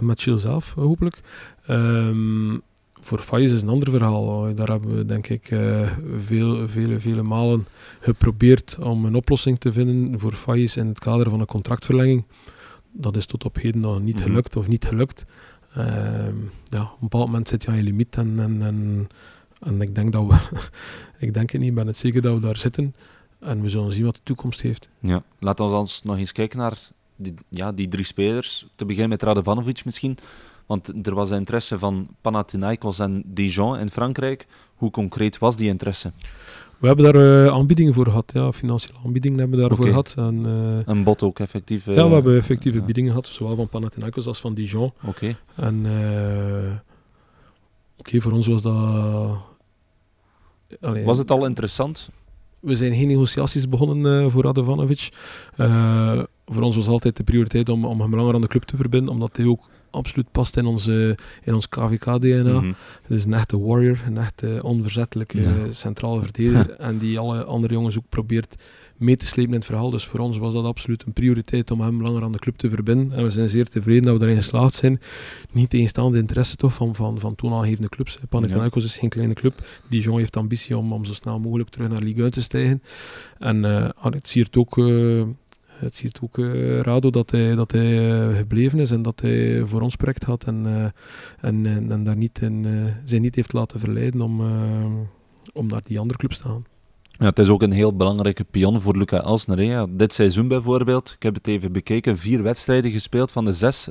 met 0.00 0.22
Gilles 0.22 0.42
zelf, 0.42 0.74
hopelijk. 0.74 1.20
Um, 1.70 2.62
voor 3.00 3.18
Faiz 3.18 3.52
is 3.52 3.62
een 3.62 3.68
ander 3.68 3.90
verhaal. 3.90 4.54
Daar 4.54 4.68
hebben 4.68 4.96
we 4.96 5.04
denk 5.04 5.28
ik 5.28 5.50
uh, 5.50 5.90
veel, 6.16 6.68
vele, 6.68 7.00
vele 7.00 7.22
malen 7.22 7.66
geprobeerd 8.00 8.76
om 8.80 9.04
een 9.04 9.14
oplossing 9.14 9.58
te 9.58 9.72
vinden 9.72 10.20
voor 10.20 10.32
Faiz 10.32 10.76
in 10.76 10.86
het 10.86 10.98
kader 10.98 11.30
van 11.30 11.40
een 11.40 11.46
contractverlenging. 11.46 12.24
Dat 12.92 13.16
is 13.16 13.26
tot 13.26 13.44
op 13.44 13.56
heden 13.56 13.80
nog 13.80 14.00
niet 14.00 14.14
Mhm. 14.14 14.24
gelukt 14.24 14.56
of 14.56 14.68
niet 14.68 14.84
gelukt. 14.84 15.24
Uh, 15.78 15.84
ja, 16.64 16.82
op 16.82 16.92
een 16.92 16.96
bepaald 17.00 17.26
moment 17.26 17.48
zit 17.48 17.62
je 17.62 17.68
aan 17.68 17.76
je 17.76 17.82
limiet 17.82 18.16
en, 18.16 18.40
en, 18.40 18.62
en, 18.62 19.08
en 19.60 19.80
ik 19.80 19.94
denk 19.94 20.12
dat 20.12 20.26
we, 20.26 20.36
ik 21.26 21.34
denk 21.34 21.50
het 21.50 21.60
niet, 21.60 21.70
ik 21.70 21.74
ben 21.74 21.86
het 21.86 21.96
zeker 21.98 22.22
dat 22.22 22.34
we 22.34 22.40
daar 22.40 22.56
zitten. 22.56 22.94
En 23.44 23.62
we 23.62 23.68
zullen 23.68 23.92
zien 23.92 24.04
wat 24.04 24.14
de 24.14 24.20
toekomst 24.22 24.60
heeft. 24.62 24.88
Ja, 24.98 25.22
laten 25.38 25.68
we 25.68 25.74
ons 25.74 26.02
nog 26.02 26.16
eens 26.16 26.32
kijken 26.32 26.58
naar 26.58 26.78
die, 27.16 27.34
ja, 27.48 27.72
die 27.72 27.88
drie 27.88 28.04
spelers. 28.04 28.66
Te 28.74 28.84
beginnen 28.84 29.10
met 29.10 29.22
Radovanovic 29.22 29.84
misschien. 29.84 30.18
Want 30.66 31.06
er 31.06 31.14
was 31.14 31.30
interesse 31.30 31.78
van 31.78 32.08
Panathinaikos 32.20 32.98
en 32.98 33.22
Dijon 33.26 33.78
in 33.78 33.90
Frankrijk. 33.90 34.46
Hoe 34.74 34.90
concreet 34.90 35.38
was 35.38 35.56
die 35.56 35.68
interesse? 35.68 36.12
We 36.78 36.86
hebben 36.86 37.12
daar 37.12 37.44
uh, 37.46 37.52
aanbiedingen 37.52 37.94
voor 37.94 38.04
gehad, 38.04 38.30
ja, 38.34 38.52
financiële 38.52 38.98
aanbiedingen 39.04 39.38
hebben 39.38 39.58
we 39.58 39.68
daarvoor 39.68 39.86
gehad. 39.86 40.14
En, 40.16 40.46
uh, 40.46 40.94
Een 40.94 41.04
bod 41.04 41.22
ook 41.22 41.38
effectief? 41.38 41.86
eh, 41.86 41.94
ja, 41.94 42.08
we 42.08 42.14
hebben 42.14 42.36
effectieve 42.36 42.82
biedingen 42.82 43.10
gehad, 43.10 43.26
zowel 43.26 43.56
van 43.56 43.68
Panathinaikos 43.68 44.26
als 44.26 44.40
van 44.40 44.54
Dijon. 44.54 44.92
Oké. 45.04 45.36
En 45.54 45.86
oké, 47.96 48.20
voor 48.20 48.32
ons 48.32 48.46
was 48.46 48.62
dat... 48.62 48.74
Allee, 50.80 51.04
Was 51.04 51.18
het 51.18 51.30
al 51.30 51.46
interessant? 51.46 52.08
We 52.64 52.76
zijn 52.76 52.94
geen 52.94 53.08
negociaties 53.08 53.68
begonnen 53.68 54.22
uh, 54.24 54.30
voor 54.30 54.42
Radovanovic. 54.42 55.08
Uh, 55.56 56.22
voor 56.46 56.62
ons 56.62 56.76
was 56.76 56.88
altijd 56.88 57.16
de 57.16 57.22
prioriteit 57.24 57.68
om, 57.68 57.84
om 57.84 58.00
hem 58.00 58.14
langer 58.16 58.34
aan 58.34 58.40
de 58.40 58.46
club 58.46 58.62
te 58.62 58.76
verbinden, 58.76 59.12
omdat 59.12 59.36
hij 59.36 59.46
ook 59.46 59.68
absoluut 59.90 60.30
past 60.30 60.56
in, 60.56 60.66
onze, 60.66 61.18
in 61.44 61.54
ons 61.54 61.68
KVK-DNA. 61.68 62.60
Mhm. 62.60 62.72
Het 63.02 63.10
is 63.10 63.24
een 63.24 63.32
echte 63.32 63.58
warrior, 63.60 63.98
een 64.06 64.18
echte 64.18 64.60
onverzettelijke 64.62 65.40
Ja. 65.40 65.52
centrale 65.70 66.20
verdediger. 66.20 66.70
en 66.70 66.98
die 66.98 67.18
alle 67.18 67.44
andere 67.44 67.72
jongens 67.72 67.98
ook 67.98 68.08
probeert 68.08 68.54
mee 68.96 69.16
te 69.16 69.26
slepen 69.26 69.52
in 69.52 69.58
het 69.58 69.66
verhaal. 69.66 69.90
Dus 69.90 70.06
voor 70.06 70.18
ons 70.18 70.38
was 70.38 70.52
dat 70.52 70.64
absoluut 70.64 71.02
een 71.06 71.12
prioriteit 71.12 71.70
om 71.70 71.80
hem 71.80 72.02
langer 72.02 72.22
aan 72.22 72.32
de 72.32 72.38
club 72.38 72.56
te 72.56 72.70
verbinden. 72.70 73.18
En 73.18 73.24
we 73.24 73.30
zijn 73.30 73.50
zeer 73.50 73.68
tevreden 73.68 74.02
dat 74.02 74.12
we 74.12 74.18
daarin 74.18 74.36
geslaagd 74.36 74.74
zijn. 74.74 75.00
Niet 75.52 75.70
tegenstaande 75.70 76.18
interesse 76.18 76.56
toch 76.56 76.74
van, 76.74 76.94
van, 76.94 77.20
van 77.20 77.34
toonaangevende 77.34 77.88
clubs. 77.88 78.18
Panathinaikos 78.28 78.84
is 78.84 78.98
geen 78.98 79.08
kleine 79.08 79.34
club. 79.34 79.66
Dijon 79.88 80.18
heeft 80.18 80.36
ambitie 80.36 80.76
om, 80.76 80.92
om 80.92 81.04
zo 81.04 81.12
snel 81.12 81.38
mogelijk 81.38 81.68
terug 81.70 81.88
naar 81.88 82.02
Ligue 82.02 82.22
1 82.22 82.30
te 82.30 82.42
stijgen. 82.42 82.82
En 83.38 83.64
eh, 83.64 83.88
het 84.00 84.28
siert 84.28 84.56
ook... 84.56 84.78
eh, 84.78 85.22
het 85.74 85.96
ziet 85.96 86.18
ook 86.22 86.38
eh, 86.38 86.80
Rado 86.80 87.10
dat 87.10 87.30
hij, 87.30 87.54
dat 87.54 87.72
hij 87.72 88.34
gebleven 88.34 88.78
is 88.78 88.90
en 88.90 89.02
dat 89.02 89.20
hij 89.20 89.62
voor 89.64 89.80
ons 89.80 89.96
project 89.96 90.24
had 90.24 90.44
en, 90.44 90.66
en, 91.40 91.66
en, 91.66 91.92
en 91.92 92.04
daar 92.04 92.16
niet 92.16 92.38
in, 92.40 92.66
zich 93.04 93.20
niet 93.20 93.34
heeft 93.34 93.52
laten 93.52 93.80
verleiden 93.80 94.20
om, 94.20 94.40
om 95.52 95.66
naar 95.66 95.82
die 95.86 95.98
andere 95.98 96.18
clubs 96.18 96.38
te 96.38 96.48
gaan. 96.48 96.64
Het 97.18 97.38
is 97.38 97.48
ook 97.48 97.62
een 97.62 97.72
heel 97.72 97.96
belangrijke 97.96 98.44
pion 98.44 98.80
voor 98.80 98.96
Luca 98.96 99.22
Elsner. 99.22 99.86
dit 99.96 100.14
seizoen 100.14 100.48
bijvoorbeeld, 100.48 101.12
ik 101.16 101.22
heb 101.22 101.34
het 101.34 101.46
even 101.46 101.72
bekeken, 101.72 102.18
vier 102.18 102.42
wedstrijden 102.42 102.90
gespeeld 102.90 103.32
van 103.32 103.44
de 103.44 103.52
zes. 103.52 103.88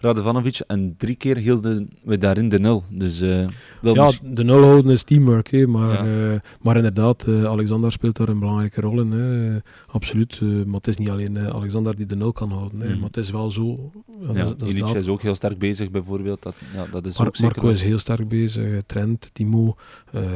Radovanovic 0.00 0.60
en 0.66 0.94
drie 0.98 1.14
keer 1.14 1.36
hielden 1.36 1.90
we 2.02 2.18
daarin 2.18 2.48
de 2.48 2.58
nul. 2.58 2.82
Dus 2.92 3.20
eh 3.20 3.46
wil 3.82 3.94
Ja, 3.94 4.10
de 4.22 4.44
nul 4.44 4.62
houden 4.62 4.90
is 4.92 5.02
teamwork, 5.02 5.66
maar, 5.66 6.06
Ja. 6.06 6.32
eh, 6.32 6.40
maar 6.62 6.76
inderdaad, 6.76 7.24
eh, 7.26 7.44
Alexander 7.44 7.92
speelt 7.92 8.16
daar 8.16 8.28
een 8.28 8.38
belangrijke 8.38 8.80
rol 8.80 9.00
in. 9.00 9.10
Hè. 9.12 9.58
Absoluut, 9.86 10.40
maar 10.40 10.74
het 10.74 10.88
is 10.88 10.96
niet 10.96 11.08
alleen 11.10 11.38
Alexander 11.38 11.96
die 11.96 12.06
de 12.06 12.16
nul 12.16 12.32
kan 12.32 12.50
houden, 12.52 12.80
hè, 12.80 12.88
Mhm. 12.88 12.96
maar 12.98 13.06
het 13.06 13.16
is 13.16 13.30
wel 13.30 13.50
zo. 13.50 13.90
Ja, 14.20 14.26
ja, 14.26 14.32
dat 14.44 14.62
is- 14.62 14.74
dat 14.74 14.96
ook 15.08 15.22
heel 15.22 15.34
sterk 15.34 15.58
bezig 15.58 15.90
bijvoorbeeld. 15.90 16.42
Dat, 16.42 16.56
ja, 16.74 16.86
dat 16.92 17.06
is 17.06 17.18
Mar- 17.18 17.26
ook 17.26 17.36
zeker 17.36 17.50
Marco 17.52 17.66
wel- 17.66 17.76
is 17.76 17.82
heel 17.82 17.98
sterk 17.98 18.28
bezig, 18.28 18.82
Trent, 18.86 19.30
Timo, 19.32 19.76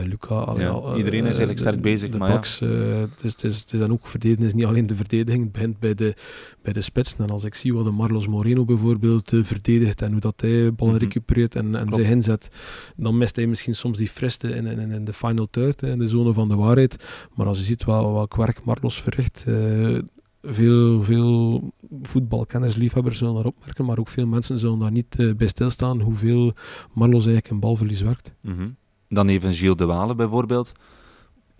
Luca. 0.06 0.34
al- 0.34 0.96
iedereen 0.96 1.20
is 1.20 1.24
eigenlijk 1.26 1.52
de- 1.58 1.62
sterk 1.64 1.80
bezig, 1.80 2.10
De 2.10 2.18
maar 2.18 2.28
backs, 2.32 2.58
het, 2.60 3.22
is, 3.22 3.32
het, 3.32 3.44
is, 3.44 3.60
het 3.60 3.72
is 3.72 3.78
dan 3.78 3.92
ook 3.92 4.06
is 4.46 4.54
niet 4.54 4.64
alleen 4.64 4.86
de 4.86 4.94
verdediging, 4.94 5.42
het 5.44 5.52
begint 5.52 5.78
bij 5.78 5.94
de, 5.94 6.14
bij 6.62 6.72
de 6.72 6.80
spitsen. 6.80 7.18
En 7.18 7.30
als 7.30 7.44
ik 7.44 7.54
zie 7.54 7.74
wat 7.74 7.84
de 7.84 7.90
Marlos 7.90 8.26
Moreno 8.26 8.64
bijvoorbeeld 8.64 9.32
verdedigt 9.54 10.02
en 10.02 10.10
hoe 10.12 10.20
dat 10.20 10.40
hij 10.40 10.74
ballen 10.74 10.94
Mhm. 10.94 11.02
recupereert 11.02 11.54
en, 11.54 11.74
en 11.74 11.92
zich 11.94 12.08
inzet, 12.10 12.48
dan 12.96 13.18
mist 13.18 13.36
hij 13.36 13.46
misschien 13.46 13.74
soms 13.74 13.98
die 13.98 14.08
friste 14.08 14.48
in, 14.48 14.66
in, 14.66 14.90
in 14.90 15.04
de 15.04 15.12
final 15.12 15.46
third, 15.50 15.82
in 15.82 15.98
de 15.98 16.08
zone 16.08 16.32
van 16.32 16.48
de 16.48 16.56
waarheid. 16.56 17.08
Maar 17.34 17.46
als 17.46 17.58
je 17.58 17.64
ziet 17.64 17.84
wel, 17.84 18.12
welk 18.12 18.36
werk 18.36 18.64
Marlos 18.64 19.02
verricht, 19.02 19.44
eh, 19.46 19.98
veel, 20.42 21.02
veel 21.02 21.72
voetbalkenners, 22.02 22.74
liefhebbers 22.76 23.18
zullen 23.18 23.34
daar 23.34 23.44
opmerken, 23.44 23.84
maar 23.84 23.98
ook 23.98 24.08
veel 24.08 24.26
mensen 24.26 24.58
zullen 24.58 24.78
daar 24.78 24.90
niet 24.90 25.16
eh, 25.18 25.34
bij 25.36 25.46
stilstaan 25.46 26.00
hoeveel 26.00 26.52
Marlos 26.92 27.24
eigenlijk 27.24 27.50
in 27.54 27.60
balverlies 27.60 28.00
werkt. 28.00 28.34
Mhm. 28.40 28.68
Dan 29.08 29.28
even 29.28 29.52
Gilles 29.54 29.76
de 29.76 29.84
Walen 29.84 30.16
bijvoorbeeld. 30.16 30.72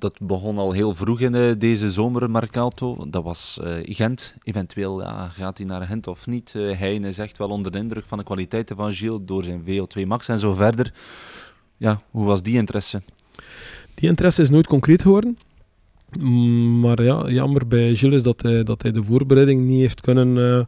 Dat 0.04 0.18
begon 0.20 0.58
al 0.58 0.72
heel 0.72 0.94
vroeg 0.94 1.20
in 1.20 1.34
eh, 1.34 1.52
deze 1.58 1.92
zomer, 1.92 2.30
Marcato. 2.30 3.06
Dat 3.08 3.24
was 3.24 3.58
eh, 3.62 3.72
Gent. 3.82 4.36
Eventueel 4.42 5.02
gaat 5.32 5.58
hij 5.58 5.66
naar 5.66 5.86
Gent 5.86 6.06
of 6.06 6.26
niet. 6.26 6.52
Eh 6.56 6.78
Heijn 6.78 7.04
is 7.04 7.18
echt 7.18 7.38
wel 7.38 7.48
onder 7.48 7.72
de 7.72 7.78
indruk 7.78 8.04
van 8.06 8.18
de 8.18 8.24
kwaliteiten 8.24 8.76
van 8.76 8.92
Gilles 8.92 9.20
door 9.22 9.44
zijn 9.44 9.62
VO2 9.64 10.06
max 10.06 10.28
en 10.28 10.38
zo 10.38 10.54
verder. 10.54 10.92
Ja, 11.76 12.00
hoe 12.10 12.24
was 12.24 12.42
die 12.42 12.56
interesse? 12.56 13.02
Die 13.94 14.08
interesse 14.08 14.42
is 14.42 14.50
nooit 14.50 14.66
concreet 14.66 15.02
geworden. 15.02 15.38
Mm, 16.20 16.80
Maar 16.80 17.02
ja, 17.02 17.28
jammer 17.28 17.66
bij 17.68 17.94
Gilles 17.94 18.16
is 18.16 18.22
dat 18.22 18.42
hij, 18.42 18.62
dat 18.62 18.82
hij 18.82 18.90
de 18.90 19.02
voorbereiding 19.02 19.60
niet 19.60 19.80
heeft 19.80 20.00
kunnen 20.00 20.66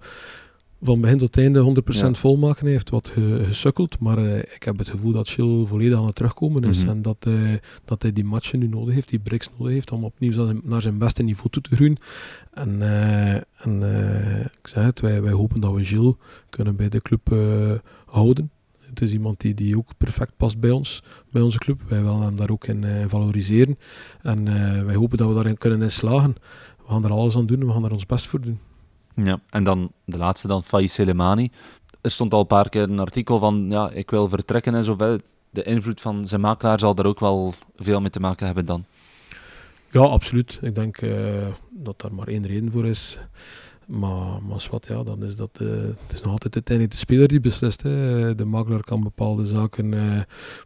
van 0.83 1.01
begin 1.01 1.19
tot 1.19 1.39
einde 1.39 1.61
100% 1.61 2.15
Ja. 2.15 2.21
volmaken. 2.21 2.63
Hij 2.63 2.73
heeft 2.73 2.91
wat 2.91 3.09
ge- 3.09 3.45
gesukkeld, 3.47 3.99
maar 3.99 4.19
eh, 4.19 4.39
ik 4.39 4.63
heb 4.63 4.79
het 4.79 4.89
gevoel 4.89 5.13
dat 5.13 5.29
Gilles 5.29 5.69
volledig 5.69 5.99
aan 5.99 6.07
het 6.07 6.15
terugkomen 6.15 6.65
is. 6.65 6.81
Mhm. 6.83 6.91
En 6.91 7.03
dat 7.03 7.17
hij, 7.25 7.61
dat 7.85 8.03
hij 8.03 8.13
die 8.13 8.25
matchen 8.25 8.59
nu 8.59 8.69
nodig 8.69 8.95
heeft, 8.95 9.09
die 9.09 9.19
breaks 9.19 9.49
nodig 9.59 9.73
heeft, 9.73 9.93
om 9.93 10.05
opnieuw 10.05 10.61
naar 10.65 10.81
zijn- 10.83 10.99
beste 10.99 11.23
niveau 11.23 11.51
toe 11.51 11.63
te 11.63 11.75
groeien. 11.77 11.97
En, 12.53 12.83
eh, 12.83 13.33
en 13.35 13.83
eh, 13.83 14.41
ik 14.41 14.67
zeg 14.69 14.85
het, 14.85 15.01
wij, 15.01 15.23
wij 15.23 15.33
hopen 15.33 15.61
dat 15.61 15.75
we 15.75 15.85
Gilles 15.85 16.15
kunnen 16.51 16.77
bij 16.77 16.89
de 16.89 17.01
club 17.03 17.33
eh, 17.33 17.73
houden. 18.07 18.51
Het 18.81 19.01
is 19.03 19.13
iemand 19.13 19.41
die, 19.41 19.55
die 19.55 19.77
ook 19.77 19.91
perfect 19.99 20.33
past 20.37 20.61
bij 20.61 20.71
ons, 20.71 21.03
bij 21.31 21.43
onze 21.43 21.59
club. 21.59 21.81
Wij 21.89 22.03
willen 22.03 22.21
hem 22.23 22.37
daar 22.37 22.51
ook 22.51 22.67
in 22.67 22.85
eh, 22.85 23.05
valoriseren. 23.09 23.79
En 24.23 24.49
eh, 24.49 24.83
wij 24.85 24.95
hopen 24.95 25.19
dat 25.19 25.29
we 25.29 25.35
daarin 25.35 25.59
kunnen 25.59 25.83
in 25.83 25.91
slagen. 25.91 26.35
We 26.87 26.93
gaan 26.93 27.05
er 27.05 27.11
alles 27.11 27.37
aan 27.37 27.47
doen 27.47 27.61
en 27.61 27.67
we 27.67 27.73
gaan 27.73 27.85
er 27.85 27.93
ons 27.93 28.07
best 28.07 28.27
voor 28.27 28.41
doen. 28.41 28.59
Ja. 29.25 29.41
En 29.51 29.65
dan 29.65 29.93
de 30.05 30.17
laatste 30.17 30.49
dan, 30.49 30.65
Faiz 30.65 30.93
Selemani. 30.93 31.51
Er 32.01 32.11
stond 32.11 32.35
al 32.35 32.41
een 32.41 32.47
paar 32.47 32.69
keer 32.69 32.83
een 32.83 32.99
artikel 32.99 33.39
van, 33.39 33.67
ja, 33.71 33.91
ik 33.91 34.11
wil 34.11 34.29
vertrekken 34.29 34.75
en 34.75 34.85
zo 34.85 34.95
verder. 34.97 35.21
De 35.51 35.63
invloed 35.63 36.01
van 36.01 36.27
zijn 36.27 36.41
makelaar 36.41 36.79
zal 36.79 36.95
daar 36.95 37.07
ook 37.07 37.21
wel 37.21 37.55
veel 37.77 38.01
mee 38.01 38.11
te 38.11 38.21
maken 38.21 38.47
hebben 38.47 38.67
dan. 38.67 38.85
Ja, 39.91 40.01
absoluut. 40.01 40.59
Ik 40.63 40.75
denk 40.75 40.99
eh, 40.99 41.47
dat 41.71 42.01
daar 42.01 42.15
maar 42.15 42.29
één 42.29 42.47
reden 42.47 42.71
voor 42.71 42.87
is. 42.87 43.19
Maar, 43.87 44.43
maar 44.49 44.67
wat, 44.71 44.87
ja, 44.87 45.03
dan 45.03 45.25
is 45.25 45.37
dat, 45.37 45.59
eh, 45.61 45.67
het 45.69 46.13
is 46.13 46.21
nog 46.23 46.33
altijd 46.33 46.55
uiteindelijk 46.55 46.91
de 46.97 47.01
speler 47.01 47.29
die 47.29 47.41
beslist. 47.41 47.83
Hè. 47.83 48.35
De 48.35 48.45
makelaar 48.45 48.85
kan 48.85 49.03
bepaalde 49.03 49.47
zaken 49.47 49.95
eh, 49.95 50.21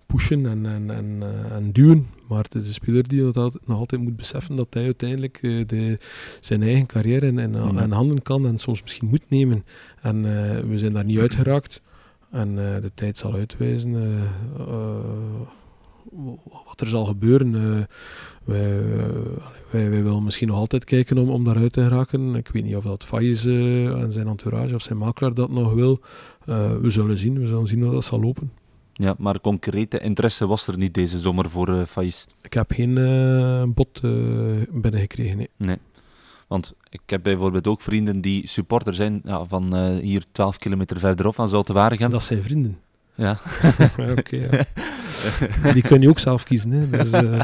pushen 0.06 0.46
en, 0.46 0.66
en, 0.66 0.90
en, 0.90 1.22
eh, 1.22 1.56
en 1.56 1.72
duwen. 1.72 2.06
Maar 2.28 2.42
het 2.42 2.54
is 2.54 2.66
de 2.66 2.72
speler 2.72 3.08
die 3.08 3.22
dat 3.22 3.36
altijd- 3.36 3.66
nog 3.66 3.78
altijd 3.78 4.00
moet 4.00 4.16
beseffen 4.16 4.56
dat 4.56 4.66
hij 4.70 4.84
uiteindelijk 4.84 5.38
de, 5.66 5.98
zijn 6.40 6.62
eigen 6.62 6.86
carrière 6.86 7.26
in, 7.26 7.38
in, 7.38 7.54
in 7.78 7.92
handen 7.92 8.22
kan 8.22 8.46
en 8.46 8.58
soms 8.58 8.82
misschien 8.82 9.08
moet 9.08 9.30
nemen. 9.30 9.64
En 10.02 10.22
we 10.68 10.78
zijn 10.78 10.92
daar 10.92 11.04
niet 11.04 11.18
uitgeraakt. 11.18 11.82
En 12.30 12.54
de 12.54 12.90
tijd 12.94 13.18
zal 13.18 13.34
uitwijzen 13.34 13.94
wat 16.66 16.80
er 16.80 16.86
zal 16.86 17.04
gebeuren. 17.04 17.54
Eh, 17.54 17.84
wij, 18.44 18.82
wij, 19.70 19.90
wij 19.90 20.02
willen 20.02 20.24
misschien 20.24 20.48
nog 20.48 20.56
altijd 20.56 20.84
kijken 20.84 21.18
om, 21.18 21.30
om 21.30 21.44
daaruit 21.44 21.72
te 21.72 21.82
geraken. 21.82 22.34
Ik 22.34 22.48
weet 22.48 22.64
niet 22.64 22.76
of 22.76 22.84
dat 22.84 23.04
Faiz 23.04 23.46
eh, 23.46 23.86
en 23.86 24.12
zijn 24.12 24.28
entourage 24.28 24.74
of 24.74 24.82
zijn 24.82 24.98
makelaar 24.98 25.34
dat 25.34 25.50
nog 25.50 25.72
wil. 25.72 26.00
Eh, 26.46 26.76
we 26.76 26.90
zullen 26.90 27.18
zien. 27.18 27.40
We 27.40 27.46
zullen 27.46 27.66
zien 27.66 27.82
hoe 27.82 27.92
dat 27.92 28.04
zal 28.04 28.20
lopen. 28.20 28.52
Ja, 28.92 29.14
maar 29.18 29.40
concrete 29.40 29.98
interesse 29.98 30.46
was 30.46 30.66
er 30.66 30.78
niet 30.78 30.94
deze 30.94 31.18
zomer 31.18 31.50
voor 31.50 31.68
eh 31.78 31.86
Faiz. 31.86 32.26
Ik 32.42 32.52
heb 32.52 32.72
geen 32.72 32.94
bod 33.74 34.00
binnengekregen. 34.70 35.36
Nee. 35.36 35.48
Nee. 35.56 35.76
Want 36.46 36.74
ik 36.88 37.00
heb 37.06 37.22
bijvoorbeeld 37.22 37.66
ook 37.66 37.80
vrienden 37.80 38.20
die 38.20 38.48
supporter 38.48 38.94
zijn 38.94 39.20
ja, 39.24 39.44
van 39.44 39.94
hier 39.98 40.24
12 40.32 40.58
kilometer 40.58 40.98
verderop, 40.98 41.34
van 41.34 41.48
Zulte-Waregem. 41.48 42.10
Dat 42.10 42.22
zijn 42.22 42.42
vrienden. 42.42 42.78
Ja. 43.14 43.38
ja, 43.96 44.12
oké, 44.12 44.36
ja. 44.36 44.64
Die 45.74 45.82
kun 45.82 46.00
je 46.00 46.08
ook 46.08 46.18
zelf 46.18 46.44
kiezen. 46.44 46.70
Hè. 46.70 46.88
Dus 46.90 47.10
eh, 47.10 47.40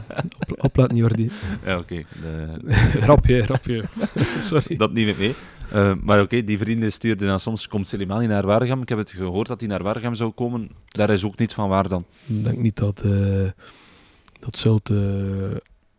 op, 0.57 0.89
die... 1.15 1.31
ja, 1.65 1.79
oké. 1.79 2.03
De- 2.23 2.73
grapje, 3.05 3.43
grapje. 3.43 3.85
Sorry. 4.43 4.77
Dat 4.77 4.93
niet 4.93 5.07
met 5.07 5.19
mee. 5.19 5.35
Eh, 5.73 5.93
maar 6.01 6.21
oké, 6.21 6.45
die 6.45 6.59
vrienden 6.59 6.93
stuurden 6.93 7.29
dan 7.29 7.41
soms, 7.41 7.69
komt 7.69 7.89
Selimani 7.89 8.27
naar 8.27 8.47
Waregem. 8.47 8.83
Ik 8.83 8.89
heb 8.89 8.99
het 8.99 9.11
gehoord 9.11 9.49
dat 9.49 9.61
hij 9.61 9.69
naar 9.69 9.83
Waregem 9.83 10.15
zou 10.15 10.31
komen. 10.31 10.71
Daar 10.89 11.11
is 11.11 11.25
ook 11.25 11.39
niets 11.39 11.55
van 11.55 11.69
waar 11.69 11.89
dan. 11.89 12.05
Ik 12.27 12.45
denk 12.45 12.59
niet 12.59 12.77
dat, 12.77 13.03
eh 13.05 13.51
dat 14.41 14.57
Zulte 14.57 14.95
uh, 14.95 15.57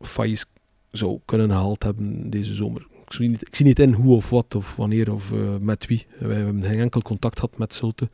Faiz 0.07 0.43
zou 0.91 1.19
kunnen 1.25 1.49
gehaald 1.49 1.83
hebben 1.83 2.29
deze 2.29 2.53
zomer. 2.53 2.85
Ik 3.05 3.13
zie, 3.13 3.29
niet, 3.29 3.47
ik 3.47 3.55
zie 3.55 3.65
niet 3.65 3.79
in 3.79 3.93
hoe 3.93 4.15
of 4.15 4.29
wat 4.29 4.55
of 4.55 4.75
wanneer 4.75 5.13
of 5.13 5.31
uh, 5.31 5.39
met 5.59 5.85
wie. 5.85 6.05
Wij 6.19 6.35
hebben 6.35 6.63
geen 6.63 6.79
enkel 6.79 7.01
contact 7.01 7.39
gehad 7.39 7.57
met 7.57 7.73
Zulte. 7.73 8.09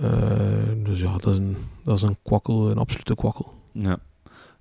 Uh, 0.00 0.84
dus 0.84 1.00
ja, 1.00 1.12
dat 1.12 1.32
is, 1.32 1.38
een, 1.38 1.56
dat 1.84 1.96
is 1.96 2.02
een 2.02 2.16
kwakkel, 2.22 2.70
een 2.70 2.78
absolute 2.78 3.14
kwakkel. 3.14 3.54
Ja. 3.72 3.98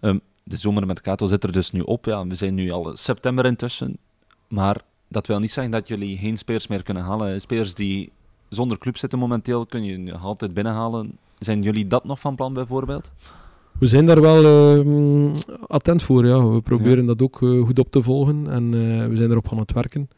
Um, 0.02 0.22
de 0.44 0.58
zomermercato 0.58 1.28
zit 1.28 1.44
er 1.44 1.52
dus 1.52 1.72
nu 1.72 1.80
op. 1.80 2.06
Ja. 2.06 2.28
We 2.28 2.36
zijn 2.36 2.54
nu 2.54 2.72
al 2.72 2.92
september 2.94 3.46
intussen. 3.46 3.98
Maar 4.48 4.82
dat 5.08 5.28
wil 5.28 5.40
niet 5.40 5.52
zeggen 5.52 5.74
dat 5.74 5.88
jullie 5.88 6.18
geen 6.18 6.38
spelers 6.38 6.68
meer 6.68 6.84
kunnen 6.84 7.04
halen. 7.04 7.42
Spelers 7.42 7.74
die 7.74 8.12
zonder 8.50 8.78
club 8.78 8.98
zitten 8.98 9.20
momenteel, 9.20 9.66
kun 9.66 9.84
je 9.84 10.18
altijd 10.18 10.54
binnenhalen. 10.54 11.18
Zijn 11.40 11.62
jullie 11.62 11.88
dat 11.88 12.04
nog 12.04 12.20
van 12.20 12.36
plan 12.36 12.54
bijvoorbeeld? 12.54 13.12
We 13.80 13.88
zijn 13.88 14.06
daar 14.06 14.22
wel 14.22 14.44
uh, 14.86 15.32
attent 15.68 16.04
voor. 16.04 16.26
Ja. 16.26 16.48
We 16.48 16.62
proberen 16.62 17.02
ja. 17.02 17.08
dat 17.08 17.22
ook 17.22 17.42
uh, 17.42 17.66
goed 17.66 17.80
op 17.80 17.92
te 17.92 18.04
volgen 18.04 18.48
en 18.50 18.74
uh, 18.74 19.08
we 19.08 19.18
zijn 19.18 19.32
erop 19.32 19.52
aan 19.52 19.60
het 19.60 19.72
werken. 19.72 20.10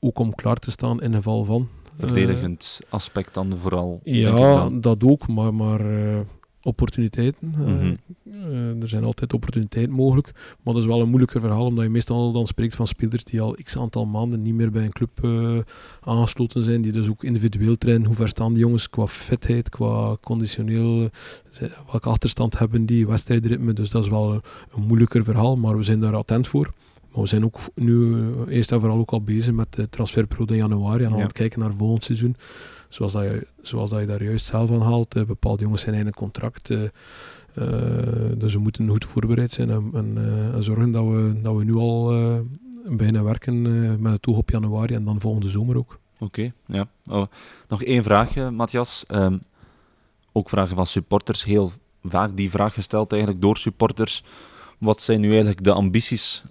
Ook 0.00 0.18
om 0.18 0.34
klaar 0.34 0.56
te 0.56 0.70
staan 0.70 1.02
in 1.02 1.14
geval 1.14 1.44
van. 1.44 1.68
Verdedigend 1.98 2.80
aspect 2.88 3.34
dan 3.34 3.58
vooral. 3.58 4.00
Ja, 4.04 4.32
dan. 4.32 4.80
dat 4.80 5.04
ook, 5.04 5.28
maar, 5.28 5.54
maar 5.54 5.80
uh, 5.80 6.18
opportuniteiten. 6.62 7.54
Mm 7.56 7.78
-hmm. 7.78 7.96
uh, 8.24 8.82
er 8.82 8.88
zijn 8.88 9.04
altijd 9.04 9.32
opportuniteiten 9.32 9.94
mogelijk, 9.94 10.30
maar 10.34 10.74
dat 10.74 10.82
is 10.82 10.88
wel 10.88 11.00
een 11.00 11.08
moeilijker 11.08 11.40
verhaal, 11.40 11.64
omdat 11.64 11.84
je 11.84 11.90
meestal 11.90 12.32
dan 12.32 12.46
spreekt 12.46 12.74
van 12.74 12.86
spelers 12.86 13.24
die 13.24 13.40
al 13.40 13.56
x 13.62 13.76
aantal 13.76 14.06
maanden 14.06 14.42
niet 14.42 14.54
meer 14.54 14.70
bij 14.70 14.84
een 14.84 14.92
club 14.92 15.24
uh, 15.24 15.58
aangesloten 16.00 16.62
zijn, 16.62 16.82
die 16.82 16.92
dus 16.92 17.08
ook 17.08 17.24
individueel 17.24 17.76
trainen. 17.76 18.06
Hoe 18.06 18.16
ver 18.16 18.28
staan 18.28 18.52
die 18.52 18.62
jongens 18.62 18.90
qua 18.90 19.06
fitheid, 19.06 19.68
qua 19.68 20.16
conditioneel, 20.20 21.10
welke 21.90 22.08
achterstand 22.08 22.58
hebben 22.58 22.86
die, 22.86 23.06
wedstrijdritme, 23.06 23.72
dus 23.72 23.90
dat 23.90 24.02
is 24.02 24.10
wel 24.10 24.32
een, 24.32 24.42
een 24.76 24.82
moeilijker 24.82 25.24
verhaal, 25.24 25.56
maar 25.56 25.76
we 25.76 25.82
zijn 25.82 26.00
daar 26.00 26.14
attent 26.14 26.48
voor. 26.48 26.72
Maar 27.14 27.22
we 27.22 27.28
zijn 27.28 27.44
ook 27.44 27.58
nu 27.74 28.26
eerst 28.48 28.72
en 28.72 28.80
vooral 28.80 28.98
ook 28.98 29.10
al 29.10 29.22
bezig 29.22 29.52
met 29.52 29.72
de 29.72 29.88
transferperiode 29.88 30.52
in 30.52 30.58
januari 30.58 31.04
en 31.04 31.10
aan 31.10 31.16
ja. 31.16 31.22
het 31.22 31.32
kijken 31.32 31.60
naar 31.60 31.72
volgend 31.72 32.04
seizoen 32.04 32.36
zoals, 32.88 33.12
dat 33.12 33.22
je, 33.22 33.46
zoals 33.62 33.90
dat 33.90 34.00
je 34.00 34.06
daar 34.06 34.22
juist 34.22 34.46
zelf 34.46 34.70
aan 34.70 34.82
haalt. 34.82 35.16
Uh, 35.16 35.24
bepaalde 35.24 35.62
jongens 35.62 35.82
zijn 35.82 35.94
in 35.94 36.06
een 36.06 36.14
contract. 36.14 36.70
Uh, 36.70 36.82
dus 38.36 38.52
we 38.52 38.58
moeten 38.58 38.88
goed 38.88 39.04
voorbereid 39.04 39.50
zijn 39.50 39.70
en, 39.70 39.90
en, 39.94 40.18
en, 40.54 40.62
zorgen 40.62 40.90
dat 40.90 41.04
we, 41.04 41.40
dat 41.42 41.56
we 41.56 41.64
nu 41.64 41.74
al 41.74 42.12
bijna 42.88 43.22
werken 43.22 43.62
met 44.02 44.12
het 44.12 44.26
oog 44.26 44.36
op 44.36 44.50
januari 44.50 44.94
en 44.94 45.04
dan 45.04 45.20
volgende 45.20 45.48
zomer 45.48 45.76
ook. 45.76 45.98
Oké, 46.18 46.52
ja. 46.66 46.88
Oh, 47.06 47.26
nog 47.68 47.82
één 47.82 48.02
vraagje, 48.02 48.50
Matthias. 48.50 49.04
Um, 49.08 49.42
ook 50.32 50.48
vragen 50.48 50.76
van 50.76 50.86
supporters. 50.86 51.44
Heel 51.44 51.70
vaak 52.02 52.36
die 52.36 52.50
vraag 52.50 52.74
gesteld 52.74 53.12
eigenlijk 53.12 53.42
door 53.42 53.56
supporters. 53.56 54.24
Wat 54.78 55.02
zijn 55.02 55.20
nu 55.20 55.28
eigenlijk 55.28 55.64
de 55.64 55.72
ambities 55.72 56.44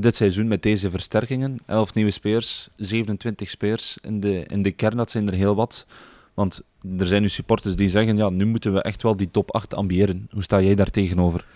dit 0.00 0.16
seizoen 0.16 0.48
met 0.48 0.62
deze 0.62 0.90
versterkingen? 0.90 1.56
11 1.66 1.94
nieuwe 1.94 2.10
speers, 2.10 2.68
27 2.76 3.50
speers 3.50 3.98
in 4.02 4.20
de, 4.20 4.44
in 4.46 4.62
de 4.62 4.70
kern, 4.70 4.96
dat 4.96 5.10
zijn 5.10 5.28
er 5.28 5.34
heel 5.34 5.54
wat. 5.54 5.86
Want 6.34 6.62
er 6.98 7.06
zijn 7.06 7.22
nu 7.22 7.28
supporters 7.28 7.76
die 7.76 7.88
zeggen, 7.88 8.16
ja, 8.16 8.28
nu 8.28 8.46
moeten 8.46 8.72
we 8.72 8.82
echt 8.82 9.02
wel 9.02 9.16
die 9.16 9.30
top 9.30 9.54
8 9.54 9.74
ambiëren. 9.74 10.28
Hoe 10.30 10.42
sta 10.42 10.60
jij 10.60 10.74
daar 10.74 10.90
tegenover? 10.90 11.46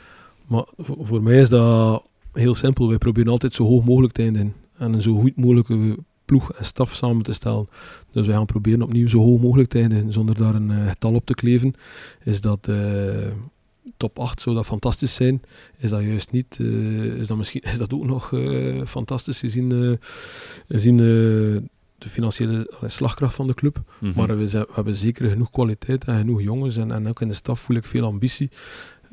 Maar 0.47 0.65
voor 0.77 1.23
mij 1.23 1.41
is 1.41 1.49
dat 1.49 2.05
heel 2.33 2.55
simpel. 2.55 2.89
Wij 2.89 2.99
proberen 2.99 3.33
altijd 3.33 3.55
zo 3.55 3.65
hoog 3.65 3.85
mogelijk 3.85 4.13
te 4.13 4.23
eindigen. 4.23 4.55
En 4.79 4.93
een 4.93 5.03
zo 5.03 5.21
goed 5.21 5.37
mogelijke 5.37 5.97
ploeg 6.25 6.53
en 6.53 6.65
staf 6.65 6.95
samen 6.95 7.23
te 7.23 7.33
stellen. 7.33 7.69
Dus 8.13 8.27
wij 8.27 8.37
gaan 8.37 8.47
proberen 8.47 8.83
opnieuw 8.83 9.09
zo 9.09 9.19
hoog 9.19 9.41
mogelijk 9.41 9.69
te 9.69 9.79
eindigen, 9.79 10.13
zonder 10.13 10.37
daar 10.37 10.55
een 10.55 10.71
uh, 10.71 10.89
getal 10.89 11.15
op 11.15 11.27
te 11.27 11.35
kleven. 11.35 11.75
Is 12.25 12.41
dat 12.41 12.69
uh, 12.69 12.77
top 13.97 14.19
8 14.19 14.41
zou 14.41 14.57
dat 14.57 14.67
fantastisch 14.67 15.15
zijn? 15.15 15.43
Is 15.77 15.91
dat 15.91 16.03
juist 16.03 16.31
niet? 16.31 16.59
Uh, 16.61 17.05
is, 17.05 17.27
dat 17.27 17.37
misschien, 17.37 17.61
is 17.73 17.79
dat 17.79 17.93
ook 17.93 18.05
nog 18.05 18.33
fantastisch 18.87 19.41
gezien, 19.41 19.99
gezien 20.69 20.97
de 22.05 22.09
financiële 22.09 22.73
slagkracht 22.87 23.35
van 23.35 23.47
de 23.47 23.55
club. 23.55 23.77
Mm 23.77 23.85
-hmm. 23.99 24.13
Maar 24.27 24.39
we, 24.39 24.49
zijn, 24.49 24.65
we, 24.65 24.73
hebben 24.75 24.97
zeker 24.97 25.29
genoeg 25.29 25.51
kwaliteit 25.51 26.05
en 26.05 26.19
genoeg 26.19 26.43
jongens. 26.43 26.77
En, 26.77 26.93
en 26.93 27.09
ook 27.09 27.21
in 27.21 27.29
de 27.29 27.35
staf 27.35 27.61
voel 27.61 27.77
ik 27.77 27.85
veel 27.85 28.05
ambitie. 28.05 28.51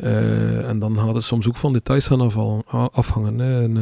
Uh, 0.03 0.69
en 0.69 0.79
dan 0.79 0.97
gaat 0.97 1.15
het 1.15 1.23
soms 1.23 1.47
ook 1.47 1.57
van 1.57 1.73
details 1.73 2.07
gaan 2.07 2.31
afhangen. 2.91 3.39
Hè. 3.39 3.63
Een, 3.63 3.75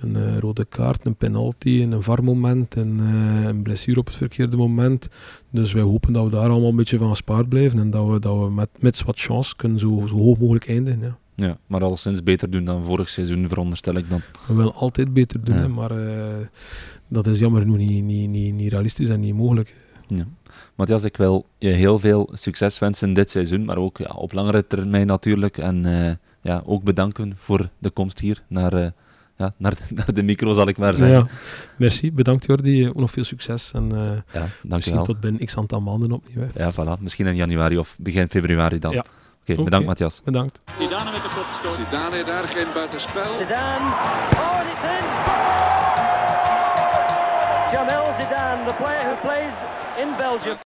een 0.00 0.16
uh, 0.16 0.38
rode 0.38 0.64
kaart, 0.64 1.06
een 1.06 1.14
penalty, 1.14 1.82
een 1.82 2.02
varmoment, 2.02 2.76
een, 2.76 2.98
een 2.98 3.62
blessure 3.62 4.00
op 4.00 4.06
het 4.06 4.16
verkeerde 4.16 4.56
moment. 4.56 5.08
Dus 5.50 5.72
wij 5.72 5.82
hopen 5.82 6.12
dat 6.12 6.24
we 6.24 6.30
daar 6.30 6.48
allemaal 6.48 6.68
een 6.68 6.76
beetje 6.76 6.98
van 6.98 7.08
gespaard 7.08 7.48
blijven 7.48 7.78
en 7.78 7.90
dat 7.90 8.08
we, 8.08 8.18
dat 8.18 8.38
we 8.38 8.50
met, 8.50 8.68
met 8.80 9.04
wat 9.04 9.20
chance 9.20 9.56
kunnen 9.56 9.78
zo, 9.78 10.02
zo 10.06 10.16
hoog 10.16 10.38
mogelijk 10.38 10.68
eindigen. 10.68 11.00
Ja. 11.00 11.16
Ja, 11.34 11.58
maar 11.66 11.82
alleszins 11.82 12.22
beter 12.22 12.50
doen 12.50 12.64
dan 12.64 12.84
vorig 12.84 13.08
seizoen, 13.08 13.48
veronderstel 13.48 13.94
ik 13.94 14.10
dan. 14.10 14.20
We 14.46 14.54
willen 14.54 14.74
altijd 14.74 15.12
beter 15.12 15.44
doen, 15.44 15.54
ja. 15.54 15.60
hè, 15.60 15.68
maar 15.68 15.90
dat 17.08 17.26
is 17.26 17.38
jammer 17.38 17.60
genoeg 17.60 17.76
niet, 17.76 18.04
niet, 18.04 18.28
niet, 18.28 18.54
niet 18.54 18.72
realistisch 18.72 19.08
en 19.08 19.20
niet 19.20 19.34
mogelijk. 19.34 19.74
Ja. 20.08 20.26
Matthias, 20.74 21.02
ik 21.02 21.16
wil 21.16 21.46
je 21.58 21.68
heel 21.68 21.98
veel 21.98 22.28
succes 22.32 22.78
wensen 22.78 23.12
dit 23.12 23.30
seizoen, 23.30 23.64
maar 23.64 23.76
ook 23.76 23.98
ja, 23.98 24.10
op 24.14 24.32
langere 24.32 24.66
termijn 24.66 25.06
natuurlijk. 25.06 25.58
En 25.58 25.86
uh, 25.86 26.10
ja, 26.40 26.62
ook 26.64 26.82
bedanken 26.82 27.32
voor 27.36 27.68
de 27.78 27.90
komst 27.90 28.18
hier 28.18 28.42
naar, 28.46 28.74
uh, 28.74 28.86
ja, 29.36 29.54
naar, 29.64 29.76
naar, 29.94 30.14
de 30.14 30.22
micro, 30.22 30.52
zal 30.52 30.68
ik 30.68 30.78
maar 30.78 30.94
zeggen. 30.94 31.16
Ja, 31.16 31.26
merci, 31.76 32.12
bedankt 32.12 32.46
Jordi. 32.46 32.88
Ook 32.88 32.94
nog 32.94 33.10
veel 33.10 33.24
succes. 33.24 33.72
En 33.72 33.94
uh, 33.94 34.10
ja, 34.32 34.46
misschien 34.62 35.02
tot 35.02 35.20
binnen 35.20 35.44
x 35.46 35.56
aantal 35.56 35.80
maanden 35.80 36.12
opnieuw. 36.12 36.48
Hè. 36.52 36.64
Ja, 36.64 36.72
voilà. 36.72 37.00
Misschien 37.00 37.26
in 37.26 37.36
januari 37.36 37.78
of 37.78 37.96
begin 38.00 38.28
februari 38.28 38.78
dan. 38.78 38.92
Ja. 38.92 38.98
Oké, 38.98 39.08
okay, 39.42 39.54
okay. 39.54 39.64
bedankt 39.64 39.86
Matthias. 39.86 40.20
Bedankt. 40.24 40.60
Zidane 40.78 41.10
met 41.10 41.22
de 41.22 41.28
kopstoot. 41.34 41.74
Zidane 41.74 42.24
daar 42.24 42.48
geen 42.48 42.66
buitenspel. 42.74 43.38
Zidane, 43.38 43.84
oh, 44.34 44.58
het 44.58 44.66
is 44.74 44.82
in! 44.96 45.04
Jamel 47.72 48.12
Zidane, 48.18 48.64
the 48.66 48.74
player 48.76 49.04
who 49.04 49.16
plays 49.20 49.54
in 50.02 50.16
Belgium. 50.16 50.58